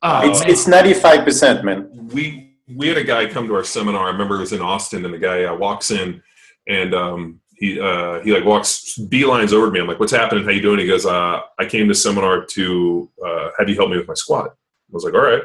Uh, 0.01 0.21
It's 0.25 0.41
it's 0.41 0.67
ninety 0.67 0.93
five 0.93 1.23
percent, 1.25 1.63
man. 1.65 1.89
we 2.13 2.55
we 2.75 2.87
had 2.87 2.97
a 2.97 3.03
guy 3.03 3.27
come 3.27 3.47
to 3.47 3.55
our 3.55 3.63
seminar. 3.63 4.07
I 4.07 4.11
remember 4.11 4.35
it 4.37 4.39
was 4.39 4.53
in 4.53 4.61
Austin, 4.61 5.05
and 5.05 5.13
the 5.13 5.19
guy 5.19 5.43
uh, 5.43 5.55
walks 5.55 5.91
in, 5.91 6.21
and 6.67 6.95
um, 6.95 7.39
he 7.57 7.79
uh, 7.79 8.21
he 8.21 8.31
like 8.31 8.45
walks 8.45 8.97
beelines 8.97 9.51
over 9.53 9.65
to 9.67 9.71
me. 9.71 9.79
I'm 9.79 9.87
like, 9.87 9.99
"What's 9.99 10.13
happening? 10.13 10.43
How 10.45 10.51
you 10.51 10.61
doing?" 10.61 10.79
He 10.79 10.87
goes, 10.87 11.05
uh, 11.05 11.41
"I 11.59 11.65
came 11.65 11.87
to 11.89 11.93
seminar 11.95 12.45
to 12.45 13.11
uh, 13.25 13.49
have 13.59 13.67
you 13.69 13.75
help 13.75 13.89
me 13.91 13.97
with 13.97 14.07
my 14.07 14.13
squat." 14.13 14.47
I 14.47 14.53
was 14.91 15.03
like, 15.03 15.13
"All 15.13 15.21
right, 15.21 15.41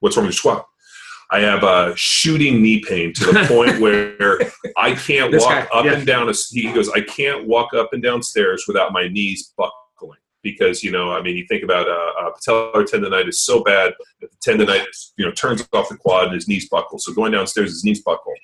what's 0.00 0.16
wrong 0.16 0.26
with 0.26 0.34
your 0.34 0.38
squat?" 0.38 0.66
I 1.30 1.40
have 1.40 1.64
uh, 1.64 1.94
shooting 1.96 2.60
knee 2.62 2.84
pain 2.86 3.14
to 3.14 3.24
the 3.32 3.44
point 3.48 3.80
where 3.80 4.38
I 4.76 4.94
can't 4.94 5.32
walk 5.32 5.48
guy, 5.48 5.66
up 5.72 5.86
yeah. 5.86 5.94
and 5.94 6.06
down. 6.06 6.28
A, 6.28 6.34
he 6.50 6.70
goes, 6.72 6.90
"I 6.90 7.00
can't 7.00 7.46
walk 7.48 7.72
up 7.74 7.94
and 7.94 8.02
down 8.02 8.22
stairs 8.22 8.64
without 8.68 8.92
my 8.92 9.08
knees 9.08 9.52
buckling." 9.56 9.78
Because 10.42 10.82
you 10.82 10.90
know, 10.90 11.12
I 11.12 11.22
mean, 11.22 11.36
you 11.36 11.46
think 11.46 11.62
about 11.62 11.88
uh, 11.88 12.12
uh, 12.20 12.30
patellar 12.32 12.84
tendonitis 12.84 13.34
so 13.34 13.62
bad 13.62 13.94
that 14.20 14.30
the 14.30 14.50
tendonitis, 14.50 15.12
you 15.16 15.24
know, 15.24 15.32
turns 15.32 15.66
off 15.72 15.88
the 15.88 15.96
quad 15.96 16.26
and 16.26 16.34
his 16.34 16.48
knees 16.48 16.68
buckle. 16.68 16.98
So 16.98 17.12
going 17.12 17.32
downstairs, 17.32 17.70
his 17.70 17.84
knees 17.84 18.02
buckle. 18.02 18.34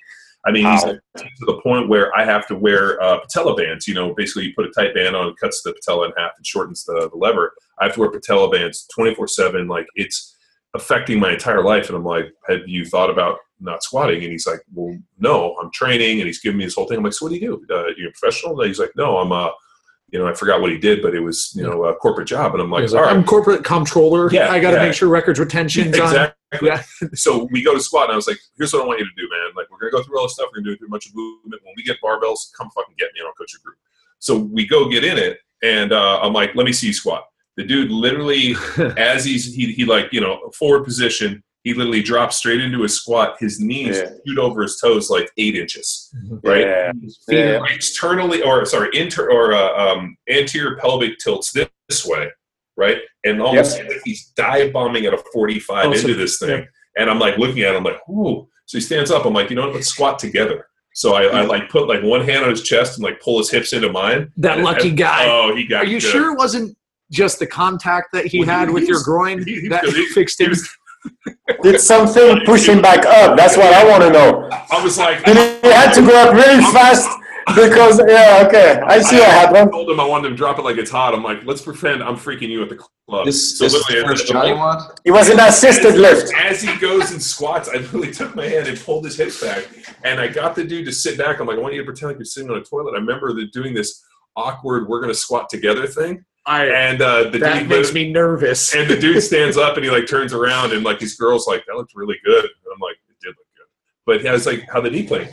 I 0.45 0.51
mean, 0.51 0.71
he's 0.71 0.83
to 0.83 1.01
the 1.41 1.59
point 1.61 1.89
where 1.89 2.15
I 2.17 2.23
have 2.23 2.47
to 2.47 2.55
wear 2.55 3.01
uh, 3.03 3.19
patella 3.19 3.55
bands. 3.55 3.87
You 3.87 3.93
know, 3.93 4.13
basically 4.13 4.45
you 4.45 4.53
put 4.55 4.65
a 4.65 4.71
tight 4.71 4.93
band 4.95 5.15
on, 5.15 5.27
it 5.27 5.35
cuts 5.37 5.61
the 5.63 5.73
patella 5.73 6.05
in 6.07 6.13
half, 6.17 6.31
and 6.37 6.45
shortens 6.47 6.85
the, 6.85 7.09
the 7.11 7.17
lever. 7.17 7.53
I 7.79 7.85
have 7.85 7.95
to 7.95 7.99
wear 7.99 8.11
patella 8.11 8.49
bands 8.49 8.87
24 8.95 9.27
seven. 9.27 9.67
Like 9.67 9.85
it's 9.95 10.37
affecting 10.73 11.19
my 11.19 11.33
entire 11.33 11.63
life. 11.63 11.87
And 11.87 11.97
I'm 11.97 12.05
like, 12.05 12.31
have 12.47 12.61
you 12.67 12.85
thought 12.85 13.09
about 13.09 13.39
not 13.59 13.83
squatting? 13.83 14.23
And 14.23 14.31
he's 14.31 14.47
like, 14.47 14.61
well, 14.73 14.97
no, 15.17 15.55
I'm 15.61 15.71
training. 15.71 16.19
And 16.19 16.27
he's 16.27 16.39
giving 16.39 16.57
me 16.57 16.65
this 16.65 16.75
whole 16.75 16.87
thing. 16.87 16.97
I'm 16.97 17.03
like, 17.03 17.13
so 17.13 17.25
what 17.25 17.33
do 17.33 17.39
you 17.39 17.65
do? 17.67 17.75
Uh, 17.75 17.87
you're 17.97 18.09
a 18.09 18.13
professional? 18.13 18.59
And 18.59 18.67
he's 18.67 18.79
like, 18.79 18.91
no, 18.95 19.17
I'm 19.17 19.31
a, 19.31 19.51
you 20.11 20.19
know, 20.19 20.27
I 20.27 20.33
forgot 20.33 20.61
what 20.61 20.71
he 20.71 20.77
did, 20.77 21.01
but 21.01 21.13
it 21.13 21.19
was, 21.19 21.51
you 21.55 21.63
know, 21.63 21.85
a 21.85 21.95
corporate 21.95 22.27
job. 22.27 22.53
And 22.53 22.61
I'm 22.61 22.71
like, 22.71 22.89
like, 22.89 23.01
right. 23.01 23.15
I'm 23.15 23.23
corporate 23.23 23.63
comptroller. 23.63 24.31
Yeah, 24.31 24.51
I 24.51 24.59
got 24.59 24.71
to 24.71 24.77
yeah. 24.77 24.83
make 24.83 24.93
sure 24.93 25.07
records 25.09 25.39
retention's 25.39 25.99
on. 25.99 26.07
Exactly. 26.07 26.67
Yeah. 26.67 26.83
so 27.13 27.47
we 27.51 27.63
go 27.63 27.73
to 27.73 27.79
squat, 27.79 28.05
and 28.05 28.13
I 28.13 28.15
was 28.15 28.27
like, 28.27 28.39
"Here's 28.57 28.73
what 28.73 28.83
I 28.83 28.85
want 28.85 28.99
you 28.99 29.05
to 29.05 29.11
do, 29.15 29.27
man. 29.29 29.51
Like, 29.55 29.69
we're 29.69 29.79
gonna 29.79 29.91
go 29.91 30.03
through 30.03 30.17
all 30.17 30.25
this 30.25 30.33
stuff. 30.33 30.49
We're 30.51 30.61
gonna 30.63 30.77
do 30.77 30.85
a 30.85 30.89
bunch 30.89 31.05
of 31.05 31.15
movement. 31.15 31.61
When 31.63 31.73
we 31.77 31.83
get 31.83 31.97
barbells, 32.03 32.51
come 32.57 32.69
fucking 32.71 32.95
get 32.97 33.09
me, 33.13 33.19
and 33.19 33.27
I'll 33.27 33.33
coach 33.33 33.53
your 33.53 33.61
group." 33.63 33.77
So 34.19 34.37
we 34.37 34.67
go 34.67 34.89
get 34.89 35.03
in 35.03 35.17
it, 35.17 35.39
and 35.63 35.91
uh, 35.91 36.19
I'm 36.21 36.33
like, 36.33 36.55
"Let 36.55 36.65
me 36.65 36.73
see 36.73 36.87
you 36.87 36.93
squat." 36.93 37.25
The 37.57 37.63
dude 37.63 37.91
literally, 37.91 38.55
as 38.97 39.25
he's 39.25 39.53
he, 39.53 39.73
he 39.73 39.85
like 39.85 40.11
you 40.11 40.21
know 40.21 40.49
forward 40.57 40.85
position, 40.85 41.43
he 41.63 41.73
literally 41.73 42.01
drops 42.01 42.37
straight 42.37 42.61
into 42.61 42.81
his 42.83 42.95
squat. 42.95 43.35
His 43.39 43.59
knees 43.59 43.97
Yeah. 43.97 44.09
shoot 44.25 44.37
over 44.39 44.61
his 44.63 44.79
toes 44.79 45.09
like 45.09 45.29
eight 45.37 45.55
inches, 45.55 46.09
right? 46.43 46.61
Yeah. 46.61 46.91
His 47.01 47.19
feet 47.27 47.37
are- 47.39 47.67
Yeah. 47.67 47.73
externally 47.73 48.41
or 48.41 48.65
sorry 48.65 48.89
inter 48.93 49.29
or 49.31 49.53
uh, 49.53 49.71
um, 49.93 50.15
anterior 50.29 50.77
pelvic 50.77 51.17
tilts 51.19 51.51
this, 51.51 51.67
this 51.89 52.05
way 52.05 52.29
right 52.77 52.97
and 53.25 53.41
almost 53.41 53.77
Yep. 53.77 53.89
like 53.89 53.97
he's 54.05 54.27
dive 54.37 54.71
bombing 54.71 55.05
at 55.05 55.13
a 55.13 55.21
45 55.33 55.85
Oh, 55.87 55.93
so- 55.93 55.99
into 56.07 56.13
this 56.13 56.37
thing 56.39 56.65
and 56.97 57.09
i'm 57.09 57.19
like 57.19 57.37
looking 57.37 57.63
at 57.63 57.75
him 57.75 57.83
like 57.83 57.97
ooh 58.09 58.47
so 58.67 58.77
he 58.77 58.81
stands 58.81 59.11
up 59.11 59.25
i'm 59.25 59.33
like 59.33 59.49
you 59.49 59.55
know 59.57 59.63
what 59.65 59.75
let's 59.75 59.87
squat 59.87 60.17
together 60.17 60.65
so 60.93 61.13
I, 61.13 61.23
I 61.23 61.41
like 61.41 61.67
put 61.69 61.87
like 61.89 62.01
one 62.03 62.23
hand 62.23 62.43
on 62.45 62.49
his 62.51 62.61
chest 62.63 62.95
and 62.97 63.03
like 63.03 63.19
pull 63.19 63.37
his 63.39 63.49
hips 63.49 63.73
into 63.73 63.91
mine 63.91 64.31
That 64.37 64.57
And- 64.57 64.63
lucky 64.63 64.89
and- 64.89 64.97
guy. 64.97 65.25
oh 65.27 65.53
he 65.55 65.65
got 65.67 65.83
Are 65.83 65.87
you 65.87 65.99
good. 65.99 66.09
sure 66.09 66.31
it 66.31 66.37
wasn't 66.37 66.77
just 67.11 67.39
the 67.39 67.47
contact 67.47 68.09
that 68.13 68.27
he 68.27 68.39
Well, 68.41 68.47
had 68.49 68.67
he 68.69 68.73
with 68.75 68.83
your 68.87 68.97
was- 68.97 69.03
groin 69.03 69.43
he- 69.45 69.61
he- 69.61 69.67
that 69.67 69.83
he- 69.85 70.05
fixed 70.13 70.37
he 70.37 70.45
him? 70.45 70.51
was- 70.51 70.69
Did 71.61 71.79
something 71.81 72.41
push 72.45 72.67
him 72.67 72.81
back 72.81 73.05
up? 73.05 73.35
That's 73.37 73.57
what 73.57 73.73
I 73.73 73.87
want 73.89 74.03
to 74.03 74.09
know. 74.11 74.49
i 74.71 74.83
was 74.83 74.97
like 74.97 75.23
Did 75.25 75.37
he 75.63 75.69
had 75.69 75.93
to 75.93 76.01
go 76.01 76.15
up 76.21 76.33
really 76.33 76.61
fast 76.71 77.09
because 77.55 77.99
yeah, 78.07 78.43
okay, 78.47 78.79
I 78.85 78.99
see 79.01 79.15
I, 79.17 79.19
what 79.19 79.29
happened. 79.29 79.69
I 79.69 79.71
told 79.71 79.89
him 79.89 79.99
I 79.99 80.05
wanted 80.05 80.27
him 80.27 80.33
to 80.33 80.37
drop 80.37 80.59
it 80.59 80.61
like 80.61 80.77
it's 80.77 80.91
hot. 80.91 81.15
I'm 81.15 81.23
like, 81.23 81.43
let's 81.45 81.61
pretend 81.63 82.03
I'm 82.03 82.15
freaking 82.15 82.49
you 82.49 82.61
at 82.61 82.69
the 82.69 82.75
club. 83.07 83.25
This, 83.25 83.57
So 83.57 83.63
this 83.65 83.73
is 83.73 83.85
the 83.87 83.93
literally, 83.93 84.15
first 84.15 84.27
the- 84.27 84.33
job 84.33 84.47
you 84.47 84.55
want? 84.55 84.99
It 85.03 85.11
was 85.11 85.29
an 85.29 85.39
assisted 85.39 85.95
lift. 85.95 86.31
As 86.35 86.61
he 86.61 86.77
goes 86.77 87.11
and 87.11 87.21
squats, 87.21 87.67
I 87.67 87.77
literally 87.77 88.11
took 88.11 88.35
my 88.35 88.45
hand 88.45 88.67
and 88.67 88.79
pulled 88.79 89.03
his 89.05 89.17
hips 89.17 89.41
back, 89.41 89.67
and 90.03 90.19
I 90.19 90.27
got 90.27 90.55
the 90.55 90.63
dude 90.63 90.85
to 90.85 90.91
sit 90.91 91.17
back. 91.17 91.39
I'm 91.39 91.47
like, 91.47 91.57
I 91.57 91.61
want 91.61 91.73
you 91.73 91.81
to 91.81 91.85
pretend 91.85 92.09
like 92.11 92.17
you're 92.19 92.25
sitting 92.25 92.51
on 92.51 92.57
a 92.57 92.63
toilet. 92.63 92.91
I 92.91 92.99
remember 92.99 93.33
the, 93.33 93.47
doing 93.47 93.73
this 93.73 94.05
awkward 94.35 94.87
"we're 94.87 95.01
gonna 95.01 95.13
squat 95.15 95.49
together" 95.49 95.87
thing, 95.87 96.23
I, 96.45 96.65
and 96.67 97.01
uh, 97.01 97.29
the 97.29 97.37
that 97.39 97.59
dude 97.59 97.69
makes 97.69 97.93
me 97.93 98.11
nervous. 98.11 98.73
and 98.73 98.89
the 98.89 98.97
dude 98.97 99.21
stands 99.23 99.57
up 99.57 99.75
and 99.75 99.85
he 99.85 99.91
like 99.91 100.07
turns 100.07 100.33
around 100.33 100.71
and 100.73 100.83
like 100.83 100.99
his 100.99 101.15
girl's 101.15 101.47
like, 101.47 101.65
"That 101.67 101.75
looked 101.75 101.93
really 101.95 102.17
good." 102.25 102.43
And 102.43 102.73
I'm 102.73 102.79
like, 102.79 102.95
"It 103.09 103.15
did 103.21 103.29
look 103.29 103.47
good," 103.55 103.67
but 104.05 104.21
he 104.21 104.27
has 104.27 104.45
like 104.45 104.67
how 104.71 104.81
the 104.81 104.89
knee 104.89 105.07
pain, 105.07 105.29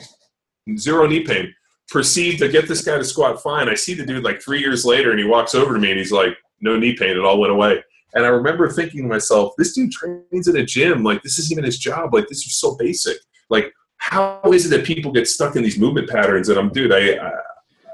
zero 0.76 1.06
knee 1.06 1.24
pain. 1.24 1.54
Proceed 1.88 2.38
to 2.38 2.48
get 2.48 2.66
this 2.66 2.84
guy 2.84 2.98
to 2.98 3.04
squat 3.04 3.42
fine. 3.42 3.68
I 3.68 3.74
see 3.74 3.94
the 3.94 4.04
dude 4.04 4.24
like 4.24 4.42
three 4.42 4.60
years 4.60 4.84
later, 4.84 5.10
and 5.10 5.18
he 5.18 5.24
walks 5.24 5.54
over 5.54 5.74
to 5.74 5.80
me 5.80 5.90
and 5.90 5.98
he's 5.98 6.12
like, 6.12 6.36
"No 6.60 6.76
knee 6.76 6.94
pain. 6.94 7.10
It 7.10 7.24
all 7.24 7.40
went 7.40 7.52
away." 7.52 7.82
And 8.14 8.24
I 8.24 8.28
remember 8.28 8.70
thinking 8.70 9.02
to 9.02 9.08
myself, 9.08 9.52
this 9.58 9.74
dude 9.74 9.92
trains 9.92 10.48
in 10.48 10.56
a 10.56 10.64
gym. 10.64 11.02
Like, 11.02 11.22
this 11.22 11.38
isn't 11.38 11.52
even 11.52 11.64
his 11.64 11.78
job. 11.78 12.14
Like, 12.14 12.28
this 12.28 12.46
is 12.46 12.56
so 12.56 12.74
basic. 12.76 13.18
Like, 13.50 13.72
how 13.98 14.40
is 14.46 14.64
it 14.64 14.70
that 14.70 14.86
people 14.86 15.12
get 15.12 15.28
stuck 15.28 15.54
in 15.54 15.62
these 15.62 15.78
movement 15.78 16.08
patterns? 16.08 16.48
And 16.48 16.58
I'm, 16.58 16.70
dude, 16.70 16.92
I, 16.92 17.16
I 17.16 17.30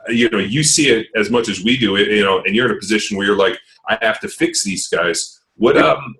you 0.08 0.28
know, 0.30 0.38
you 0.38 0.62
see 0.62 0.88
it 0.88 1.06
as 1.14 1.30
much 1.30 1.48
as 1.48 1.62
we 1.62 1.76
do 1.76 1.96
it, 1.96 2.08
you 2.08 2.22
know, 2.22 2.42
and 2.44 2.54
you're 2.54 2.66
in 2.70 2.76
a 2.76 2.78
position 2.78 3.16
where 3.16 3.26
you're 3.26 3.36
like, 3.36 3.58
I 3.88 3.98
have 4.02 4.20
to 4.20 4.28
fix 4.28 4.64
these 4.64 4.88
guys. 4.88 5.40
What, 5.56 5.76
um, 5.76 6.16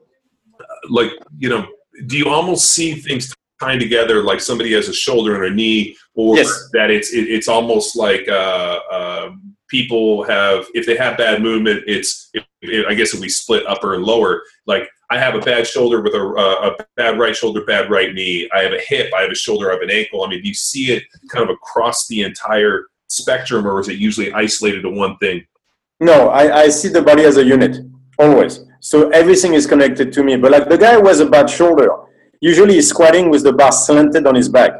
like, 0.89 1.11
you 1.39 1.49
know, 1.49 1.67
do 2.07 2.17
you 2.17 2.29
almost 2.29 2.73
see 2.73 2.95
things 2.95 3.35
tying 3.61 3.79
together 3.79 4.23
like 4.23 4.41
somebody 4.41 4.73
has 4.73 4.89
a 4.89 4.93
shoulder 4.93 5.43
and 5.43 5.53
a 5.53 5.57
knee, 5.57 5.97
or 6.15 6.37
Yes. 6.37 6.69
that 6.73 6.91
it's 6.91 7.13
it, 7.13 7.29
it's 7.29 7.49
almost 7.49 7.97
like 7.97 8.27
uh, 8.29 8.81
uh, 8.91 9.31
people 9.69 10.25
have 10.25 10.67
if 10.75 10.85
they 10.87 10.97
have 10.97 11.17
bad 11.17 11.43
movement, 11.43 11.83
it's 11.87 12.31
if, 12.35 12.45
if- 12.63 12.87
I 12.89 12.95
guess 12.95 13.15
if 13.15 13.21
we 13.21 13.29
split 13.29 13.65
upper 13.67 13.95
and 13.95 14.05
lower, 14.05 14.43
like 14.67 14.89
I 15.11 15.19
have 15.19 15.35
a 15.35 15.41
bad 15.41 15.67
shoulder 15.67 16.01
with 16.01 16.15
a, 16.15 16.21
a, 16.21 16.71
a 16.71 16.77
bad 16.97 17.19
right 17.19 17.37
shoulder, 17.37 17.65
bad 17.65 17.91
right 17.91 18.13
knee. 18.15 18.49
I 18.55 18.63
have 18.63 18.73
a 18.73 18.81
hip, 18.81 19.13
I 19.17 19.23
have 19.23 19.31
a 19.31 19.35
shoulder, 19.35 19.71
I 19.71 19.75
have 19.75 19.83
an 19.83 19.91
ankle. 19.91 20.25
I 20.25 20.29
mean, 20.29 20.43
do 20.43 20.49
you 20.49 20.55
see 20.55 20.91
it 20.93 21.05
kind 21.31 21.45
of 21.49 21.51
across 21.55 22.07
the 22.09 22.23
entire 22.23 22.87
spectrum, 23.13 23.67
or 23.67 23.79
is 23.81 23.89
it 23.89 23.99
usually 23.99 24.33
isolated 24.33 24.83
to 24.83 24.91
one 24.91 25.17
thing? 25.19 25.45
No, 26.01 26.31
I, 26.31 26.63
I 26.63 26.69
see 26.69 26.89
the 26.89 27.03
body 27.03 27.25
as 27.25 27.37
a 27.37 27.45
unit 27.45 27.79
always. 28.19 28.65
So 28.81 29.11
everything 29.11 29.55
is 29.55 29.67
connected 29.67 30.13
to 30.15 30.25
me. 30.25 30.37
But 30.37 30.51
like 30.51 30.69
the 30.69 30.79
guy 30.79 30.95
who 30.95 31.07
has 31.07 31.21
a 31.21 31.27
bad 31.27 31.49
shoulder, 31.49 31.89
usually 32.41 32.75
he's 32.75 32.89
squatting 32.89 33.31
with 33.31 33.43
the 33.45 33.53
bar 33.53 33.71
slanted 33.71 34.27
on 34.27 34.35
his 34.35 34.49
back 34.49 34.73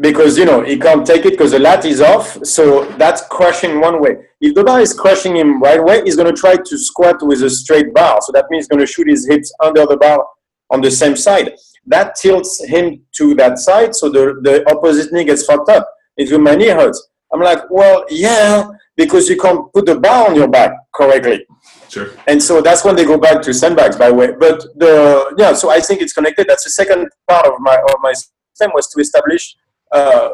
because 0.00 0.36
you 0.36 0.44
know 0.44 0.62
he 0.62 0.76
can't 0.76 1.06
take 1.06 1.24
it 1.24 1.30
because 1.30 1.52
the 1.52 1.58
lat 1.58 1.84
is 1.84 2.00
off. 2.00 2.44
So 2.44 2.84
that's 3.02 3.22
crushing 3.28 3.80
one 3.80 4.00
way. 4.00 4.16
If 4.40 4.54
the 4.54 4.64
bar 4.64 4.80
is 4.80 4.92
crushing 4.92 5.36
him 5.36 5.62
right 5.62 5.82
way, 5.82 6.02
he's 6.02 6.16
going 6.16 6.34
to 6.34 6.40
try 6.40 6.56
to 6.56 6.78
squat 6.78 7.24
with 7.24 7.42
a 7.42 7.50
straight 7.50 7.94
bar. 7.94 8.20
So 8.22 8.32
that 8.32 8.46
means 8.50 8.64
he's 8.64 8.68
going 8.68 8.80
to 8.80 8.92
shoot 8.92 9.08
his 9.08 9.28
hips 9.28 9.52
under 9.62 9.86
the 9.86 9.96
bar 9.96 10.26
on 10.70 10.80
the 10.80 10.90
same 10.90 11.16
side. 11.16 11.54
That 11.86 12.16
tilts 12.16 12.64
him 12.64 13.02
to 13.16 13.34
that 13.34 13.58
side, 13.58 13.94
so 13.94 14.08
the, 14.08 14.40
the 14.42 14.68
opposite 14.70 15.12
knee 15.12 15.24
gets 15.24 15.44
fucked 15.44 15.68
up. 15.68 15.86
My 16.18 16.54
knee 16.54 16.68
hurts. 16.68 17.08
I'm 17.32 17.40
like, 17.40 17.68
well, 17.70 18.04
yeah, 18.10 18.68
because 18.96 19.28
you 19.28 19.36
can't 19.36 19.72
put 19.72 19.86
the 19.86 19.98
bar 19.98 20.28
on 20.28 20.36
your 20.36 20.48
back 20.48 20.72
correctly. 20.94 21.44
Sure. 21.88 22.10
And 22.28 22.42
so 22.42 22.60
that's 22.60 22.84
when 22.84 22.96
they 22.96 23.04
go 23.04 23.18
back 23.18 23.42
to 23.42 23.52
sandbags, 23.52 23.96
by 23.96 24.08
the 24.08 24.14
way. 24.14 24.32
But 24.38 24.60
the 24.76 25.34
yeah, 25.36 25.52
so 25.52 25.70
I 25.70 25.80
think 25.80 26.00
it's 26.00 26.12
connected. 26.12 26.46
That's 26.48 26.64
the 26.64 26.70
second 26.70 27.08
part 27.28 27.46
of 27.46 27.54
my 27.58 27.76
of 27.76 27.96
my 28.00 28.12
system 28.12 28.72
was 28.74 28.88
to 28.88 29.00
establish 29.00 29.56
uh, 29.92 30.30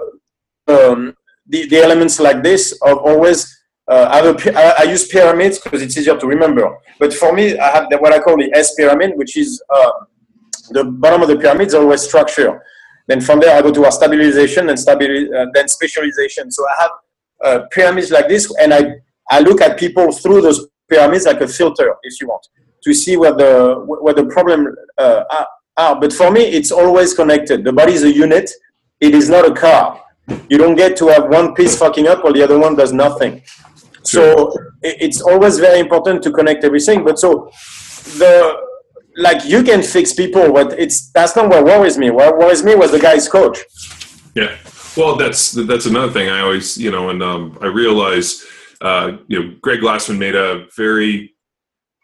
um, 0.69 1.15
the 1.47 1.67
the 1.69 1.79
elements 1.79 2.21
like 2.21 2.43
this 2.43 2.73
of 2.83 2.99
always. 2.99 3.57
Uh, 3.89 4.07
I, 4.09 4.23
have 4.25 4.57
I, 4.57 4.75
I 4.79 4.83
use 4.85 5.09
pyramids 5.09 5.59
because 5.59 5.83
it's 5.83 5.99
easier 5.99 6.17
to 6.17 6.27
remember. 6.27 6.79
But 7.01 7.13
for 7.13 7.33
me, 7.33 7.59
I 7.59 7.71
have 7.71 7.91
the, 7.91 7.99
what 7.99 8.13
I 8.13 8.21
call 8.21 8.37
the 8.37 8.49
S 8.55 8.73
pyramid, 8.77 9.15
which 9.17 9.37
is 9.37 9.61
uh, 9.69 9.91
the 10.71 10.85
bottom 10.85 11.23
of 11.23 11.29
the 11.29 11.37
pyramid 11.37 11.69
is 11.69 11.75
always 11.75 12.03
structure. 12.03 12.63
Then 13.11 13.21
from 13.21 13.41
there, 13.41 13.57
I 13.57 13.61
go 13.61 13.73
to 13.73 13.85
our 13.87 13.91
stabilization 13.91 14.69
and 14.69 14.79
uh, 14.79 15.47
then 15.53 15.67
specialization. 15.67 16.49
So 16.53 16.65
I 16.73 16.75
have 16.83 16.91
uh, 17.45 17.59
pyramids 17.73 18.13
like 18.13 18.29
this, 18.29 18.45
and 18.63 18.73
I 18.73 18.83
I 19.29 19.41
look 19.41 19.61
at 19.61 19.81
people 19.85 20.13
through 20.13 20.43
those 20.43 20.69
pyramids 20.89 21.27
like 21.27 21.41
a 21.41 21.49
filter, 21.49 21.89
if 22.05 22.21
you 22.21 22.29
want, 22.29 22.47
to 22.85 22.95
see 22.95 23.17
where 23.17 23.35
the 23.43 23.53
where 24.05 24.15
the 24.15 24.27
problem 24.27 24.61
uh, 24.97 25.25
are- 25.39 25.49
are. 25.77 26.01
But 26.01 26.13
for 26.13 26.31
me, 26.31 26.43
it's 26.59 26.71
always 26.71 27.13
connected. 27.13 27.65
The 27.65 27.73
body 27.73 27.95
is 27.95 28.05
a 28.05 28.13
unit. 28.27 28.49
It 29.01 29.13
is 29.21 29.29
not 29.29 29.45
a 29.45 29.55
car. 29.55 30.01
You 30.49 30.59
don't 30.59 30.77
get 30.77 30.97
to 30.99 31.09
have 31.09 31.25
one 31.29 31.55
piece 31.57 31.77
fucking 31.77 32.07
up 32.07 32.23
while 32.23 32.33
the 32.33 32.45
other 32.45 32.61
one 32.61 32.77
does 32.77 32.93
nothing. 32.93 33.43
So 34.05 34.23
it's 34.83 35.21
always 35.21 35.59
very 35.59 35.81
important 35.81 36.23
to 36.23 36.31
connect 36.31 36.63
everything. 36.63 37.05
But 37.05 37.19
so 37.19 37.51
the 38.23 38.35
like 39.17 39.45
you 39.45 39.63
can 39.63 39.83
fix 39.83 40.13
people, 40.13 40.53
but 40.53 40.79
it's 40.79 41.11
that's 41.11 41.37
not 41.37 41.49
what 41.49 41.65
worries 41.65 41.99
me. 41.99 42.11
What 42.11 42.39
worries 42.39 42.63
me 42.63 42.75
was 42.75 42.91
the 42.91 43.01
guy's 43.01 43.29
coach. 43.29 43.59
Yeah. 44.35 44.57
Well, 44.97 45.17
that's 45.17 45.53
that's 45.53 45.87
another 45.87 46.13
thing. 46.13 46.29
I 46.29 46.41
always, 46.41 46.77
you 46.77 46.91
know, 46.91 47.11
and 47.11 47.23
um, 47.23 47.59
I 47.61 47.67
realize, 47.67 48.45
uh, 48.81 49.19
you 49.29 49.39
know, 49.41 49.57
Greg 49.61 49.81
Glassman 49.81 50.19
made 50.19 50.35
a 50.35 50.67
very 50.77 51.35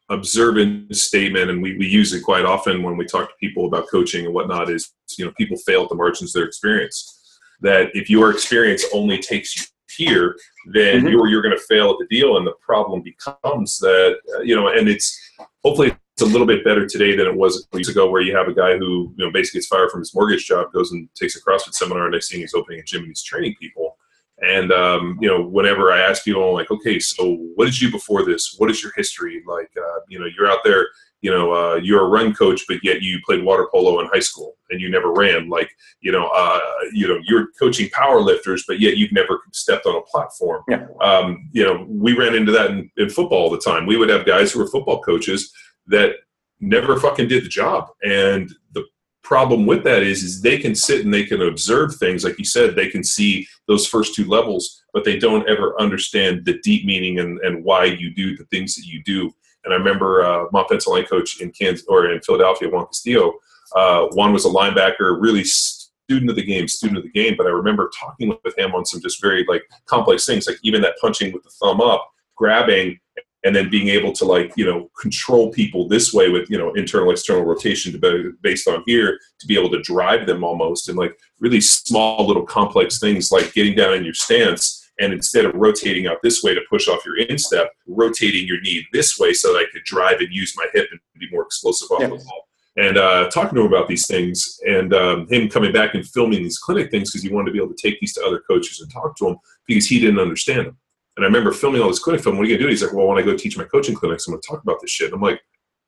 observant 0.08 0.94
statement, 0.94 1.50
and 1.50 1.60
we, 1.60 1.76
we 1.76 1.86
use 1.86 2.12
it 2.12 2.22
quite 2.22 2.44
often 2.44 2.82
when 2.82 2.96
we 2.96 3.04
talk 3.04 3.28
to 3.28 3.34
people 3.40 3.66
about 3.66 3.88
coaching 3.90 4.24
and 4.24 4.34
whatnot. 4.34 4.70
Is 4.70 4.92
you 5.18 5.24
know, 5.24 5.32
people 5.36 5.56
fail 5.58 5.82
at 5.82 5.88
the 5.88 5.94
margins 5.94 6.34
of 6.34 6.40
their 6.40 6.46
experience. 6.46 7.38
That 7.60 7.88
if 7.94 8.08
your 8.10 8.30
experience 8.30 8.84
only 8.92 9.18
takes 9.18 9.56
you 9.56 9.62
here, 9.96 10.36
then 10.72 11.02
Mhm. 11.02 11.10
you're 11.10 11.28
you're 11.28 11.42
going 11.42 11.56
to 11.56 11.62
fail 11.64 11.90
at 11.90 11.96
the 11.98 12.06
deal, 12.14 12.36
and 12.36 12.46
the 12.46 12.54
problem 12.60 13.02
becomes 13.02 13.78
that 13.78 14.18
uh, 14.36 14.40
you 14.42 14.54
know, 14.54 14.68
and 14.68 14.88
it's 14.88 15.18
hopefully 15.64 15.96
it's 16.16 16.22
a 16.22 16.32
little 16.32 16.46
bit 16.46 16.64
better 16.64 16.86
today 16.86 17.14
than 17.14 17.26
it 17.26 17.36
was 17.36 17.68
years 17.74 17.90
ago, 17.90 18.10
where 18.10 18.22
you 18.22 18.34
have 18.34 18.48
a 18.48 18.54
guy 18.54 18.78
who 18.78 19.12
you 19.16 19.24
know 19.24 19.30
basically 19.30 19.58
gets 19.58 19.66
fired 19.66 19.90
from 19.90 20.00
his 20.00 20.14
mortgage 20.14 20.46
job, 20.46 20.72
goes 20.72 20.90
and 20.90 21.08
takes 21.14 21.36
a 21.36 21.42
CrossFit 21.42 21.74
seminar, 21.74 22.06
and 22.06 22.12
next 22.12 22.30
thing 22.30 22.40
he's 22.40 22.54
opening 22.54 22.80
a 22.80 22.84
gym 22.84 23.00
and 23.00 23.08
he's 23.08 23.22
training 23.22 23.54
people. 23.60 23.98
And 24.40 24.72
um, 24.72 25.18
you 25.20 25.28
know, 25.28 25.42
whenever 25.42 25.92
I 25.92 26.00
ask 26.00 26.24
people, 26.24 26.48
I'm 26.48 26.54
like, 26.54 26.70
okay, 26.70 26.98
so 26.98 27.36
what 27.54 27.66
did 27.66 27.78
you 27.78 27.88
do 27.88 27.92
before 27.92 28.24
this? 28.24 28.54
What 28.56 28.70
is 28.70 28.82
your 28.82 28.92
history? 28.96 29.42
Like, 29.46 29.70
uh, 29.76 30.00
you 30.08 30.18
know, 30.18 30.26
you're 30.34 30.50
out 30.50 30.60
there, 30.64 30.86
you 31.20 31.30
know, 31.30 31.52
uh, 31.52 31.74
you're 31.76 32.04
a 32.04 32.08
run 32.08 32.34
coach, 32.34 32.62
but 32.66 32.78
yet 32.82 33.02
you 33.02 33.18
played 33.26 33.44
water 33.44 33.68
polo 33.70 34.00
in 34.00 34.06
high 34.06 34.20
school 34.20 34.56
and 34.70 34.80
you 34.80 34.90
never 34.90 35.12
ran. 35.12 35.48
Like, 35.48 35.70
you 36.00 36.12
know, 36.12 36.28
uh, 36.28 36.60
you 36.92 37.08
know, 37.08 37.18
you're 37.24 37.48
coaching 37.58 37.90
power 37.90 38.20
lifters, 38.20 38.64
but 38.66 38.80
yet 38.80 38.96
you've 38.96 39.12
never 39.12 39.40
stepped 39.52 39.86
on 39.86 39.96
a 39.96 40.02
platform. 40.02 40.62
Yeah. 40.68 40.86
Um, 41.00 41.48
you 41.52 41.64
know, 41.64 41.86
we 41.88 42.16
ran 42.16 42.34
into 42.34 42.52
that 42.52 42.70
in, 42.70 42.90
in 42.96 43.10
football 43.10 43.44
all 43.44 43.50
the 43.50 43.58
time. 43.58 43.86
We 43.86 43.96
would 43.96 44.08
have 44.08 44.26
guys 44.26 44.52
who 44.52 44.60
were 44.60 44.68
football 44.68 45.02
coaches 45.02 45.52
that 45.88 46.12
never 46.60 46.98
fucking 46.98 47.28
did 47.28 47.44
the 47.44 47.48
job. 47.48 47.88
And 48.02 48.52
the 48.72 48.84
problem 49.22 49.66
with 49.66 49.82
that 49.84 50.02
is, 50.02 50.22
is 50.22 50.40
they 50.40 50.58
can 50.58 50.74
sit 50.74 51.04
and 51.04 51.12
they 51.12 51.24
can 51.24 51.42
observe 51.42 51.96
things. 51.96 52.24
Like 52.24 52.38
you 52.38 52.44
said, 52.44 52.76
they 52.76 52.88
can 52.88 53.02
see 53.02 53.46
those 53.66 53.86
first 53.86 54.14
two 54.14 54.24
levels, 54.24 54.82
but 54.92 55.04
they 55.04 55.18
don't 55.18 55.48
ever 55.48 55.78
understand 55.80 56.44
the 56.44 56.58
deep 56.62 56.84
meaning 56.86 57.18
and, 57.18 57.38
and 57.40 57.64
why 57.64 57.84
you 57.84 58.14
do 58.14 58.36
the 58.36 58.44
things 58.44 58.76
that 58.76 58.86
you 58.86 59.02
do. 59.02 59.32
And 59.64 59.74
I 59.74 59.76
remember 59.76 60.24
uh, 60.24 60.44
my 60.52 60.62
offensive 60.62 60.92
line 60.92 61.06
coach 61.06 61.40
in 61.40 61.50
Kansas 61.50 61.84
or 61.88 62.10
in 62.10 62.20
Philadelphia, 62.20 62.68
Juan 62.68 62.86
Castillo. 62.86 63.34
Uh, 63.74 64.06
Juan 64.12 64.32
was 64.32 64.44
a 64.44 64.48
linebacker, 64.48 65.20
really 65.20 65.42
student 65.42 66.30
of 66.30 66.36
the 66.36 66.44
game, 66.44 66.68
student 66.68 66.98
of 66.98 67.04
the 67.04 67.10
game. 67.10 67.34
But 67.36 67.46
I 67.46 67.50
remember 67.50 67.90
talking 67.98 68.32
with 68.44 68.56
him 68.56 68.76
on 68.76 68.86
some 68.86 69.00
just 69.00 69.20
very 69.20 69.44
like 69.48 69.62
complex 69.86 70.24
things, 70.24 70.46
like 70.46 70.58
even 70.62 70.82
that 70.82 70.94
punching 71.00 71.32
with 71.32 71.42
the 71.42 71.50
thumb 71.50 71.80
up, 71.80 72.08
grabbing, 72.36 73.00
and 73.46 73.54
then 73.54 73.70
being 73.70 73.88
able 73.88 74.12
to 74.12 74.24
like 74.24 74.52
you 74.56 74.66
know 74.66 74.90
control 75.00 75.50
people 75.52 75.86
this 75.88 76.12
way 76.12 76.28
with 76.28 76.50
you 76.50 76.58
know 76.58 76.72
internal 76.74 77.10
external 77.12 77.44
rotation 77.44 77.92
to 77.92 77.98
be 77.98 78.30
based 78.42 78.66
on 78.66 78.82
here 78.86 79.18
to 79.38 79.46
be 79.46 79.56
able 79.56 79.70
to 79.70 79.80
drive 79.82 80.26
them 80.26 80.42
almost 80.42 80.88
and 80.88 80.98
like 80.98 81.16
really 81.38 81.60
small 81.60 82.26
little 82.26 82.44
complex 82.44 82.98
things 82.98 83.30
like 83.30 83.54
getting 83.54 83.76
down 83.76 83.94
in 83.94 84.04
your 84.04 84.14
stance 84.14 84.90
and 84.98 85.12
instead 85.12 85.44
of 85.44 85.54
rotating 85.54 86.08
out 86.08 86.18
this 86.22 86.42
way 86.42 86.54
to 86.54 86.60
push 86.68 86.88
off 86.88 87.06
your 87.06 87.16
instep 87.28 87.70
rotating 87.86 88.46
your 88.48 88.60
knee 88.62 88.84
this 88.92 89.16
way 89.18 89.32
so 89.32 89.52
that 89.52 89.60
i 89.60 89.64
could 89.72 89.84
drive 89.84 90.18
and 90.18 90.32
use 90.32 90.54
my 90.56 90.66
hip 90.74 90.88
and 90.90 91.00
be 91.18 91.28
more 91.30 91.42
explosive 91.42 91.90
off 91.90 92.00
the 92.00 92.08
ball. 92.08 92.48
And 92.78 92.98
uh, 92.98 93.30
talking 93.30 93.54
to 93.54 93.62
him 93.62 93.72
about 93.72 93.88
these 93.88 94.06
things 94.06 94.60
and 94.68 94.92
um, 94.92 95.26
him 95.30 95.48
coming 95.48 95.72
back 95.72 95.94
and 95.94 96.06
filming 96.06 96.42
these 96.42 96.58
clinic 96.58 96.90
things 96.90 97.10
because 97.10 97.22
he 97.22 97.32
wanted 97.32 97.46
to 97.46 97.52
be 97.52 97.58
able 97.58 97.72
to 97.72 97.82
take 97.82 97.98
these 98.00 98.12
to 98.14 98.22
other 98.22 98.42
coaches 98.46 98.82
and 98.82 98.92
talk 98.92 99.16
to 99.16 99.24
them 99.24 99.36
because 99.66 99.86
he 99.86 99.98
didn't 99.98 100.20
understand 100.20 100.66
them 100.66 100.76
and 101.16 101.24
I 101.24 101.28
remember 101.28 101.52
filming 101.52 101.80
all 101.80 101.88
this 101.88 101.98
clinic 101.98 102.22
film. 102.22 102.36
What 102.36 102.46
are 102.46 102.50
you 102.50 102.56
gonna 102.56 102.66
do? 102.66 102.70
He's 102.70 102.82
like, 102.82 102.92
Well, 102.92 103.06
when 103.06 103.18
I 103.18 103.22
go 103.22 103.36
teach 103.36 103.56
my 103.56 103.64
coaching 103.64 103.94
clinics, 103.94 104.26
I'm 104.26 104.32
gonna 104.32 104.42
talk 104.42 104.62
about 104.62 104.80
this 104.80 104.90
shit. 104.90 105.06
And 105.06 105.14
I'm 105.14 105.22
like, 105.22 105.40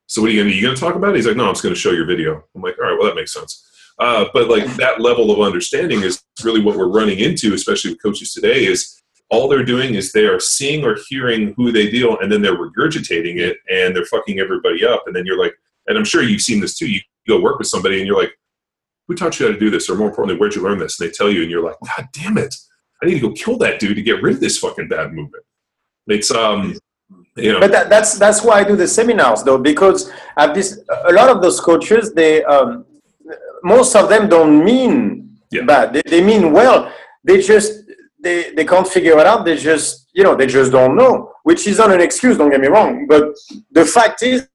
So 0.07 0.23
what 0.23 0.31
are 0.31 0.33
you 0.33 0.41
gonna 0.41 0.51
do? 0.51 0.57
You 0.57 0.63
gonna 0.63 0.77
talk 0.77 0.95
about 0.95 1.11
it? 1.11 1.17
He's 1.17 1.27
like, 1.27 1.37
No, 1.37 1.47
I'm 1.47 1.55
just 1.55 1.63
gonna 1.63 1.75
show 1.75 1.93
your 1.93 2.07
video. 2.07 2.43
I'm 2.55 2.63
like, 2.63 2.79
All 2.79 2.85
right, 2.85 2.97
well 2.99 3.07
that 3.07 3.17
makes 3.17 3.33
sense. 3.33 3.65
Uh, 3.99 4.27
but 4.33 4.49
like 4.49 4.65
that 4.77 5.01
level 5.01 5.31
of 5.31 5.41
understanding 5.41 6.03
is 6.03 6.23
really 6.45 6.61
what 6.61 6.77
we're 6.77 6.89
running 6.89 7.19
into, 7.19 7.53
especially 7.55 7.91
with 7.91 8.03
coaches 8.03 8.33
today, 8.33 8.65
is 8.65 9.03
all 9.31 9.49
they're 9.49 9.65
doing 9.65 9.95
is 9.95 10.13
they 10.13 10.27
are 10.27 10.41
seeing 10.41 10.85
or 10.85 10.97
hearing 11.09 11.53
who 11.57 11.73
they 11.73 11.91
deal 11.91 12.19
and 12.21 12.31
then 12.31 12.41
they're 12.41 12.57
regurgitating 12.57 13.39
it 13.39 13.59
and 13.69 13.95
they're 13.95 14.05
fucking 14.07 14.39
everybody 14.39 14.87
up. 14.87 15.03
And 15.07 15.15
then 15.15 15.27
you're 15.27 15.39
like, 15.39 15.53
and 15.87 15.99
I'm 15.99 16.05
sure 16.05 16.23
you've 16.23 16.41
seen 16.41 16.61
this 16.61 16.79
too. 16.79 16.89
You 16.89 17.01
go 17.27 17.41
work 17.41 17.59
with 17.59 17.69
somebody 17.69 17.99
and 17.99 18.07
you're 18.07 18.19
like, 18.19 18.33
who 19.07 19.15
taught 19.15 19.41
you 19.41 19.47
how 19.47 19.53
to 19.53 19.59
do 19.59 19.71
this? 19.71 19.91
Or 19.91 19.97
more 19.97 20.09
importantly, 20.09 20.39
where'd 20.39 20.55
you 20.55 20.63
learn 20.63 20.79
this? 20.79 21.01
And 21.01 21.09
they 21.09 21.13
tell 21.13 21.31
you, 21.31 21.43
and 21.43 21.51
you're 21.51 21.65
like, 21.65 21.77
God 21.85 22.09
damn 22.13 22.39
it. 22.39 22.55
I 23.03 23.07
need 23.07 23.21
to 23.21 23.29
go 23.29 23.33
kill 23.33 23.57
that 23.59 23.79
dude 23.81 23.97
to 23.97 24.03
get 24.03 24.23
rid 24.23 24.35
of 24.35 24.41
this 24.41 24.59
fucking 24.59 24.89
bad 24.89 25.13
movement. 25.13 25.45
It's 26.09 26.31
um, 26.31 26.77
you 27.37 27.53
know, 27.53 27.61
But 27.61 27.71
that, 27.73 27.89
that's 27.89 28.19
that's 28.19 28.43
why 28.43 28.61
I 28.61 28.65
do 28.65 28.77
the 28.77 28.89
seminars 28.89 29.43
though, 29.43 29.59
because 29.59 30.11
at 30.37 30.55
this 30.55 30.81
a 31.05 31.13
lot 31.13 31.29
of 31.29 31.41
those 31.43 31.61
coaches 31.61 32.13
they 32.15 32.45
um, 32.45 32.85
most 33.63 33.95
of 33.95 34.09
them 34.09 34.29
don't 34.29 34.65
mean 34.65 35.39
Yeah. 35.51 35.65
bad. 35.65 35.93
They, 35.93 36.03
they 36.07 36.23
mean 36.23 36.53
well. 36.53 36.93
They 37.25 37.41
just 37.41 37.71
they 38.21 38.53
they 38.55 38.65
can't 38.65 38.89
figure 38.89 39.17
it 39.19 39.27
out. 39.27 39.45
They 39.45 39.57
just 39.57 40.09
you 40.15 40.25
know 40.25 40.35
they 40.35 40.47
just 40.47 40.73
don't 40.73 40.97
know, 40.97 41.33
which 41.45 41.67
is 41.67 41.79
not 41.79 41.91
an 41.93 42.01
excuse. 42.01 42.37
Don't 42.37 42.51
get 42.51 42.61
me 42.61 42.69
wrong, 42.69 43.07
but 43.07 43.25
the 43.71 43.85
fact 43.85 44.23
is, 44.23 44.49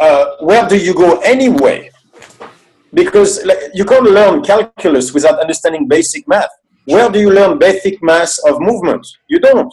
uh, 0.00 0.24
where 0.40 0.68
do 0.68 0.76
you 0.76 0.94
go 0.94 1.20
anyway? 1.20 1.90
Because 2.92 3.44
like, 3.44 3.58
you 3.74 3.84
can't 3.84 4.04
learn 4.04 4.42
calculus 4.42 5.12
without 5.12 5.38
understanding 5.40 5.86
basic 5.88 6.26
math. 6.28 6.50
Where 6.86 7.10
do 7.10 7.18
you 7.20 7.30
learn 7.30 7.58
basic 7.58 8.02
math 8.02 8.36
of 8.46 8.60
movement? 8.60 9.06
You 9.28 9.40
don't. 9.40 9.72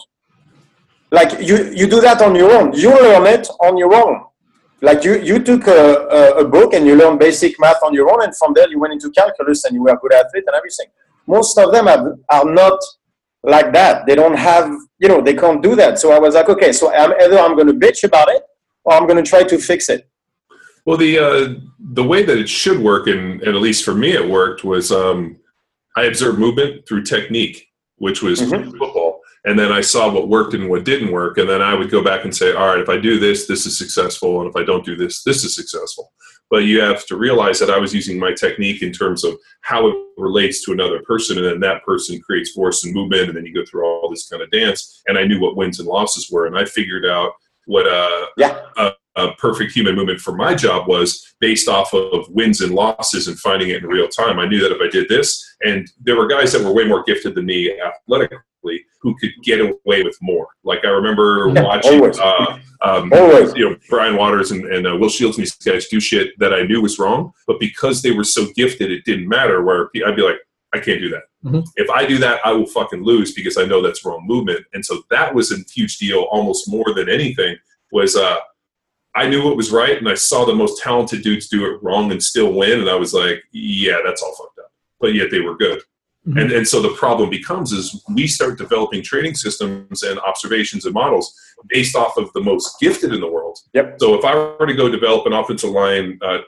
Like 1.10 1.40
you 1.40 1.70
you 1.72 1.86
do 1.86 2.00
that 2.00 2.20
on 2.20 2.34
your 2.34 2.50
own. 2.50 2.72
You 2.72 2.90
learn 2.90 3.26
it 3.26 3.48
on 3.60 3.76
your 3.76 3.94
own. 3.94 4.24
Like 4.80 5.04
you 5.04 5.20
you 5.20 5.38
took 5.38 5.66
a, 5.68 5.82
a, 6.18 6.22
a 6.42 6.44
book 6.44 6.74
and 6.74 6.84
you 6.86 6.96
learned 6.96 7.20
basic 7.20 7.58
math 7.60 7.80
on 7.84 7.94
your 7.94 8.12
own 8.12 8.24
and 8.24 8.36
from 8.36 8.52
there 8.52 8.68
you 8.68 8.80
went 8.80 8.94
into 8.94 9.10
calculus 9.10 9.64
and 9.64 9.74
you 9.74 9.82
were 9.84 9.92
a 9.92 9.96
good 9.96 10.12
athlete 10.12 10.44
and 10.46 10.56
everything. 10.56 10.86
Most 11.26 11.56
of 11.56 11.72
them 11.72 11.86
have, 11.86 12.04
are 12.28 12.44
not 12.44 12.78
like 13.42 13.72
that. 13.72 14.06
They 14.06 14.16
don't 14.16 14.36
have 14.36 14.68
you 14.98 15.08
know 15.08 15.20
they 15.20 15.34
can't 15.34 15.62
do 15.62 15.76
that. 15.76 16.00
So 16.00 16.10
i 16.10 16.18
was 16.18 16.34
like 16.34 16.48
okay 16.48 16.72
so 16.72 16.92
I'm, 16.92 17.12
either 17.22 17.38
i'm 17.38 17.54
going 17.54 17.68
to 17.68 17.78
bitch 17.86 18.02
about 18.02 18.28
it 18.28 18.42
or 18.82 18.94
i'm 18.94 19.06
going 19.06 19.22
to 19.22 19.28
try 19.34 19.44
to 19.44 19.56
fix 19.58 19.88
it. 19.88 20.08
Well, 20.84 20.98
the 20.98 21.18
uh, 21.18 21.54
the 21.78 22.04
way 22.04 22.24
that 22.24 22.36
it 22.36 22.48
should 22.48 22.78
work, 22.78 23.06
and, 23.06 23.40
and 23.40 23.54
at 23.56 23.62
least 23.62 23.84
for 23.84 23.94
me, 23.94 24.12
it 24.12 24.28
worked 24.28 24.64
was 24.64 24.92
um, 24.92 25.38
I 25.96 26.04
observed 26.04 26.38
movement 26.38 26.86
through 26.88 27.02
technique, 27.04 27.68
which 27.96 28.22
was 28.22 28.40
Mhm. 28.40 28.70
football, 28.70 29.20
and 29.44 29.58
then 29.58 29.70
I 29.70 29.80
saw 29.80 30.10
what 30.12 30.28
worked 30.28 30.54
and 30.54 30.68
what 30.68 30.84
didn't 30.84 31.12
work, 31.12 31.38
and 31.38 31.48
then 31.48 31.62
I 31.62 31.74
would 31.74 31.90
go 31.90 32.02
back 32.02 32.24
and 32.24 32.34
say, 32.34 32.52
all 32.52 32.66
right, 32.66 32.80
if 32.80 32.88
I 32.88 32.96
do 32.96 33.18
this, 33.18 33.46
this 33.46 33.66
is 33.66 33.78
successful, 33.78 34.40
and 34.40 34.48
if 34.50 34.56
I 34.56 34.64
don't 34.64 34.84
do 34.84 34.96
this, 34.96 35.22
this 35.22 35.44
is 35.44 35.54
successful. 35.54 36.12
But 36.50 36.64
you 36.64 36.80
have 36.80 37.06
to 37.06 37.16
realize 37.16 37.58
that 37.60 37.70
I 37.70 37.78
was 37.78 37.94
using 37.94 38.18
my 38.18 38.32
technique 38.32 38.82
in 38.82 38.92
terms 38.92 39.24
of 39.24 39.38
how 39.62 39.88
it 39.88 39.96
relates 40.18 40.64
to 40.64 40.72
another 40.72 41.00
person, 41.02 41.38
and 41.38 41.46
then 41.46 41.60
that 41.60 41.84
person 41.84 42.20
creates 42.20 42.50
force 42.52 42.84
and 42.84 42.94
movement, 42.94 43.28
and 43.28 43.36
then 43.36 43.46
you 43.46 43.54
go 43.54 43.64
through 43.64 43.84
all 43.86 44.10
this 44.10 44.28
kind 44.28 44.42
of 44.42 44.50
dance. 44.50 45.02
And 45.06 45.18
I 45.18 45.24
knew 45.24 45.40
what 45.40 45.56
wins 45.56 45.78
and 45.78 45.88
losses 45.88 46.28
were, 46.30 46.46
and 46.46 46.56
I 46.58 46.64
figured 46.64 47.06
out 47.06 47.32
what 47.66 47.86
uh, 47.86 48.26
Yeah. 48.36 48.60
a, 48.76 48.92
a 49.16 49.32
perfect 49.34 49.72
human 49.72 49.94
movement 49.94 50.20
for 50.20 50.34
my 50.34 50.54
job 50.54 50.88
was 50.88 51.34
based 51.40 51.68
off 51.68 51.92
of 51.94 52.28
wins 52.30 52.60
and 52.60 52.74
losses 52.74 53.28
and 53.28 53.38
finding 53.38 53.70
it 53.70 53.82
in 53.82 53.86
real 53.88 54.08
time. 54.08 54.38
I 54.38 54.46
knew 54.46 54.60
that 54.60 54.72
if 54.74 54.80
I 54.80 54.88
did 54.88 55.08
this, 55.08 55.44
and 55.62 55.88
there 56.00 56.16
were 56.16 56.26
guys 56.26 56.52
that 56.52 56.64
were 56.64 56.72
way 56.72 56.84
more 56.84 57.04
gifted 57.04 57.34
than 57.34 57.46
me 57.46 57.78
athletically 57.80 58.84
who 59.00 59.14
could 59.20 59.30
get 59.42 59.60
away 59.60 60.02
with 60.02 60.16
more. 60.22 60.48
Like 60.64 60.84
I 60.84 60.88
remember 60.88 61.50
Yeah, 61.54 61.62
watching. 61.62 61.94
always. 62.00 62.18
Uh, 62.18 62.58
um, 62.82 63.12
Always. 63.14 63.54
you 63.54 63.70
know 63.70 63.76
Brian 63.88 64.16
Waters 64.16 64.50
and, 64.50 64.64
and 64.66 64.86
uh, 64.86 64.96
Will 64.96 65.08
Shields 65.08 65.38
and 65.38 65.42
these 65.46 65.54
guys 65.54 65.86
do 65.88 66.00
shit 66.00 66.38
that 66.38 66.52
I 66.52 66.62
knew 66.64 66.82
was 66.82 66.98
wrong, 66.98 67.32
but 67.46 67.58
because 67.60 68.02
they 68.02 68.10
were 68.10 68.24
so 68.24 68.46
gifted, 68.56 68.90
it 68.90 69.04
didn't 69.04 69.28
matter. 69.28 69.62
Where 69.62 69.88
I'd 70.06 70.16
be 70.16 70.22
like, 70.22 70.36
I 70.74 70.80
can't 70.80 71.00
do 71.00 71.08
that. 71.10 71.22
Mhm. 71.44 71.64
If 71.76 71.88
I 71.90 72.04
do 72.04 72.18
that, 72.18 72.40
I 72.44 72.52
will 72.52 72.66
fucking 72.66 73.02
lose 73.04 73.32
because 73.32 73.56
I 73.58 73.64
know 73.64 73.80
that's 73.80 74.04
wrong 74.04 74.24
movement. 74.26 74.64
And 74.74 74.84
so 74.84 75.02
that 75.10 75.34
was 75.34 75.52
a 75.52 75.56
huge 75.72 75.98
deal, 75.98 76.22
almost 76.30 76.68
more 76.68 76.92
than 76.94 77.08
anything. 77.08 77.56
Was 77.92 78.16
uh, 78.16 78.36
I 79.16 79.28
knew 79.28 79.44
what 79.44 79.56
was 79.56 79.70
right, 79.70 79.96
and 79.96 80.08
I 80.08 80.14
saw 80.14 80.44
the 80.44 80.54
most 80.54 80.82
talented 80.82 81.22
dudes 81.22 81.48
do 81.48 81.66
it 81.66 81.82
wrong 81.82 82.10
and 82.10 82.22
still 82.22 82.52
win, 82.52 82.80
and 82.80 82.90
I 82.90 82.94
was 82.96 83.14
like, 83.14 83.42
yeah, 83.52 83.98
that's 84.04 84.22
all 84.22 84.34
fucked 84.34 84.58
up. 84.58 84.72
But 85.00 85.14
yet 85.14 85.30
they 85.30 85.40
were 85.40 85.56
good. 85.56 85.82
Mhm. 86.26 86.40
And, 86.40 86.52
and 86.52 86.66
so 86.66 86.80
the 86.80 86.88
problem 86.94 87.28
becomes 87.30 87.70
is 87.72 88.02
we 88.12 88.26
start 88.26 88.56
developing 88.58 89.02
training 89.02 89.34
systems 89.34 90.02
and 90.02 90.18
observations 90.20 90.84
and 90.86 90.94
models 90.94 91.32
based 91.68 91.94
off 91.94 92.16
of 92.16 92.32
the 92.32 92.40
most 92.40 92.80
gifted 92.80 93.12
in 93.12 93.20
the 93.20 93.28
world. 93.30 93.58
Yep. 93.74 93.96
So 94.00 94.14
if 94.14 94.24
I 94.24 94.34
were 94.34 94.66
to 94.66 94.74
go 94.74 94.88
develop 94.88 95.26
an 95.26 95.32
offensive 95.34 95.70
line, 95.70 96.18
uh, 96.22 96.38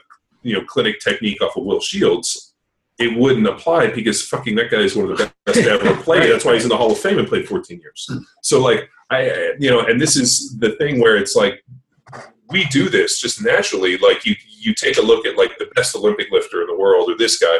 you 0.41 0.55
know, 0.55 0.65
clinic 0.65 0.99
technique 0.99 1.41
off 1.43 1.55
of 1.57 1.63
Will 1.63 1.79
Shields, 1.79 2.53
it 2.97 3.15
wouldn't 3.15 3.45
apply 3.47 3.91
because 3.91 4.27
fucking 4.27 4.55
that 4.55 4.71
guy 4.71 4.79
is 4.79 4.95
one 4.95 5.11
of 5.11 5.17
the 5.19 5.31
best 5.45 5.59
to 5.63 5.69
ever 5.69 5.95
play. 6.03 6.27
That's 6.31 6.43
why 6.43 6.55
he's 6.55 6.63
in 6.63 6.69
the 6.69 6.77
Hall 6.77 6.91
of 6.91 6.97
Fame 6.97 7.19
and 7.19 7.27
played 7.27 7.47
14 7.47 7.79
years. 7.79 8.09
So 8.41 8.59
like 8.59 8.89
I- 9.11 9.53
you 9.59 9.69
know, 9.69 9.81
and 9.81 10.01
this 10.01 10.15
is 10.17 10.57
the 10.57 10.71
thing 10.77 10.99
where 10.99 11.15
it's 11.17 11.35
like 11.35 11.63
we 12.49 12.65
do 12.65 12.89
this 12.89 13.19
just 13.19 13.41
naturally. 13.43 13.97
Like 13.97 14.25
you, 14.25 14.35
you 14.49 14.73
take 14.73 14.97
a 14.97 15.01
look 15.01 15.25
at 15.25 15.37
like 15.37 15.57
the 15.57 15.67
best 15.75 15.95
Olympic 15.95 16.27
lifter 16.31 16.61
in 16.61 16.67
the 16.67 16.75
world 16.77 17.09
or 17.09 17.17
this 17.17 17.37
guy, 17.39 17.57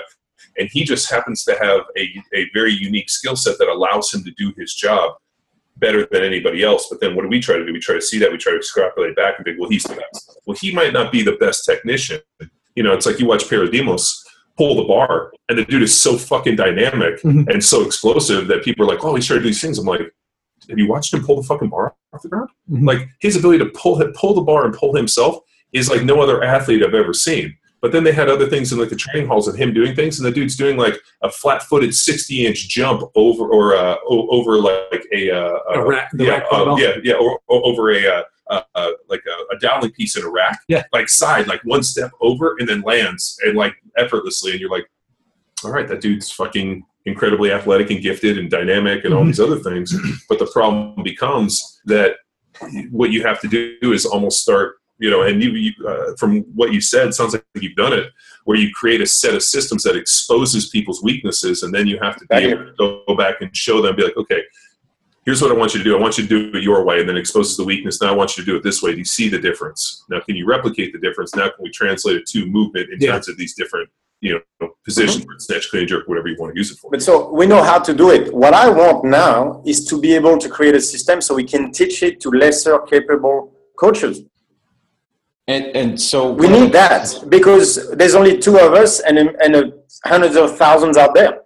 and 0.57 0.69
he 0.71 0.83
just 0.83 1.09
happens 1.11 1.43
to 1.45 1.51
have 1.61 1.81
a, 1.97 2.23
a 2.33 2.49
very 2.53 2.71
unique 2.73 3.09
skill 3.09 3.35
set 3.35 3.57
that 3.59 3.67
allows 3.67 4.13
him 4.13 4.23
to 4.23 4.31
do 4.31 4.53
his 4.57 4.73
job 4.73 5.13
better 5.77 6.07
than 6.11 6.23
anybody 6.23 6.63
else. 6.63 6.87
But 6.89 7.01
then 7.01 7.15
what 7.15 7.21
do 7.23 7.27
we 7.27 7.39
try 7.39 7.57
to 7.57 7.65
do? 7.65 7.71
We 7.73 7.79
try 7.79 7.95
to 7.95 8.01
see 8.01 8.17
that, 8.19 8.31
we 8.31 8.37
try 8.37 8.53
to 8.53 8.57
extrapolate 8.57 9.15
back 9.15 9.35
and 9.37 9.45
think, 9.45 9.59
well, 9.59 9.69
he's 9.69 9.83
the 9.83 9.95
best. 9.95 10.39
Well, 10.45 10.57
he 10.59 10.73
might 10.73 10.93
not 10.93 11.11
be 11.11 11.21
the 11.21 11.33
best 11.33 11.65
technician. 11.65 12.19
You 12.75 12.83
know, 12.83 12.93
it's 12.93 13.05
like 13.05 13.19
you 13.19 13.27
watch 13.27 13.43
Pyrros 13.49 13.71
Dimas 13.71 14.23
pull 14.57 14.75
the 14.75 14.83
bar, 14.85 15.31
and 15.49 15.57
the 15.57 15.65
dude 15.65 15.83
is 15.83 15.95
so 15.95 16.17
fucking 16.17 16.55
dynamic 16.55 17.21
Mhm. 17.21 17.47
and 17.53 17.63
so 17.63 17.85
explosive 17.85 18.47
that 18.47 18.63
people 18.63 18.85
are 18.85 18.87
like, 18.91 19.03
oh, 19.05 19.13
he's 19.13 19.27
trying 19.27 19.37
to 19.39 19.43
do 19.43 19.49
these 19.49 19.61
things. 19.61 19.77
I'm 19.77 19.85
like, 19.85 20.01
have 20.69 20.77
you 20.79 20.87
watched 20.87 21.13
him 21.13 21.23
pull 21.25 21.35
the 21.41 21.47
fucking 21.47 21.69
bar 21.69 21.95
off 22.13 22.21
the 22.21 22.29
ground? 22.29 22.49
Mhm. 22.71 22.85
Like 22.87 23.09
his 23.19 23.35
ability 23.35 23.59
to 23.59 23.69
pull 23.71 24.01
pull 24.15 24.33
the 24.33 24.41
bar 24.41 24.65
and 24.65 24.73
pull 24.73 24.95
himself 24.95 25.37
is 25.73 25.89
like 25.89 26.03
no 26.03 26.21
other 26.21 26.43
athlete 26.43 26.83
I've 26.83 26.93
ever 26.93 27.13
seen. 27.13 27.55
But 27.79 27.91
then 27.91 28.03
they 28.03 28.11
had 28.11 28.27
other 28.27 28.47
things 28.47 28.71
in 28.73 28.79
like 28.79 28.89
the 28.89 28.95
training 28.95 29.27
halls 29.27 29.47
of 29.47 29.55
him 29.55 29.71
doing 29.71 29.95
things, 29.95 30.17
and 30.19 30.25
the 30.25 30.31
dude's 30.31 30.55
doing 30.55 30.77
like 30.77 30.99
a 31.21 31.29
flat-footed 31.29 31.93
sixty-inch 31.93 32.67
jump 32.69 33.03
over 33.15 33.47
or 33.47 33.75
uh, 33.75 33.95
over 34.07 34.57
like 34.57 35.05
a, 35.13 35.29
uh, 35.29 35.59
A 35.75 35.79
uh, 35.79 35.85
rack- 35.85 36.09
the 36.13 36.23
yeah, 36.25 36.31
rack 36.31 36.45
uh, 36.51 36.75
yeah, 36.79 36.93
yeah, 37.03 37.13
or, 37.13 37.39
or 37.47 37.63
over 37.65 37.91
a 37.91 38.23
uh, 38.49 38.61
uh, 38.73 38.91
like 39.09 39.21
a, 39.27 39.55
a 39.55 39.59
dowling 39.59 39.91
piece 39.91 40.17
in 40.17 40.23
a 40.23 40.29
rack, 40.29 40.59
Yeah. 40.67 40.83
like 40.91 41.07
side, 41.07 41.47
like 41.47 41.61
one 41.65 41.83
step 41.83 42.09
over 42.19 42.55
and 42.57 42.67
then 42.67 42.81
lands 42.81 43.37
and 43.45 43.55
like 43.55 43.75
effortlessly, 43.95 44.51
and 44.53 44.59
you're 44.59 44.71
like, 44.71 44.89
all 45.63 45.71
right, 45.71 45.87
that 45.87 46.01
dude's 46.01 46.31
fucking 46.31 46.83
incredibly 47.11 47.51
athletic 47.51 47.89
and 47.89 48.01
gifted 48.01 48.37
and 48.37 48.51
dynamic 48.51 49.05
and 49.05 49.13
all 49.13 49.23
Mhm. 49.23 49.27
these 49.27 49.39
other 49.39 49.57
things. 49.59 49.93
But 50.29 50.39
the 50.39 50.45
problem 50.47 51.03
becomes 51.03 51.79
that 51.85 52.17
what 52.91 53.11
you 53.11 53.23
have 53.23 53.39
to 53.41 53.47
do 53.47 53.93
is 53.93 54.05
almost 54.05 54.41
start, 54.41 54.75
you 54.99 55.09
know, 55.09 55.21
and 55.21 55.41
you, 55.41 55.51
you 55.51 55.71
uh, 55.87 56.15
from 56.19 56.41
what 56.59 56.73
you 56.73 56.81
said, 56.81 57.13
sounds 57.13 57.33
like 57.33 57.45
you've 57.61 57.75
done 57.75 57.93
it, 57.93 58.11
where 58.45 58.57
you 58.57 58.69
create 58.73 58.99
a 59.01 59.05
set 59.05 59.33
of 59.35 59.43
systems 59.43 59.83
that 59.83 59.95
exposes 59.95 60.69
people's 60.69 61.01
weaknesses, 61.03 61.63
and 61.63 61.73
then 61.73 61.87
you 61.87 61.97
have 62.01 62.17
to 62.17 62.25
be 62.25 62.35
able 62.35 62.65
to 62.65 62.73
go 63.07 63.15
back 63.15 63.35
and 63.41 63.55
show 63.55 63.81
them, 63.81 63.95
be 63.95 64.03
like, 64.03 64.17
okay, 64.17 64.41
here's 65.25 65.41
what 65.41 65.51
I 65.51 65.55
want 65.55 65.73
you 65.73 65.79
to 65.79 65.83
do. 65.83 65.95
I 65.95 65.99
want 65.99 66.17
you 66.17 66.23
to 66.27 66.29
do 66.51 66.57
it 66.57 66.63
your 66.63 66.83
way, 66.83 66.99
and 66.99 67.07
then 67.07 67.15
exposes 67.17 67.55
the 67.57 67.63
weakness. 67.63 68.01
Now 68.01 68.09
I 68.09 68.15
want 68.15 68.35
you 68.37 68.43
to 68.43 68.51
do 68.51 68.57
it 68.57 68.63
this 68.63 68.81
way. 68.81 68.91
Do 68.93 68.97
you 68.97 69.05
see 69.05 69.29
the 69.29 69.39
difference? 69.39 70.03
Now, 70.09 70.19
can 70.19 70.35
you 70.35 70.45
replicate 70.45 70.91
the 70.93 70.99
difference? 70.99 71.35
Now, 71.35 71.43
can 71.49 71.61
we 71.63 71.69
translate 71.71 72.15
it 72.17 72.25
to 72.33 72.45
movement 72.47 72.89
in 72.91 72.97
Yeah. 72.99 73.11
terms 73.13 73.29
of 73.29 73.37
these 73.37 73.53
different, 73.53 73.89
you 74.21 74.39
know, 74.59 74.69
positions, 74.83 75.25
snatch, 75.39 75.69
clean, 75.69 75.87
jerk, 75.87 76.07
whatever 76.07 76.27
you 76.27 76.35
want 76.39 76.53
to 76.53 76.57
use 76.57 76.71
it 76.71 76.77
for? 76.79 76.89
But 76.89 77.01
so 77.01 77.31
we 77.31 77.45
know 77.45 77.61
how 77.63 77.79
to 77.79 77.93
do 77.93 78.11
it. 78.11 78.33
What 78.33 78.53
I 78.53 78.69
want 78.69 79.05
now 79.05 79.61
is 79.65 79.85
to 79.85 79.99
be 79.99 80.15
able 80.15 80.37
to 80.37 80.49
create 80.49 80.75
a 80.75 80.81
system 80.81 81.21
so 81.21 81.35
we 81.35 81.43
can 81.43 81.71
teach 81.71 82.01
it 82.03 82.19
to 82.21 82.29
lesser 82.29 82.79
capable 82.79 83.53
coaches. 83.77 84.21
And 85.47 85.65
and 85.77 86.01
so 86.01 86.31
We 86.31 86.49
need 86.49 86.73
that 86.73 87.23
because 87.29 87.89
there's 87.91 88.15
only 88.15 88.37
two 88.37 88.57
of 88.57 88.73
us 88.73 88.99
and, 88.99 89.17
and 89.17 89.55
uh, 89.55 89.63
hundreds 90.03 90.35
of 90.35 90.57
thousands 90.57 90.97
out 90.97 91.15
there. 91.15 91.41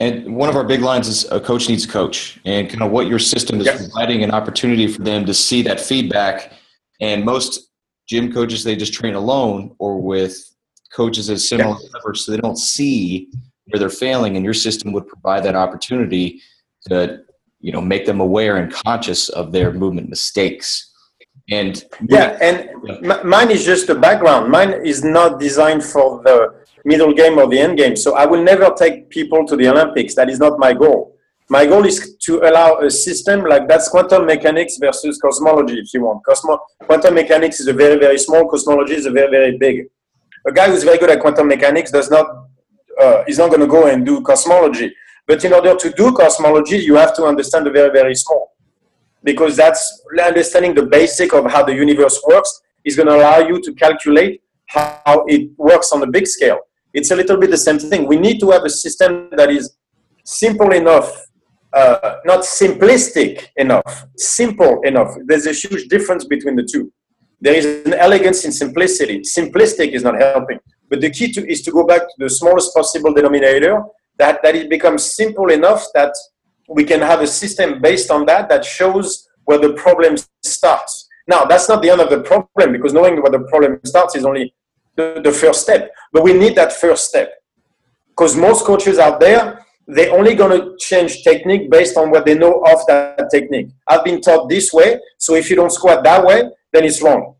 And 0.00 0.36
one 0.36 0.48
of 0.48 0.56
our 0.56 0.64
big 0.64 0.80
lines 0.80 1.08
is 1.08 1.30
a 1.30 1.40
coach 1.40 1.68
needs 1.68 1.84
a 1.84 1.88
coach, 1.88 2.38
and 2.44 2.68
kind 2.68 2.82
of 2.82 2.90
what 2.90 3.06
your 3.06 3.18
system 3.18 3.60
is 3.60 3.66
Yes. 3.66 3.88
providing 3.88 4.22
an 4.22 4.30
opportunity 4.32 4.86
for 4.86 5.02
them 5.02 5.24
to 5.24 5.32
see 5.32 5.62
that 5.62 5.80
feedback. 5.80 6.52
And 7.00 7.24
most 7.24 7.70
gym 8.08 8.32
coaches, 8.32 8.62
they 8.64 8.76
just 8.76 8.92
train 8.92 9.14
alone 9.14 9.74
or 9.78 10.00
with 10.00 10.36
coaches 10.94 11.28
at 11.30 11.40
similar 11.40 11.76
levels, 11.92 12.24
so 12.24 12.32
they 12.32 12.38
don't 12.38 12.58
see 12.58 13.30
where 13.66 13.78
they're 13.80 13.88
failing. 13.90 14.36
And 14.36 14.44
your 14.44 14.54
system 14.54 14.92
would 14.92 15.06
provide 15.06 15.42
that 15.44 15.56
opportunity 15.56 16.40
to, 16.88 17.20
you 17.60 17.72
know, 17.72 17.80
make 17.80 18.04
them 18.06 18.20
aware 18.20 18.56
and 18.56 18.72
conscious 18.72 19.28
of 19.30 19.52
their 19.52 19.72
movement 19.72 20.08
mistakes. 20.08 20.92
And 21.50 21.84
Yeah, 22.08 22.38
and 22.40 22.56
m- 23.10 23.28
mine 23.28 23.50
is 23.50 23.64
just 23.64 23.88
a 23.90 23.94
background. 23.94 24.50
Mine 24.50 24.72
is 24.84 25.04
not 25.04 25.40
designed 25.40 25.84
for 25.84 26.22
the 26.22 26.36
middle 26.84 27.12
game 27.12 27.38
or 27.38 27.46
the 27.48 27.58
end 27.58 27.76
game. 27.78 27.96
So 27.96 28.14
I 28.14 28.24
will 28.26 28.42
never 28.42 28.72
take 28.78 29.10
people 29.10 29.46
to 29.46 29.56
the 29.56 29.68
Olympics. 29.68 30.14
That 30.14 30.30
is 30.30 30.38
not 30.38 30.58
my 30.58 30.72
goal. 30.72 31.16
My 31.50 31.66
goal 31.66 31.84
is 31.84 32.16
to 32.26 32.40
allow 32.48 32.78
a 32.78 32.90
system 32.90 33.44
like 33.44 33.68
that's 33.68 33.88
quantum 33.88 34.24
mechanics 34.24 34.78
versus 34.78 35.18
cosmology, 35.20 35.78
if 35.78 35.92
you 35.92 36.02
want. 36.04 36.24
Cosmo- 36.24 36.60
quantum 36.80 37.14
mechanics 37.14 37.60
is 37.60 37.66
a 37.66 37.72
very, 37.74 37.98
very 37.98 38.18
small. 38.18 38.48
Cosmology 38.48 38.94
is 38.94 39.04
a 39.04 39.10
very, 39.10 39.30
very 39.30 39.58
big. 39.58 39.86
A 40.46 40.52
guy 40.52 40.68
who's 40.68 40.84
very 40.84 40.98
good 40.98 41.10
at 41.10 41.20
quantum 41.20 41.48
mechanics 41.48 41.90
does 41.90 42.10
not 42.10 42.26
uh, 43.00 43.24
is 43.26 43.38
not 43.38 43.48
going 43.48 43.60
to 43.60 43.66
go 43.66 43.86
and 43.86 44.04
do 44.04 44.20
cosmology. 44.22 44.94
But 45.26 45.44
in 45.44 45.52
order 45.52 45.74
to 45.74 45.90
do 45.90 46.12
cosmology, 46.12 46.76
you 46.76 46.96
have 46.96 47.16
to 47.16 47.24
understand 47.24 47.66
the 47.66 47.70
very, 47.70 47.90
very 47.90 48.14
small 48.14 48.54
because 49.22 49.56
that's 49.56 50.02
understanding 50.22 50.74
the 50.74 50.84
basic 50.84 51.32
of 51.32 51.50
how 51.50 51.64
the 51.64 51.74
universe 51.74 52.22
works 52.28 52.60
is 52.84 52.94
going 52.94 53.08
to 53.08 53.16
allow 53.16 53.38
you 53.38 53.60
to 53.62 53.72
calculate 53.72 54.42
how 54.66 55.24
it 55.26 55.50
works 55.56 55.92
on 55.92 56.02
a 56.02 56.06
big 56.06 56.26
scale. 56.26 56.58
It's 56.92 57.10
a 57.10 57.16
little 57.16 57.38
bit 57.38 57.50
the 57.50 57.56
same 57.56 57.78
thing. 57.78 58.06
We 58.06 58.18
need 58.18 58.38
to 58.40 58.50
have 58.50 58.64
a 58.64 58.70
system 58.70 59.30
that 59.32 59.50
is 59.50 59.76
simple 60.24 60.72
enough, 60.72 61.26
uh, 61.72 62.16
not 62.24 62.40
simplistic 62.40 63.48
enough, 63.56 64.06
simple 64.16 64.80
enough. 64.82 65.14
There's 65.24 65.46
a 65.46 65.52
huge 65.52 65.88
difference 65.88 66.24
between 66.24 66.56
the 66.56 66.68
two. 66.70 66.92
There 67.44 67.54
is 67.54 67.66
an 67.84 67.92
elegance 67.92 68.46
in 68.46 68.52
simplicity. 68.52 69.20
Simplistic 69.20 69.90
is 69.90 70.02
not 70.02 70.18
helping. 70.18 70.58
But 70.88 71.02
the 71.02 71.10
key 71.10 71.30
to, 71.32 71.46
is 71.46 71.60
to 71.62 71.70
go 71.70 71.86
back 71.86 72.00
to 72.00 72.14
the 72.16 72.30
smallest 72.30 72.74
possible 72.74 73.12
denominator, 73.12 73.82
that, 74.16 74.40
that 74.42 74.56
it 74.56 74.70
becomes 74.70 75.04
simple 75.04 75.50
enough 75.50 75.84
that 75.92 76.14
we 76.70 76.84
can 76.84 77.02
have 77.02 77.20
a 77.20 77.26
system 77.26 77.82
based 77.82 78.10
on 78.10 78.24
that 78.26 78.48
that 78.48 78.64
shows 78.64 79.28
where 79.44 79.58
the 79.58 79.74
problem 79.74 80.16
starts. 80.42 81.06
Now, 81.28 81.44
that's 81.44 81.68
not 81.68 81.82
the 81.82 81.90
end 81.90 82.00
of 82.00 82.08
the 82.08 82.22
problem 82.22 82.72
because 82.72 82.94
knowing 82.94 83.20
where 83.20 83.30
the 83.30 83.46
problem 83.50 83.78
starts 83.84 84.16
is 84.16 84.24
only 84.24 84.54
the, 84.96 85.20
the 85.22 85.32
first 85.32 85.60
step. 85.60 85.90
But 86.14 86.22
we 86.22 86.32
need 86.32 86.54
that 86.54 86.72
first 86.72 87.10
step 87.10 87.30
because 88.08 88.36
most 88.36 88.64
coaches 88.64 88.98
out 88.98 89.20
there, 89.20 89.66
they're 89.86 90.14
only 90.14 90.34
going 90.34 90.58
to 90.58 90.76
change 90.78 91.22
technique 91.22 91.70
based 91.70 91.98
on 91.98 92.10
what 92.10 92.24
they 92.24 92.38
know 92.38 92.62
of 92.62 92.86
that 92.86 93.28
technique. 93.30 93.68
I've 93.86 94.02
been 94.02 94.22
taught 94.22 94.48
this 94.48 94.72
way, 94.72 94.98
so 95.18 95.34
if 95.34 95.50
you 95.50 95.56
don't 95.56 95.72
squat 95.72 96.04
that 96.04 96.24
way, 96.24 96.44
then 96.72 96.84
it's 96.84 97.02
wrong. 97.02 97.33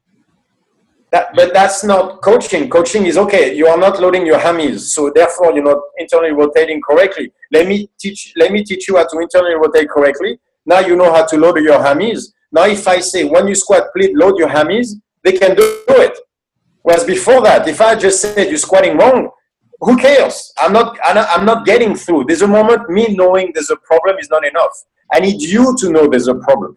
That, 1.14 1.28
but 1.36 1.54
that's 1.54 1.84
not 1.84 2.22
coaching. 2.22 2.68
Coaching 2.68 3.06
is 3.06 3.16
okay. 3.16 3.54
You 3.54 3.68
are 3.68 3.78
not 3.78 4.00
loading 4.00 4.26
your 4.26 4.40
hammies, 4.40 4.80
so 4.80 5.12
therefore 5.14 5.52
you're 5.54 5.62
not 5.62 5.80
internally 5.96 6.32
rotating 6.32 6.80
correctly. 6.82 7.30
Let 7.52 7.68
me 7.68 7.88
teach. 8.00 8.32
Let 8.36 8.50
me 8.50 8.64
teach 8.64 8.88
you 8.88 8.96
how 8.96 9.06
to 9.06 9.18
internally 9.20 9.54
rotate 9.54 9.88
correctly. 9.88 10.40
Now 10.66 10.80
you 10.80 10.96
know 10.96 11.12
how 11.12 11.24
to 11.24 11.36
load 11.36 11.56
your 11.58 11.78
hammies. 11.78 12.32
Now, 12.50 12.64
if 12.66 12.88
I 12.88 12.98
say 12.98 13.22
when 13.22 13.46
you 13.46 13.54
squat, 13.54 13.84
please 13.94 14.10
load 14.14 14.38
your 14.38 14.48
hammies, 14.48 14.88
they 15.22 15.32
can 15.32 15.54
do 15.54 15.84
it. 15.88 16.18
Whereas 16.82 17.04
before 17.04 17.40
that, 17.42 17.68
if 17.68 17.80
I 17.80 17.94
just 17.94 18.20
said 18.20 18.48
you're 18.48 18.58
squatting 18.58 18.96
wrong, 18.96 19.30
who 19.80 19.96
cares? 19.96 20.52
I'm 20.58 20.72
not, 20.72 20.98
I'm 21.04 21.44
not 21.44 21.64
getting 21.64 21.94
through. 21.94 22.24
There's 22.24 22.42
a 22.42 22.48
moment, 22.48 22.88
me 22.90 23.14
knowing 23.14 23.52
there's 23.54 23.70
a 23.70 23.76
problem 23.76 24.18
is 24.18 24.30
not 24.30 24.44
enough. 24.44 24.72
I 25.12 25.20
need 25.20 25.40
you 25.40 25.76
to 25.78 25.90
know 25.90 26.08
there's 26.08 26.28
a 26.28 26.34
problem. 26.34 26.76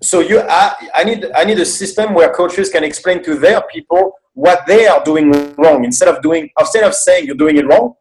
So 0.00 0.20
you, 0.20 0.40
I, 0.40 0.74
I 0.94 1.04
need, 1.04 1.26
I 1.34 1.44
need 1.44 1.58
a 1.58 1.64
system 1.64 2.14
where 2.14 2.32
coaches 2.32 2.70
can 2.70 2.84
explain 2.84 3.22
to 3.24 3.34
their 3.34 3.62
people 3.62 4.12
what 4.34 4.64
they 4.66 4.86
are 4.86 5.02
doing 5.02 5.54
wrong 5.56 5.84
instead 5.84 6.08
of 6.08 6.22
doing, 6.22 6.48
instead 6.58 6.84
of 6.84 6.94
saying 6.94 7.26
you're 7.26 7.36
doing 7.36 7.56
it 7.56 7.66
wrong. 7.66 7.94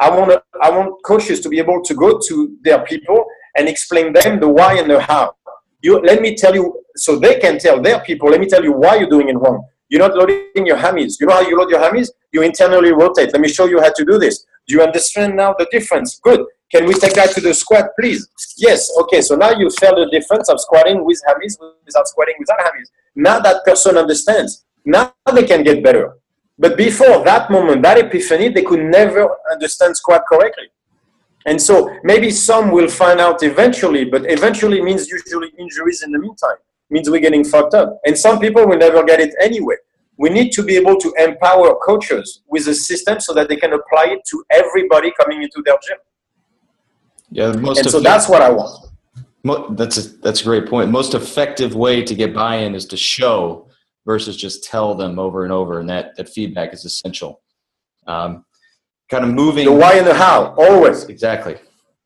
I 0.00 0.08
want, 0.10 0.42
I 0.62 0.70
want 0.70 0.94
coaches 1.04 1.40
to 1.40 1.48
be 1.48 1.58
able 1.58 1.82
to 1.82 1.94
go 1.94 2.18
to 2.28 2.56
their 2.62 2.84
people 2.84 3.26
and 3.56 3.68
explain 3.68 4.12
them 4.12 4.40
the 4.40 4.48
why 4.48 4.78
and 4.78 4.90
the 4.90 5.00
how. 5.00 5.34
You, 5.82 6.00
let 6.00 6.22
me 6.22 6.34
tell 6.34 6.54
you, 6.54 6.82
so 6.96 7.18
they 7.18 7.38
can 7.38 7.58
tell 7.58 7.80
their 7.80 8.00
people, 8.00 8.30
let 8.30 8.40
me 8.40 8.46
tell 8.46 8.64
you 8.64 8.72
why 8.72 8.96
you're 8.96 9.10
doing 9.10 9.28
it 9.28 9.36
wrong. 9.36 9.66
You're 9.88 10.06
not 10.06 10.16
loading 10.16 10.66
your 10.66 10.76
hammies. 10.76 11.14
You 11.20 11.26
know 11.26 11.34
how 11.34 11.40
you 11.40 11.58
load 11.58 11.70
your 11.70 11.80
hammies? 11.80 12.08
You 12.32 12.42
internally 12.42 12.92
rotate. 12.92 13.32
Let 13.32 13.40
me 13.40 13.48
show 13.48 13.66
you 13.66 13.80
how 13.80 13.92
to 13.94 14.04
do 14.04 14.18
this. 14.18 14.44
Do 14.66 14.74
you 14.74 14.82
understand 14.82 15.36
now 15.36 15.54
the 15.58 15.66
difference? 15.70 16.20
Good. 16.22 16.44
Can 16.70 16.86
we 16.86 16.94
take 16.94 17.14
that 17.14 17.30
to 17.32 17.40
the 17.40 17.54
squat, 17.54 17.90
please? 17.98 18.28
Yes. 18.56 18.90
Okay. 19.00 19.22
So 19.22 19.34
now 19.36 19.52
you 19.52 19.70
feel 19.70 19.94
the 19.94 20.08
difference 20.10 20.48
of 20.48 20.60
squatting 20.60 21.04
with 21.04 21.20
hammies 21.26 21.56
without 21.84 22.06
squatting 22.08 22.34
without 22.38 22.58
hammies. 22.58 22.88
Now 23.14 23.40
that 23.40 23.64
person 23.64 23.96
understands. 23.96 24.64
Now 24.84 25.14
they 25.32 25.44
can 25.44 25.62
get 25.62 25.82
better. 25.82 26.14
But 26.58 26.76
before 26.76 27.24
that 27.24 27.50
moment, 27.50 27.82
that 27.82 27.98
epiphany, 27.98 28.48
they 28.48 28.62
could 28.62 28.80
never 28.80 29.28
understand 29.50 29.96
squat 29.96 30.22
correctly. 30.28 30.68
And 31.46 31.60
so 31.60 31.96
maybe 32.02 32.30
some 32.30 32.72
will 32.72 32.88
find 32.88 33.20
out 33.20 33.42
eventually, 33.42 34.04
but 34.04 34.30
eventually 34.30 34.82
means 34.82 35.08
usually 35.08 35.48
injuries 35.58 36.02
in 36.02 36.12
the 36.12 36.18
meantime 36.18 36.56
means 36.90 37.10
we're 37.10 37.20
getting 37.20 37.44
fucked 37.44 37.74
up. 37.74 38.00
And 38.04 38.16
some 38.16 38.38
people 38.38 38.66
will 38.66 38.78
never 38.78 39.04
get 39.04 39.20
it 39.20 39.34
anyway. 39.40 39.76
We 40.16 40.30
need 40.30 40.50
to 40.52 40.62
be 40.62 40.76
able 40.76 40.96
to 40.96 41.12
empower 41.18 41.76
coaches 41.76 42.42
with 42.48 42.66
a 42.66 42.74
system 42.74 43.20
so 43.20 43.32
that 43.34 43.48
they 43.48 43.56
can 43.56 43.72
apply 43.72 44.06
it 44.06 44.20
to 44.30 44.44
everybody 44.50 45.12
coming 45.20 45.42
into 45.42 45.62
their 45.64 45.76
gym. 45.86 45.98
Yeah, 47.30 47.52
most 47.52 47.78
and 47.78 47.90
so 47.90 48.00
that's 48.00 48.28
what 48.28 48.42
I 48.42 48.50
want. 48.50 48.86
That's 49.76 49.96
a, 49.98 50.08
that's 50.18 50.40
a 50.40 50.44
great 50.44 50.66
point. 50.66 50.90
Most 50.90 51.14
effective 51.14 51.74
way 51.74 52.02
to 52.02 52.14
get 52.14 52.34
buy-in 52.34 52.74
is 52.74 52.86
to 52.86 52.96
show 52.96 53.68
versus 54.04 54.36
just 54.36 54.64
tell 54.64 54.94
them 54.94 55.18
over 55.18 55.44
and 55.44 55.52
over, 55.52 55.80
and 55.80 55.88
that 55.88 56.16
that 56.16 56.28
feedback 56.28 56.72
is 56.72 56.84
essential. 56.84 57.40
Um, 58.06 58.44
kind 59.10 59.24
of 59.24 59.30
moving 59.30 59.66
the 59.66 59.72
why 59.72 59.94
and 59.94 60.06
the 60.06 60.14
how 60.14 60.54
always 60.58 61.04
exactly. 61.04 61.56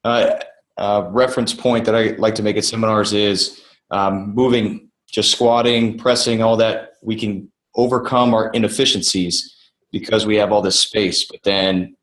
Uh, 0.05 0.40
uh, 0.77 1.09
reference 1.11 1.53
point 1.55 1.85
that 1.85 1.94
I 1.94 2.16
like 2.19 2.35
to 2.36 2.43
make 2.43 2.57
at 2.57 2.65
seminars 2.65 3.12
is 3.12 3.62
um, 3.90 4.35
moving, 4.35 4.89
just 5.07 5.31
squatting, 5.31 5.99
pressing, 5.99 6.43
all 6.43 6.57
that, 6.57 6.93
we 7.03 7.15
can 7.15 7.53
overcome 7.77 8.35
our 8.35 8.51
inefficiencies 8.51 9.55
because 9.90 10.27
we 10.27 10.36
have 10.36 10.51
all 10.51 10.62
this 10.62 10.81
space. 10.81 11.24
But 11.24 11.43
then 11.44 11.94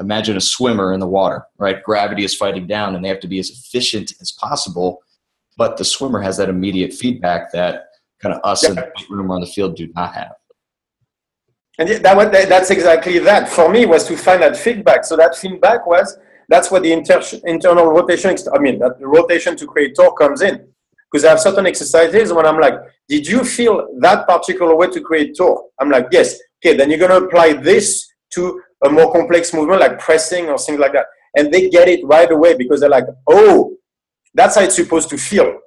imagine 0.00 0.36
a 0.36 0.40
swimmer 0.40 0.92
in 0.92 1.00
the 1.00 1.06
water, 1.06 1.44
right? 1.58 1.82
Gravity 1.82 2.24
is 2.24 2.34
fighting 2.34 2.66
down 2.66 2.94
and 2.94 3.04
they 3.04 3.08
have 3.08 3.20
to 3.20 3.28
be 3.28 3.38
as 3.38 3.50
efficient 3.50 4.12
as 4.20 4.32
possible. 4.32 5.02
But 5.56 5.76
the 5.76 5.84
swimmer 5.84 6.20
has 6.20 6.36
that 6.36 6.48
immediate 6.48 6.92
feedback 6.92 7.52
that 7.52 7.86
kind 8.20 8.34
of 8.34 8.40
us 8.44 8.62
yeah. 8.62 8.70
in 8.70 8.74
the 8.76 8.92
room 9.10 9.30
on 9.30 9.40
the 9.40 9.46
field 9.46 9.76
do 9.76 9.90
not 9.94 10.14
have. 10.14 10.34
And 11.78 11.88
that, 11.88 12.48
that's 12.48 12.70
exactly 12.70 13.18
that. 13.20 13.48
For 13.48 13.70
me, 13.70 13.84
was 13.84 14.06
to 14.08 14.16
find 14.16 14.42
that 14.42 14.56
feedback. 14.56 15.04
So 15.04 15.16
that 15.16 15.36
feedback 15.36 15.86
was 15.86 16.16
that's 16.48 16.70
what 16.70 16.82
the 16.82 16.92
inter, 16.92 17.22
internal 17.44 17.86
rotation. 17.86 18.36
I 18.54 18.58
mean, 18.58 18.78
that 18.78 18.98
the 18.98 19.06
rotation 19.06 19.56
to 19.56 19.66
create 19.66 19.94
torque 19.96 20.18
comes 20.18 20.42
in 20.42 20.66
because 21.10 21.24
I 21.24 21.30
have 21.30 21.40
certain 21.40 21.66
exercises 21.66 22.32
when 22.32 22.46
I'm 22.46 22.58
like, 22.58 22.74
did 23.08 23.26
you 23.26 23.44
feel 23.44 23.88
that 24.00 24.26
particular 24.26 24.74
way 24.74 24.88
to 24.88 25.00
create 25.00 25.36
torque? 25.36 25.66
I'm 25.80 25.90
like, 25.90 26.06
yes. 26.10 26.38
Okay, 26.64 26.76
then 26.76 26.90
you're 26.90 26.98
going 26.98 27.10
to 27.10 27.26
apply 27.26 27.54
this 27.54 28.08
to 28.34 28.62
a 28.84 28.90
more 28.90 29.12
complex 29.12 29.52
movement 29.54 29.80
like 29.80 29.98
pressing 29.98 30.48
or 30.48 30.58
things 30.58 30.78
like 30.78 30.92
that. 30.92 31.06
And 31.36 31.52
they 31.52 31.68
get 31.68 31.88
it 31.88 32.00
right 32.04 32.30
away 32.30 32.56
because 32.56 32.80
they're 32.80 32.90
like, 32.90 33.04
oh, 33.26 33.76
that's 34.34 34.56
how 34.56 34.62
it's 34.62 34.76
supposed 34.76 35.08
to 35.10 35.18
feel. 35.18 35.58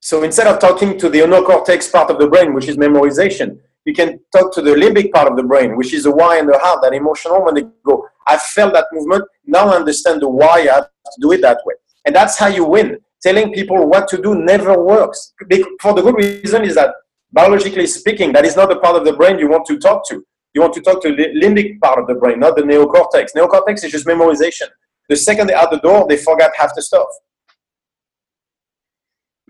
So 0.00 0.22
instead 0.22 0.46
of 0.46 0.60
talking 0.60 0.98
to 0.98 1.08
the 1.08 1.20
cortex 1.44 1.88
part 1.88 2.10
of 2.10 2.18
the 2.18 2.28
brain, 2.28 2.54
which 2.54 2.68
is 2.68 2.76
memorization, 2.76 3.58
you 3.84 3.94
can 3.94 4.20
talk 4.32 4.52
to 4.54 4.62
the 4.62 4.70
limbic 4.70 5.12
part 5.12 5.28
of 5.30 5.36
the 5.36 5.42
brain, 5.42 5.76
which 5.76 5.92
is 5.92 6.04
the 6.04 6.10
why 6.10 6.38
and 6.38 6.48
the 6.48 6.58
how, 6.58 6.78
that 6.80 6.92
emotional 6.92 7.44
when 7.44 7.54
they 7.54 7.62
go, 7.84 8.06
I 8.26 8.36
felt 8.36 8.74
that 8.74 8.86
movement, 8.92 9.24
now 9.46 9.68
I 9.68 9.76
understand 9.76 10.22
the 10.22 10.28
why 10.28 10.68
I 10.70 10.74
have 10.74 10.84
to 10.84 11.20
do 11.20 11.32
it 11.32 11.40
that 11.42 11.60
way. 11.64 11.74
And 12.04 12.14
that's 12.14 12.38
how 12.38 12.48
you 12.48 12.64
win 12.64 12.98
telling 13.22 13.52
people 13.52 13.88
what 13.88 14.08
to 14.08 14.20
do 14.20 14.34
never 14.34 14.78
works. 14.82 15.34
For 15.80 15.94
the 15.94 16.02
good 16.02 16.16
reason 16.16 16.64
is 16.64 16.74
that 16.76 16.94
biologically 17.32 17.86
speaking, 17.86 18.32
that 18.32 18.44
is 18.44 18.56
not 18.56 18.68
the 18.68 18.76
part 18.76 18.96
of 18.96 19.04
the 19.04 19.12
brain 19.12 19.38
you 19.38 19.48
want 19.48 19.66
to 19.66 19.78
talk 19.78 20.06
to. 20.08 20.24
You 20.58 20.62
want 20.62 20.74
to 20.74 20.80
talk 20.80 21.00
to 21.02 21.14
the 21.14 21.26
limbic 21.40 21.78
part 21.78 22.00
of 22.00 22.08
the 22.08 22.16
brain, 22.16 22.40
not 22.40 22.56
the 22.56 22.62
neocortex. 22.62 23.26
Neocortex 23.36 23.84
is 23.84 23.92
just 23.92 24.06
memorization. 24.06 24.66
The 25.08 25.14
second 25.14 25.46
they're 25.46 25.56
out 25.56 25.70
the 25.70 25.78
door, 25.78 26.04
they 26.08 26.16
forget 26.16 26.50
half 26.58 26.74
the 26.74 26.82
stuff. 26.82 27.06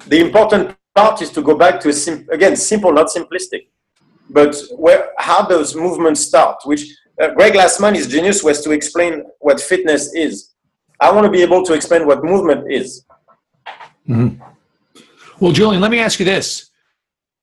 The 0.06 0.20
important 0.20 0.76
part 0.94 1.22
is 1.22 1.30
to 1.30 1.40
go 1.40 1.54
back 1.56 1.80
to, 1.80 1.94
sim- 1.94 2.28
again, 2.30 2.56
simple, 2.56 2.92
not 2.92 3.06
simplistic. 3.06 3.68
But 4.28 4.54
where, 4.76 5.12
how 5.16 5.46
does 5.46 5.74
movement 5.74 6.18
start? 6.18 6.58
Which 6.66 6.84
uh, 7.18 7.30
Greg 7.30 7.54
his 7.54 8.06
genius 8.06 8.44
was 8.44 8.60
to 8.64 8.72
explain 8.72 9.24
what 9.38 9.62
fitness 9.62 10.12
is. 10.12 10.52
I 11.00 11.10
want 11.10 11.24
to 11.24 11.30
be 11.30 11.40
able 11.40 11.64
to 11.64 11.72
explain 11.72 12.06
what 12.06 12.22
movement 12.22 12.70
is. 12.70 13.06
Mm-hmm. 14.06 14.44
Well, 15.40 15.52
Julian, 15.52 15.80
let 15.80 15.90
me 15.90 16.00
ask 16.00 16.20
you 16.20 16.26
this. 16.26 16.67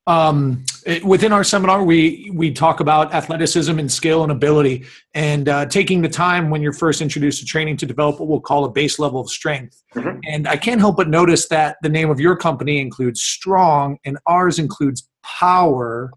Um, 0.08 0.64
within 1.04 1.34
our 1.34 1.44
seminar, 1.44 1.84
we 1.84 2.30
we 2.32 2.52
talk 2.52 2.80
about 2.80 3.14
athleticism 3.14 3.80
and 3.80 3.92
skill 3.92 4.22
and 4.22 4.32
ability, 4.32 4.86
and 5.16 5.50
uh, 5.50 5.66
taking 5.66 6.02
the 6.02 6.10
time 6.10 6.52
when 6.52 6.62
you're 6.62 6.74
first 6.74 7.02
introduced 7.02 7.40
to 7.40 7.46
training 7.46 7.78
to 7.78 7.88
develop 7.88 8.20
what 8.20 8.30
we'll 8.30 8.40
call 8.40 8.66
a 8.66 8.72
base 8.72 9.00
level 9.00 9.20
of 9.20 9.30
strength. 9.30 9.82
Mm-hmm. 9.96 10.20
And 10.30 10.48
I 10.48 10.58
can't 10.58 10.80
help 10.80 10.98
but 10.98 11.10
notice 11.10 11.48
that 11.48 11.78
the 11.82 11.90
name 11.90 12.12
of 12.12 12.20
your 12.20 12.36
company 12.36 12.80
includes 12.80 13.24
strong, 13.24 13.98
and 14.06 14.20
ours 14.28 14.60
includes 14.60 15.10
power. 15.24 16.12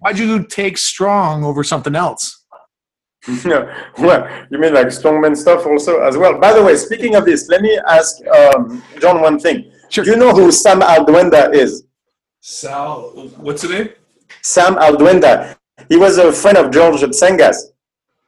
Why'd 0.00 0.18
you 0.18 0.44
take 0.44 0.76
strong 0.76 1.42
over 1.42 1.64
something 1.64 1.96
else? 1.96 2.44
yeah, 3.46 3.88
well, 3.98 4.28
you 4.50 4.58
mean 4.58 4.74
like 4.74 4.88
strongman 4.88 5.36
stuff 5.36 5.64
also 5.64 6.02
as 6.02 6.18
well. 6.18 6.38
By 6.38 6.52
the 6.52 6.62
way, 6.62 6.76
speaking 6.76 7.14
of 7.14 7.24
this, 7.24 7.48
let 7.48 7.62
me 7.62 7.78
ask 7.88 8.16
um, 8.26 8.82
John 9.00 9.22
one 9.22 9.38
thing. 9.38 9.72
Sure. 9.88 10.04
Do 10.04 10.10
you 10.10 10.16
know 10.16 10.32
who 10.32 10.52
Sam 10.52 10.80
Alduenda 10.80 11.54
is? 11.54 11.84
Sal, 12.44 13.12
what's 13.36 13.62
the 13.62 13.68
name? 13.68 13.88
Sam 14.42 14.74
Alduenda. 14.74 15.54
He 15.88 15.96
was 15.96 16.18
a 16.18 16.32
friend 16.32 16.58
of 16.58 16.72
George 16.72 17.00
Zangas. 17.02 17.54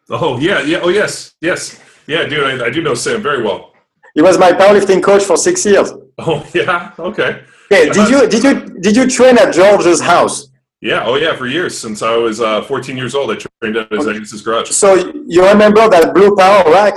Oh 0.09 0.39
yeah, 0.39 0.63
yeah. 0.63 0.79
Oh 0.83 0.89
yes, 0.89 1.35
yes, 1.41 1.83
yeah, 2.07 2.25
dude. 2.25 2.63
I, 2.63 2.67
I 2.67 2.71
do 2.71 2.81
know 2.81 2.95
Sam 2.95 3.21
very 3.21 3.43
well. 3.43 3.73
He 4.15 4.23
was 4.23 4.39
my 4.39 4.53
powerlifting 4.53 5.03
coach 5.03 5.25
for 5.25 5.37
six 5.37 5.67
years. 5.67 5.93
Oh 6.17 6.47
yeah, 6.55 6.93
okay. 6.97 7.43
Okay, 7.73 7.91
did 7.91 8.09
you 8.09 8.29
did 8.29 8.45
you 8.45 8.55
did 8.81 8.95
you 8.95 9.11
train 9.11 9.37
at 9.37 9.53
George's 9.53 10.01
house? 10.01 10.47
Yeah, 10.81 11.03
oh 11.05 11.17
yeah, 11.17 11.35
for 11.35 11.49
years 11.49 11.77
since 11.77 12.03
I 12.03 12.17
was 12.17 12.41
uh, 12.41 12.63
14 12.63 12.97
years 12.97 13.17
old, 13.17 13.33
I 13.33 13.35
trained 13.35 13.77
at 13.77 13.91
his, 13.91 14.07
okay. 14.07 14.45
garage. 14.45 14.71
So 14.71 14.95
you 15.27 15.45
remember 15.45 15.89
that 15.89 16.15
blue 16.15 16.37
power 16.37 16.71
rack? 16.71 16.95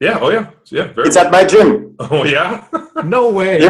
Yeah. 0.00 0.18
Oh, 0.20 0.30
yeah. 0.30 0.50
Yeah. 0.70 0.92
it's 0.96 1.16
well. 1.16 1.26
at 1.26 1.30
my 1.30 1.44
gym. 1.44 1.96
Oh, 2.00 2.24
yeah. 2.24 2.64
no 3.04 3.30
way. 3.30 3.60
You, 3.60 3.68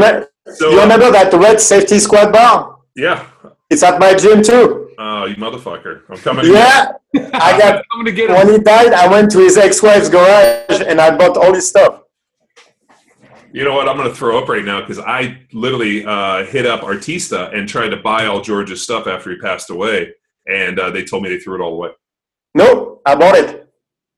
so, 0.54 0.70
you 0.70 0.80
remember 0.80 1.10
that 1.10 1.32
red 1.32 1.60
safety 1.60 1.98
squat 1.98 2.32
bar? 2.32 2.78
Yeah. 2.96 3.26
It's 3.68 3.82
at 3.82 4.00
my 4.00 4.14
gym 4.14 4.42
too. 4.42 4.90
Oh, 4.98 5.24
you 5.24 5.36
motherfucker! 5.36 6.02
I'm 6.10 6.18
coming. 6.18 6.46
Yeah, 6.46 6.92
I 7.16 7.58
got. 7.58 7.84
I'm 7.92 8.00
gonna 8.00 8.12
get 8.12 8.28
when 8.28 8.48
he 8.48 8.58
died, 8.58 8.92
I 8.92 9.08
went 9.08 9.30
to 9.32 9.38
his 9.38 9.56
ex-wife's 9.56 10.10
garage 10.10 10.82
and 10.86 11.00
I 11.00 11.16
bought 11.16 11.36
all 11.36 11.54
his 11.54 11.68
stuff. 11.68 12.02
You 13.52 13.64
know 13.64 13.74
what? 13.74 13.88
I'm 13.88 13.96
going 13.96 14.08
to 14.08 14.14
throw 14.14 14.38
up 14.38 14.48
right 14.48 14.64
now 14.64 14.80
because 14.80 15.00
I 15.00 15.40
literally 15.52 16.04
uh, 16.04 16.44
hit 16.44 16.66
up 16.66 16.82
Artista 16.82 17.52
and 17.52 17.68
tried 17.68 17.88
to 17.88 17.96
buy 17.96 18.26
all 18.26 18.40
George's 18.40 18.82
stuff 18.82 19.08
after 19.08 19.30
he 19.30 19.38
passed 19.38 19.70
away, 19.70 20.12
and 20.46 20.78
uh, 20.78 20.90
they 20.90 21.04
told 21.04 21.24
me 21.24 21.30
they 21.30 21.38
threw 21.38 21.56
it 21.56 21.60
all 21.60 21.74
away. 21.74 21.90
Nope, 22.54 23.02
I 23.04 23.16
bought 23.16 23.34
it. 23.34 23.68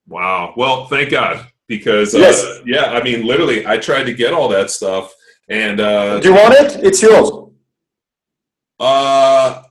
Wow. 0.06 0.52
Well, 0.56 0.86
thank 0.86 1.10
God 1.10 1.46
because 1.66 2.14
uh, 2.14 2.18
yes. 2.18 2.60
yeah, 2.66 2.90
I 2.90 3.02
mean, 3.02 3.26
literally, 3.26 3.66
I 3.66 3.78
tried 3.78 4.04
to 4.04 4.12
get 4.12 4.34
all 4.34 4.48
that 4.48 4.70
stuff, 4.70 5.14
and 5.52 5.80
uh, 5.80 6.18
do 6.18 6.30
you 6.30 6.34
want 6.34 6.54
it? 6.54 6.82
It's 6.82 7.02
yours. 7.02 7.30
Uh, 8.80 9.62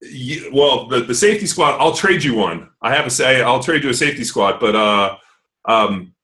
yeah, 0.00 0.48
well, 0.52 0.86
the 0.86 1.00
the 1.00 1.14
safety 1.14 1.46
squat, 1.46 1.80
I'll 1.80 1.92
trade 1.92 2.22
you 2.22 2.36
one. 2.36 2.70
I 2.80 2.94
have 2.94 3.04
to 3.04 3.10
say, 3.10 3.42
I'll 3.42 3.62
trade 3.62 3.82
you 3.82 3.90
a 3.90 3.94
safety 3.94 4.22
squat, 4.24 4.60
but 4.60 4.76
uh, 4.76 5.16
um. 5.64 6.14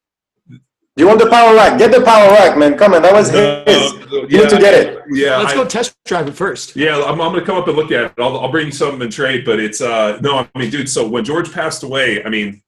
You 0.97 1.09
want 1.09 1.19
the 1.19 1.29
power 1.29 1.57
rack? 1.57 1.77
Get 1.77 1.91
the 1.91 2.03
power 2.03 2.31
rack, 2.31 2.57
man. 2.57 2.79
Come 2.79 2.95
on, 2.95 3.03
that 3.03 3.13
was 3.13 3.29
his. 3.29 3.93
you 4.13 4.27
yeah, 4.29 4.39
need 4.43 4.51
to 4.51 4.59
get 4.61 4.75
it. 4.75 5.03
Yeah, 5.11 5.39
let's 5.39 5.53
I, 5.53 5.57
go 5.57 5.65
test 5.67 5.97
drive 6.05 6.29
it 6.29 6.37
first. 6.37 6.77
Yeah, 6.77 7.03
I'm, 7.03 7.21
I'm 7.21 7.33
gonna 7.33 7.45
come 7.45 7.57
up 7.57 7.67
and 7.67 7.77
look 7.77 7.91
at 7.91 8.05
it. 8.05 8.13
I'll, 8.19 8.39
I'll 8.39 8.53
bring 8.53 8.67
you 8.67 8.73
some 8.73 9.03
and 9.03 9.11
trade, 9.11 9.45
but 9.45 9.59
it's 9.59 9.81
uh 9.81 10.21
no, 10.21 10.49
I 10.55 10.59
mean, 10.59 10.71
dude. 10.71 10.89
So 10.89 11.09
when 11.09 11.25
George 11.25 11.53
passed 11.53 11.83
away, 11.83 12.23
I 12.23 12.29
mean, 12.29 12.63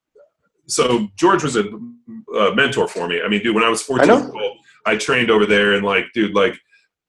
so 0.66 1.06
George 1.14 1.44
was 1.44 1.54
a, 1.54 1.66
a, 2.36 2.52
mentor 2.56 2.88
for 2.88 3.06
me. 3.06 3.22
I 3.22 3.28
mean, 3.28 3.44
dude, 3.44 3.54
when 3.54 3.62
I 3.62 3.68
was 3.68 3.82
14 3.82 4.10
I, 4.10 4.14
years 4.14 4.28
old, 4.28 4.58
I 4.86 4.96
trained 4.96 5.30
over 5.30 5.46
there, 5.46 5.74
and 5.74 5.84
like, 5.84 6.06
dude, 6.14 6.34
like, 6.34 6.58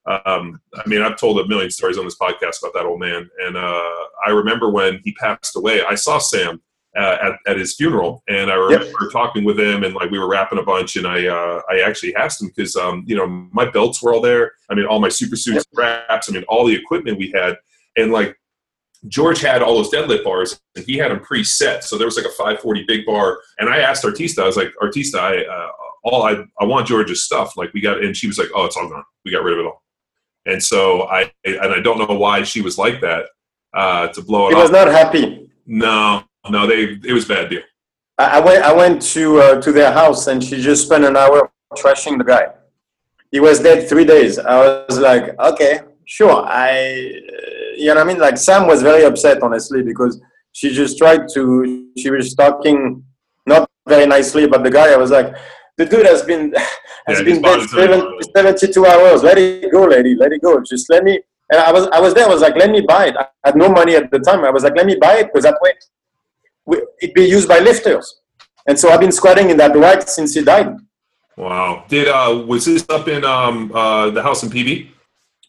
Um, 0.06 0.60
I 0.74 0.88
mean, 0.88 1.02
I've 1.02 1.18
told 1.18 1.38
a 1.38 1.46
million 1.46 1.70
stories 1.70 1.98
on 1.98 2.04
this 2.06 2.16
podcast 2.16 2.60
about 2.62 2.72
that 2.74 2.86
old 2.86 2.98
man, 3.00 3.28
and 3.44 3.56
uh, 3.58 3.94
I 4.26 4.30
remember 4.30 4.70
when 4.70 5.00
he 5.04 5.12
passed 5.12 5.54
away. 5.56 5.82
I 5.84 5.96
saw 5.96 6.16
Sam 6.18 6.62
uh, 6.96 7.16
at, 7.22 7.32
at 7.46 7.58
his 7.58 7.74
funeral, 7.76 8.22
and 8.26 8.50
I 8.50 8.54
remember 8.54 8.86
Yep. 8.86 9.12
talking 9.12 9.44
with 9.44 9.60
him, 9.60 9.84
and 9.84 9.94
like 9.94 10.10
we 10.10 10.18
were 10.18 10.26
rapping 10.28 10.58
a 10.58 10.62
bunch, 10.62 10.96
and 10.96 11.06
I 11.06 11.26
uh, 11.26 11.60
I 11.70 11.80
actually 11.80 12.14
asked 12.16 12.40
him 12.40 12.48
because 12.48 12.74
um, 12.74 13.04
you 13.06 13.16
know 13.16 13.26
my 13.52 13.66
belts 13.70 14.02
were 14.02 14.14
all 14.14 14.22
there. 14.22 14.52
I 14.70 14.74
mean, 14.74 14.86
all 14.86 14.98
my 14.98 15.10
super 15.10 15.36
suits, 15.36 15.66
wraps. 15.74 16.30
I 16.30 16.32
mean, 16.32 16.44
all 16.48 16.64
the 16.66 16.74
equipment 16.74 17.18
we 17.18 17.30
had, 17.32 17.56
and 17.96 18.10
like 18.10 18.34
George 19.08 19.40
had 19.42 19.62
all 19.62 19.74
those 19.76 19.90
deadlift 19.90 20.24
bars, 20.24 20.58
and 20.74 20.84
he 20.86 20.96
had 20.96 21.10
them 21.10 21.20
preset. 21.20 21.82
So 21.82 21.98
there 21.98 22.06
was 22.06 22.16
like 22.16 22.26
a 22.26 22.30
540 22.30 22.84
big 22.88 23.04
bar, 23.04 23.38
and 23.58 23.68
I 23.68 23.78
asked 23.78 24.04
Artista, 24.04 24.42
I 24.42 24.46
was 24.46 24.56
like, 24.56 24.72
Artista, 24.82 25.18
I 25.20 25.44
uh, 25.44 25.70
all 26.08 26.22
I 26.24 26.44
I 26.60 26.64
want 26.64 26.86
George's 26.86 27.24
stuff. 27.24 27.56
Like 27.56 27.72
we 27.74 27.80
got, 27.80 28.02
and 28.02 28.16
she 28.16 28.26
was 28.26 28.38
like, 28.38 28.48
Oh, 28.54 28.64
it's 28.66 28.76
all 28.76 28.88
gone. 28.88 29.04
We 29.24 29.30
got 29.30 29.42
rid 29.44 29.54
of 29.54 29.60
it 29.60 29.66
all. 29.66 29.82
And 30.46 30.62
so 30.62 31.02
I 31.08 31.30
and 31.44 31.72
I 31.76 31.80
don't 31.80 31.98
know 31.98 32.16
why 32.16 32.42
she 32.42 32.60
was 32.62 32.78
like 32.78 33.00
that 33.02 33.26
uh, 33.74 34.08
to 34.08 34.22
blow 34.22 34.46
it 34.46 34.50
He 34.50 34.56
off. 34.56 34.62
was 34.62 34.70
not 34.70 34.88
happy. 34.88 35.50
no, 35.66 36.22
no, 36.48 36.66
they 36.66 36.98
it 37.04 37.12
was 37.12 37.24
a 37.26 37.28
bad 37.34 37.50
deal. 37.50 37.62
I, 38.18 38.38
I 38.38 38.40
went. 38.40 38.64
I 38.64 38.72
went 38.72 39.02
to 39.14 39.40
uh, 39.40 39.60
to 39.60 39.70
their 39.72 39.92
house, 39.92 40.26
and 40.26 40.42
she 40.42 40.60
just 40.60 40.86
spent 40.86 41.04
an 41.04 41.16
hour 41.16 41.50
trashing 41.76 42.18
the 42.18 42.24
guy. 42.24 42.46
He 43.30 43.40
was 43.40 43.60
dead 43.60 43.88
three 43.88 44.04
days. 44.06 44.38
I 44.38 44.84
was 44.88 44.98
like, 44.98 45.38
okay, 45.38 45.80
sure. 46.06 46.42
I, 46.46 47.20
you 47.76 47.88
know, 47.88 47.96
what 47.96 47.98
I 47.98 48.04
mean, 48.04 48.18
like 48.18 48.38
Sam 48.38 48.66
was 48.66 48.80
very 48.82 49.04
upset, 49.04 49.42
honestly, 49.42 49.82
because 49.82 50.18
she 50.52 50.72
just 50.72 50.96
tried 50.98 51.28
to. 51.34 51.90
She 51.98 52.10
was 52.10 52.34
talking 52.34 53.04
not 53.46 53.68
very 53.86 54.06
nicely 54.06 54.44
about 54.44 54.62
the 54.64 54.70
guy. 54.70 54.92
I 54.92 54.96
was 54.96 55.10
like, 55.10 55.34
the 55.78 55.86
dude 55.86 56.06
has 56.06 56.22
been 56.22 56.52
has 57.06 57.18
Yeah, 57.18 57.24
been 57.24 57.40
dead 57.42 57.42
bothered 57.42 57.70
seven, 57.70 58.00
72 58.36 58.86
hours. 58.86 59.22
Let 59.22 59.38
it 59.38 59.72
go, 59.72 59.84
lady. 59.86 60.14
Let 60.14 60.32
it 60.32 60.42
go. 60.42 60.60
Just 60.60 60.90
let 60.90 61.02
me. 61.04 61.20
And 61.50 61.60
I 61.60 61.72
was 61.72 61.86
I 61.88 62.00
was 62.00 62.12
there. 62.14 62.26
I 62.26 62.28
was 62.28 62.42
like, 62.42 62.56
let 62.56 62.70
me 62.70 62.80
buy 62.82 63.06
it. 63.06 63.16
I 63.16 63.26
had 63.44 63.56
no 63.56 63.68
money 63.70 63.94
at 63.96 64.10
the 64.10 64.18
time. 64.18 64.44
I 64.44 64.50
was 64.50 64.64
like, 64.64 64.76
let 64.76 64.86
me 64.86 64.96
buy 65.00 65.14
it 65.20 65.26
because 65.28 65.44
that 65.44 65.58
way 65.62 65.72
we, 66.66 66.82
it 67.00 67.14
be 67.14 67.24
used 67.24 67.48
by 67.48 67.58
lifters. 67.60 68.06
And 68.66 68.78
so 68.78 68.90
I've 68.90 69.00
been 69.00 69.12
squatting 69.12 69.48
in 69.48 69.56
that 69.56 69.74
rack 69.76 70.02
since 70.08 70.34
he 70.34 70.42
died. 70.44 70.76
Wow. 71.36 71.84
Did 71.88 72.08
uh 72.08 72.44
was 72.46 72.64
this 72.66 72.84
up 72.90 73.08
in 73.08 73.24
um 73.24 73.72
uh 73.74 74.10
the 74.10 74.22
house 74.22 74.42
in 74.42 74.50
PV? 74.50 74.88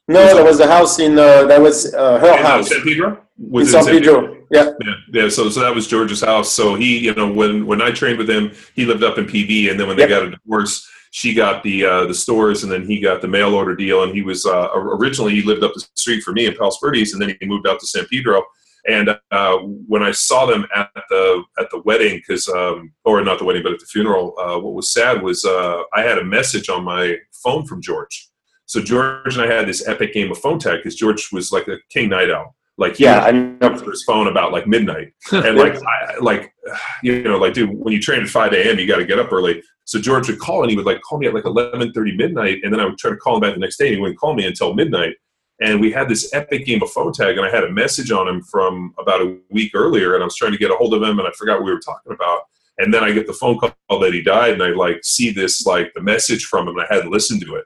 No, 0.08 0.26
there 0.34 0.44
was 0.46 0.58
the 0.58 0.68
house 0.68 0.98
in 1.00 1.20
uh, 1.20 1.44
that 1.46 1.62
was 1.62 1.94
uh, 1.94 2.18
her 2.20 2.34
In, 2.40 2.46
uh, 2.46 2.48
house 2.48 2.70
San 2.70 2.82
Pedro? 2.82 3.08
in 3.38 3.52
Was 3.52 3.72
it 3.74 3.84
San 3.84 3.86
Pedro. 3.94 4.38
Yeah, 4.52 4.72
Yeah, 4.84 4.94
yeah. 5.12 5.30
So, 5.30 5.50
so 5.50 5.60
that 5.62 5.74
was 5.74 5.88
George's 5.88 6.22
house. 6.22 6.52
So 6.52 6.76
he, 6.76 6.98
you 7.00 7.14
know, 7.14 7.32
when 7.32 7.66
when 7.66 7.82
I 7.82 7.92
trained 7.92 8.18
with 8.18 8.30
him, 8.30 8.52
he 8.76 8.86
lived 8.86 9.04
up 9.04 9.18
in 9.18 9.26
PV, 9.26 9.70
and 9.70 9.80
then 9.80 9.88
when 9.88 9.98
they 9.98 10.04
Yep. 10.04 10.10
got 10.10 10.24
a 10.24 10.32
divorce, 10.32 10.90
she 11.12 11.34
got 11.34 11.64
the 11.64 11.86
uh, 11.86 12.06
the 12.06 12.14
stores, 12.14 12.64
and 12.64 12.72
then 12.72 12.86
he 12.86 13.00
got 13.00 13.22
the 13.22 13.28
mail 13.28 13.54
order 13.54 13.76
deal. 13.76 14.04
And 14.04 14.14
he 14.14 14.22
was 14.22 14.46
uh, 14.46 14.70
originally 14.74 15.34
he 15.36 15.42
lived 15.42 15.64
up 15.64 15.74
the 15.74 15.86
street 15.96 16.24
from 16.24 16.36
me 16.36 16.46
in 16.48 16.56
Palos 16.56 16.78
Verdes, 16.82 17.14
and 17.14 17.22
then 17.22 17.36
he 17.40 17.46
moved 17.48 17.68
out 17.68 17.80
to 17.80 17.88
San 17.88 18.06
Pedro. 18.08 18.44
And 18.88 19.10
uh, 19.32 19.58
when 19.88 20.04
I 20.04 20.12
saw 20.12 20.46
them 20.46 20.66
at 20.76 20.90
the 21.10 21.44
at 21.60 21.70
the 21.70 21.82
wedding, 21.82 22.18
because 22.18 22.48
um, 22.50 22.94
or 23.04 23.22
not 23.22 23.38
the 23.38 23.46
wedding, 23.46 23.64
but 23.64 23.74
at 23.74 23.80
the 23.80 23.86
funeral, 23.86 24.34
uh, 24.40 24.58
what 24.58 24.74
was 24.74 24.94
sad 24.94 25.22
was 25.22 25.44
uh, 25.46 25.84
I 25.94 26.02
had 26.02 26.18
a 26.18 26.24
message 26.24 26.70
on 26.70 26.84
my 26.84 27.18
phone 27.44 27.66
from 27.66 27.82
George. 27.82 28.30
So 28.66 28.82
George 28.82 29.36
and 29.36 29.42
I 29.42 29.54
had 29.54 29.68
this 29.68 29.88
epic 29.88 30.14
game 30.14 30.32
of 30.32 30.38
phone 30.38 30.60
tag 30.60 30.78
because 30.78 30.96
George 30.96 31.30
was 31.32 31.52
like 31.52 31.68
a 31.68 31.78
king 31.90 32.10
night 32.10 32.30
owl. 32.30 32.56
Like 32.80 32.98
yeah, 32.98 33.26
would 33.26 33.36
I 33.36 33.38
know. 33.38 33.58
answer 33.62 33.92
his 33.92 34.04
phone 34.04 34.28
about 34.28 34.54
like 34.54 34.66
midnight, 34.66 35.12
and 35.34 35.58
like 35.58 35.76
I, 35.76 36.18
like 36.22 36.54
you 37.04 37.22
know 37.22 37.38
like 37.38 37.54
dude, 37.54 37.70
when 37.72 37.94
you 37.94 38.02
train 38.02 38.22
at 38.22 38.30
five 38.30 38.54
a.m., 38.54 38.80
you 38.80 38.88
got 38.88 38.98
to 38.98 39.06
get 39.06 39.20
up 39.20 39.32
early. 39.34 39.62
So 39.84 40.00
George 40.00 40.30
would 40.30 40.40
call 40.40 40.62
and 40.62 40.70
he 40.70 40.78
would 40.78 40.86
like 40.86 41.02
call 41.02 41.20
me 41.20 41.28
at 41.28 41.34
like 41.34 41.46
eleven 41.46 41.92
thirty 41.92 42.16
midnight, 42.16 42.60
and 42.64 42.74
then 42.74 42.80
I 42.80 42.86
would 42.86 42.98
try 42.98 43.12
to 43.12 43.18
call 43.18 43.36
him 43.36 43.42
back 43.42 43.54
the 43.54 43.60
next 43.60 43.78
day, 43.78 43.88
and 43.88 43.96
he 43.96 44.02
wouldn't 44.02 44.18
call 44.18 44.34
me 44.34 44.46
until 44.46 44.74
midnight. 44.74 45.16
And 45.62 45.82
we 45.82 45.92
had 45.92 46.08
this 46.08 46.34
epic 46.34 46.66
game 46.66 46.82
of 46.82 46.90
phone 46.90 47.12
tag, 47.12 47.38
and 47.38 47.46
I 47.46 47.50
had 47.50 47.66
a 47.66 47.72
message 47.72 48.12
on 48.12 48.30
him 48.30 48.42
from 48.44 48.94
about 48.98 49.22
a 49.22 49.38
week 49.50 49.72
earlier, 49.76 50.14
and 50.14 50.24
I 50.24 50.26
was 50.26 50.38
trying 50.38 50.54
to 50.54 50.58
get 50.58 50.72
a 50.72 50.76
hold 50.76 50.94
of 50.94 51.04
him, 51.04 51.20
and 51.20 51.28
I 51.28 51.32
forgot 51.38 51.56
what 51.56 51.66
we 51.66 51.74
were 51.74 51.82
talking 51.82 52.14
about. 52.14 52.44
And 52.78 52.94
then 52.94 53.04
I 53.04 53.12
get 53.12 53.28
the 53.28 53.34
phone 53.34 53.60
call 53.60 54.00
that 54.00 54.14
he 54.14 54.22
died, 54.22 54.54
and 54.54 54.64
I 54.64 54.70
like 54.70 55.02
see 55.04 55.32
this 55.32 55.66
like 55.66 55.92
the 55.96 56.02
message 56.02 56.46
from 56.46 56.70
him, 56.70 56.78
and 56.78 56.88
I 56.90 56.94
hadn't 56.94 57.12
listened 57.12 57.42
to 57.42 57.56
it. 57.56 57.66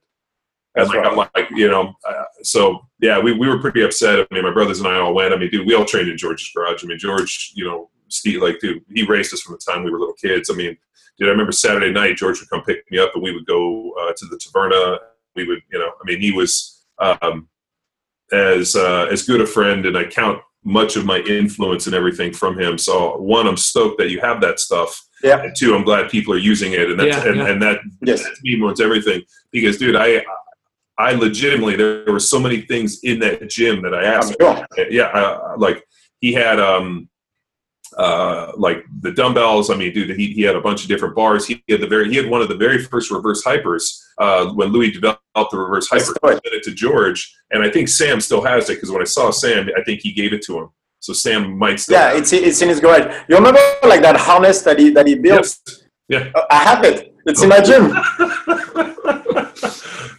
And 0.75 0.87
like 0.87 1.05
I'm 1.05 1.15
like 1.15 1.49
you 1.51 1.69
know, 1.69 1.93
uh, 2.07 2.23
so 2.41 2.87
yeah, 2.99 3.19
we, 3.19 3.33
we 3.33 3.47
were 3.47 3.59
pretty 3.59 3.81
upset. 3.83 4.19
I 4.19 4.33
mean, 4.33 4.43
my 4.43 4.51
brothers 4.53 4.79
and 4.79 4.87
I 4.87 4.97
all 4.99 5.13
went. 5.13 5.33
I 5.33 5.37
mean, 5.37 5.49
dude, 5.49 5.67
we 5.67 5.75
all 5.75 5.85
trained 5.85 6.09
in 6.09 6.17
George's 6.17 6.49
garage. 6.55 6.83
I 6.83 6.87
mean, 6.87 6.97
George, 6.97 7.51
you 7.55 7.65
know, 7.65 7.89
Steve, 8.07 8.41
like, 8.41 8.59
dude, 8.59 8.83
he 8.93 9.03
raced 9.03 9.33
us 9.33 9.41
from 9.41 9.53
the 9.53 9.71
time 9.71 9.83
we 9.83 9.91
were 9.91 9.99
little 9.99 10.15
kids. 10.15 10.49
I 10.49 10.55
mean, 10.55 10.75
dude, 11.17 11.27
I 11.27 11.31
remember 11.31 11.51
Saturday 11.51 11.91
night, 11.91 12.17
George 12.17 12.39
would 12.39 12.49
come 12.49 12.63
pick 12.63 12.89
me 12.89 12.97
up, 12.97 13.11
and 13.13 13.23
we 13.23 13.31
would 13.33 13.45
go 13.45 13.91
uh, 14.01 14.13
to 14.17 14.25
the 14.25 14.37
Taverna. 14.37 14.97
We 15.35 15.47
would, 15.47 15.61
you 15.71 15.79
know, 15.79 15.89
I 15.89 16.05
mean, 16.05 16.19
he 16.21 16.31
was 16.31 16.85
um, 16.99 17.47
as 18.31 18.75
uh, 18.75 19.07
as 19.11 19.23
good 19.23 19.41
a 19.41 19.47
friend, 19.47 19.85
and 19.85 19.97
I 19.97 20.05
count 20.05 20.39
much 20.63 20.95
of 20.95 21.05
my 21.05 21.19
influence 21.19 21.87
and 21.87 21.95
everything 21.95 22.33
from 22.33 22.57
him. 22.57 22.77
So, 22.77 23.17
one, 23.17 23.47
I'm 23.47 23.57
stoked 23.57 23.97
that 23.99 24.09
you 24.09 24.21
have 24.21 24.39
that 24.41 24.59
stuff. 24.59 25.05
Yeah. 25.23 25.41
And 25.41 25.55
two, 25.55 25.75
I'm 25.75 25.83
glad 25.83 26.09
people 26.09 26.33
are 26.33 26.37
using 26.37 26.73
it, 26.73 26.89
and 26.89 26.99
that's 26.99 27.17
Yeah, 27.17 27.27
and, 27.27 27.37
yeah. 27.37 27.47
and 27.47 27.61
that 27.61 27.79
Yes. 28.01 28.23
that 28.23 28.35
means 28.43 28.81
everything. 28.81 29.21
Because, 29.51 29.77
dude, 29.77 29.95
I 29.95 30.23
I 30.97 31.13
legitimately 31.13 31.75
there 31.75 32.05
were 32.11 32.19
so 32.19 32.39
many 32.39 32.61
things 32.61 32.99
in 33.03 33.19
that 33.19 33.49
gym 33.49 33.81
that 33.81 33.93
I 33.93 34.03
asked. 34.05 34.35
sure. 34.39 34.65
Yeah, 34.89 35.05
uh, 35.05 35.55
like 35.57 35.83
he 36.21 36.33
had 36.33 36.59
um 36.59 37.09
uh 37.97 38.51
like 38.57 38.85
the 39.01 39.11
dumbbells. 39.11 39.69
I 39.69 39.75
mean, 39.75 39.93
dude, 39.93 40.15
he, 40.17 40.33
he 40.33 40.41
had 40.41 40.55
a 40.55 40.61
bunch 40.61 40.83
of 40.83 40.87
different 40.87 41.15
bars. 41.15 41.47
He 41.47 41.63
had 41.69 41.81
the 41.81 41.87
very 41.87 42.09
he 42.09 42.15
had 42.15 42.29
one 42.29 42.41
of 42.41 42.47
the 42.47 42.57
very 42.57 42.83
first 42.83 43.11
reverse 43.11 43.43
hypers 43.43 43.99
uh, 44.19 44.47
when 44.53 44.69
Louis 44.69 44.91
developed 44.91 45.21
the 45.35 45.57
reverse 45.57 45.89
hyper. 45.89 46.13
He 46.23 46.29
sent 46.29 46.41
it 46.45 46.63
to 46.63 46.71
George, 46.71 47.35
and 47.51 47.63
I 47.63 47.69
think 47.69 47.87
Sam 47.87 48.21
still 48.21 48.43
has 48.43 48.69
it 48.69 48.75
because 48.75 48.91
when 48.91 49.01
I 49.01 49.05
saw 49.05 49.31
Sam, 49.31 49.69
I 49.77 49.83
think 49.83 50.01
he 50.01 50.11
gave 50.11 50.33
it 50.33 50.43
to 50.43 50.59
him. 50.59 50.69
So 50.99 51.11
Sam 51.11 51.57
might 51.57 51.79
still. 51.79 51.97
Yeah, 51.97 52.17
it's 52.17 52.31
it's 52.31 52.61
in 52.61 52.69
his 52.69 52.79
garage. 52.79 53.13
You 53.27 53.35
remember 53.35 53.59
like 53.83 54.01
that 54.01 54.15
harness 54.15 54.61
that 54.61 54.79
he 54.79 54.89
that 54.91 55.07
he 55.07 55.15
built? 55.15 55.59
Yes. 56.07 56.31
Uh, 56.35 56.41
I 56.49 56.63
have 56.63 56.83
it. 56.85 57.15
It's 57.25 57.41
in 57.41 57.49
my 57.49 57.61
gym. 57.61 57.93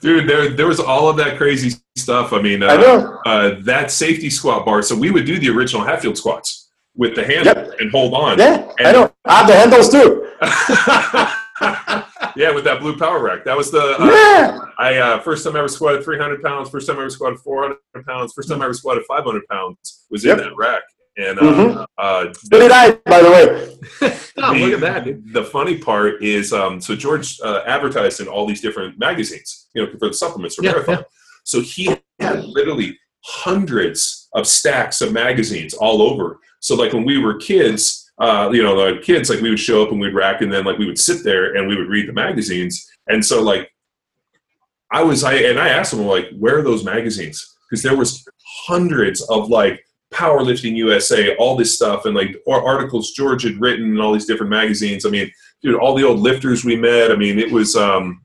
Dude, 0.05 0.29
there 0.29 0.51
there 0.51 0.67
was 0.67 0.81
all 0.81 1.09
of 1.09 1.17
that 1.17 1.39
crazy 1.39 1.79
stuff. 1.97 2.35
I 2.35 2.43
mean, 2.43 2.63
uh, 2.63 2.67
I 3.25 3.31
uh, 3.31 3.57
that 3.63 3.91
safety 3.91 4.29
squat 4.29 4.67
bar. 4.67 4.83
So 4.83 4.95
we 4.95 5.11
would 5.11 5.25
do 5.25 5.39
the 5.39 5.49
original 5.49 5.83
Hatfield 5.83 6.19
squats 6.19 6.71
with 6.95 7.15
the 7.17 7.25
handle 7.25 7.55
Yep. 7.57 7.81
and 7.81 7.91
hold 7.91 8.13
on. 8.13 8.39
Yeah, 8.39 8.71
I 8.81 8.93
know. 8.93 9.11
I 9.25 9.39
have 9.39 9.47
the 9.47 9.55
handles 9.55 9.89
too. 9.89 10.31
yeah, 12.37 12.51
with 12.53 12.65
that 12.65 12.81
blue 12.81 12.99
power 12.99 13.19
rack. 13.23 13.45
That 13.45 13.57
was 13.57 13.71
the 13.71 13.97
uh, 13.99 14.05
Yeah. 14.05 14.59
I 14.79 14.97
uh, 14.97 15.21
first 15.21 15.43
time 15.45 15.57
I 15.57 15.61
ever 15.61 15.69
squatted 15.69 16.05
300 16.05 16.43
pounds. 16.43 16.69
First 16.69 16.87
time 16.87 16.97
I 16.99 17.01
ever 17.01 17.11
squatted 17.11 17.39
400 17.41 17.79
pounds. 18.07 18.33
First 18.35 18.51
time 18.51 18.61
I 18.61 18.67
ever 18.67 18.75
squatted 18.75 19.05
500 19.07 19.47
pounds 19.49 20.05
was 20.11 20.23
Yep. 20.25 20.39
in 20.39 20.45
that 20.45 20.57
rack. 20.57 20.83
And 21.17 21.39
uh, 21.39 21.43
Mhm. 21.43 21.87
uh, 21.99 22.33
So 22.35 22.59
did 22.59 22.71
I, 22.73 22.93
by 22.93 23.23
the 23.23 23.31
way. 23.31 23.71
Oh, 24.37 24.53
the, 24.53 24.59
look 24.61 24.73
at 24.75 24.81
that, 24.81 25.05
dude. 25.05 25.33
The 25.33 25.45
funny 25.45 25.79
part 25.79 26.23
is, 26.23 26.53
um, 26.53 26.81
so 26.81 26.97
George 26.97 27.39
uh, 27.43 27.61
advertised 27.67 28.21
in 28.21 28.27
all 28.27 28.47
these 28.47 28.61
different 28.61 28.99
magazines, 28.99 29.69
you 29.75 29.83
know, 29.87 29.91
for 29.99 30.09
the 30.09 30.13
supplements 30.15 30.57
for 30.57 30.65
Yeah, 30.65 30.73
Marathon. 30.73 30.97
yeah. 30.97 31.03
So 31.45 31.61
he 31.61 31.97
had 32.19 32.45
literally 32.45 32.99
hundreds 33.25 34.29
of 34.35 34.47
stacks 34.49 35.01
of 35.01 35.13
magazines 35.13 35.73
all 35.73 36.03
over. 36.03 36.41
So 36.61 36.75
like 36.75 36.93
when 36.93 37.05
we 37.05 37.19
were 37.19 37.37
kids, 37.37 38.11
uh, 38.19 38.51
you 38.53 38.63
know, 38.63 38.75
like 38.75 39.03
kids, 39.03 39.31
like 39.31 39.41
we 39.41 39.51
would 39.51 39.61
show 39.61 39.83
up 39.85 39.93
and 39.93 40.01
we'd 40.01 40.15
rack, 40.15 40.41
and 40.43 40.53
then 40.53 40.65
like 40.65 40.79
we 40.79 40.87
would 40.87 40.99
sit 40.99 41.23
there 41.23 41.55
and 41.55 41.69
we 41.69 41.77
would 41.77 41.89
read 41.89 42.09
the 42.09 42.13
magazines. 42.13 42.85
And 43.07 43.25
so 43.25 43.41
like 43.41 43.71
I 44.91 45.03
was, 45.03 45.23
I 45.25 45.35
and 45.35 45.59
I 45.61 45.69
asked 45.69 45.93
him 45.93 46.01
like, 46.07 46.27
where 46.39 46.59
are 46.59 46.63
those 46.63 46.85
magazines? 46.85 47.55
Because 47.71 47.83
there 47.83 47.97
was 47.97 48.27
hundreds 48.67 49.23
of 49.31 49.49
like 49.49 49.81
powerlifting 50.15 50.77
USA, 50.77 51.35
all 51.37 51.57
this 51.57 51.75
stuff, 51.75 52.07
and 52.07 52.15
like 52.15 52.37
or 52.47 52.67
articles 52.67 53.11
George 53.11 53.43
had 53.43 53.61
written 53.61 53.93
in 53.93 54.01
all 54.01 54.13
these 54.13 54.27
different 54.27 54.51
magazines. 54.51 55.05
I 55.05 55.11
mean, 55.11 55.31
dude, 55.63 55.79
all 55.79 55.95
the 55.95 56.05
old 56.05 56.21
lifters 56.21 56.65
we 56.65 56.77
met. 56.77 57.11
I 57.11 57.17
mean, 57.17 57.39
it 57.39 57.51
was. 57.51 57.77
um 57.77 58.21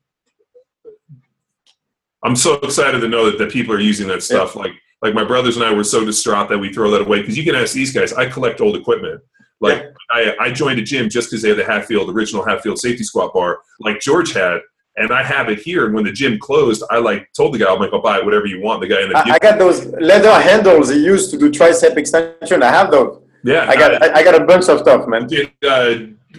I'm 2.24 2.36
so 2.36 2.56
excited 2.56 3.00
to 3.00 3.08
know 3.08 3.30
that, 3.30 3.38
that 3.38 3.52
people 3.52 3.74
are 3.74 3.80
using 3.80 4.08
that 4.10 4.24
stuff. 4.24 4.56
Like, 4.56 4.74
like 5.02 5.14
my 5.14 5.24
brothers 5.24 5.56
and 5.56 5.66
I 5.66 5.74
were 5.74 5.86
so 5.86 6.04
distraught 6.04 6.50
that 6.50 6.58
we 6.58 6.74
throw 6.74 6.92
that 6.92 7.02
away 7.02 7.22
because 7.22 7.38
you 7.38 7.46
can 7.46 7.56
ask 7.56 7.74
these 7.74 7.94
guys. 7.94 8.12
I 8.12 8.30
collect 8.30 8.60
old 8.60 8.76
equipment. 8.76 9.22
Like, 9.62 9.86
I, 10.12 10.36
I 10.40 10.52
joined 10.52 10.80
a 10.80 10.82
gym 10.82 11.10
just 11.10 11.30
because 11.30 11.42
they 11.42 11.50
had 11.50 11.58
the 11.58 11.64
Hatfield 11.64 12.10
original 12.10 12.46
Hatfield 12.46 12.80
safety 12.80 13.04
squat 13.04 13.34
bar, 13.34 13.60
like 13.80 14.00
George 14.00 14.34
had, 14.34 14.60
and 15.00 15.12
I 15.12 15.24
have 15.24 15.50
it 15.50 15.60
here. 15.60 15.86
And 15.86 15.94
when 15.96 16.04
the 16.04 16.12
gym 16.12 16.38
closed, 16.38 16.84
I 16.92 16.98
like 16.98 17.32
told 17.34 17.54
the 17.54 17.58
guy, 17.60 17.72
I'm 17.74 17.80
like, 17.80 17.92
I'll 17.94 18.02
buy 18.02 18.20
whatever 18.20 18.46
you 18.46 18.62
want. 18.62 18.82
The 18.82 18.88
guy 18.88 19.02
in 19.04 19.10
the 19.10 19.18
I, 19.18 19.36
I 19.36 19.40
got 19.40 19.58
those 19.58 19.86
leather 20.00 20.32
handles 20.42 20.90
he 20.90 20.98
used 21.04 21.32
to 21.32 21.38
do 21.38 21.50
tricep 21.50 21.96
extension. 21.98 22.62
I 22.62 22.68
have 22.70 22.92
those. 22.92 23.22
yeah, 23.44 23.66
I 23.68 23.76
got 23.76 24.04
I, 24.04 24.20
I 24.20 24.24
got 24.24 24.36
a 24.40 24.46
bunch 24.46 24.68
of 24.70 24.80
stuff, 24.80 25.08
man. 25.08 25.28
Did, 25.28 25.52
uh, 25.68 25.96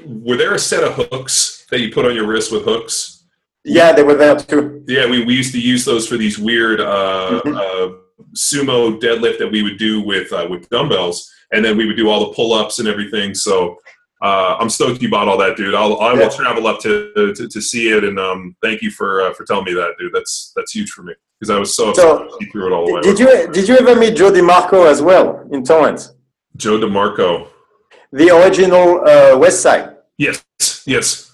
were 0.06 0.36
there 0.36 0.54
a 0.54 0.58
set 0.58 0.84
of 0.84 0.94
hooks 0.94 1.66
that 1.70 1.80
you 1.80 1.90
put 1.92 2.04
on 2.04 2.14
your 2.14 2.26
wrist 2.26 2.52
with 2.52 2.64
hooks? 2.64 3.24
Yeah, 3.64 3.92
they 3.92 4.02
were 4.02 4.14
there 4.14 4.36
too. 4.36 4.84
Yeah, 4.86 5.08
we, 5.08 5.24
we 5.24 5.34
used 5.34 5.52
to 5.52 5.60
use 5.60 5.84
those 5.84 6.06
for 6.06 6.16
these 6.16 6.38
weird 6.38 6.80
uh, 6.80 7.40
Mhm. 7.44 7.56
uh, 7.56 7.94
sumo 8.34 9.00
deadlift 9.00 9.38
that 9.38 9.50
we 9.50 9.62
would 9.62 9.78
do 9.78 10.00
with 10.02 10.32
uh, 10.32 10.46
with 10.50 10.68
dumbbells, 10.68 11.30
and 11.52 11.64
then 11.64 11.76
we 11.76 11.86
would 11.86 11.96
do 11.96 12.08
all 12.10 12.20
the 12.28 12.32
pull 12.34 12.52
ups 12.52 12.78
and 12.78 12.86
everything. 12.88 13.34
So 13.34 13.76
uh, 14.22 14.56
I'm 14.60 14.68
stoked 14.68 15.00
you 15.02 15.10
bought 15.10 15.28
all 15.28 15.38
that, 15.38 15.56
dude. 15.56 15.74
I'll, 15.74 15.98
I 16.00 16.12
will 16.12 16.20
Yeah. 16.20 16.28
travel 16.28 16.66
up 16.66 16.80
to, 16.80 17.32
to 17.34 17.48
to 17.48 17.60
see 17.60 17.88
it, 17.90 18.04
and 18.04 18.18
um, 18.18 18.54
thank 18.62 18.82
you 18.82 18.90
for 18.90 19.22
uh, 19.22 19.32
for 19.34 19.44
telling 19.44 19.64
me 19.64 19.72
that, 19.74 19.94
dude. 19.98 20.12
That's 20.12 20.52
that's 20.56 20.72
huge 20.72 20.90
for 20.90 21.02
me 21.02 21.14
because 21.38 21.50
I 21.50 21.58
was 21.58 21.74
so 21.74 21.92
So, 21.94 22.36
he 22.38 22.46
threw 22.46 22.66
it 22.66 22.72
all 22.72 22.88
away. 22.90 23.00
Did 23.02 23.18
you 23.18 23.48
did 23.52 23.68
you 23.68 23.76
ever 23.78 23.94
meet 23.96 24.16
Joe 24.16 24.30
DiMarco 24.30 24.86
as 24.90 25.00
well 25.02 25.46
in 25.52 25.64
Torrance? 25.64 26.12
Joe 26.56 26.78
DeMarco? 26.78 27.48
The 28.12 28.28
original 28.36 29.08
uh, 29.08 29.38
West 29.38 29.62
Side. 29.62 29.96
Yes, 30.18 30.44
yes. 30.86 31.30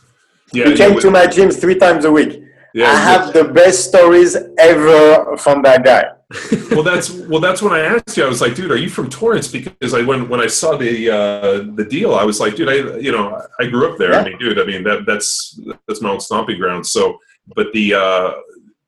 Yeah, 0.53 0.69
He 0.69 0.77
came 0.77 0.95
yeah, 0.95 1.01
to 1.01 1.11
my 1.11 1.27
gym 1.27 1.51
three 1.51 1.75
times 1.77 2.05
a 2.05 2.13
week. 2.13 2.41
yeah, 2.73 2.87
I 2.87 2.95
have 2.95 3.33
the 3.33 3.45
best 3.45 3.89
stories 3.89 4.37
ever 4.59 5.37
from 5.39 5.63
that 5.63 5.83
guy. 5.85 6.05
Well 6.70 6.82
that's 6.82 7.11
well 7.11 7.40
that's 7.40 7.62
when 7.62 7.73
I 7.73 7.81
asked 7.81 8.16
you 8.16 8.24
I 8.24 8.28
was 8.28 8.40
like 8.40 8.57
dude 8.57 8.73
are 8.73 8.77
you 8.77 8.90
from 8.90 9.09
Torrance? 9.09 9.47
Because 9.47 9.94
I 9.94 10.03
when 10.03 10.28
when 10.28 10.40
I 10.40 10.48
saw 10.48 10.77
the 10.77 11.11
uh 11.11 11.74
the 11.77 11.86
deal 11.89 12.15
I 12.15 12.24
was 12.24 12.40
like 12.40 12.57
dude 12.57 12.69
I 12.69 12.98
you 12.98 13.12
know 13.12 13.40
I 13.61 13.66
grew 13.66 13.90
up 13.90 13.97
there. 13.97 14.15
I 14.15 14.24
mean 14.24 14.36
dude 14.39 14.59
I 14.59 14.65
mean 14.65 14.82
that 14.85 15.07
that's 15.07 15.59
that's 15.86 16.03
my 16.03 16.11
old 16.11 16.23
stomping 16.23 16.59
ground. 16.59 16.85
So 16.86 17.19
but 17.55 17.73
the 17.73 17.94
uh 17.94 18.32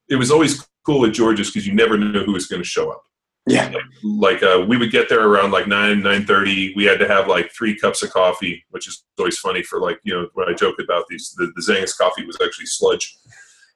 it 0.09 0.17
was 0.17 0.33
always 0.33 0.67
cool 0.85 1.07
at 1.07 1.13
George's 1.13 1.51
because 1.51 1.67
you 1.67 1.75
never 1.75 1.97
knew 1.97 2.25
who 2.25 2.33
was 2.33 2.47
going 2.47 2.63
to 2.63 2.69
show 2.69 2.91
up. 2.91 3.05
Yeah. 3.47 3.73
like 4.03 4.43
uh 4.43 4.65
we 4.69 4.77
would 4.77 4.91
get 4.91 5.09
there 5.09 5.27
around 5.27 5.53
like 5.53 5.67
9 5.67 6.03
9:30 6.03 6.77
we 6.77 6.85
had 6.85 6.99
to 6.99 7.09
have 7.09 7.29
like 7.29 7.51
three 7.53 7.79
cups 7.79 8.03
of 8.03 8.11
coffee 8.11 8.63
which 8.71 8.87
is 8.87 9.05
always 9.19 9.39
funny 9.39 9.63
for 9.63 9.81
like 9.81 9.99
you 10.03 10.13
know 10.13 10.29
when 10.35 10.49
I 10.49 10.53
joke 10.53 10.77
about 10.81 11.05
these 11.09 11.35
the, 11.39 11.51
the 11.57 11.63
Zangas 11.63 11.97
coffee 11.97 12.27
was 12.27 12.37
actually 12.45 12.67
sludge 12.67 13.17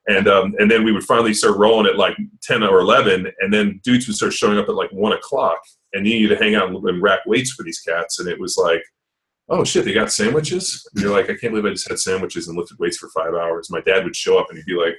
and 0.08 0.28
um, 0.28 0.54
and 0.58 0.70
then 0.70 0.84
we 0.84 0.92
would 0.92 1.04
finally 1.04 1.34
start 1.34 1.56
rolling 1.56 1.86
at 1.86 1.96
like 1.96 2.16
10 2.42 2.62
or 2.62 2.80
11 2.80 3.30
and 3.40 3.52
then 3.52 3.80
dudes 3.84 4.06
would 4.06 4.16
start 4.16 4.32
showing 4.32 4.58
up 4.58 4.68
at 4.68 4.74
like 4.74 4.90
1 4.92 5.12
o'clock 5.12 5.58
and 5.92 6.06
you 6.06 6.20
need 6.20 6.28
to 6.28 6.36
hang 6.36 6.54
out 6.54 6.68
and, 6.68 7.02
rack 7.02 7.20
weights 7.26 7.52
for 7.52 7.62
these 7.62 7.80
cats 7.80 8.18
and 8.18 8.28
it 8.28 8.38
was 8.38 8.56
like 8.56 8.82
oh 9.48 9.64
shit 9.64 9.84
they 9.84 9.92
got 9.92 10.12
sandwiches 10.12 10.88
and 10.94 11.02
you're 11.02 11.12
like 11.12 11.26
i 11.26 11.34
can't 11.34 11.52
believe 11.52 11.66
i 11.66 11.70
just 11.70 11.88
had 11.88 11.98
sandwiches 11.98 12.48
and 12.48 12.58
lifted 12.58 12.78
weights 12.78 12.96
for 12.96 13.08
five 13.10 13.34
hours 13.34 13.70
my 13.70 13.80
dad 13.82 14.04
would 14.04 14.16
show 14.16 14.38
up 14.38 14.46
and 14.48 14.58
he'd 14.58 14.66
be 14.66 14.74
like 14.74 14.94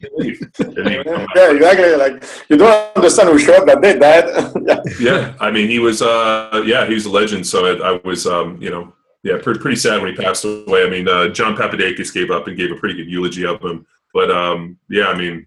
"You 0.00 0.08
leave." 0.16 0.40
And 0.60 0.88
he'd 0.88 1.04
come 1.04 1.26
back. 1.26 1.28
Yeah, 1.34 1.52
exactly. 1.52 1.96
Like 1.96 2.24
you 2.48 2.56
don't 2.56 2.96
understand 2.96 3.28
who 3.28 3.38
showed 3.38 3.56
up 3.56 3.66
that 3.66 3.82
day, 3.82 3.98
Dad. 3.98 4.52
yeah. 4.64 4.80
yeah 5.00 5.34
i 5.40 5.50
mean 5.50 5.68
he 5.68 5.78
was 5.78 6.00
uh 6.00 6.62
yeah 6.64 6.86
he 6.86 6.94
was 6.94 7.06
a 7.06 7.10
legend 7.10 7.46
so 7.46 7.66
i, 7.66 7.92
I 7.94 8.00
was 8.04 8.26
um 8.26 8.60
you 8.62 8.70
know 8.70 8.92
yeah 9.22 9.38
pretty, 9.42 9.60
pretty 9.60 9.76
sad 9.76 10.00
when 10.00 10.14
he 10.14 10.16
passed 10.16 10.44
away. 10.44 10.84
I 10.84 10.90
mean 10.90 11.08
uh, 11.08 11.28
john 11.28 11.56
papadakis 11.56 12.12
gave 12.12 12.30
up 12.30 12.46
and 12.46 12.56
gave 12.56 12.70
a 12.72 12.76
pretty 12.76 12.94
good 12.94 13.10
eulogy 13.10 13.44
of 13.46 13.60
him. 13.62 13.86
But 14.12 14.30
um 14.30 14.78
yeah 14.88 15.06
i 15.06 15.16
mean 15.16 15.46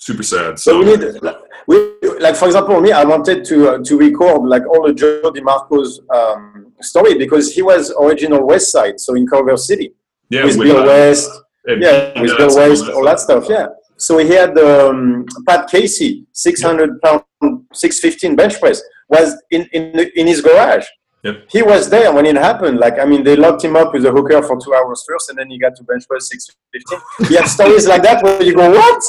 super 0.00 0.22
sad. 0.22 0.58
So 0.58 0.72
so 0.72 0.78
we 0.78 0.96
need, 0.96 1.20
we 1.66 2.18
like 2.18 2.34
for 2.34 2.46
example, 2.46 2.80
me, 2.80 2.90
I 2.90 3.04
wanted 3.04 3.44
to 3.44 3.70
uh, 3.70 3.78
to 3.84 3.98
record 3.98 4.48
like 4.48 4.66
all 4.66 4.86
the 4.86 4.94
Joe 4.94 5.30
DiMarco's 5.30 6.00
um, 6.12 6.72
story 6.80 7.16
because 7.16 7.54
he 7.54 7.62
was 7.62 7.94
original 8.00 8.44
West 8.44 8.72
Side, 8.72 8.98
so 8.98 9.14
in 9.14 9.26
Culver 9.26 9.56
City. 9.56 9.94
Yeah 10.30 10.44
with 10.44 10.58
Bill 10.58 10.78
uh, 10.78 10.86
West, 10.86 11.30
and 11.66 11.82
yeah, 11.82 12.12
Pete 12.12 12.22
with 12.22 12.36
Bill 12.36 12.56
West, 12.56 12.88
all 12.88 13.04
that 13.04 13.20
stuff, 13.20 13.46
yeah. 13.48 13.66
So 13.96 14.18
he 14.18 14.30
had 14.30 14.56
um, 14.58 15.26
Pat 15.46 15.68
Casey, 15.68 16.26
six 16.32 16.62
hundred 16.62 17.00
pound, 17.02 17.22
six 17.72 18.00
fifteen 18.00 18.34
bench 18.34 18.58
press 18.58 18.82
was 19.08 19.40
in 19.50 19.68
in 19.72 20.10
in 20.16 20.26
his 20.26 20.40
garage. 20.40 20.86
Yep. 21.22 21.44
He 21.50 21.62
was 21.62 21.90
there 21.90 22.12
when 22.12 22.24
it 22.24 22.36
happened. 22.36 22.78
Like 22.78 22.98
I 22.98 23.04
mean, 23.04 23.22
they 23.24 23.36
locked 23.36 23.62
him 23.64 23.76
up 23.76 23.92
with 23.92 24.06
a 24.06 24.10
hooker 24.10 24.42
for 24.42 24.58
two 24.58 24.74
hours 24.74 25.04
first, 25.06 25.28
and 25.28 25.38
then 25.38 25.50
he 25.50 25.58
got 25.58 25.76
to 25.76 25.84
bench 25.84 26.08
press 26.08 26.28
six 26.28 26.48
fifteen. 26.72 26.98
He 27.28 27.34
had 27.36 27.46
stories 27.46 27.86
like 27.86 28.02
that 28.02 28.22
where 28.22 28.42
you 28.42 28.54
go, 28.54 28.70
what? 28.70 29.02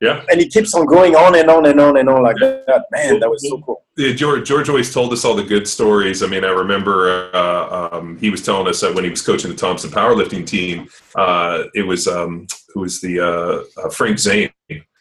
Yeah. 0.00 0.24
And 0.30 0.40
he 0.40 0.48
keeps 0.48 0.72
on 0.72 0.86
going 0.86 1.14
on 1.14 1.36
and 1.36 1.50
on 1.50 1.66
and 1.66 1.78
on 1.78 1.98
and 1.98 2.08
on 2.08 2.22
like 2.22 2.36
that. 2.40 2.84
Man, 2.90 3.20
that 3.20 3.28
was 3.28 3.46
so 3.46 3.60
cool. 3.60 3.84
Yeah, 3.98 4.14
George, 4.14 4.48
George 4.48 4.70
always 4.70 4.94
told 4.94 5.12
us 5.12 5.26
all 5.26 5.34
the 5.34 5.42
good 5.42 5.68
stories. 5.68 6.22
I 6.22 6.26
mean, 6.26 6.42
I 6.42 6.48
remember 6.50 7.30
uh, 7.34 7.90
um, 7.92 8.16
he 8.16 8.30
was 8.30 8.42
telling 8.42 8.66
us 8.66 8.80
that 8.80 8.94
when 8.94 9.04
he 9.04 9.10
was 9.10 9.20
coaching 9.20 9.50
the 9.50 9.56
Thompson 9.56 9.90
powerlifting 9.90 10.46
team, 10.46 10.88
uh, 11.16 11.64
it 11.74 11.82
was 11.82 12.08
um, 12.08 12.46
it 12.74 12.78
was 12.78 13.02
the 13.02 13.20
uh, 13.20 13.84
uh, 13.84 13.90
Frank 13.90 14.18
Zane 14.18 14.50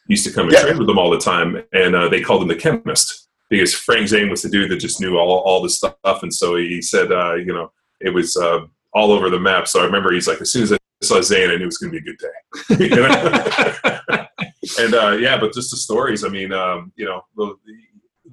used 0.07 0.25
to 0.25 0.31
come 0.33 0.47
and 0.47 0.53
Yeah. 0.53 0.63
train 0.63 0.77
with 0.77 0.87
them 0.87 0.97
all 0.97 1.09
the 1.11 1.19
time, 1.19 1.63
and 1.71 1.95
uh, 1.95 2.09
they 2.09 2.19
called 2.19 2.41
him 2.41 2.49
the 2.49 2.55
chemist 2.55 3.28
because 3.49 3.73
Frank 3.73 4.07
Zane 4.07 4.29
was 4.29 4.41
the 4.41 4.49
dude 4.49 4.71
that 4.71 4.77
just 4.77 5.01
knew 5.01 5.17
all 5.17 5.39
all 5.39 5.61
the 5.61 5.69
stuff, 5.69 5.95
and 6.03 6.33
so 6.33 6.55
he 6.55 6.81
said, 6.81 7.11
uh, 7.11 7.35
you 7.35 7.53
know, 7.53 7.71
it 7.99 8.13
was 8.13 8.37
uh, 8.37 8.59
all 8.93 9.11
over 9.11 9.29
the 9.29 9.39
map. 9.39 9.67
So 9.67 9.81
I 9.81 9.85
remember 9.85 10.11
he's 10.11 10.27
like, 10.27 10.41
as 10.41 10.51
soon 10.51 10.63
as 10.63 10.73
I 10.73 10.77
saw 11.01 11.21
Zane, 11.21 11.49
I 11.49 11.55
knew 11.55 11.63
it 11.63 11.65
was 11.65 11.77
going 11.77 11.93
to 11.93 11.99
be 11.99 12.09
a 12.09 12.13
good 12.13 12.19
day. 12.19 14.27
And 14.77 14.93
uh, 14.93 15.11
yeah, 15.11 15.39
but 15.39 15.53
just 15.53 15.71
the 15.71 15.77
stories. 15.77 16.23
I 16.23 16.29
mean, 16.29 16.53
um, 16.53 16.91
you 16.95 17.05
know, 17.05 17.21
the, 17.35 17.55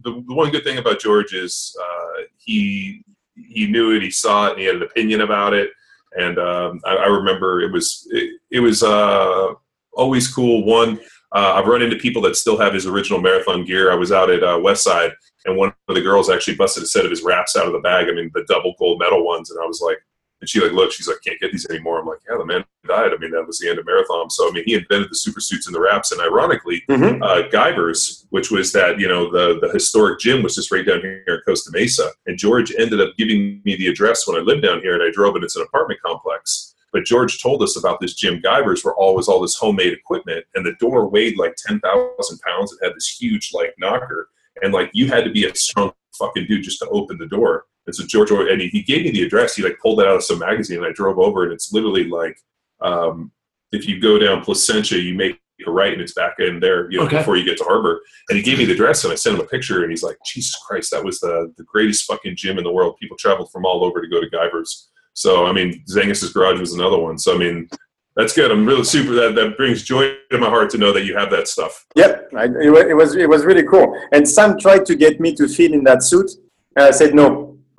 the 0.02 0.24
the 0.26 0.34
one 0.34 0.50
good 0.50 0.64
thing 0.64 0.78
about 0.78 1.00
George 1.00 1.32
is 1.32 1.74
uh, 1.80 2.22
he 2.36 3.02
he 3.34 3.66
knew 3.66 3.94
it, 3.94 4.02
he 4.02 4.10
saw 4.10 4.46
it, 4.46 4.52
and 4.52 4.60
he 4.60 4.66
had 4.66 4.76
an 4.76 4.82
opinion 4.82 5.22
about 5.22 5.54
it. 5.54 5.70
And 6.18 6.38
um, 6.38 6.80
I, 6.84 6.96
I 6.96 7.06
remember 7.06 7.60
it 7.60 7.72
was 7.72 8.06
it, 8.10 8.40
it 8.50 8.60
was 8.60 8.82
uh, 8.82 9.52
always 9.92 10.32
cool. 10.32 10.64
One, 10.64 10.98
uh, 11.36 11.52
I've 11.56 11.66
run 11.66 11.82
into 11.82 11.96
people 11.96 12.22
that 12.22 12.36
still 12.36 12.58
have 12.58 12.72
his 12.74 12.86
original 12.86 13.20
marathon 13.20 13.64
gear. 13.64 13.92
I 13.92 13.94
was 13.94 14.10
out 14.10 14.30
at 14.30 14.42
uh, 14.42 14.58
Westside, 14.58 15.12
and 15.44 15.56
one 15.56 15.72
of 15.88 15.94
the 15.94 16.00
girls 16.00 16.30
actually 16.30 16.56
busted 16.56 16.82
a 16.82 16.86
set 16.86 17.04
of 17.04 17.10
his 17.10 17.22
wraps 17.22 17.56
out 17.56 17.66
of 17.66 17.72
the 17.72 17.78
bag. 17.80 18.08
I 18.08 18.12
mean, 18.12 18.30
the 18.34 18.44
double 18.48 18.74
gold 18.78 18.98
medal 18.98 19.24
ones, 19.24 19.50
and 19.50 19.60
I 19.62 19.66
was 19.66 19.80
like. 19.80 19.98
And 20.42 20.50
she 20.50 20.60
like, 20.60 20.72
look, 20.72 20.92
she's 20.92 21.08
like, 21.08 21.16
can't 21.24 21.40
get 21.40 21.50
these 21.50 21.66
anymore. 21.70 21.98
I'm 21.98 22.04
like, 22.04 22.18
yeah, 22.28 22.36
the 22.36 22.44
man 22.44 22.62
died. 22.86 23.12
I 23.14 23.16
mean, 23.16 23.30
that 23.30 23.46
was 23.46 23.56
the 23.58 23.70
end 23.70 23.78
of 23.78 23.86
marathon. 23.86 24.28
So 24.28 24.46
I 24.46 24.52
mean, 24.52 24.64
he 24.66 24.74
invented 24.74 25.08
the 25.10 25.14
super 25.16 25.40
suits 25.40 25.66
and 25.66 25.74
the 25.74 25.80
wraps. 25.80 26.12
And 26.12 26.20
ironically, 26.20 26.82
Mhm. 26.90 27.22
uh, 27.22 27.48
Guyver's, 27.48 28.26
which 28.28 28.50
was 28.50 28.70
that 28.72 29.00
you 29.00 29.08
know 29.08 29.30
the 29.32 29.58
the 29.60 29.72
historic 29.72 30.20
gym 30.20 30.42
was 30.42 30.54
just 30.54 30.70
right 30.70 30.84
down 30.84 31.00
here 31.00 31.24
in 31.26 31.40
Costa 31.46 31.70
Mesa, 31.72 32.10
and 32.26 32.36
George 32.36 32.70
ended 32.78 33.00
up 33.00 33.16
giving 33.16 33.62
me 33.64 33.76
the 33.76 33.86
address 33.86 34.28
when 34.28 34.36
I 34.36 34.40
lived 34.40 34.60
down 34.62 34.82
here, 34.82 34.92
and 34.92 35.02
I 35.02 35.10
drove 35.10 35.36
it. 35.36 35.42
It's 35.42 35.56
an 35.56 35.62
apartment 35.62 36.00
complex. 36.04 36.74
But 36.92 37.04
George 37.04 37.42
told 37.42 37.62
us 37.62 37.76
about 37.76 38.00
this 38.00 38.14
Jim 38.14 38.40
Guyver's, 38.40 38.84
where 38.84 38.94
all 38.94 39.14
was 39.14 39.28
all 39.28 39.40
this 39.40 39.56
homemade 39.56 39.92
equipment, 39.92 40.44
and 40.54 40.64
the 40.64 40.74
door 40.80 41.08
weighed 41.08 41.36
like 41.38 41.54
ten 41.56 41.80
thousand 41.80 42.40
pounds. 42.40 42.72
It 42.72 42.84
had 42.84 42.94
this 42.94 43.16
huge 43.20 43.50
like 43.52 43.74
knocker, 43.78 44.28
and 44.62 44.72
like 44.72 44.90
you 44.94 45.08
had 45.08 45.24
to 45.24 45.30
be 45.30 45.44
a 45.46 45.54
strong 45.54 45.92
fucking 46.18 46.46
dude 46.46 46.62
just 46.62 46.78
to 46.80 46.88
open 46.88 47.18
the 47.18 47.26
door. 47.26 47.64
And 47.86 47.94
so 47.94 48.04
George, 48.06 48.30
and 48.30 48.60
he, 48.60 48.68
he 48.68 48.82
gave 48.82 49.04
me 49.04 49.10
the 49.10 49.22
address. 49.22 49.54
He 49.56 49.62
like 49.62 49.78
pulled 49.80 50.00
it 50.00 50.06
out 50.08 50.16
of 50.16 50.24
some 50.24 50.38
magazine, 50.38 50.78
and 50.78 50.86
I 50.86 50.92
drove 50.92 51.18
over, 51.18 51.44
and 51.44 51.52
it's 51.52 51.72
literally 51.72 52.04
like 52.04 52.38
um, 52.80 53.30
if 53.72 53.86
you 53.86 54.00
go 54.00 54.18
down 54.18 54.42
Placentia, 54.42 54.98
you 54.98 55.14
make 55.14 55.40
a 55.66 55.70
right, 55.70 55.92
and 55.92 56.02
it's 56.02 56.12
back 56.12 56.34
in 56.38 56.60
there, 56.60 56.90
you 56.90 56.98
know, 56.98 57.06
Okay. 57.06 57.18
before 57.18 57.36
you 57.36 57.44
get 57.44 57.56
to 57.58 57.64
Harbor. 57.64 58.00
And 58.28 58.36
he 58.36 58.42
gave 58.42 58.58
me 58.58 58.64
the 58.66 58.74
address, 58.74 59.04
and 59.04 59.12
I 59.12 59.16
sent 59.16 59.36
him 59.36 59.44
a 59.44 59.48
picture, 59.48 59.82
and 59.82 59.90
he's 59.90 60.02
like, 60.02 60.18
"Jesus 60.24 60.56
Christ, 60.66 60.90
that 60.92 61.04
was 61.04 61.20
the 61.20 61.52
the 61.56 61.64
greatest 61.64 62.04
fucking 62.06 62.36
gym 62.36 62.58
in 62.58 62.64
the 62.64 62.72
world. 62.72 62.96
People 63.00 63.16
traveled 63.16 63.50
from 63.50 63.64
all 63.66 63.84
over 63.84 64.00
to 64.00 64.08
go 64.08 64.20
to 64.20 64.28
Guyver's." 64.30 64.90
So 65.16 65.46
I 65.46 65.52
mean, 65.52 65.82
Zangas's 65.88 66.32
garage 66.32 66.60
was 66.60 66.74
another 66.74 66.98
one. 66.98 67.18
So 67.18 67.34
I 67.34 67.38
mean, 67.38 67.68
that's 68.16 68.34
good. 68.34 68.50
I'm 68.50 68.66
really 68.66 68.84
super. 68.84 69.14
That 69.14 69.34
that 69.34 69.56
brings 69.56 69.82
joy 69.82 70.14
to 70.30 70.38
my 70.38 70.48
heart 70.48 70.68
to 70.70 70.78
know 70.78 70.92
that 70.92 71.04
you 71.04 71.16
have 71.16 71.30
that 71.30 71.48
stuff. 71.48 71.86
Yep, 71.96 72.30
I, 72.36 72.44
it, 72.44 72.94
was 72.94 73.16
it 73.16 73.28
was 73.28 73.44
really 73.44 73.64
cool. 73.64 73.98
And 74.12 74.28
Sam 74.28 74.58
tried 74.58 74.84
to 74.86 74.94
get 74.94 75.18
me 75.18 75.34
to 75.36 75.48
fit 75.48 75.72
in 75.72 75.82
that 75.84 76.02
suit, 76.02 76.30
and 76.76 76.84
I 76.84 76.90
said 76.90 77.14
no. 77.14 77.58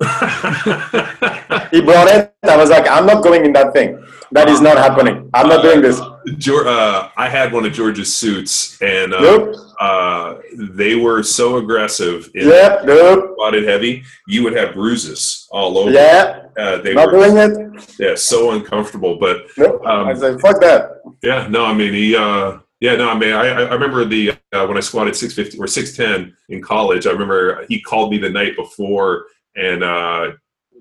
He 1.70 1.80
brought 1.82 2.08
it. 2.08 2.34
I 2.44 2.56
was 2.56 2.70
like, 2.70 2.88
I'm 2.88 3.06
not 3.06 3.22
going 3.22 3.44
in 3.44 3.52
that 3.52 3.72
thing. 3.72 4.02
That 4.32 4.48
is 4.48 4.60
not 4.60 4.76
happening. 4.76 5.30
I'm 5.34 5.48
not 5.48 5.62
doing 5.62 5.80
this. 5.80 6.00
Uh, 6.00 7.08
I 7.16 7.28
had 7.28 7.52
one 7.52 7.64
of 7.64 7.72
George's 7.72 8.14
suits, 8.14 8.80
and 8.82 9.14
uh, 9.14 9.20
Nope. 9.20 9.56
uh, 9.80 10.34
they 10.52 10.94
were 10.94 11.22
so 11.22 11.56
aggressive 11.56 12.28
in 12.34 12.48
Yeah, 12.48 12.82
nope. 12.84 13.30
squatted 13.32 13.64
heavy. 13.66 14.04
You 14.26 14.42
would 14.44 14.54
have 14.54 14.74
bruises 14.74 15.48
all 15.50 15.78
over. 15.78 15.90
Yeah, 15.90 16.42
Uh, 16.58 16.78
they 16.82 16.92
not 16.92 17.10
were 17.12 17.18
doing 17.26 17.36
it. 17.38 17.94
yeah 17.98 18.14
so 18.14 18.50
uncomfortable. 18.52 19.16
But 19.18 19.46
Nope. 19.56 19.86
Um, 19.86 20.08
I 20.08 20.14
said, 20.14 20.40
fuck 20.40 20.60
that. 20.60 21.00
yeah, 21.22 21.46
no, 21.48 21.64
I 21.64 21.72
mean 21.72 21.94
he. 21.94 22.14
Uh, 22.14 22.58
yeah, 22.80 22.94
no, 22.96 23.08
I 23.10 23.18
mean 23.18 23.32
I, 23.32 23.46
I 23.48 23.72
remember 23.72 24.04
the 24.04 24.32
uh, 24.52 24.66
when 24.66 24.76
I 24.76 24.80
squatted 24.80 25.16
six 25.16 25.34
fifty 25.34 25.58
or 25.58 25.66
six 25.66 25.96
ten 25.96 26.36
in 26.50 26.60
college. 26.60 27.06
I 27.06 27.10
remember 27.12 27.64
he 27.68 27.80
called 27.80 28.10
me 28.10 28.18
the 28.18 28.30
night 28.30 28.54
before 28.56 29.24
and. 29.56 29.82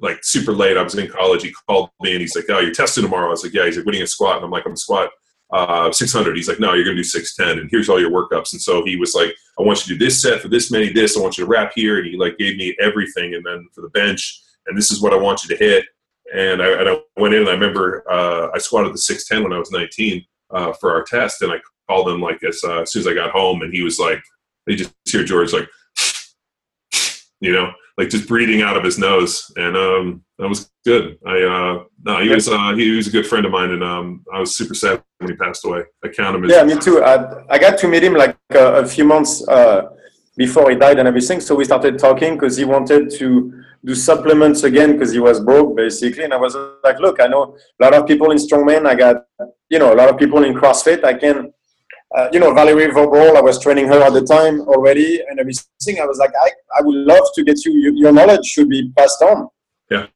Like 0.02 0.24
super 0.24 0.54
late, 0.54 0.78
I 0.78 0.84
was 0.84 0.96
in 0.96 1.10
college. 1.10 1.44
He 1.44 1.54
called 1.68 1.90
me 2.02 2.12
and 2.12 2.22
he's 2.22 2.36
like, 2.36 2.46
"Oh, 2.50 2.60
you're 2.60 2.74
testing 2.74 3.04
tomorrow." 3.04 3.28
I 3.28 3.32
was 3.32 3.44
like, 3.44 3.54
"Yeah." 3.54 3.66
He's 3.66 3.78
like, 3.78 3.86
"What 3.86 3.94
are 3.94 3.98
you 3.98 4.02
gonna 4.02 4.08
squat?" 4.08 4.38
And 4.38 4.46
I'm 4.46 4.52
like, 4.52 4.66
"I'm 4.66 4.76
squat 4.76 5.10
uh, 5.52 5.92
600." 5.92 6.36
He's 6.36 6.48
like, 6.48 6.60
"No, 6.60 6.74
you're 6.74 6.84
gonna 6.84 6.98
do 6.98 7.04
610, 7.04 7.62
and 7.62 7.70
here's 7.72 7.90
all 7.90 8.00
your 8.00 8.12
workups." 8.12 8.54
And 8.54 8.62
so 8.62 8.86
he 8.86 8.96
was 8.96 9.16
like, 9.16 9.34
"I 9.60 9.64
want 9.64 9.88
you 9.88 9.94
to 9.94 10.00
do 10.00 10.06
this 10.06 10.22
set 10.22 10.42
for 10.42 10.50
this 10.50 10.72
many, 10.72 10.92
this. 10.92 11.18
I 11.18 11.22
want 11.22 11.38
you 11.38 11.46
to 11.46 11.50
wrap 11.50 11.72
here." 11.74 11.98
And 11.98 12.08
he 12.08 12.18
like 12.18 12.38
gave 12.38 12.58
me 12.58 12.76
everything, 12.80 13.34
and 13.34 13.46
then 13.46 13.68
for 13.74 13.82
the 13.82 13.90
bench, 13.90 14.42
and 14.68 14.78
this 14.78 14.92
is 14.92 15.02
what 15.02 15.14
I 15.14 15.18
want 15.18 15.44
you 15.44 15.56
to 15.56 15.64
hit. 15.64 15.86
And 16.34 16.62
I, 16.62 16.68
and 16.80 16.90
I 16.90 16.98
went 17.16 17.34
in, 17.34 17.42
and 17.42 17.50
I 17.50 17.54
remember 17.54 18.04
uh, 18.12 18.50
I 18.54 18.58
squatted 18.58 18.94
the 18.94 18.98
610 18.98 19.44
when 19.44 19.54
I 19.54 19.60
was 19.60 19.72
19 19.72 20.26
uh, 20.52 20.74
for 20.74 20.94
our 20.94 21.04
test, 21.04 21.42
and 21.42 21.52
I 21.52 21.58
called 21.88 22.10
him 22.10 22.22
like 22.22 22.44
as, 22.44 22.62
uh, 22.64 22.82
as 22.82 22.92
soon 22.92 23.02
as 23.02 23.08
I 23.08 23.14
got 23.14 23.32
home, 23.32 23.62
and 23.62 23.74
he 23.74 23.82
was 23.82 23.98
like, 23.98 24.22
"They 24.66 24.76
just 24.76 24.94
hear 25.06 25.24
George 25.24 25.54
like." 25.54 25.68
You 27.40 27.54
know, 27.54 27.72
like 27.98 28.10
just 28.10 28.28
breathing 28.28 28.62
out 28.62 28.78
of 28.78 28.84
his 28.84 29.00
nose, 29.00 29.52
and 29.56 29.76
um, 29.76 30.24
that 30.38 30.48
was 30.48 30.70
good. 30.86 31.18
I 31.26 31.42
uh, 31.42 31.84
no, 32.04 32.22
he 32.22 32.30
was 32.30 32.48
uh, 32.48 32.74
he 32.76 32.92
was 32.92 33.08
a 33.08 33.12
good 33.12 33.26
friend 33.26 33.46
of 33.46 33.52
mine, 33.52 33.72
and 33.72 33.84
um, 33.84 34.24
I 34.34 34.40
was 34.40 34.56
super 34.56 34.76
sad 34.76 35.04
when 35.18 35.32
he 35.32 35.36
passed 35.36 35.66
away. 35.66 35.84
I 36.04 36.10
count 36.10 36.36
him 36.36 36.46
as 36.46 36.52
Yeah, 36.52 36.64
me 36.64 36.78
too. 36.78 37.04
I, 37.04 37.44
I 37.50 37.58
got 37.58 37.78
to 37.80 37.88
meet 37.88 38.04
him 38.04 38.14
like 38.14 38.38
uh, 38.54 38.84
a 38.84 38.88
few 38.88 39.04
months 39.04 39.48
uh, 39.48 39.90
before 40.38 40.70
he 40.70 40.76
died 40.76 41.00
and 41.00 41.08
everything. 41.08 41.40
So 41.42 41.56
we 41.56 41.66
started 41.66 41.98
talking 41.98 42.36
because 42.36 42.56
he 42.56 42.66
wanted 42.66 43.10
to 43.18 43.64
do 43.84 43.96
supplements 43.96 44.64
again 44.64 44.94
because 44.94 45.12
he 45.12 45.20
was 45.20 45.40
broke 45.40 45.76
basically. 45.76 46.24
And 46.24 46.34
I 46.34 46.38
was 46.38 46.56
like, 46.84 47.00
look, 47.00 47.20
I 47.20 47.28
know 47.28 47.58
a 47.80 47.84
lot 47.84 47.94
of 47.94 48.08
people 48.08 48.32
in 48.32 48.38
strongman. 48.38 48.86
I 48.86 48.96
got, 48.96 49.26
you 49.70 49.80
know, 49.80 49.94
a 49.94 49.96
lot 49.96 50.10
of 50.10 50.18
people 50.18 50.44
in 50.44 50.54
CrossFit. 50.54 51.04
I 51.04 51.14
can, 51.14 51.52
uh, 52.16 52.30
you 52.32 52.40
know, 52.40 52.54
Valerie 52.54 52.88
Voborl, 52.88 53.36
I 53.36 53.42
was 53.42 53.60
training 53.60 53.88
her 53.88 54.02
at 54.02 54.14
the 54.14 54.22
time 54.22 54.62
already 54.62 55.22
and 55.30 55.40
everything. 55.40 56.00
I 56.00 56.06
was 56.06 56.18
like, 56.18 56.32
I, 56.42 56.52
I 56.78 56.82
would 56.82 56.96
love 56.96 57.28
to 57.36 57.44
get 57.44 57.64
you, 57.66 57.72
your 57.96 58.12
knowledge 58.12 58.46
should 58.46 58.70
be 58.70 58.92
passed 58.98 59.22
on. 59.22 59.50
Yeah. 59.90 60.08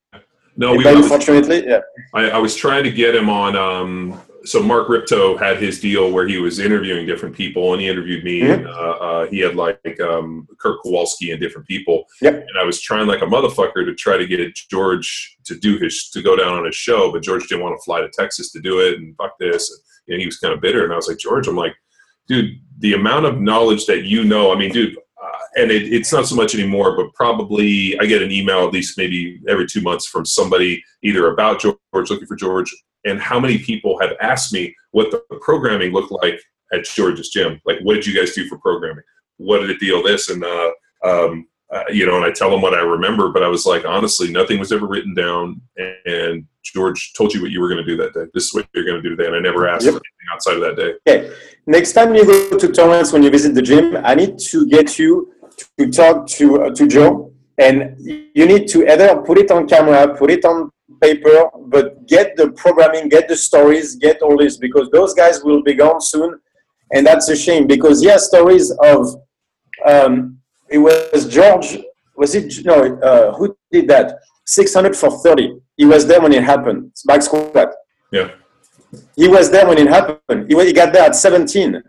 No, 0.57 0.75
we, 0.75 0.83
but 0.83 0.95
unfortunately, 0.95 1.65
yeah. 1.65 1.79
I, 2.13 2.31
I 2.31 2.37
was 2.37 2.55
trying 2.55 2.83
to 2.83 2.91
get 2.91 3.15
him 3.15 3.29
on, 3.29 3.55
um, 3.55 4.19
so 4.43 4.61
Mark 4.61 4.89
Rippetoe 4.89 5.37
had 5.37 5.61
his 5.61 5.79
deal 5.79 6.11
where 6.11 6.27
he 6.27 6.39
was 6.39 6.59
interviewing 6.59 7.05
different 7.05 7.35
people, 7.35 7.73
and 7.73 7.81
he 7.81 7.87
interviewed 7.87 8.23
me, 8.23 8.41
mm-hmm. 8.41 8.65
and 8.65 8.67
uh, 8.67 8.71
uh, 8.71 9.25
he 9.27 9.39
had 9.39 9.55
like 9.55 9.79
um, 10.01 10.47
Kurt 10.59 10.81
Kowalski 10.81 11.31
and 11.31 11.39
different 11.39 11.67
people. 11.67 12.05
Yep. 12.21 12.33
And 12.33 12.59
I 12.59 12.63
was 12.63 12.81
trying 12.81 13.07
like 13.07 13.21
a 13.21 13.25
motherfucker 13.25 13.85
to 13.85 13.93
try 13.93 14.17
to 14.17 14.25
get 14.25 14.41
George 14.69 15.37
to 15.45 15.55
do 15.59 15.77
his 15.77 16.09
to 16.09 16.23
go 16.23 16.35
down 16.35 16.53
on 16.53 16.65
his 16.65 16.75
show, 16.75 17.11
but 17.11 17.21
George 17.21 17.47
didn't 17.47 17.63
want 17.63 17.77
to 17.77 17.83
fly 17.83 18.01
to 18.01 18.09
Texas 18.17 18.51
to 18.53 18.59
do 18.59 18.79
it, 18.79 18.97
and 18.97 19.15
fuck 19.15 19.33
this. 19.39 19.69
And, 19.69 19.79
know, 20.15 20.19
he 20.19 20.25
was 20.25 20.37
kind 20.37 20.53
of 20.53 20.61
bitter, 20.61 20.83
and 20.83 20.91
I 20.91 20.95
was 20.95 21.07
like, 21.07 21.19
George, 21.19 21.47
I'm 21.47 21.55
like, 21.55 21.75
dude, 22.31 22.59
the 22.79 22.93
amount 22.93 23.25
of 23.25 23.41
knowledge 23.41 23.85
that 23.87 24.05
you 24.05 24.23
know, 24.23 24.53
I 24.53 24.57
mean, 24.57 24.71
dude. 24.71 24.97
Uh, 24.97 25.37
and 25.57 25.69
it, 25.69 25.91
it's 25.93 26.11
not 26.11 26.25
so 26.25 26.35
much 26.35 26.55
anymore, 26.55 26.95
but 26.95 27.13
probably 27.13 27.99
I 27.99 28.05
get 28.05 28.23
an 28.23 28.31
email 28.31 28.65
at 28.65 28.73
least 28.73 28.97
maybe 28.97 29.39
every 29.47 29.67
two 29.67 29.81
months 29.81 30.07
from 30.07 30.25
somebody 30.25 30.83
either 31.03 31.31
about 31.31 31.59
George, 31.59 31.77
looking 31.93 32.25
for 32.25 32.35
George, 32.35 32.73
and 33.05 33.19
how 33.19 33.39
many 33.39 33.57
people 33.57 33.99
have 33.99 34.13
asked 34.21 34.53
me 34.53 34.73
what 34.91 35.11
the 35.11 35.21
programming 35.41 35.91
looked 35.91 36.11
like 36.11 36.39
at 36.73 36.85
George's 36.85 37.29
gym. 37.29 37.59
Like, 37.65 37.79
what 37.83 37.95
did 37.95 38.07
you 38.07 38.15
guys 38.15 38.33
do 38.33 38.47
for 38.47 38.57
programming? 38.59 39.03
What 39.37 39.59
did 39.59 39.69
it 39.69 39.79
deal 39.79 40.01
this? 40.01 40.29
And, 40.29 40.43
uh, 40.43 40.71
um, 41.03 41.47
uh, 41.71 41.83
you 41.89 42.05
know, 42.05 42.17
and 42.17 42.25
I 42.25 42.31
tell 42.31 42.49
them 42.49 42.61
what 42.61 42.73
I 42.73 42.81
remember, 42.81 43.29
but 43.29 43.43
I 43.43 43.47
was 43.47 43.65
like, 43.65 43.85
honestly, 43.85 44.31
nothing 44.31 44.59
was 44.59 44.71
ever 44.71 44.87
written 44.87 45.13
down. 45.13 45.61
And 46.05 46.45
George 46.63 47.13
told 47.13 47.33
you 47.33 47.41
what 47.41 47.51
you 47.51 47.61
were 47.61 47.69
going 47.69 47.83
to 47.83 47.89
do 47.89 47.95
that 47.97 48.13
day. 48.13 48.25
This 48.33 48.45
is 48.47 48.53
what 48.53 48.67
you're 48.73 48.85
going 48.85 49.01
to 49.01 49.01
do 49.01 49.15
today. 49.15 49.27
And 49.27 49.35
I 49.35 49.39
never 49.39 49.67
asked 49.67 49.85
yep. 49.85 49.93
anything 49.93 50.27
outside 50.33 50.55
of 50.55 50.61
that 50.61 50.75
day. 50.75 50.93
Okay. 51.07 51.35
Next 51.67 51.93
time 51.93 52.13
you 52.13 52.25
go 52.25 52.57
to 52.57 52.67
Torrance, 52.71 53.13
when 53.13 53.23
you 53.23 53.29
visit 53.29 53.55
the 53.55 53.61
gym, 53.61 53.97
I 54.03 54.15
need 54.15 54.37
to 54.39 54.67
get 54.67 54.99
you 54.99 55.33
to 55.79 55.89
talk 55.91 56.27
to, 56.27 56.63
uh, 56.63 56.69
to 56.71 56.87
Joe. 56.87 57.33
And 57.57 57.95
you 57.99 58.45
need 58.45 58.67
to 58.69 58.87
either 58.91 59.21
put 59.21 59.37
it 59.37 59.51
on 59.51 59.67
camera, 59.67 60.17
put 60.17 60.31
it 60.31 60.43
on 60.43 60.71
paper, 61.01 61.49
but 61.67 62.05
get 62.07 62.35
the 62.35 62.51
programming, 62.51 63.09
get 63.09 63.27
the 63.27 63.35
stories, 63.35 63.95
get 63.95 64.21
all 64.21 64.37
this 64.37 64.57
because 64.57 64.89
those 64.91 65.13
guys 65.13 65.43
will 65.43 65.63
be 65.63 65.73
gone 65.73 66.01
soon, 66.01 66.39
and 66.93 67.05
that's 67.05 67.29
a 67.29 67.35
shame 67.35 67.67
because 67.67 68.03
yeah, 68.03 68.17
stories 68.17 68.71
of 68.83 69.15
um, 69.85 70.40
it 70.71 70.77
was 70.77 71.27
George. 71.27 71.77
Was 72.15 72.35
it 72.35 72.65
no? 72.65 72.97
Uh, 72.99 73.33
who 73.33 73.55
did 73.71 73.87
that? 73.89 74.19
Six 74.45 74.73
hundred 74.73 74.95
for 74.95 75.11
thirty. 75.23 75.57
He 75.77 75.85
was 75.85 76.05
there 76.05 76.21
when 76.21 76.33
it 76.33 76.43
happened. 76.43 76.91
Back 77.05 77.21
squat. 77.21 77.69
Yeah. 78.11 78.31
He 79.15 79.27
was 79.27 79.49
there 79.49 79.67
when 79.67 79.77
it 79.77 79.87
happened. 79.87 80.51
He, 80.51 80.65
he 80.65 80.73
got 80.73 80.91
there 80.93 81.03
at 81.03 81.15
seventeen. 81.15 81.81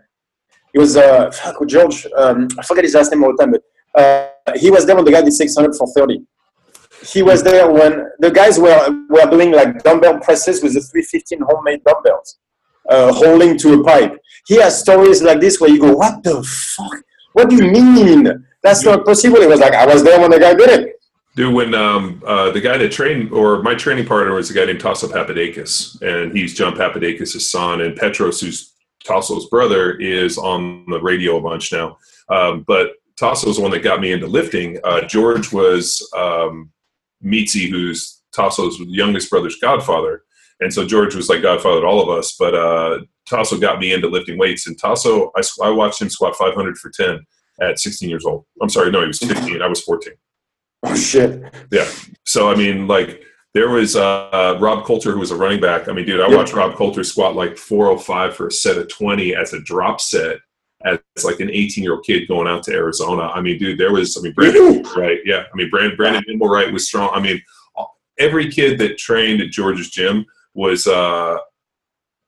He 0.71 0.79
was 0.79 0.97
uh, 0.97 1.31
fuck, 1.31 1.65
George. 1.67 2.07
Um, 2.17 2.47
I 2.57 2.63
forget 2.63 2.83
his 2.83 2.95
last 2.95 3.11
name 3.11 3.23
all 3.23 3.35
the 3.35 3.43
time, 3.43 3.53
but 3.53 3.63
uh, 3.99 4.57
he 4.57 4.71
was 4.71 4.85
there 4.85 4.95
when 4.95 5.05
the 5.05 5.11
guy 5.11 5.21
did 5.21 5.33
six 5.33 5.55
hundred 5.55 5.75
for 5.75 5.87
thirty 5.93 6.25
he 7.11 7.21
was 7.21 7.43
there 7.43 7.69
when 7.69 8.09
the 8.19 8.31
guys 8.31 8.59
were 8.59 9.05
were 9.09 9.29
doing 9.29 9.51
like 9.51 9.83
dumbbell 9.83 10.19
presses 10.19 10.63
with 10.63 10.73
the 10.73 10.81
315 10.81 11.41
homemade 11.41 11.83
dumbbells, 11.83 12.39
uh, 12.89 13.11
holding 13.11 13.57
to 13.57 13.81
a 13.81 13.83
pipe. 13.83 14.17
He 14.47 14.55
has 14.61 14.79
stories 14.79 15.21
like 15.21 15.39
this 15.39 15.59
where 15.59 15.69
you 15.69 15.79
go, 15.79 15.93
"What 15.93 16.23
the 16.23 16.43
fuck? 16.43 17.03
What 17.33 17.49
do 17.49 17.55
you 17.55 17.71
mean? 17.71 18.45
That's 18.63 18.83
not 18.83 19.05
possible." 19.05 19.41
He 19.41 19.47
was 19.47 19.59
like, 19.59 19.73
"I 19.73 19.85
was 19.85 20.03
there 20.03 20.19
when 20.19 20.31
the 20.31 20.39
guy 20.39 20.53
did 20.53 20.69
it." 20.69 20.99
Dude, 21.35 21.53
when 21.53 21.73
um, 21.73 22.21
uh, 22.25 22.51
the 22.51 22.61
guy 22.61 22.77
that 22.77 22.91
trained, 22.91 23.31
or 23.31 23.63
my 23.63 23.73
training 23.73 24.05
partner 24.05 24.35
was 24.35 24.51
a 24.51 24.53
guy 24.53 24.65
named 24.65 24.79
Tasso 24.79 25.07
Papadakis, 25.07 25.99
and 26.01 26.35
he's 26.35 26.53
John 26.53 26.75
Papadakis' 26.75 27.41
son, 27.41 27.81
and 27.81 27.95
Petros, 27.95 28.39
who's 28.39 28.73
Tasso's 29.03 29.47
brother, 29.47 29.93
is 29.93 30.37
on 30.37 30.85
the 30.87 31.01
radio 31.01 31.37
a 31.37 31.41
bunch 31.41 31.71
now. 31.71 31.97
Um, 32.29 32.63
but 32.67 32.91
Tasso's 33.17 33.55
the 33.55 33.63
one 33.63 33.71
that 33.71 33.83
got 33.83 33.99
me 33.99 34.11
into 34.11 34.27
lifting. 34.27 34.79
Uh, 34.83 35.01
George 35.01 35.51
was 35.51 36.07
um, 36.15 36.71
Mitzi, 37.21 37.67
who's 37.67 38.21
Tasso's 38.31 38.79
youngest 38.79 39.29
brother's 39.29 39.55
godfather. 39.55 40.23
And 40.59 40.73
so 40.73 40.85
George 40.85 41.15
was 41.15 41.29
like 41.29 41.41
godfather 41.41 41.81
to 41.81 41.87
all 41.87 42.01
of 42.01 42.15
us. 42.15 42.35
But 42.37 42.53
uh, 42.53 42.99
Tasso 43.27 43.57
got 43.57 43.79
me 43.79 43.93
into 43.93 44.07
lifting 44.07 44.37
weights. 44.37 44.67
And 44.67 44.77
Tasso, 44.77 45.31
I, 45.35 45.41
I 45.63 45.69
watched 45.69 46.01
him 46.01 46.09
squat 46.09 46.35
500 46.35 46.77
for 46.77 46.89
10 46.89 47.25
at 47.61 47.79
16 47.79 48.09
years 48.09 48.25
old. 48.25 48.45
I'm 48.61 48.69
sorry, 48.69 48.91
no, 48.91 49.01
he 49.01 49.07
was 49.07 49.19
15. 49.19 49.61
I 49.61 49.67
was 49.67 49.81
14. 49.81 50.13
Oh, 50.85 50.95
shit. 50.95 51.41
Yeah. 51.71 51.89
So, 52.25 52.51
I 52.51 52.55
mean, 52.55 52.87
like, 52.87 53.23
there 53.53 53.69
was 53.69 53.95
uh, 53.95 54.57
Rob 54.59 54.85
Coulter, 54.85 55.11
who 55.11 55.19
was 55.19 55.31
a 55.31 55.35
running 55.35 55.61
back. 55.61 55.87
I 55.87 55.93
mean, 55.93 56.05
dude, 56.05 56.21
I 56.21 56.27
yep. 56.27 56.37
watched 56.37 56.53
Rob 56.53 56.75
Coulter 56.75 57.03
squat 57.03 57.35
like 57.35 57.57
405 57.57 58.35
for 58.35 58.47
a 58.47 58.51
set 58.51 58.77
of 58.77 58.89
20 58.89 59.35
as 59.35 59.53
a 59.53 59.61
drop 59.61 60.01
set 60.01 60.37
as 60.85 60.99
like 61.23 61.39
an 61.39 61.49
18 61.49 61.83
year 61.83 61.93
old 61.93 62.03
kid 62.03 62.27
going 62.27 62.47
out 62.47 62.63
to 62.63 62.73
Arizona. 62.73 63.23
I 63.27 63.41
mean, 63.41 63.59
dude, 63.59 63.77
there 63.77 63.93
was, 63.93 64.17
I 64.17 64.21
mean, 64.21 64.33
Brandon, 64.33 64.83
right? 64.95 65.19
Yeah. 65.23 65.43
I 65.51 65.55
mean, 65.55 65.69
Brandon, 65.69 65.95
Brandon 65.95 66.23
Nimblewright 66.27 66.73
was 66.73 66.87
strong. 66.87 67.11
I 67.13 67.19
mean, 67.19 67.41
every 68.19 68.51
kid 68.51 68.79
that 68.79 68.97
trained 68.97 69.41
at 69.41 69.51
George's 69.51 69.89
gym 69.91 70.25
was 70.55 70.87
uh, 70.87 71.37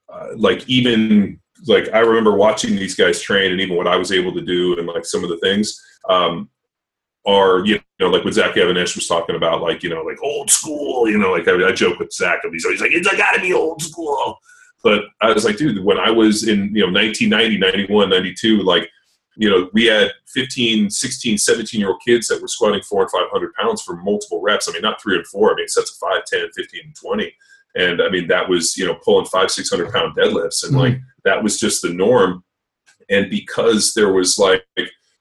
uh, 0.08 0.26
like, 0.36 0.66
even 0.68 1.40
like, 1.66 1.92
I 1.92 2.00
remember 2.00 2.34
watching 2.34 2.76
these 2.76 2.94
guys 2.94 3.20
train 3.20 3.52
and 3.52 3.60
even 3.60 3.76
what 3.76 3.88
I 3.88 3.96
was 3.96 4.12
able 4.12 4.32
to 4.34 4.40
do 4.40 4.78
and 4.78 4.86
like 4.86 5.04
some 5.04 5.24
of 5.24 5.30
the 5.30 5.38
things. 5.38 5.80
Um, 6.08 6.50
are 7.26 7.66
you 7.66 7.80
know 7.98 8.08
like 8.08 8.24
what 8.24 8.34
Zach 8.34 8.56
Even-Esh 8.56 8.94
was 8.94 9.08
talking 9.08 9.34
about, 9.34 9.60
like 9.60 9.82
you 9.82 9.90
know 9.90 10.02
like 10.02 10.22
old 10.22 10.48
school, 10.48 11.10
you 11.10 11.18
know 11.18 11.32
like 11.32 11.48
I, 11.48 11.54
I 11.66 11.72
joke 11.72 11.98
with 11.98 12.12
Zach, 12.12 12.38
and 12.44 12.52
he's 12.52 12.64
always 12.64 12.80
like 12.80 12.92
it's 12.92 13.10
got 13.16 13.32
to 13.32 13.40
be 13.40 13.52
old 13.52 13.82
school, 13.82 14.38
but 14.86 15.06
I 15.20 15.32
was 15.32 15.44
like, 15.44 15.56
dude, 15.56 15.84
when 15.84 15.98
I 15.98 16.12
was 16.12 16.46
in, 16.46 16.72
you 16.72 16.86
know, 16.86 16.92
1990, 16.92 17.58
91, 17.58 18.08
92, 18.08 18.58
like, 18.58 18.88
you 19.36 19.50
know, 19.50 19.68
we 19.72 19.86
had 19.86 20.12
15, 20.28 20.90
16, 20.90 21.38
17 21.38 21.80
year 21.80 21.90
old 21.90 22.00
kids 22.06 22.28
that 22.28 22.40
were 22.40 22.46
squatting 22.46 22.80
four 22.82 23.02
and 23.02 23.10
500 23.10 23.52
pounds 23.54 23.82
for 23.82 23.96
multiple 23.96 24.40
reps. 24.40 24.68
I 24.68 24.72
mean, 24.72 24.82
not 24.82 25.02
three 25.02 25.16
and 25.16 25.26
four, 25.26 25.52
I 25.52 25.56
mean, 25.56 25.66
sets 25.66 25.90
of 25.90 25.96
five, 25.96 26.24
10, 26.26 26.50
15, 26.54 26.80
and 26.84 26.94
20. 26.94 27.34
And 27.74 28.00
I 28.00 28.08
mean, 28.10 28.28
that 28.28 28.48
was, 28.48 28.76
you 28.76 28.86
know, 28.86 28.94
pulling 29.04 29.26
five, 29.26 29.50
600 29.50 29.92
pound 29.92 30.16
deadlifts. 30.16 30.62
And 30.62 30.72
mm-hmm. 30.72 30.78
That 31.26 31.42
was 31.42 31.60
just 31.60 31.82
the 31.82 31.92
norm. 31.92 32.42
And 33.10 33.28
because 33.28 33.92
there 33.94 34.12
was 34.12 34.38
like, 34.38 34.64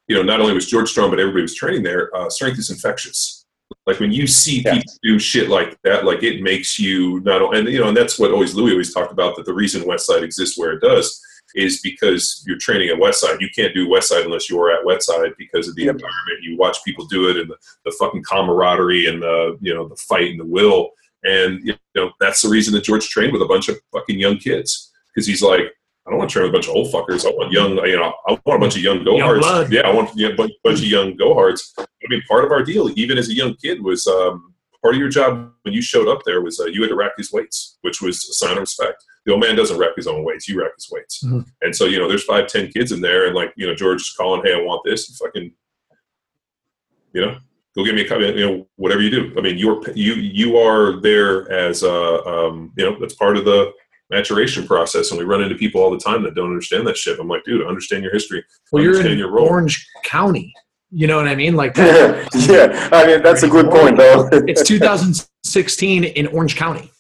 you 0.08 0.16
know, 0.16 0.24
not 0.24 0.40
only 0.40 0.54
was 0.54 0.68
George 0.68 0.90
strong, 0.90 1.10
but 1.10 1.20
everybody 1.20 1.42
was 1.42 1.56
training 1.56 1.84
there, 1.84 2.16
uh, 2.16 2.30
strength 2.30 2.58
is 2.58 2.70
infectious. 2.70 3.46
Like 3.86 4.00
when 4.00 4.12
you 4.12 4.28
see 4.28 4.62
yeah. 4.62 4.76
people 4.76 4.94
do 5.04 5.20
shit 5.20 5.50
like 5.50 5.78
that, 5.84 6.06
like 6.06 6.24
it 6.24 6.42
makes 6.42 6.80
you 6.80 7.20
not 7.22 7.42
only, 7.42 7.60
and 7.60 7.68
you 7.68 7.80
know, 7.80 7.88
and 7.88 7.98
that's 7.98 8.18
what 8.18 8.32
always 8.32 8.56
Louis 8.56 8.72
always 8.72 8.94
talked 8.94 9.12
about 9.12 9.36
that 9.36 9.46
the 9.46 9.54
reason 9.54 9.84
Westside 9.84 10.22
exists 10.22 10.58
where 10.58 10.72
it 10.72 10.82
does 10.82 11.20
is 11.56 11.82
because 11.82 12.44
you're 12.46 12.58
training 12.58 12.90
at 12.90 12.98
Westside. 12.98 13.42
You 13.42 13.50
can't 13.56 13.74
do 13.74 13.88
Westside 13.88 14.26
unless 14.26 14.50
you're 14.50 14.72
at 14.72 14.86
Westside 14.86 15.34
because 15.38 15.68
of 15.68 15.76
the 15.76 15.84
yep. 15.84 15.96
environment. 15.96 16.44
You 16.44 16.58
watch 16.58 16.84
people 16.84 17.06
do 17.06 17.30
it 17.30 17.38
and 17.38 17.50
the, 17.50 17.56
the 17.86 17.96
fucking 18.00 18.24
camaraderie 18.24 19.08
and 19.08 19.22
the 19.22 19.58
you 19.62 19.74
know 19.74 19.88
the 19.88 19.96
fight 19.96 20.32
and 20.32 20.40
the 20.40 20.46
will. 20.46 20.92
And 21.24 21.66
you 21.66 21.76
know 21.96 22.12
that's 22.20 22.42
the 22.42 22.50
reason 22.50 22.74
that 22.74 22.84
George 22.84 23.08
trained 23.08 23.34
with 23.34 23.42
a 23.42 23.48
bunch 23.48 23.70
of 23.70 23.80
fucking 23.92 24.20
young 24.20 24.38
kids 24.38 24.92
because 25.14 25.26
he's 25.26 25.42
like, 25.42 25.74
I 26.06 26.12
don't 26.12 26.20
want 26.20 26.30
to 26.30 26.34
train 26.34 26.44
with 26.44 26.52
a 26.52 26.54
bunch 26.54 26.68
of 26.68 26.76
old 26.76 26.94
fuckers. 26.94 27.26
I 27.26 27.30
want 27.32 27.52
young, 27.52 27.78
you 27.88 27.98
know, 27.98 28.14
I 28.28 28.40
want 28.46 28.58
a 28.58 28.60
bunch 28.60 28.76
of 28.76 28.84
young 28.84 29.00
gohards. 29.00 29.72
Yeah, 29.72 29.82
I 29.82 29.94
want 29.94 30.16
you 30.16 30.28
know, 30.28 30.34
a 30.34 30.38
bunch, 30.38 30.52
bunch 30.64 30.80
of 30.80 30.86
young 30.86 31.18
gohards. 31.18 31.72
I 31.80 31.86
mean, 32.10 32.22
part 32.30 32.46
of 32.46 32.52
our 32.52 32.64
deal, 32.64 32.92
even 32.96 33.18
as 33.18 33.30
a 33.30 33.34
young 33.34 33.56
kid, 33.56 33.82
was 33.82 34.06
um, 34.06 34.54
part 34.84 34.94
of 34.94 35.00
your 35.00 35.10
job 35.10 35.52
when 35.64 35.74
you 35.74 35.82
showed 35.82 36.08
up 36.08 36.20
there 36.24 36.42
was 36.42 36.60
uh, 36.60 36.66
you 36.66 36.82
had 36.82 36.90
to 36.90 36.96
rack 36.96 37.14
his 37.18 37.32
weights, 37.32 37.80
which 37.82 38.02
was 38.02 38.18
a 38.30 38.34
sign 38.34 38.52
of 38.52 38.60
respect. 38.60 39.04
The 39.26 39.32
old 39.32 39.42
man 39.42 39.56
doesn't 39.56 39.80
rack 39.80 39.96
his 39.96 40.06
own 40.06 40.24
weights; 40.24 40.48
you 40.48 40.62
rack 40.62 40.74
his 40.76 40.90
weights. 40.92 41.24
Mm-hmm. 41.24 41.40
And 41.64 41.76
so, 41.76 41.86
you 41.86 41.98
know, 41.98 42.08
there's 42.08 42.24
five, 42.24 42.46
ten 42.46 42.68
kids 42.68 42.92
in 42.92 43.02
there, 43.02 43.26
and 43.26 43.36
like, 43.36 43.52
you 43.56 43.66
know, 43.66 43.74
George 43.74 44.02
is 44.02 44.14
calling, 44.16 44.44
"Hey, 44.44 44.54
I 44.54 44.62
want 44.62 44.84
this." 44.86 45.10
And 45.10 45.18
fucking, 45.18 45.52
you 47.14 47.22
know, 47.22 47.38
go 47.76 47.84
give 47.84 47.96
me 47.96 48.04
a 48.04 48.08
copy. 48.08 48.26
You 48.26 48.46
know, 48.46 48.68
whatever 48.76 49.02
you 49.02 49.10
do. 49.10 49.34
I 49.38 49.42
mean, 49.42 49.58
you're 49.58 49.82
you 49.94 50.14
you 50.14 50.58
are 50.58 51.02
there 51.02 51.52
as 51.52 51.82
a 51.82 52.24
um, 52.24 52.72
you 52.78 52.86
know 52.86 52.96
that's 53.00 53.16
part 53.16 53.38
of 53.38 53.46
the 53.46 53.74
maturation 54.10 54.68
process 54.68 55.12
and 55.12 55.20
we 55.20 55.26
run 55.26 55.42
into 55.42 55.56
people 55.56 55.82
all 55.82 55.92
the 55.92 56.00
time 56.00 56.24
that 56.24 56.36
don't 56.36 56.50
understand 56.50 56.86
that 56.88 56.98
shit. 56.98 57.20
I'm 57.20 57.28
like 57.28 57.44
dude 57.44 57.66
understand 57.66 58.04
your 58.04 58.14
history. 58.14 58.44
Well 58.72 58.84
you're 58.84 59.06
in 59.06 59.18
your 59.18 59.32
role. 59.32 59.48
orange 59.48 59.88
county. 60.04 60.54
You 60.92 61.08
know 61.08 61.18
what 61.18 61.28
i 61.28 61.36
mean? 61.36 61.56
Like 61.56 61.76
yeah 61.78 62.90
i 62.92 63.06
mean 63.08 63.24
that's 63.24 63.44
a 63.44 63.48
good 63.48 63.70
point 63.70 63.98
though. 63.98 64.30
It's 64.48 64.64
2016 64.64 66.04
in 66.04 66.28
orange 66.28 66.56
county. 66.56 66.92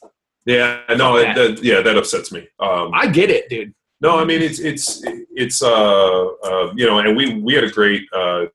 Yeah 0.45 0.81
no 0.97 1.17
it, 1.17 1.35
that, 1.35 1.63
yeah 1.63 1.81
that 1.81 1.97
upsets 1.97 2.31
me. 2.31 2.47
Um, 2.59 2.91
i 2.93 3.07
get 3.07 3.29
it 3.29 3.49
dude. 3.49 3.73
No 4.01 4.19
i 4.19 4.25
mean 4.25 4.41
it's 4.41 4.59
it's 4.59 5.01
it's 5.05 5.61
uh, 5.61 6.25
uh 6.25 6.73
you 6.75 6.85
know 6.85 6.99
and 6.99 7.15
we 7.15 7.39
we 7.39 7.53
had 7.53 7.63
a 7.63 7.69
great 7.69 8.03
uh 8.13 8.45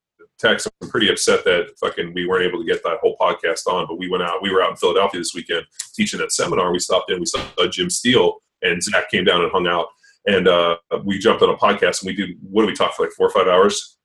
text. 0.41 0.69
I'm 0.83 0.89
pretty 0.89 1.09
upset 1.09 1.45
that 1.45 1.79
fucking 1.79 2.13
we 2.15 2.27
weren't 2.27 2.45
able 2.45 2.59
to 2.59 2.65
get 2.65 2.83
that 2.85 2.99
whole 3.01 3.17
podcast 3.21 3.67
on. 3.67 3.87
But 3.87 3.99
we 3.99 4.09
went 4.09 4.23
out. 4.23 4.43
We 4.43 4.53
were 4.53 4.63
out 4.63 4.71
in 4.71 4.77
Philadelphia 4.77 5.21
this 5.21 5.35
weekend 5.35 5.67
teaching 5.95 6.21
that 6.21 6.33
seminar. 6.33 6.73
We 6.73 6.79
stopped 6.79 7.11
in. 7.11 7.21
We 7.21 7.27
saw 7.27 7.41
Jim 7.71 7.91
Steele 7.91 8.43
and 8.63 8.83
Zach 8.83 9.11
came 9.11 9.25
down 9.25 9.43
and 9.43 9.53
hung 9.53 9.67
out. 9.67 9.89
And 10.27 10.49
uh, 10.49 10.77
we 11.05 11.19
jumped 11.19 11.43
on 11.43 11.51
a 11.51 11.57
podcast 11.57 12.03
and 12.03 12.09
we 12.09 12.15
did. 12.15 12.37
What 12.43 12.63
do 12.63 12.67
we 12.67 12.75
talk 12.75 12.95
for 12.95 13.05
like 13.05 13.13
four 13.13 13.27
or 13.27 13.31
five 13.31 13.49
hours? 13.49 13.99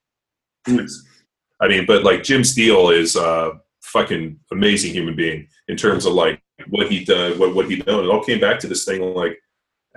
I 0.67 1.67
mean, 1.67 1.85
but 1.85 2.03
like 2.03 2.23
Jim 2.23 2.43
Steele 2.43 2.89
is 2.89 3.15
uh, 3.15 3.51
fucking 3.83 4.39
amazing 4.51 4.93
human 4.93 5.15
being 5.15 5.47
in 5.67 5.77
terms 5.77 6.05
of 6.05 6.13
like 6.13 6.41
what 6.69 6.89
he 6.91 7.03
done, 7.03 7.37
what 7.37 7.53
what 7.53 7.69
he 7.69 7.77
done. 7.77 8.03
It 8.03 8.09
all 8.09 8.23
came 8.23 8.39
back 8.39 8.59
to 8.59 8.67
this 8.67 8.85
thing 8.85 9.01
like 9.13 9.37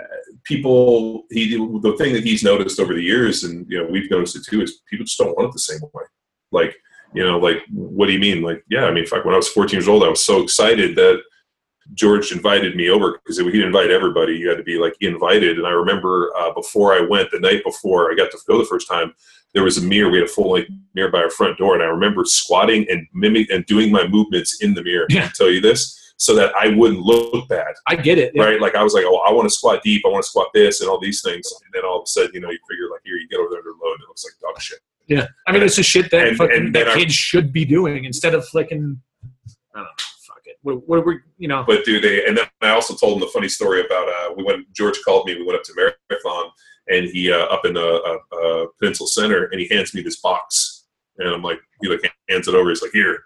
uh, 0.01 0.05
people. 0.45 1.25
He 1.31 1.57
the 1.57 1.97
thing 1.99 2.13
that 2.15 2.25
he's 2.25 2.43
noticed 2.43 2.81
over 2.81 2.95
the 2.95 3.03
years, 3.03 3.45
and 3.45 3.67
you 3.69 3.79
know 3.79 3.89
we've 3.89 4.11
noticed 4.11 4.37
it 4.37 4.45
too, 4.45 4.63
is 4.63 4.83
people 4.89 5.07
just 5.07 5.19
don't 5.19 5.37
want 5.37 5.49
it 5.49 5.53
the 5.53 5.59
same 5.61 5.81
way. 5.93 6.05
Like 6.53 6.77
you 7.15 7.25
know, 7.25 7.39
like 7.39 7.63
what 7.71 8.07
do 8.07 8.13
you 8.13 8.19
mean? 8.19 8.43
Like 8.43 8.65
yeah, 8.71 8.85
I 8.85 8.93
mean, 8.93 9.07
fuck. 9.07 9.25
When 9.25 9.35
I 9.35 9.39
was 9.39 9.49
14 9.49 9.77
years 9.77 9.89
old, 9.89 10.05
I 10.05 10.09
was 10.09 10.25
so 10.25 10.43
excited 10.43 10.97
that 10.97 11.23
George 11.95 12.33
invited 12.33 12.77
me 12.77 12.91
over 12.91 13.13
because 13.13 13.39
he 13.39 13.45
didn't 13.45 13.69
invite 13.69 13.91
everybody. 13.91 14.35
You 14.37 14.49
had 14.49 14.59
to 14.59 14.63
be 14.63 14.79
like 14.79 14.95
invited. 15.01 15.59
And 15.59 15.67
I 15.67 15.71
remember 15.71 16.31
uh, 16.37 16.53
before 16.53 16.95
I 16.95 17.01
went, 17.01 17.31
the 17.31 17.41
night 17.41 17.65
before 17.65 18.13
I 18.13 18.15
got 18.15 18.31
to 18.33 18.39
go 18.47 18.59
the 18.59 18.65
first 18.65 18.89
time, 18.89 19.15
there 19.55 19.63
was 19.63 19.79
a 19.79 19.83
mirror. 19.83 20.11
We 20.11 20.19
had 20.19 20.27
a 20.27 20.31
full 20.31 20.53
length 20.53 20.71
mirror 20.95 21.11
by 21.11 21.23
our 21.23 21.31
front 21.31 21.57
door, 21.57 21.75
and 21.75 21.83
I 21.83 21.87
remember 21.87 22.25
squatting 22.25 22.87
and 22.91 23.07
mimic 23.15 23.51
and 23.51 23.65
doing 23.67 23.91
my 23.91 24.07
movements 24.07 24.63
in 24.63 24.75
the 24.75 24.83
mirror. 24.83 25.07
Yeah. 25.09 25.29
To 25.29 25.35
tell 25.35 25.51
you 25.51 25.61
this, 25.61 26.13
so 26.19 26.35
that 26.35 26.53
I 26.61 26.69
wouldn't 26.69 27.01
look 27.01 27.49
bad, 27.49 27.75
I 27.87 27.97
get 27.97 28.19
it. 28.19 28.35
right? 28.37 28.61
Like 28.61 28.75
I 28.75 28.83
was 28.83 28.93
like, 28.93 29.05
oh, 29.07 29.17
I 29.27 29.33
want 29.33 29.49
to 29.49 29.55
squat 29.55 29.83
deep, 29.83 30.03
I 30.05 30.09
want 30.09 30.25
to 30.25 30.29
squat 30.29 30.49
this, 30.53 30.81
and 30.81 30.91
all 30.91 31.01
these 31.01 31.23
things. 31.23 31.51
And 31.65 31.73
then 31.73 31.85
all 31.85 31.99
of 31.99 32.03
a 32.03 32.07
sudden, 32.07 32.33
you 32.35 32.41
know, 32.41 32.51
you 32.51 32.59
figure 32.69 32.91
like, 32.91 33.01
here, 33.05 33.17
you 33.17 33.29
get 33.29 33.39
over 33.39 33.49
there 33.51 33.61
under 33.61 33.71
load, 33.71 33.95
and 33.95 34.03
it 34.03 34.09
looks 34.09 34.25
like 34.25 34.35
dog 34.41 34.61
shit. 34.61 34.81
Yeah, 35.09 35.27
I 35.47 35.53
mean, 35.53 35.63
it's 35.63 35.77
the 35.77 35.83
shit 35.83 36.11
that 36.11 36.29
And- 36.29 36.37
fucking 36.37 36.57
and 36.57 36.75
that 36.75 36.89
I- 36.89 36.95
kids 36.99 37.15
should 37.15 37.53
be 37.53 37.65
doing 37.65 38.05
instead 38.05 38.35
of 38.35 38.47
flicking. 38.47 39.01
I 39.75 39.79
don't 39.79 39.85
know. 39.85 39.91
Fuck 40.27 40.43
it. 40.45 40.57
What, 40.63 40.87
what 40.89 41.07
we 41.07 41.19
you 41.39 41.49
know? 41.49 41.65
But 41.67 41.85
dude, 41.85 42.05
they 42.05 42.27
and 42.27 42.37
then 42.37 42.47
I 42.63 42.71
also 42.71 42.95
told 42.95 43.15
him 43.15 43.21
the 43.21 43.27
funny 43.33 43.49
story 43.49 43.81
about 43.85 44.09
uh, 44.09 44.35
we 44.37 44.45
went. 44.45 44.71
George 44.75 44.99
called 45.05 45.27
me. 45.27 45.35
We 45.37 45.45
went 45.45 45.57
up 45.59 45.65
to 45.65 45.73
Marathon, 46.11 46.51
and 46.89 47.07
he 47.07 47.33
uh, 47.33 47.47
up 47.47 47.65
in 47.65 47.75
the 47.75 47.81
uh, 48.33 48.37
uh, 48.37 48.67
Peninsula 48.79 49.09
Center, 49.09 49.45
and 49.47 49.61
he 49.61 49.69
hands 49.69 49.95
me 49.95 50.03
this 50.03 50.21
box, 50.21 50.85
and 51.19 51.29
I'm 51.29 51.43
like, 51.43 51.59
he 51.81 51.89
like 51.89 52.01
hands 52.29 52.49
it 52.49 52.55
over. 52.55 52.69
He's 52.69 52.83
like, 52.83 52.93
here, 52.93 53.19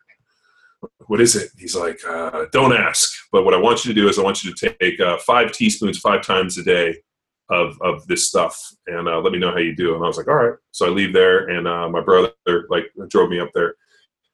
what 1.06 1.20
is 1.20 1.34
it? 1.34 1.50
He's 1.59 1.74
like, 1.74 1.98
uh, 2.09 2.44
don't 2.52 2.72
ask. 2.74 3.10
But 3.32 3.44
what 3.44 3.54
I 3.54 3.59
want 3.59 3.84
you 3.84 3.92
to 3.92 4.00
do 4.00 4.09
is 4.09 4.18
I 4.18 4.22
want 4.22 4.44
you 4.44 4.54
to 4.54 4.76
take 4.80 5.00
uh, 5.00 5.16
five 5.18 5.50
teaspoons 5.52 5.98
five 5.98 6.22
times 6.22 6.59
a 6.59 6.62
day 6.62 6.96
of 7.52 7.80
of 7.82 8.06
this 8.06 8.28
stuff, 8.28 8.58
and 8.86 9.08
uh, 9.08 9.20
let 9.20 9.32
me 9.32 9.38
know 9.38 9.50
how 9.50 9.58
you 9.58 9.76
do. 9.76 9.94
And 9.94 10.04
I 10.04 10.06
was 10.06 10.16
like, 10.16 10.28
all 10.28 10.34
right. 10.34 10.58
So 10.70 10.86
I 10.86 10.88
leave 10.88 11.12
there, 11.12 11.48
and 11.48 11.68
uh, 11.68 11.88
my 11.88 12.00
brother 12.00 12.32
like 12.68 12.90
drove 13.08 13.30
me 13.30 13.40
up 13.40 13.50
there. 13.54 13.74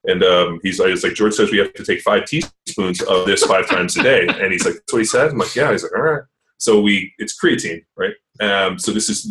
And 0.05 0.23
um, 0.23 0.59
he's, 0.63 0.77
he's 0.77 1.03
like, 1.03 1.13
George 1.13 1.33
says 1.33 1.51
we 1.51 1.57
have 1.57 1.73
to 1.73 1.83
take 1.83 2.01
five 2.01 2.25
teaspoons 2.25 3.01
of 3.01 3.25
this 3.25 3.43
five 3.43 3.67
times 3.67 3.97
a 3.97 4.03
day. 4.03 4.27
And 4.27 4.51
he's 4.51 4.65
like, 4.65 4.75
that's 4.75 4.93
what 4.93 4.99
he 4.99 5.05
said. 5.05 5.31
I'm 5.31 5.37
like, 5.37 5.53
yeah. 5.55 5.71
He's 5.71 5.83
like, 5.83 5.91
all 5.93 6.01
right. 6.01 6.23
So 6.57 6.81
we, 6.81 7.13
it's 7.17 7.37
creatine, 7.37 7.83
right? 7.97 8.13
Um, 8.41 8.79
so 8.79 8.91
this 8.91 9.09
is 9.09 9.29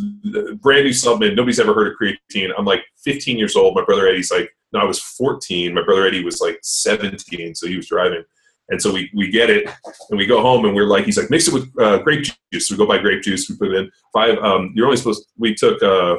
brand 0.60 0.84
new 0.84 0.92
supplement. 0.92 1.36
Nobody's 1.36 1.60
ever 1.60 1.74
heard 1.74 1.92
of 1.92 1.98
creatine. 1.98 2.50
I'm 2.56 2.64
like 2.64 2.82
15 3.04 3.38
years 3.38 3.56
old. 3.56 3.74
My 3.74 3.84
brother 3.84 4.08
Eddie's 4.08 4.30
like, 4.30 4.50
no, 4.72 4.80
I 4.80 4.84
was 4.84 5.00
14. 5.00 5.74
My 5.74 5.82
brother 5.82 6.06
Eddie 6.06 6.24
was 6.24 6.40
like 6.40 6.58
17, 6.62 7.54
so 7.54 7.66
he 7.66 7.76
was 7.76 7.88
driving. 7.88 8.24
And 8.70 8.80
so 8.82 8.92
we, 8.92 9.10
we 9.14 9.30
get 9.30 9.48
it, 9.50 9.66
and 10.10 10.18
we 10.18 10.26
go 10.26 10.42
home, 10.42 10.64
and 10.66 10.74
we're 10.74 10.86
like, 10.86 11.04
he's 11.06 11.16
like, 11.16 11.30
mix 11.30 11.48
it 11.48 11.54
with 11.54 11.68
uh, 11.80 11.98
grape 11.98 12.26
juice. 12.52 12.68
So 12.68 12.74
we 12.74 12.78
go 12.78 12.86
buy 12.86 12.98
grape 12.98 13.22
juice. 13.22 13.48
We 13.48 13.56
put 13.56 13.72
it 13.72 13.76
in 13.78 13.90
five. 14.12 14.36
Um, 14.38 14.72
you're 14.74 14.84
only 14.86 14.98
supposed. 14.98 15.26
We 15.38 15.54
took 15.54 15.82
uh, 15.82 16.16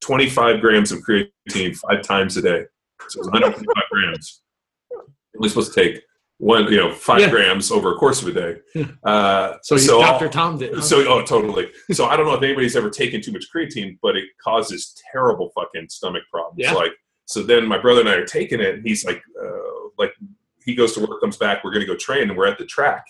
25 0.00 0.60
grams 0.60 0.92
of 0.92 1.00
creatine 1.00 1.76
five 1.76 2.02
times 2.02 2.36
a 2.36 2.42
day. 2.42 2.64
So 3.08 3.20
it's 3.20 3.28
125 3.30 3.74
grams. 3.90 4.42
You're 4.90 5.02
only 5.36 5.48
supposed 5.48 5.72
to 5.74 5.80
take 5.80 6.02
one, 6.38 6.64
you 6.70 6.76
know, 6.76 6.92
five 6.92 7.20
Yeah. 7.20 7.30
grams 7.30 7.70
over 7.70 7.92
a 7.94 7.96
course 7.96 8.20
of 8.22 8.28
a 8.28 8.32
day. 8.32 8.86
Uh, 9.04 9.54
So, 9.62 9.76
so 9.76 10.00
Dr. 10.00 10.28
Tom 10.28 10.58
did. 10.58 10.74
huh? 10.74 10.80
so 10.80 11.06
oh 11.08 11.22
totally. 11.24 11.70
So 11.92 12.06
I 12.06 12.16
don't 12.16 12.26
know 12.26 12.34
if 12.34 12.42
anybody's 12.42 12.76
ever 12.76 12.90
taken 12.90 13.20
too 13.22 13.32
much 13.32 13.46
creatine, 13.54 13.98
but 14.02 14.16
it 14.16 14.24
causes 14.42 14.94
terrible 15.12 15.50
fucking 15.54 15.88
stomach 15.88 16.24
problems. 16.30 16.58
Yeah. 16.58 16.72
Like 16.72 16.92
so 17.26 17.42
then 17.42 17.66
my 17.66 17.78
brother 17.78 18.00
and 18.00 18.08
I 18.08 18.14
are 18.14 18.26
taking 18.26 18.60
it 18.60 18.74
and 18.74 18.86
he's 18.86 19.04
like 19.04 19.22
uh, 19.42 19.88
like 19.98 20.12
he 20.66 20.74
goes 20.74 20.92
to 20.94 21.00
work, 21.00 21.20
comes 21.20 21.38
back, 21.38 21.64
we're 21.64 21.72
gonna 21.72 21.86
go 21.86 21.96
train 21.96 22.28
and 22.28 22.36
we're 22.36 22.46
at 22.46 22.58
the 22.58 22.66
track. 22.66 23.06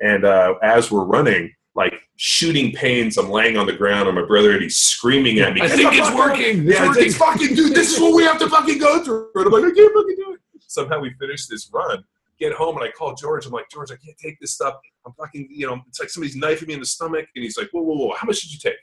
And 0.00 0.24
uh, 0.24 0.54
as 0.62 0.90
we're 0.90 1.04
running, 1.04 1.52
like 1.76 1.94
shooting 2.16 2.72
pains, 2.72 3.16
I'm 3.16 3.30
laying 3.30 3.56
on 3.56 3.66
the 3.66 3.72
ground 3.72 4.08
and 4.08 4.16
my 4.18 4.24
brother 4.24 4.52
Eddie's 4.52 4.76
screaming 4.78 5.38
at 5.40 5.54
me. 5.54 5.60
I 5.60 5.68
think 5.68 5.92
it's 5.92 6.08
fuck 6.08 6.18
up." 6.18 6.30
working. 6.30 6.66
It's 6.68 6.78
Yeah, 6.78 6.88
working. 6.88 7.04
it's 7.04 7.16
fucking 7.16 7.54
dude, 7.54 7.74
this 7.74 7.92
is 7.92 8.00
what 8.00 8.14
we 8.14 8.24
have 8.24 8.38
to 8.40 8.48
fucking 8.48 8.78
go 8.78 9.04
through. 9.04 9.30
And 9.34 9.46
I'm 9.46 9.52
like, 9.52 9.64
I 9.64 9.70
can't 9.74 9.94
fucking 9.94 10.16
do 10.16 10.34
it. 10.34 10.40
Somehow 10.66 11.00
we 11.00 11.12
finish 11.20 11.46
this 11.46 11.70
run, 11.72 12.02
get 12.40 12.52
home, 12.52 12.76
and 12.76 12.84
I 12.84 12.90
call 12.90 13.14
George. 13.14 13.46
I'm 13.46 13.52
like, 13.52 13.68
George, 13.70 13.90
I 13.92 13.96
can't 13.96 14.16
take 14.18 14.40
this 14.40 14.52
stuff. 14.52 14.74
I'm 15.06 15.12
fucking, 15.12 15.48
you 15.50 15.66
know, 15.66 15.80
it's 15.88 16.00
like 16.00 16.10
somebody's 16.10 16.36
knifing 16.36 16.68
me 16.68 16.74
in 16.74 16.80
the 16.80 16.86
stomach. 16.86 17.26
And 17.36 17.42
he's 17.44 17.56
like, 17.58 17.68
whoa, 17.70 17.82
whoa, 17.82 17.96
whoa, 17.96 18.14
how 18.16 18.26
much 18.26 18.40
did 18.40 18.52
you 18.52 18.58
take? 18.58 18.78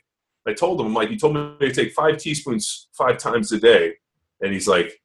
I 0.46 0.52
told 0.54 0.80
him, 0.80 0.86
I'm 0.86 0.94
like, 0.94 1.10
you 1.10 1.18
told 1.18 1.34
me 1.34 1.54
to 1.60 1.72
take 1.72 1.92
five 1.92 2.16
teaspoons 2.18 2.88
five 2.92 3.18
times 3.18 3.52
a 3.52 3.58
day. 3.58 3.94
And 4.40 4.52
he's 4.52 4.66
like, 4.68 5.00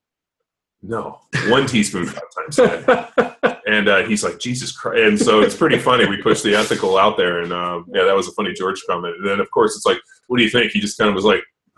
no, 0.82 1.20
one 1.48 1.66
teaspoon 1.66 2.06
five 2.06 2.24
times 2.36 2.60
a 2.60 3.12
day. 3.18 3.54
And 3.68 3.90
uh, 3.90 4.04
he's 4.06 4.24
like, 4.24 4.40
Jesus 4.40 4.72
Christ. 4.72 5.00
And 5.02 5.20
so 5.20 5.42
it's 5.42 5.56
pretty 5.56 5.78
funny. 5.78 6.08
We 6.08 6.22
pushed 6.22 6.42
the 6.42 6.56
ethical 6.56 6.98
out 6.98 7.18
there. 7.18 7.42
And 7.42 7.52
um, 7.52 7.86
yeah, 7.94 8.06
that 8.06 8.16
was 8.16 8.30
a 8.30 8.32
funny 8.32 8.54
George 8.54 8.82
comment. 8.90 9.18
And 9.18 9.28
then, 9.28 9.42
of 9.42 9.52
course, 9.52 9.76
it's 9.76 9.86
like, 9.86 10.00
what 10.28 10.38
do 10.38 10.44
you 10.44 10.50
think? 10.50 10.72
He 10.72 10.80
just 10.80 10.98
kind 10.98 11.10
of 11.10 11.16
was 11.16 11.26
like, 11.26 11.42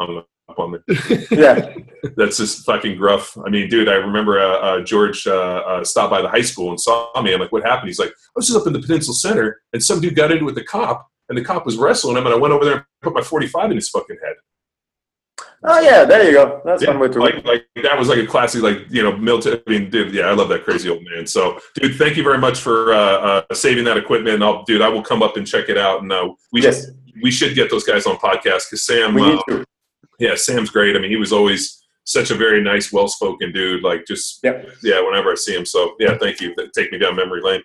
hung 0.00 0.22
up 0.48 0.58
on 0.58 0.72
me. 0.72 0.78
Yeah. 1.30 1.74
That's 2.16 2.38
just 2.38 2.64
fucking 2.64 2.96
gruff. 2.96 3.36
I 3.44 3.50
mean, 3.50 3.68
dude, 3.68 3.88
I 3.88 3.94
remember 3.94 4.40
uh, 4.40 4.58
uh, 4.58 4.80
George 4.80 5.26
uh, 5.26 5.62
uh, 5.66 5.84
stopped 5.84 6.10
by 6.10 6.22
the 6.22 6.28
high 6.28 6.40
school 6.40 6.70
and 6.70 6.80
saw 6.80 7.10
me. 7.20 7.34
I'm 7.34 7.40
like, 7.40 7.52
what 7.52 7.64
happened? 7.64 7.88
He's 7.88 7.98
like, 7.98 8.10
I 8.10 8.32
was 8.34 8.46
just 8.46 8.58
up 8.58 8.66
in 8.66 8.72
the 8.72 8.80
Peninsula 8.80 9.14
Center 9.14 9.60
and 9.74 9.82
some 9.82 10.00
dude 10.00 10.16
got 10.16 10.30
into 10.30 10.44
it 10.44 10.46
with 10.46 10.54
the 10.54 10.64
cop 10.64 11.06
and 11.28 11.36
the 11.36 11.44
cop 11.44 11.66
was 11.66 11.76
wrestling 11.76 12.16
him 12.16 12.24
and 12.24 12.34
I 12.34 12.38
went 12.38 12.54
over 12.54 12.64
there 12.64 12.74
and 12.74 12.84
put 13.02 13.12
my 13.12 13.20
45 13.20 13.70
in 13.70 13.76
his 13.76 13.90
fucking 13.90 14.16
head. 14.24 14.36
Oh 15.64 15.80
yeah, 15.80 16.04
there 16.04 16.24
you 16.24 16.32
go. 16.32 16.60
That's 16.64 16.82
Yeah, 16.82 16.90
one 16.90 17.00
way 17.00 17.08
to. 17.08 17.18
like, 17.18 17.44
like 17.44 17.66
that 17.82 17.98
was 17.98 18.08
like 18.08 18.18
a 18.18 18.26
classic, 18.26 18.62
like 18.62 18.82
you 18.90 19.02
know, 19.02 19.16
military. 19.16 19.60
I 19.66 19.70
mean, 19.70 19.90
dude, 19.90 20.14
yeah, 20.14 20.26
I 20.26 20.32
love 20.32 20.48
that 20.50 20.64
crazy 20.64 20.88
old 20.88 21.02
man. 21.04 21.26
So, 21.26 21.58
dude, 21.74 21.96
thank 21.96 22.16
you 22.16 22.22
very 22.22 22.38
much 22.38 22.60
for 22.60 22.92
uh, 22.92 22.98
uh, 23.50 23.54
saving 23.54 23.84
that 23.84 23.96
equipment. 23.96 24.42
I'll, 24.42 24.62
dude, 24.64 24.82
I 24.82 24.88
will 24.88 25.02
come 25.02 25.22
up 25.22 25.36
and 25.36 25.44
check 25.46 25.68
it 25.68 25.76
out, 25.76 26.02
and 26.02 26.12
uh, 26.12 26.28
we 26.52 26.62
Yes. 26.62 26.86
we 27.22 27.30
should 27.32 27.54
get 27.56 27.70
those 27.70 27.82
guys 27.84 28.06
on 28.06 28.16
podcast 28.16 28.70
because 28.70 28.86
Sam, 28.86 29.14
we 29.14 29.22
uh, 29.22 29.26
need 29.30 29.40
to. 29.48 29.64
yeah, 30.20 30.34
Sam's 30.36 30.70
great. 30.70 30.94
I 30.94 31.00
mean, 31.00 31.10
he 31.10 31.16
was 31.16 31.32
always 31.32 31.82
such 32.04 32.30
a 32.30 32.34
very 32.36 32.62
nice, 32.62 32.92
well-spoken 32.92 33.52
dude. 33.52 33.82
Like, 33.82 34.06
just 34.06 34.38
Yep. 34.44 34.68
yeah, 34.84 35.00
whenever 35.04 35.32
I 35.32 35.34
see 35.34 35.54
him. 35.56 35.66
So, 35.66 35.94
yeah, 35.98 36.16
thank 36.18 36.40
you. 36.40 36.54
Take 36.74 36.92
me 36.92 36.98
down 36.98 37.16
memory 37.16 37.42
lane. 37.42 37.62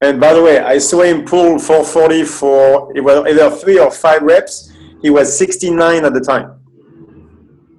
And 0.00 0.18
by 0.20 0.32
the 0.32 0.42
way, 0.42 0.58
I 0.60 0.78
saw 0.78 1.02
him 1.02 1.24
pull 1.24 1.58
440 1.58 2.24
for 2.24 2.96
it 2.96 3.00
was 3.02 3.24
either 3.30 3.50
three 3.50 3.78
or 3.78 3.90
five 3.90 4.22
reps. 4.22 4.72
He 5.02 5.10
was 5.10 5.36
69 5.36 6.04
at 6.04 6.14
the 6.14 6.20
time. 6.20 6.57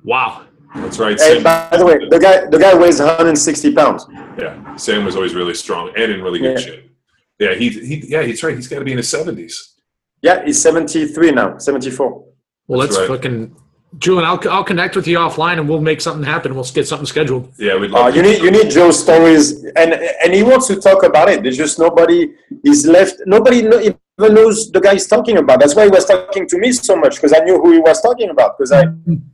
Wow. 0.04 0.46
That's 0.76 1.00
right. 1.00 1.12
And 1.12 1.20
Sam, 1.20 1.44
by 1.44 1.76
the 1.78 1.86
way, 1.86 1.98
the 2.10 2.20
guy 2.20 2.46
the 2.46 2.60
guy 2.60 2.78
weighs 2.78 3.00
160 3.00 3.74
pounds. 3.74 4.06
yeah, 4.38 4.76
Sam 4.76 5.04
was 5.06 5.16
always 5.16 5.34
really 5.34 5.56
strong 5.56 5.92
and 5.98 6.12
in 6.12 6.22
really 6.22 6.40
good 6.40 6.60
Yeah. 6.60 6.66
shape. 6.66 6.92
Yeah, 7.40 7.54
he, 7.56 7.70
he 7.70 7.96
yeah, 8.08 8.22
he's 8.24 8.44
right. 8.44 8.56
He's 8.56 8.68
got 8.68 8.80
to 8.80 8.86
be 8.86 8.92
in 8.92 8.98
his 8.98 9.10
seventies. 9.10 9.76
Yeah, 10.22 10.44
he's 10.46 10.62
73 10.62 11.32
now, 11.32 11.58
74. 11.58 12.26
Well, 12.68 12.80
That's 12.82 12.98
let's 12.98 13.10
right. 13.10 13.16
fucking 13.18 13.56
Julian. 13.98 14.26
I'll 14.26 14.40
I'll 14.52 14.64
connect 14.66 14.96
with 14.98 15.08
you 15.08 15.18
offline 15.18 15.58
and 15.60 15.68
we'll 15.68 15.82
make 15.82 16.02
something 16.02 16.24
happen. 16.26 16.54
We'll 16.54 16.66
get 16.66 16.86
something 16.88 17.08
scheduled. 17.08 17.52
Yeah, 17.58 17.78
we'd 17.78 17.92
Uh, 17.92 18.02
love. 18.04 18.16
you 18.16 18.22
need 18.22 18.40
you 18.44 18.52
need 18.52 18.70
Joe's 18.70 19.00
stories, 19.02 19.64
and 19.76 19.94
and 20.24 20.34
he 20.34 20.44
wants 20.44 20.68
to 20.68 20.76
talk 20.76 21.04
about 21.04 21.30
it. 21.30 21.42
There's 21.42 21.58
just 21.58 21.80
nobody 21.80 22.32
is 22.64 22.86
left. 22.86 23.16
Nobody 23.26 23.62
kno- 23.64 23.96
even 24.20 24.34
knows 24.36 24.72
the 24.72 24.80
guy 24.80 24.94
he's 24.94 25.08
talking 25.08 25.38
about. 25.38 25.60
That's 25.60 25.76
why 25.76 25.84
he 25.86 25.90
was 25.90 26.06
talking 26.06 26.48
to 26.48 26.58
me 26.58 26.72
so 26.72 26.96
much 26.96 27.16
because 27.16 27.34
I 27.34 27.40
knew 27.40 27.60
who 27.62 27.72
he 27.74 27.80
was 27.80 28.02
talking 28.02 28.30
about. 28.30 28.58
Because 28.58 28.72
I, 28.72 28.86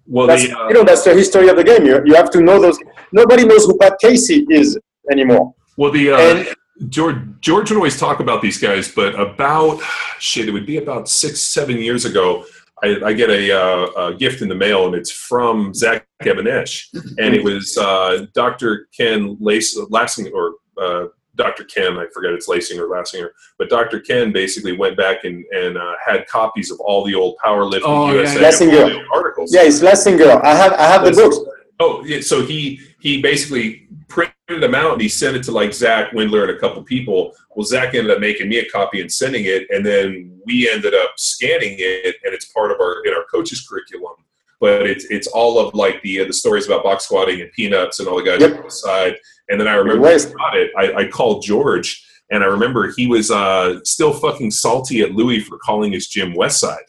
well, 0.06 0.28
that's, 0.28 0.48
the, 0.48 0.58
uh, 0.58 0.68
you 0.68 0.74
know, 0.74 0.84
that's 0.84 1.04
the 1.04 1.14
history 1.14 1.50
of 1.50 1.56
the 1.58 1.64
game. 1.64 1.86
You 1.86 2.02
you 2.06 2.16
have 2.16 2.30
to 2.32 2.42
know 2.42 2.60
those. 2.62 2.78
Nobody 3.12 3.46
knows 3.46 3.66
who 3.66 3.78
Pat 3.78 3.98
Casey 4.02 4.46
is 4.50 4.78
anymore. 5.12 5.54
Well, 5.78 5.92
the 5.92 6.12
uh, 6.12 6.18
And- 6.18 6.56
George 6.90 7.18
George 7.40 7.70
would 7.70 7.78
always 7.78 7.98
talk 7.98 8.20
about 8.20 8.42
these 8.42 8.58
guys, 8.58 8.92
but 8.94 9.18
about 9.18 9.80
shit, 10.20 10.48
it 10.50 10.52
would 10.52 10.66
be 10.66 10.78
about 10.78 11.08
six, 11.08 11.42
seven 11.42 11.78
years 11.78 12.04
ago. 12.04 12.44
I, 12.84 13.00
I 13.06 13.14
get 13.14 13.30
a, 13.30 13.52
uh, 13.58 14.08
a 14.08 14.14
gift 14.14 14.42
in 14.42 14.50
the 14.50 14.56
mail, 14.56 14.86
and 14.86 14.94
it's 14.94 15.10
from 15.10 15.74
Zach 15.74 16.06
Evanesh, 16.24 16.88
and 17.18 17.34
it 17.34 17.42
was 17.42 17.78
uh, 17.78 18.26
Dr. 18.34 18.90
Ken 18.96 19.38
Lace, 19.40 19.80
Lassinger, 19.80 20.32
or 20.34 20.56
uh, 20.78 21.08
Dr. 21.36 21.64
Ken, 21.66 21.98
I 21.98 22.06
forget 22.14 22.32
it's 22.32 22.48
Lasinger 22.48 22.82
or 22.82 22.90
Lassinger, 22.90 23.30
but 23.58 23.70
Dr. 23.70 24.00
Ken 24.00 24.32
basically 24.32 24.76
went 24.78 24.96
back 24.98 25.24
and, 25.26 25.44
and 25.54 25.78
uh, 25.78 25.94
had 26.06 26.26
copies 26.28 26.72
of 26.72 26.80
all 26.80 27.04
the 27.04 27.14
old 27.16 27.36
powerlifting 27.44 27.82
Oh, 27.84 28.12
USA 28.12 28.42
yeah. 28.42 28.48
and 28.62 28.78
all 28.84 28.90
the 28.90 28.96
old 28.98 29.06
articles. 29.14 29.54
Yeah, 29.54 29.64
it's 29.64 29.82
Lassinger. 29.82 30.42
I 30.44 30.56
have 30.56 30.74
I 30.74 30.84
have 30.88 31.04
the 31.06 31.12
books. 31.12 31.38
Oh, 31.80 32.04
yeah. 32.06 32.22
So 32.22 32.46
he 32.46 32.80
he 33.00 33.22
basically 33.22 33.88
printed 34.08 34.62
them 34.62 34.74
out 34.76 34.94
and 34.94 35.02
he 35.02 35.10
sent 35.10 35.36
it 35.36 35.44
to 35.44 35.52
like 35.52 35.74
Zach 35.74 36.12
Windler 36.12 36.44
and 36.48 36.52
a 36.52 36.60
couple 36.60 36.82
people. 36.84 37.34
Well, 37.56 37.66
Zach 37.66 37.94
ended 37.96 38.12
up 38.12 38.20
making 38.20 38.48
me 38.50 38.60
a 38.60 38.70
copy 38.70 39.02
and 39.02 39.12
sending 39.12 39.46
it, 39.46 39.68
and 39.70 39.86
then 39.86 40.40
we 40.46 40.70
ended 40.70 40.94
up 40.94 41.12
scanning 41.18 41.76
it, 41.80 42.16
and 42.24 42.34
it's 42.34 42.46
part 42.46 42.72
of 42.72 42.80
our 42.80 43.04
in 43.06 43.14
our 43.14 43.26
coaches 43.32 43.66
curriculum. 43.68 44.16
But 44.62 44.88
it's 44.88 45.06
it's 45.06 45.28
all 45.28 45.60
of 45.60 45.74
like 45.76 46.02
the 46.02 46.22
uh, 46.22 46.26
the 46.26 46.34
stories 46.34 46.66
about 46.66 46.84
box 46.84 47.04
squatting 47.06 47.42
and 47.42 47.52
peanuts 47.52 48.00
and 48.00 48.08
all 48.08 48.16
the 48.18 48.24
guys 48.24 48.40
Yep. 48.42 48.58
on 48.58 48.64
the 48.64 48.72
side. 48.72 49.18
And 49.50 49.60
then 49.60 49.68
I 49.68 49.76
remember 49.76 50.08
I 50.08 50.18
got 50.18 50.58
it. 50.58 50.72
I, 50.78 50.94
I 50.94 51.08
called 51.08 51.44
George, 51.44 52.04
and 52.32 52.44
I 52.44 52.48
remember 52.48 52.92
he 52.96 53.08
was 53.08 53.30
uh, 53.32 53.80
still 53.84 54.14
fucking 54.14 54.52
salty 54.52 55.02
at 55.02 55.12
Louis 55.12 55.40
for 55.40 55.58
calling 55.60 55.92
his 55.92 56.08
gym 56.08 56.34
West 56.34 56.60
Side. 56.60 56.88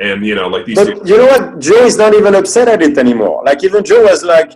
And 0.00 0.26
you 0.26 0.34
know, 0.34 0.48
like 0.48 0.66
these. 0.66 0.76
But 0.76 1.06
you 1.06 1.16
know 1.16 1.26
what? 1.26 1.58
Joe 1.58 1.84
is 1.84 1.96
not 1.96 2.12
even 2.14 2.34
upset 2.34 2.68
at 2.68 2.82
it 2.82 2.98
anymore. 2.98 3.42
Like 3.44 3.64
even 3.64 3.82
Joe 3.84 4.02
was 4.02 4.22
like, 4.22 4.52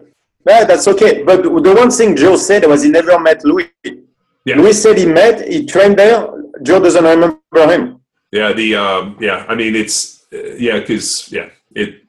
Yeah, 0.46 0.64
that's 0.64 0.86
okay. 0.88 1.22
But 1.22 1.42
the 1.42 1.74
one 1.74 1.90
thing 1.90 2.16
Joe 2.16 2.36
said 2.36 2.66
was 2.66 2.82
he 2.82 2.90
never 2.90 3.18
met 3.18 3.44
Louis. 3.44 3.70
Yeah. 4.44 4.56
Louis 4.56 4.80
said 4.80 4.98
he 4.98 5.06
met, 5.06 5.48
he 5.48 5.66
trained 5.66 5.98
there. 5.98 6.28
Joe 6.62 6.80
doesn't 6.80 7.04
remember 7.04 7.38
him. 7.54 8.00
Yeah, 8.32 8.52
the 8.52 8.76
um, 8.76 9.16
yeah, 9.20 9.44
I 9.48 9.54
mean 9.54 9.74
it's 9.74 10.26
uh, 10.32 10.54
yeah, 10.54 10.78
because 10.78 11.30
yeah, 11.32 11.48
it, 11.74 12.02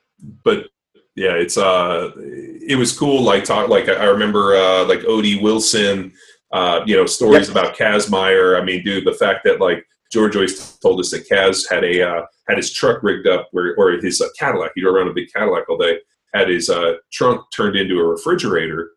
but 0.43 0.67
yeah, 1.15 1.33
it's 1.33 1.57
uh, 1.57 2.11
it 2.17 2.77
was 2.77 2.97
cool. 2.97 3.21
Like 3.21 3.43
talk, 3.43 3.69
like 3.69 3.89
I 3.89 4.05
remember 4.05 4.55
uh, 4.55 4.85
like 4.85 4.99
Odie 5.01 5.41
Wilson, 5.41 6.13
uh, 6.51 6.81
you 6.85 6.95
know, 6.95 7.05
stories 7.05 7.47
Yep. 7.49 7.57
about 7.57 7.75
Kazmaier. 7.75 8.59
I 8.59 8.63
mean, 8.63 8.83
dude, 8.83 9.05
the 9.05 9.13
fact 9.13 9.41
that 9.43 9.59
like 9.59 9.85
George 10.11 10.35
always 10.35 10.77
told 10.77 10.99
us 10.99 11.11
that 11.11 11.27
Kaz 11.29 11.69
had 11.69 11.83
a 11.83 12.01
uh, 12.07 12.25
had 12.47 12.57
his 12.57 12.71
truck 12.71 13.03
rigged 13.03 13.27
up 13.27 13.49
where 13.51 13.75
or 13.77 13.91
his 13.91 14.21
uh, 14.21 14.27
Cadillac. 14.39 14.71
He 14.75 14.81
drove 14.81 14.95
around 14.95 15.09
a 15.09 15.13
big 15.13 15.31
Cadillac 15.33 15.69
all 15.69 15.77
day. 15.77 15.99
Had 16.33 16.47
his 16.47 16.69
uh, 16.69 16.93
trunk 17.11 17.41
turned 17.53 17.75
into 17.75 17.99
a 17.99 18.05
refrigerator, 18.07 18.91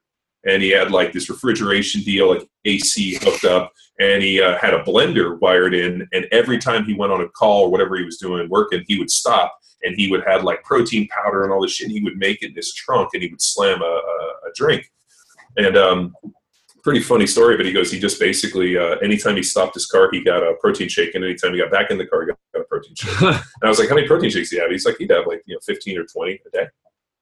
and 0.47 0.63
he 0.63 0.71
had 0.71 0.93
like 0.93 1.13
this 1.13 1.29
refrigeration 1.29 2.03
deal, 2.03 2.31
like 2.31 2.47
AC 2.65 3.17
hooked 3.23 3.45
up, 3.45 3.73
and 3.99 4.23
he 4.23 4.41
uh, 4.41 4.57
had 4.59 4.73
a 4.73 4.85
blender 4.85 5.41
wired 5.41 5.75
in. 5.75 6.07
And 6.13 6.27
every 6.31 6.59
time 6.59 6.85
he 6.85 6.95
went 6.95 7.11
on 7.13 7.23
a 7.23 7.29
call 7.29 7.65
or 7.65 7.71
whatever 7.73 7.97
he 7.97 8.05
was 8.05 8.19
doing 8.19 8.49
working, 8.49 8.85
he 8.87 9.01
would 9.01 9.11
stop 9.11 9.53
and 9.85 9.97
he 9.97 10.11
would 10.11 10.25
have 10.27 10.45
like 10.45 10.63
protein 10.65 11.09
powder 11.09 11.45
and 11.45 11.53
all 11.53 11.63
this 11.63 11.73
shit. 11.73 11.89
And 11.89 11.97
he 11.97 12.03
would 12.03 12.17
make 12.17 12.43
it 12.43 12.51
in 12.51 12.55
his 12.55 12.73
trunk 12.75 13.11
and 13.15 13.23
he 13.23 13.29
would 13.29 13.43
slam 13.43 13.83
a, 13.83 13.85
a, 13.85 14.49
a 14.49 14.53
drink. 14.55 14.91
And 15.57 15.77
um, 15.77 16.15
pretty 16.83 17.01
funny 17.01 17.27
story, 17.27 17.57
but 17.57 17.67
he 17.67 17.73
goes, 17.73 17.91
he 17.91 17.99
just 17.99 18.21
basically, 18.21 18.77
uh, 18.77 18.97
anytime 18.97 19.37
he 19.37 19.43
stopped 19.43 19.75
his 19.75 19.87
car, 19.87 20.09
he 20.13 20.23
got 20.23 20.43
a 20.43 20.55
protein 20.61 20.89
shake. 20.89 21.15
And 21.15 21.25
anytime 21.25 21.53
he 21.53 21.59
got 21.59 21.71
back 21.71 21.91
in 21.91 21.99
the 21.99 22.07
car, 22.07 22.23
he 22.23 22.29
got, 22.29 22.39
got 22.53 22.63
a 22.63 22.65
protein 22.65 22.95
shake. 22.95 23.21
and 23.23 23.43
I 23.63 23.69
was 23.69 23.79
like, 23.79 23.89
how 23.89 23.95
many 23.95 24.07
protein 24.07 24.31
shakes 24.31 24.51
do 24.51 24.57
you 24.57 24.63
have? 24.63 24.71
He's 24.71 24.87
like, 24.87 24.99
he'd 24.99 25.11
have 25.11 25.27
like, 25.27 25.43
you 25.47 25.55
know, 25.55 25.61
15 25.65 25.99
or 25.99 26.05
20 26.05 26.41
a 26.47 26.51
day 26.51 26.67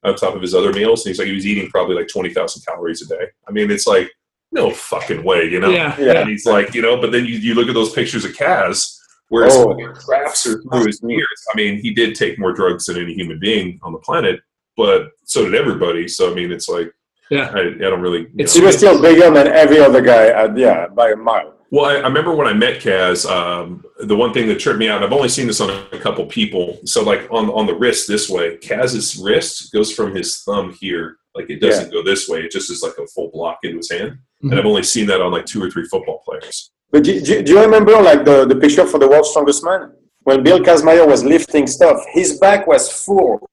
on 0.04 0.16
top 0.16 0.34
of 0.34 0.42
his 0.42 0.54
other 0.54 0.72
meals. 0.72 1.04
And 1.04 1.10
he's 1.10 1.18
like, 1.18 1.28
he 1.28 1.34
was 1.34 1.46
eating 1.46 1.68
probably 1.70 1.94
like 1.94 2.08
20,000 2.08 2.62
calories 2.66 3.02
a 3.02 3.06
day. 3.06 3.26
I 3.48 3.52
mean, 3.52 3.70
it's 3.70 3.86
like, 3.86 4.10
no 4.50 4.70
fucking 4.70 5.24
way, 5.24 5.44
you 5.48 5.60
know? 5.60 5.70
Yeah. 5.70 5.98
Yeah. 5.98 6.20
And 6.20 6.28
he's 6.28 6.44
like, 6.44 6.74
you 6.74 6.82
know, 6.82 7.00
but 7.00 7.12
then 7.12 7.24
you, 7.24 7.38
you 7.38 7.54
look 7.54 7.68
at 7.68 7.74
those 7.74 7.92
pictures 7.92 8.24
of 8.24 8.32
Kaz, 8.32 8.98
where 9.32 9.44
his 9.46 9.54
Oh. 9.56 9.70
fucking 9.70 9.94
traps 10.04 10.46
are 10.46 10.60
through 10.60 10.86
his 10.86 11.00
ears. 11.08 11.40
I 11.52 11.56
mean, 11.56 11.80
he 11.80 11.90
did 11.94 12.14
take 12.14 12.38
more 12.38 12.52
drugs 12.52 12.84
than 12.86 12.98
any 12.98 13.14
human 13.14 13.38
being 13.38 13.80
on 13.82 13.92
the 13.92 13.98
planet, 13.98 14.40
but 14.76 15.08
so 15.24 15.44
did 15.46 15.54
everybody. 15.54 16.06
So 16.06 16.30
I 16.30 16.34
mean, 16.34 16.52
it's 16.52 16.68
like 16.68 16.92
Yeah. 17.30 17.50
I, 17.54 17.60
I 17.60 17.88
don't 17.90 18.02
really. 18.02 18.20
you 18.20 18.30
It's- 18.42 18.54
He 18.54 18.60
was 18.60 18.76
still 18.76 19.00
bigger 19.00 19.30
than 19.30 19.46
every 19.48 19.78
other 19.80 20.02
guy, 20.02 20.26
at, 20.28 20.56
yeah, 20.56 20.86
by 20.88 21.12
a 21.12 21.16
mile. 21.16 21.54
Well, 21.70 21.86
I, 21.86 21.94
I 21.94 22.06
remember 22.12 22.34
when 22.34 22.46
I 22.46 22.52
met 22.52 22.82
Kaz. 22.82 23.24
Um, 23.24 23.82
the 24.00 24.14
one 24.14 24.34
thing 24.34 24.46
that 24.48 24.58
tripped 24.58 24.78
me 24.78 24.88
out, 24.90 24.96
and 24.96 25.06
I've 25.06 25.12
only 25.14 25.30
seen 25.30 25.46
this 25.46 25.62
on 25.62 25.70
a 25.70 25.98
couple 25.98 26.26
people. 26.26 26.78
So, 26.84 27.02
like 27.02 27.22
on 27.30 27.48
on 27.48 27.64
the 27.66 27.74
wrist 27.74 28.06
this 28.06 28.28
way, 28.28 28.58
Kaz's 28.58 29.16
wrist 29.16 29.72
goes 29.72 29.90
from 29.90 30.14
his 30.14 30.42
thumb 30.44 30.76
here, 30.78 31.16
like 31.34 31.48
it 31.48 31.60
doesn't 31.62 31.90
go 31.90 32.02
this 32.02 32.28
way. 32.28 32.40
It 32.44 32.50
just 32.50 32.70
is 32.70 32.82
like 32.82 32.98
a 33.02 33.06
full 33.06 33.30
block 33.32 33.60
into 33.62 33.78
his 33.78 33.90
hand. 33.90 34.18
And 34.42 34.50
Mhm. 34.52 34.58
I've 34.58 34.66
only 34.66 34.82
seen 34.82 35.06
that 35.06 35.22
on 35.22 35.32
like 35.32 35.46
two 35.46 35.62
or 35.64 35.70
three 35.70 35.86
football 35.92 36.20
players. 36.26 36.70
But 36.92 37.04
do, 37.04 37.20
do, 37.20 37.42
do 37.42 37.52
you 37.52 37.60
remember 37.60 37.92
like 38.00 38.24
the, 38.24 38.44
the 38.44 38.54
picture 38.56 38.86
for 38.86 38.98
the 38.98 39.08
world's 39.08 39.30
strongest 39.30 39.64
man? 39.64 39.92
When 40.24 40.42
Bill 40.44 40.60
Kazmaier 40.60 41.06
was 41.06 41.24
lifting 41.24 41.66
stuff, 41.66 41.98
his 42.12 42.38
back 42.38 42.66
was 42.66 42.88
full 43.04 43.48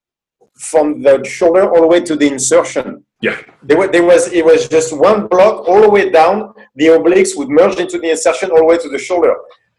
from 0.56 1.02
the 1.02 1.24
shoulder 1.24 1.68
all 1.68 1.80
the 1.80 1.86
way 1.86 2.00
to 2.00 2.14
the 2.14 2.28
insertion. 2.28 3.02
Yeah. 3.22 3.36
There, 3.62 3.78
wa- 3.78 3.86
there 3.88 4.04
was 4.04 4.32
it 4.32 4.44
was 4.44 4.68
just 4.68 4.96
one 4.96 5.26
block 5.26 5.66
all 5.68 5.80
the 5.80 5.88
way 5.90 6.10
down. 6.10 6.52
The 6.76 6.86
obliques 6.88 7.36
would 7.36 7.48
merge 7.48 7.76
into 7.78 7.98
the 7.98 8.10
insertion 8.10 8.50
all 8.50 8.58
the 8.58 8.64
way 8.64 8.78
to 8.78 8.88
the 8.88 8.98
shoulder. 8.98 9.34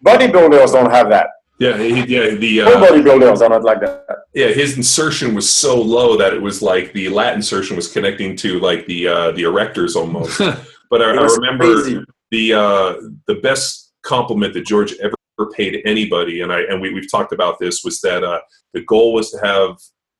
Bodybuilders 0.06 0.74
don't 0.74 0.92
have 0.92 1.10
that. 1.10 1.28
Yeah, 1.60 1.78
he, 1.78 2.04
yeah. 2.06 2.32
The 2.32 2.62
uh, 2.62 2.70
bodybuilders 2.72 3.42
are 3.42 3.50
not 3.50 3.64
like 3.64 3.82
that. 3.82 4.06
yeah, 4.34 4.48
his 4.48 4.78
insertion 4.78 5.36
was 5.36 5.48
so 5.48 5.80
low 5.80 6.18
that 6.18 6.34
it 6.34 6.42
was 6.42 6.64
like 6.64 6.92
the 6.94 7.08
lat 7.10 7.36
insertion 7.36 7.76
was 7.76 7.92
connecting 7.92 8.36
to 8.38 8.60
like 8.60 8.88
the 8.88 9.08
uh, 9.08 9.32
the 9.32 9.44
erectors 9.44 9.96
almost. 9.96 10.42
But 10.90 11.02
I, 11.02 11.12
I 11.12 11.24
remember 11.24 11.74
crazy. 11.82 12.04
The 12.32 12.53
uh, 12.53 12.95
the 13.28 13.36
best 13.36 13.94
compliment 14.03 14.53
that 14.53 14.66
George 14.66 14.94
ever 15.02 15.16
paid 15.56 15.82
anybody, 15.86 16.41
and 16.41 16.52
I 16.52 16.62
and 16.62 16.82
we, 16.82 16.94
we've 16.94 17.12
talked 17.12 17.34
about 17.34 17.60
this, 17.60 17.84
was 17.84 18.02
that 18.02 18.24
uh, 18.24 18.41
the 18.74 18.82
goal 18.82 19.14
was 19.14 19.32
to 19.32 19.45
have 19.45 19.78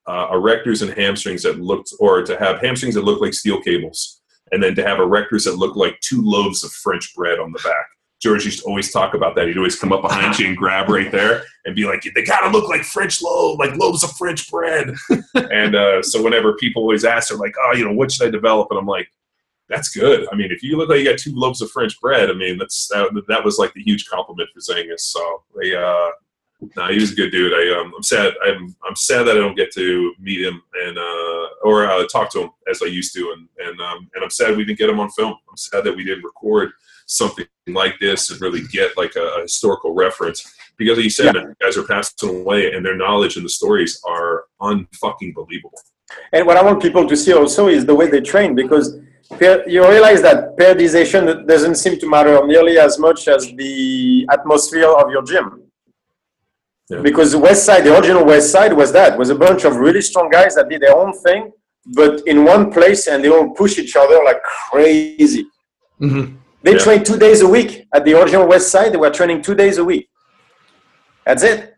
uh, 0.08 0.32
erectors 0.32 0.82
and 0.82 0.92
hamstrings 0.92 1.44
that 1.44 1.60
looked, 1.60 1.94
or 2.00 2.22
to 2.24 2.38
have 2.38 2.62
hamstrings 2.62 2.96
that 2.96 3.04
looked 3.04 3.22
like 3.22 3.34
steel 3.34 3.62
cables, 3.62 4.22
and 4.52 4.62
then 4.62 4.76
to 4.76 4.84
have 4.84 5.00
erectors 5.00 5.46
that 5.46 5.56
looked 5.56 5.78
like 5.78 6.00
two 6.02 6.22
loaves 6.22 6.64
of 6.64 6.72
French 6.72 7.16
bread 7.16 7.40
on 7.40 7.52
the 7.52 7.60
back. 7.64 7.86
George 8.22 8.46
used 8.46 8.60
to 8.60 8.66
always 8.66 8.92
talk 8.92 9.16
about 9.16 9.36
that. 9.36 9.48
He'd 9.48 9.58
always 9.58 9.80
come 9.80 9.92
up 9.92 10.04
behind 10.04 10.38
you 10.38 10.48
and 10.48 10.56
grab 10.56 10.90
right 10.90 11.12
there 11.12 11.44
and 11.66 11.76
be 11.76 11.86
like, 11.86 12.04
"They 12.14 12.24
gotta 12.24 12.50
look 12.50 12.70
like 12.70 12.84
French 12.84 13.22
loaf, 13.22 13.58
like 13.58 13.76
loaves 13.78 14.04
of 14.04 14.12
French 14.12 14.52
bread." 14.52 14.94
and 15.36 15.76
uh, 15.76 16.04
so 16.04 16.22
whenever 16.22 16.54
people 16.54 16.84
always 16.84 17.06
ask, 17.06 17.30
they're 17.30 17.38
like, 17.38 17.56
"Oh, 17.64 17.74
you 17.76 17.86
know, 17.86 17.94
what 17.94 18.12
should 18.12 18.28
I 18.28 18.32
develop?" 18.32 18.68
And 18.70 18.80
I'm 18.80 18.86
like, 18.86 19.08
"That's 19.72 19.90
good. 19.90 20.28
I 20.32 20.36
mean, 20.36 20.52
if 20.52 20.62
you 20.62 20.78
look 20.78 20.90
like 20.90 21.00
you 21.00 21.10
got 21.10 21.18
two 21.20 21.34
loaves 21.34 21.62
of 21.62 21.72
French 21.72 22.00
bread, 22.00 22.30
I 22.30 22.34
mean, 22.34 22.58
that's 22.58 22.88
that, 22.90 23.10
that 23.28 23.44
was 23.44 23.58
like 23.58 23.74
the 23.74 23.82
huge 23.84 24.08
compliment 24.08 24.50
for 24.54 24.60
Zangas. 24.60 25.00
So 25.00 25.44
they, 25.60 25.76
uh, 25.76 26.10
no, 26.78 26.88
he 26.90 27.00
was 27.00 27.14
a 27.14 27.16
good 27.16 27.32
dude. 27.32 27.54
I, 27.54 27.80
um, 27.80 27.92
I'm 27.96 28.04
sad. 28.04 28.34
I'm, 28.46 28.76
I'm 28.88 28.96
sad 28.96 29.24
that 29.24 29.36
I 29.38 29.40
don't 29.40 29.56
get 29.56 29.72
to 29.74 30.14
meet 30.20 30.46
him 30.46 30.62
and 30.86 30.98
uh, 30.98 31.48
or 31.64 31.86
uh, 31.88 32.06
talk 32.08 32.32
to 32.34 32.44
him 32.44 32.50
as 32.70 32.82
I 32.84 32.88
used 32.88 33.14
to, 33.16 33.34
and 33.36 33.48
and 33.68 33.82
um, 33.82 34.10
and 34.14 34.24
I'm 34.24 34.30
sad 34.30 34.56
we 34.56 34.66
didn't 34.66 34.80
get 34.80 34.90
him 34.90 35.00
on 35.00 35.10
film. 35.12 35.36
I'm 35.50 35.58
sad 35.58 35.84
that 35.86 35.96
we 35.96 36.04
didn't 36.04 36.24
record 36.24 36.72
something 37.08 37.46
like 37.68 38.00
this 38.00 38.30
and 38.30 38.40
really 38.40 38.62
get 38.72 38.96
like 38.98 39.16
a, 39.16 39.26
a 39.38 39.42
historical 39.42 39.94
reference 39.94 40.40
because 40.78 40.98
you 40.98 41.10
said 41.10 41.36
Yeah. 41.36 41.44
guys 41.62 41.78
are 41.78 41.84
passing 41.84 42.30
away 42.42 42.72
and 42.74 42.86
their 42.86 42.96
knowledge 42.96 43.36
and 43.36 43.46
the 43.46 43.50
stories 43.50 44.02
are 44.08 44.46
unfucking 44.62 45.34
believable. 45.34 45.80
And 46.34 46.48
what 46.48 46.58
I 46.58 46.64
want 46.64 46.82
people 46.82 47.08
to 47.08 47.18
see 47.18 47.34
also 47.34 47.68
is 47.68 47.86
the 47.86 47.96
way 47.96 48.10
they 48.10 48.22
train 48.22 48.56
because 48.56 48.98
you 49.68 49.88
realize 49.88 50.22
that 50.22 50.56
periodization 50.58 51.48
doesn't 51.48 51.76
seem 51.76 51.98
to 52.00 52.08
matter 52.10 52.46
nearly 52.46 52.78
as 52.78 53.00
much 53.00 53.28
as 53.28 53.52
the 53.56 54.28
atmosphere 54.32 54.88
of 54.90 55.10
your 55.12 55.24
gym. 55.24 55.64
Yeah. 56.90 57.02
Because 57.02 57.32
the 57.32 57.40
West 57.40 57.66
Side, 57.66 57.84
the 57.86 57.96
original 57.98 58.26
West 58.26 58.52
Side 58.52 58.74
was 58.74 58.92
that 58.92 59.18
was 59.18 59.30
a 59.30 59.36
bunch 59.36 59.64
of 59.64 59.78
really 59.78 60.02
strong 60.02 60.30
guys 60.30 60.56
that 60.56 60.68
did 60.70 60.82
their 60.82 60.96
own 60.96 61.14
thing, 61.26 61.52
but 61.96 62.22
in 62.28 62.44
one 62.44 62.72
place 62.72 63.08
and 63.08 63.24
they 63.24 63.30
all 63.30 63.50
push 63.52 63.78
each 63.80 63.96
other 63.96 64.20
like 64.26 64.42
crazy. 64.44 65.46
Mhm. 66.02 66.36
They 66.64 66.74
Yeah. 66.74 66.78
trained 66.80 67.06
two 67.06 67.18
days 67.18 67.42
a 67.42 67.48
week 67.48 67.88
at 67.94 68.04
the 68.06 68.14
original 68.20 68.46
West 68.48 68.70
Side. 68.70 68.92
They 68.94 68.98
were 68.98 69.10
training 69.10 69.42
two 69.42 69.56
days 69.56 69.78
a 69.78 69.84
week. 69.84 70.10
That's 71.26 71.44
it. 71.44 71.74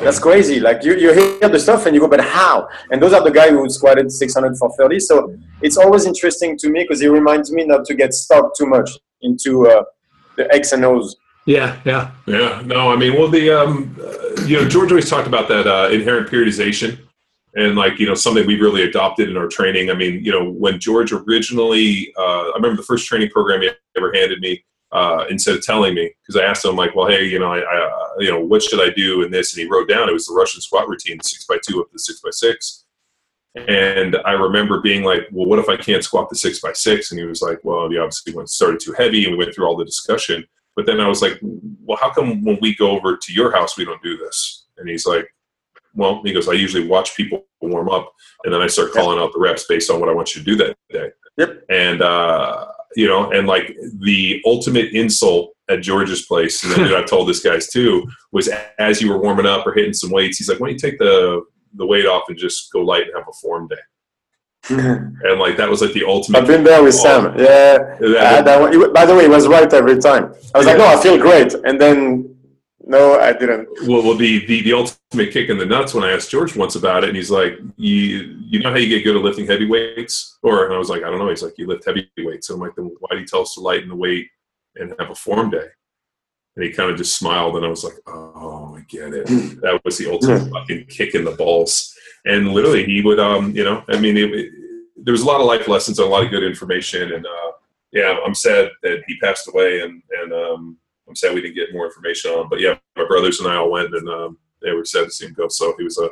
That's 0.00 0.18
crazy. 0.18 0.60
Like 0.60 0.84
you, 0.84 0.94
you 0.94 1.12
hear 1.12 1.48
the 1.48 1.58
stuff 1.58 1.86
and 1.86 1.94
you 1.94 2.00
go, 2.00 2.08
but 2.08 2.20
how? 2.20 2.68
And 2.90 3.02
those 3.02 3.12
are 3.12 3.22
the 3.22 3.30
guys 3.30 3.50
who 3.50 3.68
squatted 3.68 4.10
600 4.10 4.56
for 4.56 4.70
30. 4.76 5.00
So 5.00 5.36
it's 5.60 5.76
always 5.76 6.06
interesting 6.06 6.56
to 6.58 6.70
me 6.70 6.84
because 6.84 7.02
it 7.02 7.08
reminds 7.08 7.52
me 7.52 7.64
not 7.64 7.84
to 7.86 7.94
get 7.94 8.14
stuck 8.14 8.56
too 8.56 8.66
much 8.66 8.90
into 9.22 9.68
uh, 9.68 9.84
the 10.36 10.52
X 10.54 10.72
and 10.72 10.84
O's. 10.84 11.16
Yeah, 11.46 11.80
yeah. 11.84 12.12
Yeah, 12.26 12.62
no, 12.64 12.90
I 12.90 12.96
mean, 12.96 13.14
well, 13.14 13.28
the 13.28 13.50
um, 13.50 13.96
uh, 14.00 14.44
you 14.44 14.60
know, 14.60 14.68
George 14.68 14.90
always 14.90 15.08
talked 15.08 15.26
about 15.26 15.48
that 15.48 15.66
uh, 15.66 15.88
inherent 15.90 16.28
periodization, 16.28 16.98
and 17.54 17.76
like 17.76 17.98
you 17.98 18.06
know, 18.06 18.14
something 18.14 18.46
we 18.46 18.60
really 18.60 18.82
adopted 18.82 19.30
in 19.30 19.36
our 19.36 19.48
training. 19.48 19.90
I 19.90 19.94
mean, 19.94 20.22
you 20.24 20.32
know, 20.32 20.50
when 20.50 20.78
George 20.78 21.12
originally, 21.12 22.12
uh, 22.16 22.50
I 22.50 22.52
remember 22.56 22.76
the 22.76 22.86
first 22.86 23.06
training 23.06 23.30
program 23.30 23.62
he 23.62 23.70
ever 23.96 24.12
handed 24.14 24.40
me. 24.40 24.62
Uh, 24.92 25.24
instead 25.30 25.54
of 25.54 25.62
telling 25.62 25.94
me, 25.94 26.10
because 26.20 26.40
I 26.40 26.44
asked 26.44 26.64
him 26.64 26.74
like, 26.74 26.96
well, 26.96 27.06
hey, 27.06 27.24
you 27.24 27.38
know, 27.38 27.52
I, 27.52 27.60
I, 27.60 27.78
uh, 27.78 28.08
you 28.18 28.30
know, 28.30 28.40
what 28.40 28.62
should 28.62 28.80
I 28.80 28.92
do 28.92 29.22
in 29.22 29.30
this? 29.30 29.54
And 29.54 29.62
he 29.62 29.68
wrote 29.68 29.88
down 29.88 30.08
it 30.08 30.12
was 30.12 30.26
the 30.26 30.34
Russian 30.34 30.60
squat 30.60 30.88
routine, 30.88 31.20
six 31.22 31.46
by 31.46 31.58
two 31.64 31.80
up 31.80 31.86
to 31.86 31.92
the 31.92 31.98
six 32.00 32.20
by 32.20 32.30
six. 32.30 32.84
And 33.54 34.16
I 34.24 34.32
remember 34.32 34.80
being 34.80 35.02
like, 35.02 35.28
well, 35.32 35.46
what 35.46 35.58
if 35.58 35.68
I 35.68 35.76
can't 35.76 36.04
squat 36.04 36.28
the 36.28 36.36
six 36.36 36.60
by 36.60 36.72
six? 36.72 37.10
And 37.10 37.20
he 37.20 37.26
was 37.26 37.42
like, 37.42 37.60
well, 37.62 37.92
you 37.92 38.00
obviously 38.00 38.32
went 38.32 38.48
started 38.48 38.80
too 38.80 38.92
heavy, 38.92 39.24
and 39.24 39.32
we 39.32 39.38
went 39.38 39.54
through 39.54 39.66
all 39.66 39.76
the 39.76 39.84
discussion. 39.84 40.44
But 40.76 40.86
then 40.86 41.00
I 41.00 41.08
was 41.08 41.20
like, 41.20 41.38
well, 41.42 41.98
how 42.00 42.10
come 42.10 42.44
when 42.44 42.58
we 42.60 42.74
go 42.74 42.90
over 42.90 43.16
to 43.16 43.32
your 43.32 43.52
house, 43.52 43.76
we 43.76 43.84
don't 43.84 44.02
do 44.02 44.16
this? 44.16 44.66
And 44.78 44.88
he's 44.88 45.06
like, 45.06 45.28
well, 45.94 46.22
he 46.24 46.32
goes, 46.32 46.48
I 46.48 46.52
usually 46.52 46.86
watch 46.86 47.16
people 47.16 47.44
warm 47.60 47.88
up 47.90 48.12
and 48.44 48.54
then 48.54 48.62
I 48.62 48.66
start 48.68 48.92
calling 48.92 49.18
out 49.18 49.32
the 49.32 49.40
reps 49.40 49.66
based 49.66 49.90
on 49.90 50.00
what 50.00 50.08
I 50.08 50.12
want 50.12 50.34
you 50.34 50.42
to 50.42 50.46
do 50.46 50.56
that 50.56 50.76
day. 50.90 51.10
Yep. 51.36 51.64
And, 51.68 52.02
uh, 52.02 52.68
you 52.96 53.06
know, 53.06 53.30
and 53.30 53.46
like 53.46 53.76
the 54.00 54.42
ultimate 54.44 54.92
insult 54.92 55.54
at 55.68 55.82
George's 55.82 56.26
place, 56.26 56.64
and 56.64 56.94
I've 56.94 57.06
told 57.06 57.28
this 57.28 57.42
guys 57.42 57.68
too, 57.68 58.06
was 58.32 58.48
as 58.78 59.00
you 59.00 59.10
were 59.10 59.18
warming 59.18 59.46
up 59.46 59.66
or 59.66 59.72
hitting 59.72 59.92
some 59.92 60.10
weights, 60.10 60.38
he's 60.38 60.48
like, 60.48 60.60
why 60.60 60.68
don't 60.68 60.74
you 60.74 60.78
take 60.78 60.98
the, 60.98 61.42
the 61.74 61.86
weight 61.86 62.06
off 62.06 62.24
and 62.28 62.36
just 62.36 62.72
go 62.72 62.80
light 62.80 63.04
and 63.04 63.12
have 63.16 63.28
a 63.28 63.32
form 63.40 63.68
day? 63.68 63.76
And 65.22 65.38
like, 65.38 65.56
that 65.56 65.68
was 65.68 65.80
like 65.80 65.92
the 65.92 66.04
ultimate. 66.04 66.38
I've 66.38 66.46
been 66.46 66.64
there 66.64 66.82
with 66.82 66.94
Sam. 66.94 67.38
Yeah. 67.38 67.96
I 68.00 68.24
had 68.24 68.46
that 68.46 68.60
one. 68.60 68.92
By 68.92 69.06
the 69.06 69.14
way, 69.14 69.22
he 69.22 69.28
was 69.28 69.46
right 69.46 69.72
every 69.72 69.98
time. 69.98 70.34
I 70.54 70.58
was 70.58 70.66
like, 70.66 70.78
no, 70.78 70.86
I 70.86 71.00
feel 71.00 71.18
great. 71.18 71.54
And 71.64 71.80
then, 71.80 72.36
no, 72.90 73.20
I 73.20 73.32
didn't. 73.32 73.68
well, 73.86 74.02
well 74.02 74.16
the, 74.16 74.44
the 74.46 74.62
the 74.62 74.72
ultimate 74.72 75.32
kick 75.32 75.48
in 75.48 75.58
the 75.58 75.64
nuts 75.64 75.94
when 75.94 76.02
I 76.02 76.10
asked 76.10 76.28
George 76.28 76.56
once 76.56 76.74
about 76.74 77.04
it, 77.04 77.10
and 77.10 77.16
he's 77.16 77.30
like, 77.30 77.56
"You 77.76 78.36
you 78.40 78.58
know 78.58 78.70
how 78.70 78.78
you 78.78 78.88
get 78.88 79.04
good 79.04 79.14
at 79.14 79.22
lifting 79.22 79.46
heavy 79.46 79.66
weights?" 79.66 80.38
Or 80.42 80.64
and 80.64 80.74
I 80.74 80.78
was 80.78 80.90
like, 80.90 81.04
"I 81.04 81.08
don't 81.08 81.20
know." 81.20 81.28
He's 81.28 81.44
like, 81.44 81.56
"You 81.56 81.68
lift 81.68 81.86
heavy 81.86 82.10
weights." 82.18 82.50
And 82.50 82.56
I'm 82.56 82.60
like, 82.60 82.74
"Then 82.74 82.90
why 82.98 83.10
do 83.12 83.20
you 83.20 83.26
tell 83.26 83.42
us 83.42 83.54
to 83.54 83.60
lighten 83.60 83.88
the 83.88 83.94
weight 83.94 84.28
and 84.74 84.92
have 84.98 85.10
a 85.10 85.14
form 85.14 85.50
day?" 85.50 85.68
And 86.56 86.64
he 86.64 86.72
kind 86.72 86.90
of 86.90 86.96
just 86.96 87.16
smiled, 87.16 87.54
and 87.56 87.64
I 87.64 87.68
was 87.68 87.84
like, 87.84 87.94
"Oh, 88.08 88.74
I 88.76 88.80
get 88.88 89.14
it." 89.14 89.28
That 89.60 89.80
was 89.84 89.96
the 89.96 90.10
ultimate 90.10 90.50
fucking 90.50 90.86
kick 90.86 91.14
in 91.14 91.24
the 91.24 91.30
balls. 91.30 91.94
And 92.26 92.48
literally, 92.48 92.84
he 92.84 93.02
would, 93.02 93.20
um, 93.20 93.54
you 93.54 93.62
know, 93.62 93.84
I 93.88 94.00
mean, 94.00 94.16
it, 94.16 94.50
there 94.96 95.12
was 95.12 95.22
a 95.22 95.26
lot 95.26 95.40
of 95.40 95.46
life 95.46 95.68
lessons 95.68 96.00
and 96.00 96.08
a 96.08 96.10
lot 96.10 96.24
of 96.24 96.30
good 96.30 96.42
information. 96.42 97.12
And 97.12 97.24
uh, 97.24 97.52
yeah, 97.92 98.18
I'm 98.26 98.34
sad 98.34 98.68
that 98.82 99.04
he 99.06 99.16
passed 99.18 99.46
away, 99.46 99.80
and 99.82 100.02
and 100.20 100.32
um, 100.32 100.76
I'm 101.10 101.16
sad 101.16 101.34
we 101.34 101.42
didn't 101.42 101.56
get 101.56 101.74
more 101.74 101.86
information 101.86 102.30
on. 102.30 102.48
But 102.48 102.60
yeah, 102.60 102.76
my 102.96 103.04
brothers 103.04 103.40
and 103.40 103.50
I 103.50 103.56
all 103.56 103.70
went, 103.70 103.92
and 103.92 104.08
um, 104.08 104.38
they 104.62 104.70
were 104.70 104.84
sad 104.84 105.04
to 105.06 105.10
see 105.10 105.26
him 105.26 105.34
go. 105.34 105.48
So 105.48 105.74
he 105.76 105.84
was 105.84 105.98
a, 105.98 106.08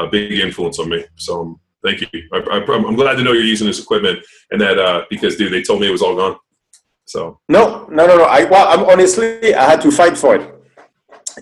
a 0.00 0.06
big 0.06 0.38
influence 0.38 0.78
on 0.78 0.90
me. 0.90 1.04
So 1.16 1.40
um, 1.40 1.60
thank 1.82 2.02
you. 2.02 2.08
I, 2.32 2.38
I, 2.38 2.74
I'm 2.74 2.94
glad 2.94 3.14
to 3.14 3.22
know 3.22 3.32
you're 3.32 3.42
using 3.42 3.66
this 3.66 3.82
equipment, 3.82 4.18
and 4.50 4.60
that 4.60 4.78
uh, 4.78 5.04
because 5.08 5.36
dude, 5.36 5.52
they 5.52 5.62
told 5.62 5.80
me 5.80 5.88
it 5.88 5.92
was 5.92 6.02
all 6.02 6.14
gone. 6.14 6.36
So 7.06 7.40
No, 7.48 7.86
no, 7.90 8.06
no, 8.06 8.18
no. 8.18 8.24
I 8.24 8.44
well, 8.44 8.68
I'm 8.68 8.84
honestly, 8.84 9.54
I 9.54 9.64
had 9.64 9.80
to 9.80 9.90
fight 9.90 10.16
for 10.16 10.36
it. 10.36 10.50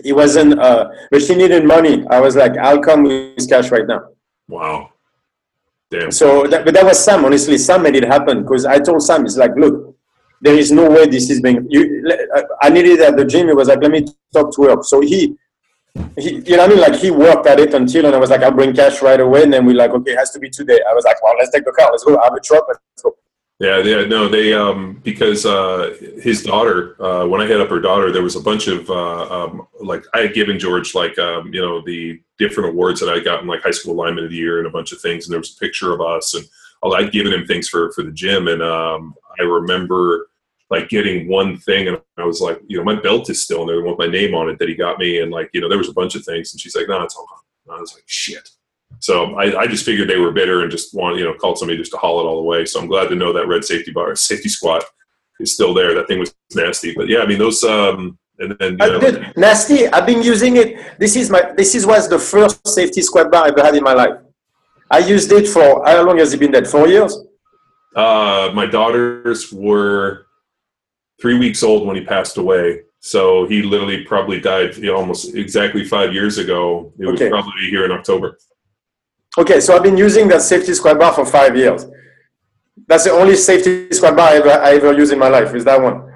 It 0.03 0.13
wasn't, 0.13 0.59
uh, 0.59 0.89
but 1.11 1.21
she 1.21 1.35
needed 1.35 1.65
money. 1.65 2.03
I 2.09 2.19
was 2.19 2.35
like, 2.35 2.57
I'll 2.57 2.81
come 2.81 3.03
with 3.03 3.47
cash 3.47 3.69
right 3.69 3.85
now. 3.85 4.01
wow, 4.47 4.89
damn. 5.91 6.09
So, 6.09 6.47
that, 6.47 6.65
but 6.65 6.73
that 6.73 6.83
was 6.83 7.03
Sam. 7.03 7.23
Honestly, 7.25 7.59
Sam 7.59 7.83
made 7.83 7.95
it 7.95 8.05
happen 8.05 8.41
because 8.41 8.65
I 8.65 8.79
told 8.79 9.03
Sam, 9.03 9.23
it's 9.23 9.37
like, 9.37 9.51
look, 9.55 9.92
there 10.43 10.57
is 10.57 10.71
no 10.71 10.89
way 10.89 11.05
this 11.07 11.29
is 11.29 11.41
being. 11.41 11.65
You, 11.69 11.83
I 12.61 12.69
needed 12.69 12.99
at 12.99 13.15
the 13.15 13.23
gym. 13.23 13.47
He 13.47 13.53
was 13.53 13.69
like, 13.69 13.81
let 13.81 13.91
me 13.91 14.05
talk 14.33 14.53
to 14.55 14.63
her. 14.63 14.83
So 14.83 14.99
he, 14.99 15.37
he, 16.17 16.35
you 16.47 16.57
know, 16.57 16.63
what 16.63 16.65
I 16.65 16.67
mean, 16.67 16.79
like 16.81 16.95
he 16.95 17.11
worked 17.11 17.47
at 17.47 17.61
it 17.61 17.73
until, 17.73 18.05
and 18.05 18.13
I 18.13 18.19
was 18.19 18.29
like, 18.29 18.43
I'll 18.43 18.51
bring 18.51 18.73
cash 18.73 19.01
right 19.01 19.21
away. 19.21 19.43
And 19.43 19.53
then 19.53 19.65
we 19.65 19.73
like, 19.73 19.91
okay, 19.91 20.11
it 20.11 20.17
has 20.17 20.31
to 20.31 20.39
be 20.39 20.49
today. 20.49 20.79
I 20.89 20.93
was 20.93 21.05
like, 21.05 21.23
well, 21.23 21.33
let's 21.39 21.51
take 21.51 21.63
the 21.63 21.71
car. 21.71 21.89
Let's 21.91 22.03
go. 22.03 22.19
I 22.19 22.25
have 22.25 22.33
a 22.33 22.41
truck. 22.41 22.65
Let's 22.67 23.01
go. 23.01 23.15
Yeah, 23.59 23.77
yeah, 23.77 24.03
no, 24.05 24.27
they 24.27 24.51
um 24.53 24.99
because 25.03 25.45
uh 25.45 25.95
his 26.21 26.43
daughter, 26.43 27.01
uh 27.01 27.25
when 27.25 27.39
I 27.39 27.45
hit 27.45 27.61
up 27.61 27.69
her 27.69 27.79
daughter, 27.79 28.11
there 28.11 28.23
was 28.23 28.35
a 28.35 28.41
bunch 28.41 28.67
of 28.67 28.89
uh 28.89 29.43
um 29.43 29.67
like 29.79 30.03
I 30.13 30.21
had 30.21 30.33
given 30.33 30.59
George 30.59 30.93
like 30.95 31.17
um 31.19 31.53
you 31.53 31.61
know 31.61 31.81
the 31.85 32.19
different 32.37 32.71
awards 32.71 32.99
that 32.99 33.09
I 33.09 33.19
got 33.19 33.41
in 33.41 33.47
like 33.47 33.61
high 33.61 33.71
school 33.71 33.95
lineman 33.95 34.25
of 34.25 34.31
the 34.31 34.35
year 34.35 34.57
and 34.57 34.67
a 34.67 34.71
bunch 34.71 34.91
of 34.91 34.99
things, 34.99 35.25
and 35.25 35.31
there 35.31 35.39
was 35.39 35.55
a 35.55 35.59
picture 35.59 35.93
of 35.93 36.01
us 36.01 36.33
and 36.33 36.43
I'd 36.93 37.13
given 37.13 37.31
him 37.31 37.45
things 37.45 37.69
for 37.69 37.91
for 37.93 38.03
the 38.03 38.11
gym, 38.11 38.49
and 38.49 38.61
um 38.61 39.13
I 39.39 39.43
remember 39.43 40.27
like 40.75 40.87
getting 40.95 41.27
one 41.39 41.51
thing 41.67 41.83
and 41.87 41.95
I 42.17 42.25
was 42.31 42.41
like, 42.47 42.59
you 42.69 42.77
know, 42.77 42.83
my 42.91 42.97
belt 43.05 43.29
is 43.33 43.43
still 43.45 43.61
in 43.61 43.67
there 43.67 43.81
with 43.81 43.97
my 44.03 44.07
name 44.07 44.33
on 44.39 44.49
it 44.49 44.57
that 44.59 44.69
he 44.71 44.75
got 44.85 44.99
me, 45.03 45.11
and 45.21 45.29
like 45.37 45.49
you 45.53 45.61
know 45.61 45.69
there 45.69 45.83
was 45.83 45.91
a 45.93 45.99
bunch 46.01 46.13
of 46.17 46.23
things, 46.29 46.45
and 46.51 46.59
she's 46.61 46.75
like, 46.77 46.89
no, 46.89 47.01
it's 47.03 47.15
all 47.17 47.27
gone. 47.31 47.45
And 47.65 47.77
I 47.77 47.79
was 47.79 47.93
like, 47.95 48.07
shit. 48.07 48.45
So 48.99 49.13
I, 49.43 49.45
I 49.63 49.65
just 49.73 49.85
figured 49.85 50.07
they 50.09 50.23
were 50.25 50.31
bitter 50.39 50.57
and 50.61 50.71
just 50.77 50.93
wanted, 50.99 51.17
you 51.19 51.25
know, 51.25 51.33
called 51.33 51.57
somebody 51.57 51.77
just 51.83 51.91
to 51.95 51.97
haul 52.03 52.19
it 52.21 52.25
all 52.29 52.39
away. 52.45 52.61
So 52.65 52.79
I'm 52.79 52.87
glad 52.93 53.07
to 53.09 53.15
know 53.21 53.31
that 53.33 53.47
red 53.53 53.63
safety 53.73 53.91
bar, 53.97 54.15
safety 54.15 54.49
squat 54.57 54.83
is 55.39 55.53
still 55.57 55.73
there. 55.79 55.91
That 55.97 56.07
thing 56.07 56.19
was 56.23 56.33
nasty, 56.63 56.93
but 56.99 57.07
yeah, 57.13 57.21
I 57.23 57.25
mean 57.29 57.39
those. 57.45 57.63
um 57.75 57.99
And 58.39 58.49
then 58.59 58.71
you 58.71 58.91
know, 58.93 58.99
did. 59.05 59.15
Nasty. 59.47 59.79
I've 59.95 60.07
been 60.11 60.23
using 60.33 60.53
it. 60.61 60.69
This 61.03 61.13
is 61.21 61.27
my. 61.35 61.41
This 61.59 61.71
is 61.77 61.83
was 61.93 62.03
the 62.15 62.21
first 62.33 62.57
safety 62.77 63.01
squat 63.09 63.27
bar 63.31 63.43
I 63.45 63.49
ever 63.53 63.63
had 63.67 63.75
in 63.81 63.85
my 63.91 63.95
life. 64.03 64.15
I 64.97 64.99
used 65.15 65.29
it 65.39 65.45
for 65.55 65.67
how 65.87 66.01
long 66.07 66.17
has 66.23 66.29
it 66.35 66.39
been 66.43 66.53
dead? 66.55 66.65
Four 66.75 66.87
years. 66.95 67.13
uh, 68.03 68.45
my 68.59 68.65
daughters 68.77 69.39
were 69.65 70.25
three 71.21 71.37
weeks 71.37 71.63
old 71.63 71.85
when 71.87 71.95
he 71.95 72.03
passed 72.03 72.37
away. 72.37 72.81
So 72.99 73.45
he 73.47 73.61
literally 73.63 74.03
probably 74.05 74.39
died 74.39 74.87
almost 74.87 75.35
exactly 75.35 75.83
five 75.85 76.13
years 76.13 76.37
ago. 76.37 76.93
It 76.99 77.05
was 77.05 77.19
Okay. 77.21 77.29
probably 77.29 77.65
here 77.69 77.85
in 77.85 77.91
October. 77.91 78.37
Okay, 79.37 79.59
so 79.59 79.75
I've 79.75 79.83
been 79.83 79.97
using 79.97 80.27
that 80.29 80.41
safety 80.41 80.73
squat 80.73 80.99
bar 80.99 81.11
for 81.13 81.25
five 81.25 81.57
years. 81.57 81.85
That's 82.87 83.03
the 83.05 83.11
only 83.11 83.35
safety 83.35 83.91
squat 83.91 84.15
bar 84.15 84.29
I 84.29 84.35
ever, 84.37 84.49
I 84.49 84.71
ever 84.75 84.93
use 84.93 85.11
in 85.11 85.19
my 85.19 85.27
life. 85.27 85.53
Is 85.55 85.65
that 85.65 85.81
one? 85.81 86.13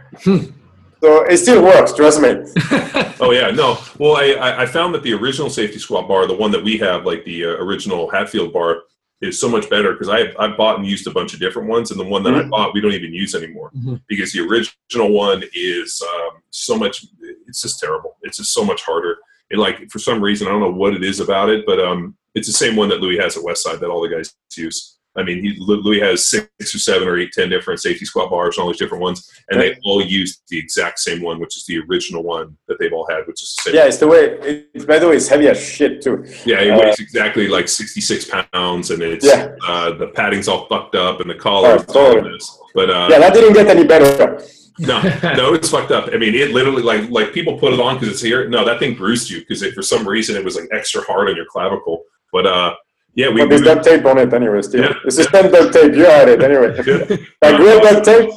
so 1.02 1.24
it 1.26 1.38
still 1.38 1.64
works. 1.64 1.94
Trust 1.94 2.22
me. 2.22 2.36
Oh 3.20 3.32
yeah, 3.32 3.50
no. 3.50 3.80
Well, 3.98 4.16
I, 4.16 4.34
I- 4.34 4.62
I 4.62 4.66
found 4.68 4.94
that 4.94 5.02
the 5.02 5.12
original 5.14 5.50
safety 5.50 5.80
squat 5.80 6.08
bar, 6.08 6.28
the 6.28 6.36
one 6.36 6.52
that 6.52 6.64
we 6.64 6.78
have, 6.78 7.04
like 7.04 7.26
the 7.26 7.46
uh, 7.46 7.50
original 7.66 8.08
Hatfield 8.12 8.54
bar, 8.54 8.84
is 9.22 9.40
so 9.40 9.50
much 9.50 9.70
better 9.70 9.94
because 9.94 10.10
I've, 10.10 10.36
I've 10.40 10.56
bought 10.58 10.78
and 10.78 10.86
used 10.88 11.08
a 11.08 11.12
bunch 11.12 11.34
of 11.34 11.40
different 11.40 11.68
ones, 11.68 11.90
and 11.92 12.00
the 12.00 12.04
one 12.06 12.22
that 12.24 12.36
I 12.36 12.44
Mhm. 12.44 12.50
bought 12.52 12.74
we 12.74 12.82
don't 12.82 12.94
even 12.94 13.14
use 13.14 13.34
anymore 13.34 13.72
Mhm. 13.76 14.02
because 14.08 14.32
the 14.32 14.42
original 14.42 15.12
one 15.12 15.44
is 15.54 16.02
um, 16.02 16.42
so 16.52 16.78
much. 16.78 17.06
It's 17.48 17.62
just 17.62 17.80
terrible. 17.80 18.18
It's 18.22 18.38
just 18.38 18.54
so 18.54 18.64
much 18.64 18.82
harder. 18.84 19.18
And 19.50 19.60
like 19.60 19.90
for 19.90 20.00
some 20.00 20.22
reason, 20.22 20.48
I 20.48 20.52
don't 20.52 20.60
know 20.60 20.72
what 20.72 20.94
it 20.94 21.04
is 21.04 21.20
about 21.20 21.50
it, 21.50 21.66
but 21.66 21.80
um, 21.80 22.16
it's 22.36 22.48
the 22.48 22.54
same 22.54 22.76
one 22.76 22.90
that 22.90 23.02
Louis 23.02 23.18
has 23.18 23.38
at 23.38 23.44
Westside 23.44 23.80
that 23.80 23.90
all 23.90 24.02
the 24.02 24.10
guys 24.10 24.36
use. 24.56 24.97
I 25.18 25.24
mean, 25.24 25.44
he, 25.44 25.56
Louis 25.60 26.00
has 26.00 26.26
six 26.28 26.48
or 26.76 26.80
seven 26.80 27.08
or 27.08 27.18
eight, 27.18 27.32
ten 27.34 27.50
different 27.50 27.80
safety 27.80 28.06
squat 28.06 28.30
bars 28.30 28.56
and 28.58 28.64
all 28.64 28.70
these 28.70 28.78
different 28.80 29.02
ones, 29.02 29.30
and 29.50 29.60
they 29.60 29.76
all 29.84 30.02
use 30.04 30.42
the 30.50 30.58
exact 30.60 31.00
same 31.00 31.22
one, 31.22 31.40
which 31.40 31.58
is 31.58 31.66
the 31.66 31.80
original 31.90 32.22
one 32.24 32.56
that 32.68 32.78
they've 32.80 32.94
all 32.94 33.08
had, 33.10 33.26
which 33.28 33.42
is 33.42 33.56
the 33.56 33.62
same. 33.72 33.76
Yeah, 33.76 33.86
it's 33.86 33.98
the 33.98 34.08
way. 34.08 34.24
It, 34.74 34.88
by 34.88 35.00
the 35.00 35.08
way, 35.10 35.16
it's 35.16 35.28
heavy 35.28 35.48
as 35.48 35.60
shit 35.60 36.02
too. 36.04 36.24
Yeah, 36.46 36.60
it 36.62 36.72
Uh, 36.72 36.80
weighs 36.80 37.00
exactly 37.00 37.48
like 37.48 37.68
66 37.68 38.30
pounds, 38.54 38.92
and 38.92 39.02
it's 39.02 39.26
Yeah. 39.26 39.56
uh, 39.68 39.92
the 39.98 40.08
padding's 40.08 40.48
all 40.48 40.68
fucked 40.68 40.96
up, 40.96 41.20
and 41.22 41.30
the 41.30 41.36
collar 41.36 41.78
Oh, 41.80 41.94
totally. 41.94 42.38
But 42.76 42.90
uh, 42.92 43.08
Yeah, 43.10 43.20
that 43.20 43.34
didn't 43.34 43.54
get 43.54 43.68
any 43.68 43.86
better. 43.86 44.44
no, 44.80 45.02
no, 45.36 45.56
it's 45.56 45.70
fucked 45.72 45.90
up. 45.92 46.10
I 46.14 46.18
mean, 46.18 46.36
it 46.36 46.52
literally 46.52 46.84
like 46.84 47.10
like 47.10 47.34
people 47.34 47.58
put 47.58 47.74
it 47.74 47.80
on 47.80 47.96
because 47.96 48.10
it's 48.10 48.22
here. 48.22 48.48
No, 48.48 48.64
that 48.64 48.78
thing 48.78 48.94
bruised 48.94 49.32
you 49.32 49.40
because 49.40 49.66
for 49.74 49.82
some 49.82 50.08
reason 50.08 50.36
it 50.36 50.46
was 50.46 50.56
like 50.56 50.70
extra 50.72 51.02
hard 51.02 51.28
on 51.30 51.36
your 51.36 51.48
clavicle. 51.50 52.04
But 52.32 52.46
uh, 52.46 52.76
yeah, 53.18 53.30
we. 53.30 53.42
But 53.42 53.50
there's 53.50 53.62
we 53.62 53.68
duct 53.68 53.84
tape 53.84 54.06
on 54.06 54.18
it 54.20 54.34
anyway. 54.34 54.62
Still, 54.62 54.84
Yeah. 54.86 54.94
it's 55.06 55.18
the 55.18 55.24
same 55.24 55.52
duct 55.52 55.74
tape. 55.74 55.94
You 55.94 56.06
had 56.06 56.30
it 56.30 56.42
anyway. 56.42 56.70
that 57.42 57.58
gray 57.58 57.80
duct 57.88 58.06
tape. 58.06 58.30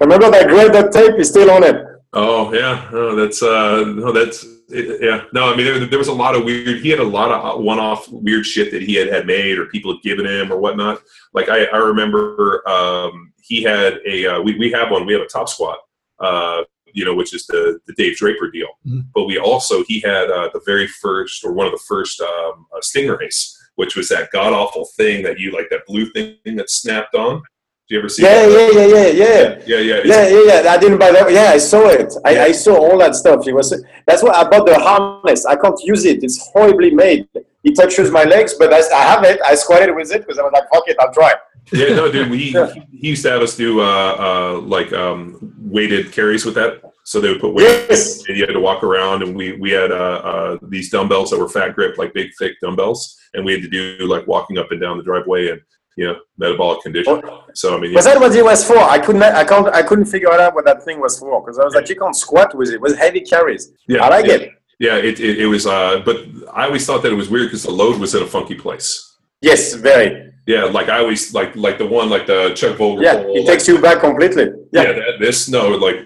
Remember 0.00 0.30
that 0.30 0.48
gray 0.48 0.68
duct 0.68 0.92
tape 0.92 1.14
is 1.18 1.28
still 1.28 1.50
on 1.50 1.62
it. 1.64 1.76
Oh 2.12 2.52
yeah, 2.52 2.88
no, 2.92 3.16
that's 3.16 3.42
uh, 3.42 3.84
no, 4.02 4.12
that's 4.12 4.44
it, 4.68 5.00
yeah. 5.02 5.24
No, 5.32 5.52
I 5.52 5.56
mean 5.56 5.66
there, 5.66 5.86
there 5.86 5.98
was 5.98 6.08
a 6.08 6.12
lot 6.12 6.36
of 6.36 6.44
weird. 6.44 6.78
He 6.80 6.88
had 6.90 7.00
a 7.00 7.04
lot 7.18 7.30
of 7.32 7.62
one-off 7.62 8.08
weird 8.08 8.46
shit 8.46 8.70
that 8.72 8.82
he 8.82 8.94
had 8.94 9.08
had 9.08 9.26
made 9.26 9.58
or 9.58 9.66
people 9.66 9.92
had 9.94 10.02
given 10.02 10.26
him 10.26 10.52
or 10.52 10.58
whatnot. 10.58 11.00
Like 11.32 11.48
I, 11.48 11.64
I 11.64 11.78
remember 11.78 12.62
um, 12.68 13.32
he 13.42 13.62
had 13.62 13.98
a 14.06 14.26
uh, 14.26 14.40
we 14.42 14.56
we 14.58 14.70
have 14.72 14.90
one. 14.92 15.06
We 15.06 15.12
have 15.14 15.22
a 15.22 15.26
top 15.26 15.48
squat. 15.48 15.78
Uh, 16.20 16.62
you 16.86 17.04
know, 17.04 17.14
which 17.16 17.34
is 17.34 17.44
the 17.46 17.80
the 17.88 17.94
Dave 17.94 18.14
Draper 18.16 18.48
deal. 18.52 18.68
Mhm. 18.86 19.06
But 19.12 19.24
we 19.24 19.38
also 19.38 19.82
he 19.88 19.98
had 19.98 20.30
uh, 20.30 20.50
the 20.54 20.60
very 20.64 20.86
first 20.86 21.44
or 21.44 21.52
one 21.52 21.66
of 21.66 21.72
the 21.72 21.82
first 21.88 22.20
um, 22.20 22.66
uh, 22.72 22.78
stingrays, 22.80 23.52
which 23.76 23.96
was 23.96 24.08
that 24.08 24.30
god 24.32 24.52
awful 24.52 24.84
thing 24.96 25.22
that 25.22 25.38
you 25.38 25.52
like 25.52 25.68
that 25.70 25.86
blue 25.86 26.06
thing 26.10 26.36
that 26.56 26.70
snapped 26.70 27.14
on. 27.14 27.42
Do 27.86 27.94
you 27.94 27.98
ever 28.00 28.08
see? 28.08 28.22
Yeah, 28.22 28.46
that? 28.46 28.72
yeah, 28.72 28.80
yeah, 28.80 28.86
yeah, 28.86 29.06
yeah. 29.06 29.62
yeah, 29.66 29.78
yeah. 29.78 30.00
Yeah, 30.04 30.28
yeah, 30.28 30.62
yeah. 30.62 30.72
I 30.72 30.78
didn't 30.78 30.98
buy 30.98 31.12
that. 31.12 31.30
Yeah, 31.30 31.50
I 31.52 31.58
saw 31.58 31.88
it. 31.88 32.14
I, 32.24 32.44
I 32.44 32.52
saw 32.52 32.76
all 32.76 32.96
that 32.98 33.14
stuff. 33.14 33.46
It 33.46 33.52
was. 33.54 33.84
That's 34.06 34.22
why 34.22 34.30
I 34.30 34.44
bought 34.48 34.64
the 34.64 34.78
harness. 34.78 35.44
I 35.44 35.56
can't 35.56 35.78
use 35.84 36.06
it. 36.06 36.24
It's 36.24 36.48
horribly 36.48 36.92
made. 36.92 37.28
It 37.62 37.74
touches 37.76 38.10
my 38.10 38.24
legs, 38.24 38.54
but 38.54 38.72
I, 38.72 38.78
I 38.78 39.02
have 39.02 39.24
it. 39.24 39.38
I 39.44 39.54
squatted 39.54 39.94
with 39.94 40.10
it 40.12 40.22
because 40.22 40.38
I 40.38 40.42
was 40.44 40.52
like, 40.54 40.64
"Fuck 40.72 40.84
it, 40.86 40.96
I'll 40.98 41.12
try." 41.12 41.34
Yeah, 41.72 41.94
no, 41.94 42.10
dude. 42.10 42.30
We 42.30 42.38
Yeah. 42.54 42.72
he 42.90 43.08
used 43.08 43.22
to 43.24 43.30
have 43.32 43.42
us 43.42 43.54
do 43.54 43.80
uh, 43.82 43.84
uh, 43.84 44.60
like 44.60 44.90
um, 44.94 45.54
weighted 45.58 46.10
carries 46.12 46.46
with 46.46 46.54
that. 46.54 46.80
So 47.06 47.20
they 47.20 47.28
would 47.30 47.40
put 47.40 47.52
weight, 47.54 47.64
Yes. 47.90 48.26
and 48.26 48.36
you 48.36 48.46
had 48.46 48.52
to 48.54 48.60
walk 48.60 48.82
around, 48.82 49.22
and 49.22 49.36
we 49.36 49.52
we 49.52 49.70
had 49.70 49.92
uh, 49.92 50.20
uh, 50.30 50.58
these 50.62 50.90
dumbbells 50.90 51.30
that 51.30 51.38
were 51.38 51.48
fat 51.50 51.74
grip, 51.74 51.98
like 51.98 52.14
big 52.14 52.30
thick 52.38 52.54
dumbbells, 52.62 53.18
and 53.34 53.44
we 53.44 53.52
had 53.52 53.62
to 53.62 53.68
do 53.68 53.98
like 54.06 54.26
walking 54.26 54.56
up 54.58 54.70
and 54.72 54.80
down 54.80 54.96
the 54.96 55.04
driveway 55.04 55.50
and 55.50 55.60
you 55.98 56.06
know 56.06 56.16
metabolic 56.38 56.80
condition. 56.82 57.20
So 57.54 57.76
I 57.76 57.80
mean, 57.80 57.92
Was 57.92 58.06
yeah, 58.06 58.14
that 58.14 58.20
what 58.20 58.34
it 58.34 58.42
was 58.42 58.66
for? 58.66 58.78
I 58.78 58.98
couldn't. 58.98 59.22
I 59.22 59.44
can't. 59.44 59.68
I 59.68 59.82
couldn't 59.82 60.06
figure 60.06 60.32
out 60.32 60.54
what 60.54 60.64
that 60.64 60.82
thing 60.82 60.98
was 60.98 61.18
for 61.18 61.42
because 61.42 61.58
I 61.58 61.64
was 61.64 61.74
like, 61.74 61.88
you 61.90 61.96
can't 61.96 62.16
squat 62.16 62.54
with 62.56 62.70
it. 62.70 62.76
It 62.76 62.80
was 62.80 62.96
heavy 62.96 63.20
carries. 63.20 63.70
yeah, 63.86 64.02
I 64.02 64.08
like 64.08 64.26
yeah, 64.26 64.34
it. 64.34 64.50
Yeah, 64.80 64.96
it, 64.96 65.20
it, 65.20 65.38
it 65.40 65.46
was. 65.46 65.66
Uh, 65.66 66.00
but 66.06 66.16
I 66.54 66.64
always 66.64 66.86
thought 66.86 67.02
that 67.02 67.12
it 67.12 67.16
was 67.16 67.28
weird 67.28 67.48
because 67.48 67.64
the 67.64 67.70
load 67.70 68.00
was 68.00 68.14
in 68.14 68.22
a 68.22 68.26
funky 68.26 68.54
place. 68.54 69.14
Yes, 69.42 69.74
very. 69.74 70.32
Yeah, 70.46 70.64
like 70.64 70.88
I 70.88 70.98
always 71.00 71.32
like 71.34 71.54
like 71.54 71.76
the 71.78 71.86
one 71.86 72.08
like 72.08 72.26
the 72.26 72.52
Chuck 72.54 72.76
Vogel. 72.78 73.02
Yeah, 73.02 73.18
it 73.26 73.46
takes 73.46 73.68
you 73.68 73.78
back 73.80 74.00
completely. 74.00 74.46
yeah, 74.72 74.82
Yeah. 74.82 74.92
that, 74.92 75.12
this 75.20 75.48
no 75.50 75.68
like 75.68 75.98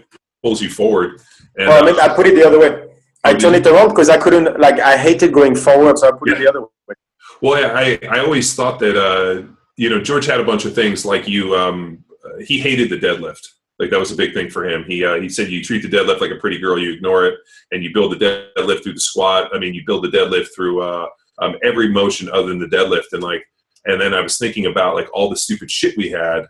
pulls 0.42 0.62
you 0.62 0.70
forward. 0.70 1.20
And, 1.56 1.68
Well, 1.68 1.84
I 1.84 1.90
uh, 1.90 1.92
mean, 1.92 2.00
I 2.00 2.14
put 2.14 2.26
it 2.26 2.34
the 2.34 2.46
other 2.46 2.58
way. 2.58 2.84
I 3.24 3.34
turned 3.34 3.56
it 3.56 3.66
around 3.66 3.88
because 3.88 4.08
I 4.08 4.16
couldn't. 4.16 4.58
Like, 4.60 4.80
I 4.80 4.96
hated 4.96 5.32
going 5.32 5.54
forward, 5.54 5.98
so 5.98 6.08
I 6.08 6.12
put 6.12 6.30
it 6.30 6.38
the 6.38 6.48
other 6.48 6.62
way. 6.62 6.94
Well, 7.40 7.76
I, 7.76 7.98
I 8.10 8.20
always 8.20 8.54
thought 8.54 8.78
that 8.80 8.96
uh, 8.96 9.42
you 9.76 9.90
know 9.90 10.00
George 10.00 10.26
had 10.26 10.40
a 10.40 10.44
bunch 10.44 10.64
of 10.64 10.74
things 10.74 11.04
like 11.04 11.28
you. 11.28 11.54
Um, 11.54 12.04
uh, 12.24 12.38
he 12.40 12.58
hated 12.58 12.90
the 12.90 12.98
deadlift. 12.98 13.46
Like 13.78 13.90
that 13.90 14.00
was 14.00 14.10
a 14.10 14.16
big 14.16 14.34
thing 14.34 14.50
for 14.50 14.68
him. 14.68 14.84
He 14.84 15.04
uh, 15.04 15.20
he 15.20 15.28
said 15.28 15.48
you 15.48 15.62
treat 15.62 15.82
the 15.82 15.96
deadlift 15.96 16.20
like 16.20 16.32
a 16.32 16.36
pretty 16.36 16.58
girl, 16.58 16.78
you 16.78 16.92
ignore 16.92 17.26
it, 17.26 17.38
and 17.70 17.82
you 17.82 17.92
build 17.92 18.12
the 18.18 18.50
deadlift 18.56 18.82
through 18.82 18.94
the 18.94 19.00
squat. 19.00 19.50
I 19.54 19.58
mean, 19.58 19.74
you 19.74 19.82
build 19.86 20.04
the 20.04 20.16
deadlift 20.16 20.48
through 20.54 20.82
uh, 20.82 21.06
um, 21.38 21.56
every 21.62 21.88
motion 21.88 22.28
other 22.30 22.48
than 22.48 22.58
the 22.58 22.66
deadlift, 22.66 23.12
and 23.12 23.22
like. 23.22 23.44
And 23.84 23.98
then 23.98 24.12
I 24.12 24.20
was 24.20 24.36
thinking 24.36 24.66
about 24.66 24.96
like 24.96 25.08
all 25.14 25.30
the 25.30 25.36
stupid 25.36 25.70
shit 25.70 25.96
we 25.96 26.10
had 26.10 26.46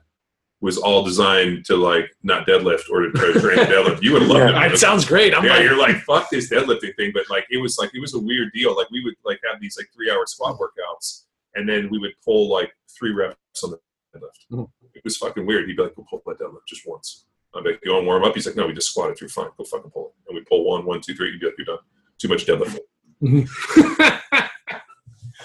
was 0.60 0.76
all 0.76 1.04
designed 1.04 1.64
to 1.66 1.76
like 1.76 2.10
not 2.22 2.46
deadlift 2.46 2.90
or 2.90 3.00
to 3.02 3.10
try 3.12 3.32
to 3.32 3.40
train 3.40 3.58
deadlift. 3.58 4.02
You 4.02 4.12
would 4.14 4.22
love 4.24 4.38
Yeah. 4.50 4.66
it. 4.66 4.72
It 4.72 4.78
sounds 4.78 5.04
great. 5.04 5.32
I'm 5.34 5.44
yeah, 5.44 5.52
like, 5.54 5.62
you're 5.62 5.78
like 5.78 5.96
fuck 6.02 6.28
this 6.30 6.50
deadlifting 6.50 6.94
thing, 6.96 7.12
but 7.14 7.28
like 7.30 7.46
it 7.50 7.58
was 7.58 7.78
like 7.78 7.90
it 7.94 8.00
was 8.00 8.14
a 8.14 8.18
weird 8.18 8.52
deal. 8.52 8.74
Like 8.76 8.90
we 8.90 9.02
would 9.04 9.14
like 9.24 9.40
have 9.50 9.60
these 9.60 9.76
like 9.76 9.88
three 9.94 10.10
hour 10.10 10.24
squat 10.26 10.58
workouts, 10.58 11.24
and 11.54 11.68
then 11.68 11.88
we 11.90 11.98
would 11.98 12.12
pull 12.24 12.48
like 12.48 12.72
three 12.98 13.12
reps 13.12 13.36
on 13.62 13.70
the 13.70 13.78
deadlift. 14.16 14.46
Mhm. 14.52 14.68
It 14.94 15.04
was 15.04 15.16
fucking 15.16 15.46
weird. 15.46 15.68
He'd 15.68 15.76
be 15.76 15.82
like, 15.82 15.94
"Go 15.94 16.04
pull 16.10 16.22
that 16.26 16.40
deadlift 16.40 16.66
just 16.66 16.82
once." 16.86 17.26
I'm 17.54 17.62
like, 17.64 17.78
"You 17.84 17.92
want 17.92 18.02
to 18.02 18.06
warm 18.06 18.24
up?" 18.24 18.34
He's 18.34 18.46
like, 18.46 18.56
"No, 18.56 18.66
we 18.66 18.72
just 18.72 18.90
squat 18.90 19.16
squatted. 19.16 19.20
You're 19.20 19.30
fine. 19.30 19.50
Go 19.56 19.64
fucking 19.64 19.90
pull 19.92 20.08
it." 20.08 20.28
And 20.28 20.34
we 20.36 20.44
pull 20.44 20.64
one, 20.64 20.84
one, 20.84 21.00
two, 21.00 21.14
three. 21.14 21.30
You'd 21.30 21.40
be 21.40 21.46
like, 21.46 21.54
"You're 21.56 21.66
done. 21.66 21.78
Too 22.18 22.28
much 22.28 22.46
deadlift." 22.46 22.78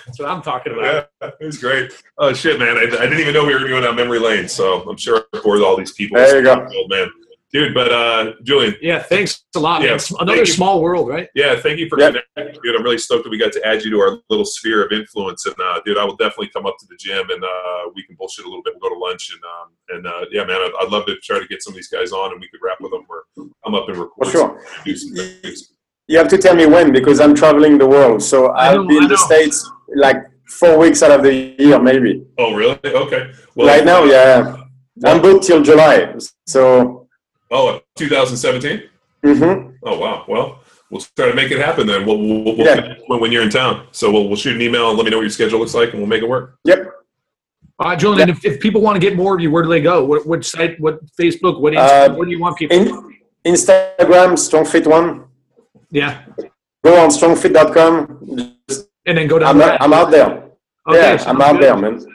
That's 0.06 0.20
what 0.20 0.30
I'm 0.30 0.42
talking 0.42 0.74
about. 0.74 1.10
Yeah, 1.22 1.30
it 1.40 1.46
was 1.46 1.58
great. 1.58 1.92
Oh 2.18 2.34
shit, 2.34 2.60
man! 2.60 2.78
I, 2.78 2.82
I 2.84 2.88
didn't 3.06 3.20
even 3.20 3.34
know 3.34 3.46
we 3.46 3.54
were 3.54 3.60
going 3.60 3.72
to 3.72 3.78
go 3.78 3.82
down 3.82 3.96
memory 3.96 4.20
lane. 4.20 4.48
So 4.48 4.88
I'm 4.90 4.98
sure 4.98 5.26
I 5.34 5.40
bored 5.40 5.62
all 5.62 5.78
these 5.78 5.94
people. 5.94 6.18
There 6.18 6.38
you 6.40 6.44
go. 6.44 6.68
Old 6.76 6.90
man, 6.90 7.08
dude. 7.54 7.74
But 7.74 7.92
uh, 7.94 8.34
Julian, 8.44 8.76
Yeah, 8.82 9.02
thanks 9.02 9.44
a 9.56 9.60
lot. 9.60 9.82
Yeah, 9.82 9.92
man. 9.92 10.00
Another 10.20 10.36
thank 10.38 10.48
you. 10.48 10.54
small 10.54 10.82
world, 10.82 11.08
right? 11.08 11.30
yeah, 11.36 11.56
thank 11.60 11.80
you 11.80 11.88
for 11.90 12.00
Yeah. 12.00 12.12
connecting, 12.36 12.62
dude. 12.64 12.76
I'm 12.76 12.84
really 12.84 12.98
stoked 12.98 13.24
that 13.24 13.30
we 13.30 13.38
got 13.38 13.54
to 13.54 13.66
add 13.66 13.84
you 13.84 13.92
to 13.92 14.00
our 14.02 14.18
little 14.30 14.46
sphere 14.46 14.84
of 14.86 14.92
influence. 14.92 15.46
And 15.46 15.56
uh, 15.64 15.80
dude, 15.86 15.98
I 15.98 16.04
will 16.04 16.16
definitely 16.18 16.50
come 16.50 16.66
up 16.66 16.76
to 16.80 16.86
the 16.90 16.98
gym 16.98 17.30
and 17.30 17.44
uh, 17.44 17.90
we 17.96 18.04
can 18.04 18.16
bullshit 18.16 18.46
a 18.46 18.48
little 18.50 18.64
bit. 18.64 18.74
We'll 18.80 18.90
go 18.90 18.96
to 18.96 19.00
lunch 19.00 19.32
and 19.34 19.42
um, 19.44 19.70
and 19.90 20.08
uh, 20.08 20.26
yeah, 20.32 20.44
man, 20.44 20.58
I'd, 20.58 20.72
I'd 20.82 20.90
love 20.92 21.06
to 21.06 21.16
try 21.18 21.40
to 21.40 21.48
get 21.48 21.62
some 21.64 21.72
of 21.72 21.76
these 21.76 21.88
guys 21.90 22.12
on 22.12 22.32
and 22.34 22.42
we 22.42 22.50
could 22.50 22.60
rap 22.62 22.78
with 22.82 22.92
them 22.92 23.06
or 23.10 23.24
come 23.64 23.76
up 23.76 23.88
and 23.88 23.98
record. 23.98 24.26
For 24.26 24.32
sure. 24.32 24.62
some- 24.66 24.84
do 24.84 24.96
some 24.96 25.16
things. 25.42 25.70
You 26.10 26.18
have 26.18 26.28
to 26.28 26.38
tell 26.38 26.54
me 26.54 26.66
when 26.66 26.92
because 26.92 27.22
I'm 27.22 27.34
traveling 27.34 27.78
the 27.78 27.88
world. 27.88 28.22
So 28.22 28.48
I 28.48 28.72
I'll 28.74 28.82
know, 28.84 28.90
be 28.90 28.98
in 28.98 29.08
the. 29.08 29.18
States 29.18 29.72
like 29.96 30.18
four 30.48 30.78
weeks 30.78 31.02
out 31.04 31.12
of 31.12 31.24
the 31.24 31.56
year, 31.58 31.80
maybe. 31.80 32.26
Oh, 32.38 32.54
really? 32.54 32.80
Okay. 32.84 33.32
Well, 33.56 33.68
right 33.68 33.86
now, 33.86 34.04
uh, 34.04 34.08
yeah. 34.08 35.12
I'm 35.12 35.22
booked 35.22 35.46
till 35.46 35.62
July. 35.64 36.14
So, 36.48 37.08
Oh, 37.52 37.80
2017. 37.96 38.84
hmm 39.24 39.72
Oh 39.86 40.00
wow. 40.00 40.26
Well, 40.28 40.60
we'll 40.90 41.02
try 41.16 41.30
to 41.30 41.36
make 41.36 41.52
it 41.52 41.60
happen 41.60 41.86
then. 41.88 42.06
We'll, 42.06 42.18
we'll, 42.18 42.44
we'll 42.44 42.58
Yeah. 42.58 42.96
when, 43.08 43.20
when 43.22 43.32
you're 43.32 43.44
in 43.44 43.50
town. 43.50 43.88
So 43.92 44.12
we'll, 44.12 44.28
we'll 44.28 44.38
shoot 44.38 44.56
an 44.56 44.62
email 44.62 44.90
and 44.90 44.98
let 44.98 45.04
me 45.06 45.12
know 45.12 45.18
what 45.18 45.24
your 45.24 45.30
schedule 45.30 45.60
looks 45.60 45.74
like, 45.74 45.90
and 45.92 46.00
we'll 46.00 46.08
make 46.10 46.24
it 46.24 46.30
work. 46.30 46.58
yep. 46.64 46.90
All 47.80 47.90
right, 47.90 48.00
Julian. 48.00 48.30
If, 48.30 48.46
if 48.46 48.60
people 48.60 48.82
want 48.82 48.96
to 48.96 49.00
get 49.00 49.16
more 49.18 49.36
of 49.36 49.42
you, 49.42 49.50
where 49.52 49.64
do 49.64 49.70
they 49.70 49.82
go? 49.82 50.06
What, 50.06 50.26
what 50.28 50.46
site? 50.46 50.80
What 50.80 51.00
Facebook? 51.20 51.60
What 51.60 51.76
Uh, 51.76 51.82
Instagram? 52.10 52.18
what 52.18 52.26
do 52.26 52.32
you 52.32 52.40
want 52.40 52.58
people? 52.58 52.78
In, 52.78 53.18
Instagram, 53.46 54.34
StrongFit1. 54.38 55.26
yeah, 55.92 56.24
Go 56.84 57.02
on 57.04 57.10
strongfit.com. 57.10 58.56
Just, 59.06 59.08
and 59.08 59.18
then 59.18 59.28
go 59.28 59.40
down. 59.40 59.50
I'm, 59.50 59.58
the 59.58 59.84
I'm 59.84 59.94
out 59.94 60.12
there. 60.12 60.44
Okay, 60.88 60.98
yeah, 61.00 61.18
sounds 61.18 61.28
I'm 61.28 61.42
out 61.42 61.54
good. 61.54 61.64
there, 61.64 61.78
man. 61.78 62.06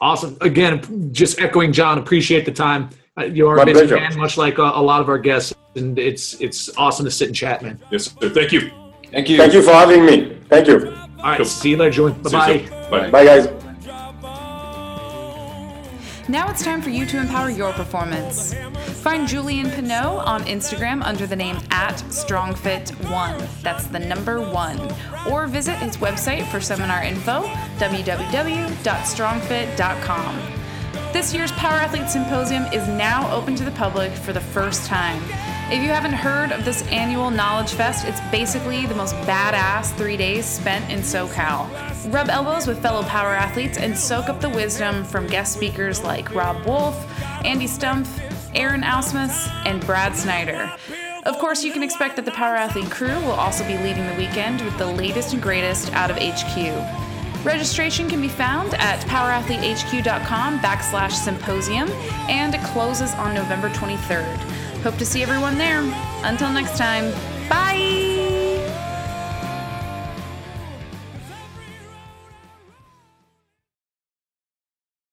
Awesome. 0.00 0.36
Again, 0.40 1.12
just 1.12 1.40
echoing 1.40 1.72
John. 1.72 1.98
Appreciate 1.98 2.44
the 2.44 2.52
time. 2.52 2.90
Uh, 3.18 3.24
You 3.24 3.48
are 3.48 3.56
My 3.56 3.62
a 3.62 3.66
busy 3.66 3.86
pleasure. 3.86 3.96
man, 3.96 4.18
much 4.18 4.36
like 4.36 4.58
uh, 4.58 4.72
a 4.74 4.82
lot 4.82 5.00
of 5.00 5.08
our 5.08 5.18
guests, 5.18 5.54
and 5.76 5.98
it's 5.98 6.34
it's 6.40 6.68
awesome 6.76 7.04
to 7.04 7.10
sit 7.10 7.28
and 7.28 7.36
chat, 7.36 7.62
man. 7.62 7.80
Yes, 7.90 8.14
sir. 8.20 8.28
Thank 8.30 8.52
you. 8.52 8.70
Thank 9.12 9.28
you. 9.28 9.36
Thank 9.36 9.52
you 9.54 9.62
for 9.62 9.72
having 9.72 10.04
me. 10.04 10.36
Thank 10.48 10.66
you. 10.66 10.88
All 10.88 11.24
right, 11.30 11.36
Cool. 11.38 11.46
see 11.46 11.70
you 11.70 11.76
later, 11.76 11.92
Julian. 11.92 12.20
Bye-bye. 12.22 12.68
Bye. 12.90 13.10
Bye, 13.10 13.24
guys. 13.24 13.63
Now 16.26 16.50
it's 16.50 16.64
time 16.64 16.80
for 16.80 16.88
you 16.88 17.04
to 17.06 17.20
empower 17.20 17.50
your 17.50 17.74
performance. 17.74 18.54
Find 19.02 19.28
Julian 19.28 19.70
Pineau 19.70 20.22
on 20.24 20.42
Instagram 20.44 21.04
under 21.04 21.26
the 21.26 21.36
name 21.36 21.56
at 21.70 21.96
StrongFit1. 22.08 23.60
That's 23.60 23.86
the 23.88 23.98
number 23.98 24.40
one. 24.40 24.80
Or 25.30 25.46
visit 25.46 25.76
his 25.76 25.98
website 25.98 26.50
for 26.50 26.62
seminar 26.62 27.02
info, 27.02 27.42
www.strongfit.com. 27.76 30.40
This 31.12 31.34
year's 31.34 31.52
Power 31.52 31.76
Athlete 31.76 32.08
Symposium 32.08 32.64
is 32.72 32.88
now 32.88 33.30
open 33.30 33.54
to 33.56 33.64
the 33.64 33.72
public 33.72 34.10
for 34.10 34.32
the 34.32 34.40
first 34.40 34.86
time. 34.86 35.22
If 35.70 35.82
you 35.82 35.88
haven't 35.88 36.12
heard 36.12 36.52
of 36.52 36.66
this 36.66 36.82
annual 36.88 37.30
Knowledge 37.30 37.72
Fest, 37.72 38.04
it's 38.06 38.20
basically 38.30 38.84
the 38.84 38.94
most 38.94 39.14
badass 39.26 39.96
three 39.96 40.18
days 40.18 40.44
spent 40.44 40.88
in 40.92 40.98
SoCal. 40.98 41.66
Rub 42.12 42.28
elbows 42.28 42.66
with 42.66 42.82
fellow 42.82 43.02
power 43.04 43.30
athletes 43.30 43.78
and 43.78 43.96
soak 43.96 44.28
up 44.28 44.42
the 44.42 44.50
wisdom 44.50 45.04
from 45.04 45.26
guest 45.26 45.54
speakers 45.54 46.04
like 46.04 46.34
Robb 46.34 46.66
Wolf, 46.66 46.94
Andy 47.46 47.66
Stumpf, 47.66 48.20
Aaron 48.54 48.82
Ausmus, 48.82 49.50
and 49.64 49.84
Brad 49.86 50.14
Snyder. 50.14 50.70
Of 51.24 51.38
course, 51.38 51.64
you 51.64 51.72
can 51.72 51.82
expect 51.82 52.16
that 52.16 52.26
the 52.26 52.30
Power 52.32 52.56
Athlete 52.56 52.90
crew 52.90 53.18
will 53.20 53.32
also 53.32 53.66
be 53.66 53.78
leading 53.78 54.06
the 54.06 54.14
weekend 54.18 54.60
with 54.60 54.76
the 54.76 54.86
latest 54.86 55.32
and 55.32 55.42
greatest 55.42 55.90
out 55.94 56.10
of 56.10 56.18
HQ. 56.18 56.56
Registration 57.42 58.08
can 58.08 58.20
be 58.20 58.28
found 58.28 58.74
at 58.74 59.00
powerathletehq.com 59.06 60.58
backslash 60.58 61.12
symposium, 61.12 61.88
and 62.28 62.54
it 62.54 62.62
closes 62.64 63.14
on 63.14 63.34
November 63.34 63.70
23rd. 63.70 64.63
Hope 64.84 64.98
to 64.98 65.06
see 65.06 65.22
everyone 65.22 65.56
there. 65.56 65.80
Until 66.24 66.52
next 66.52 66.76
time, 66.76 67.10
bye! 67.48 68.13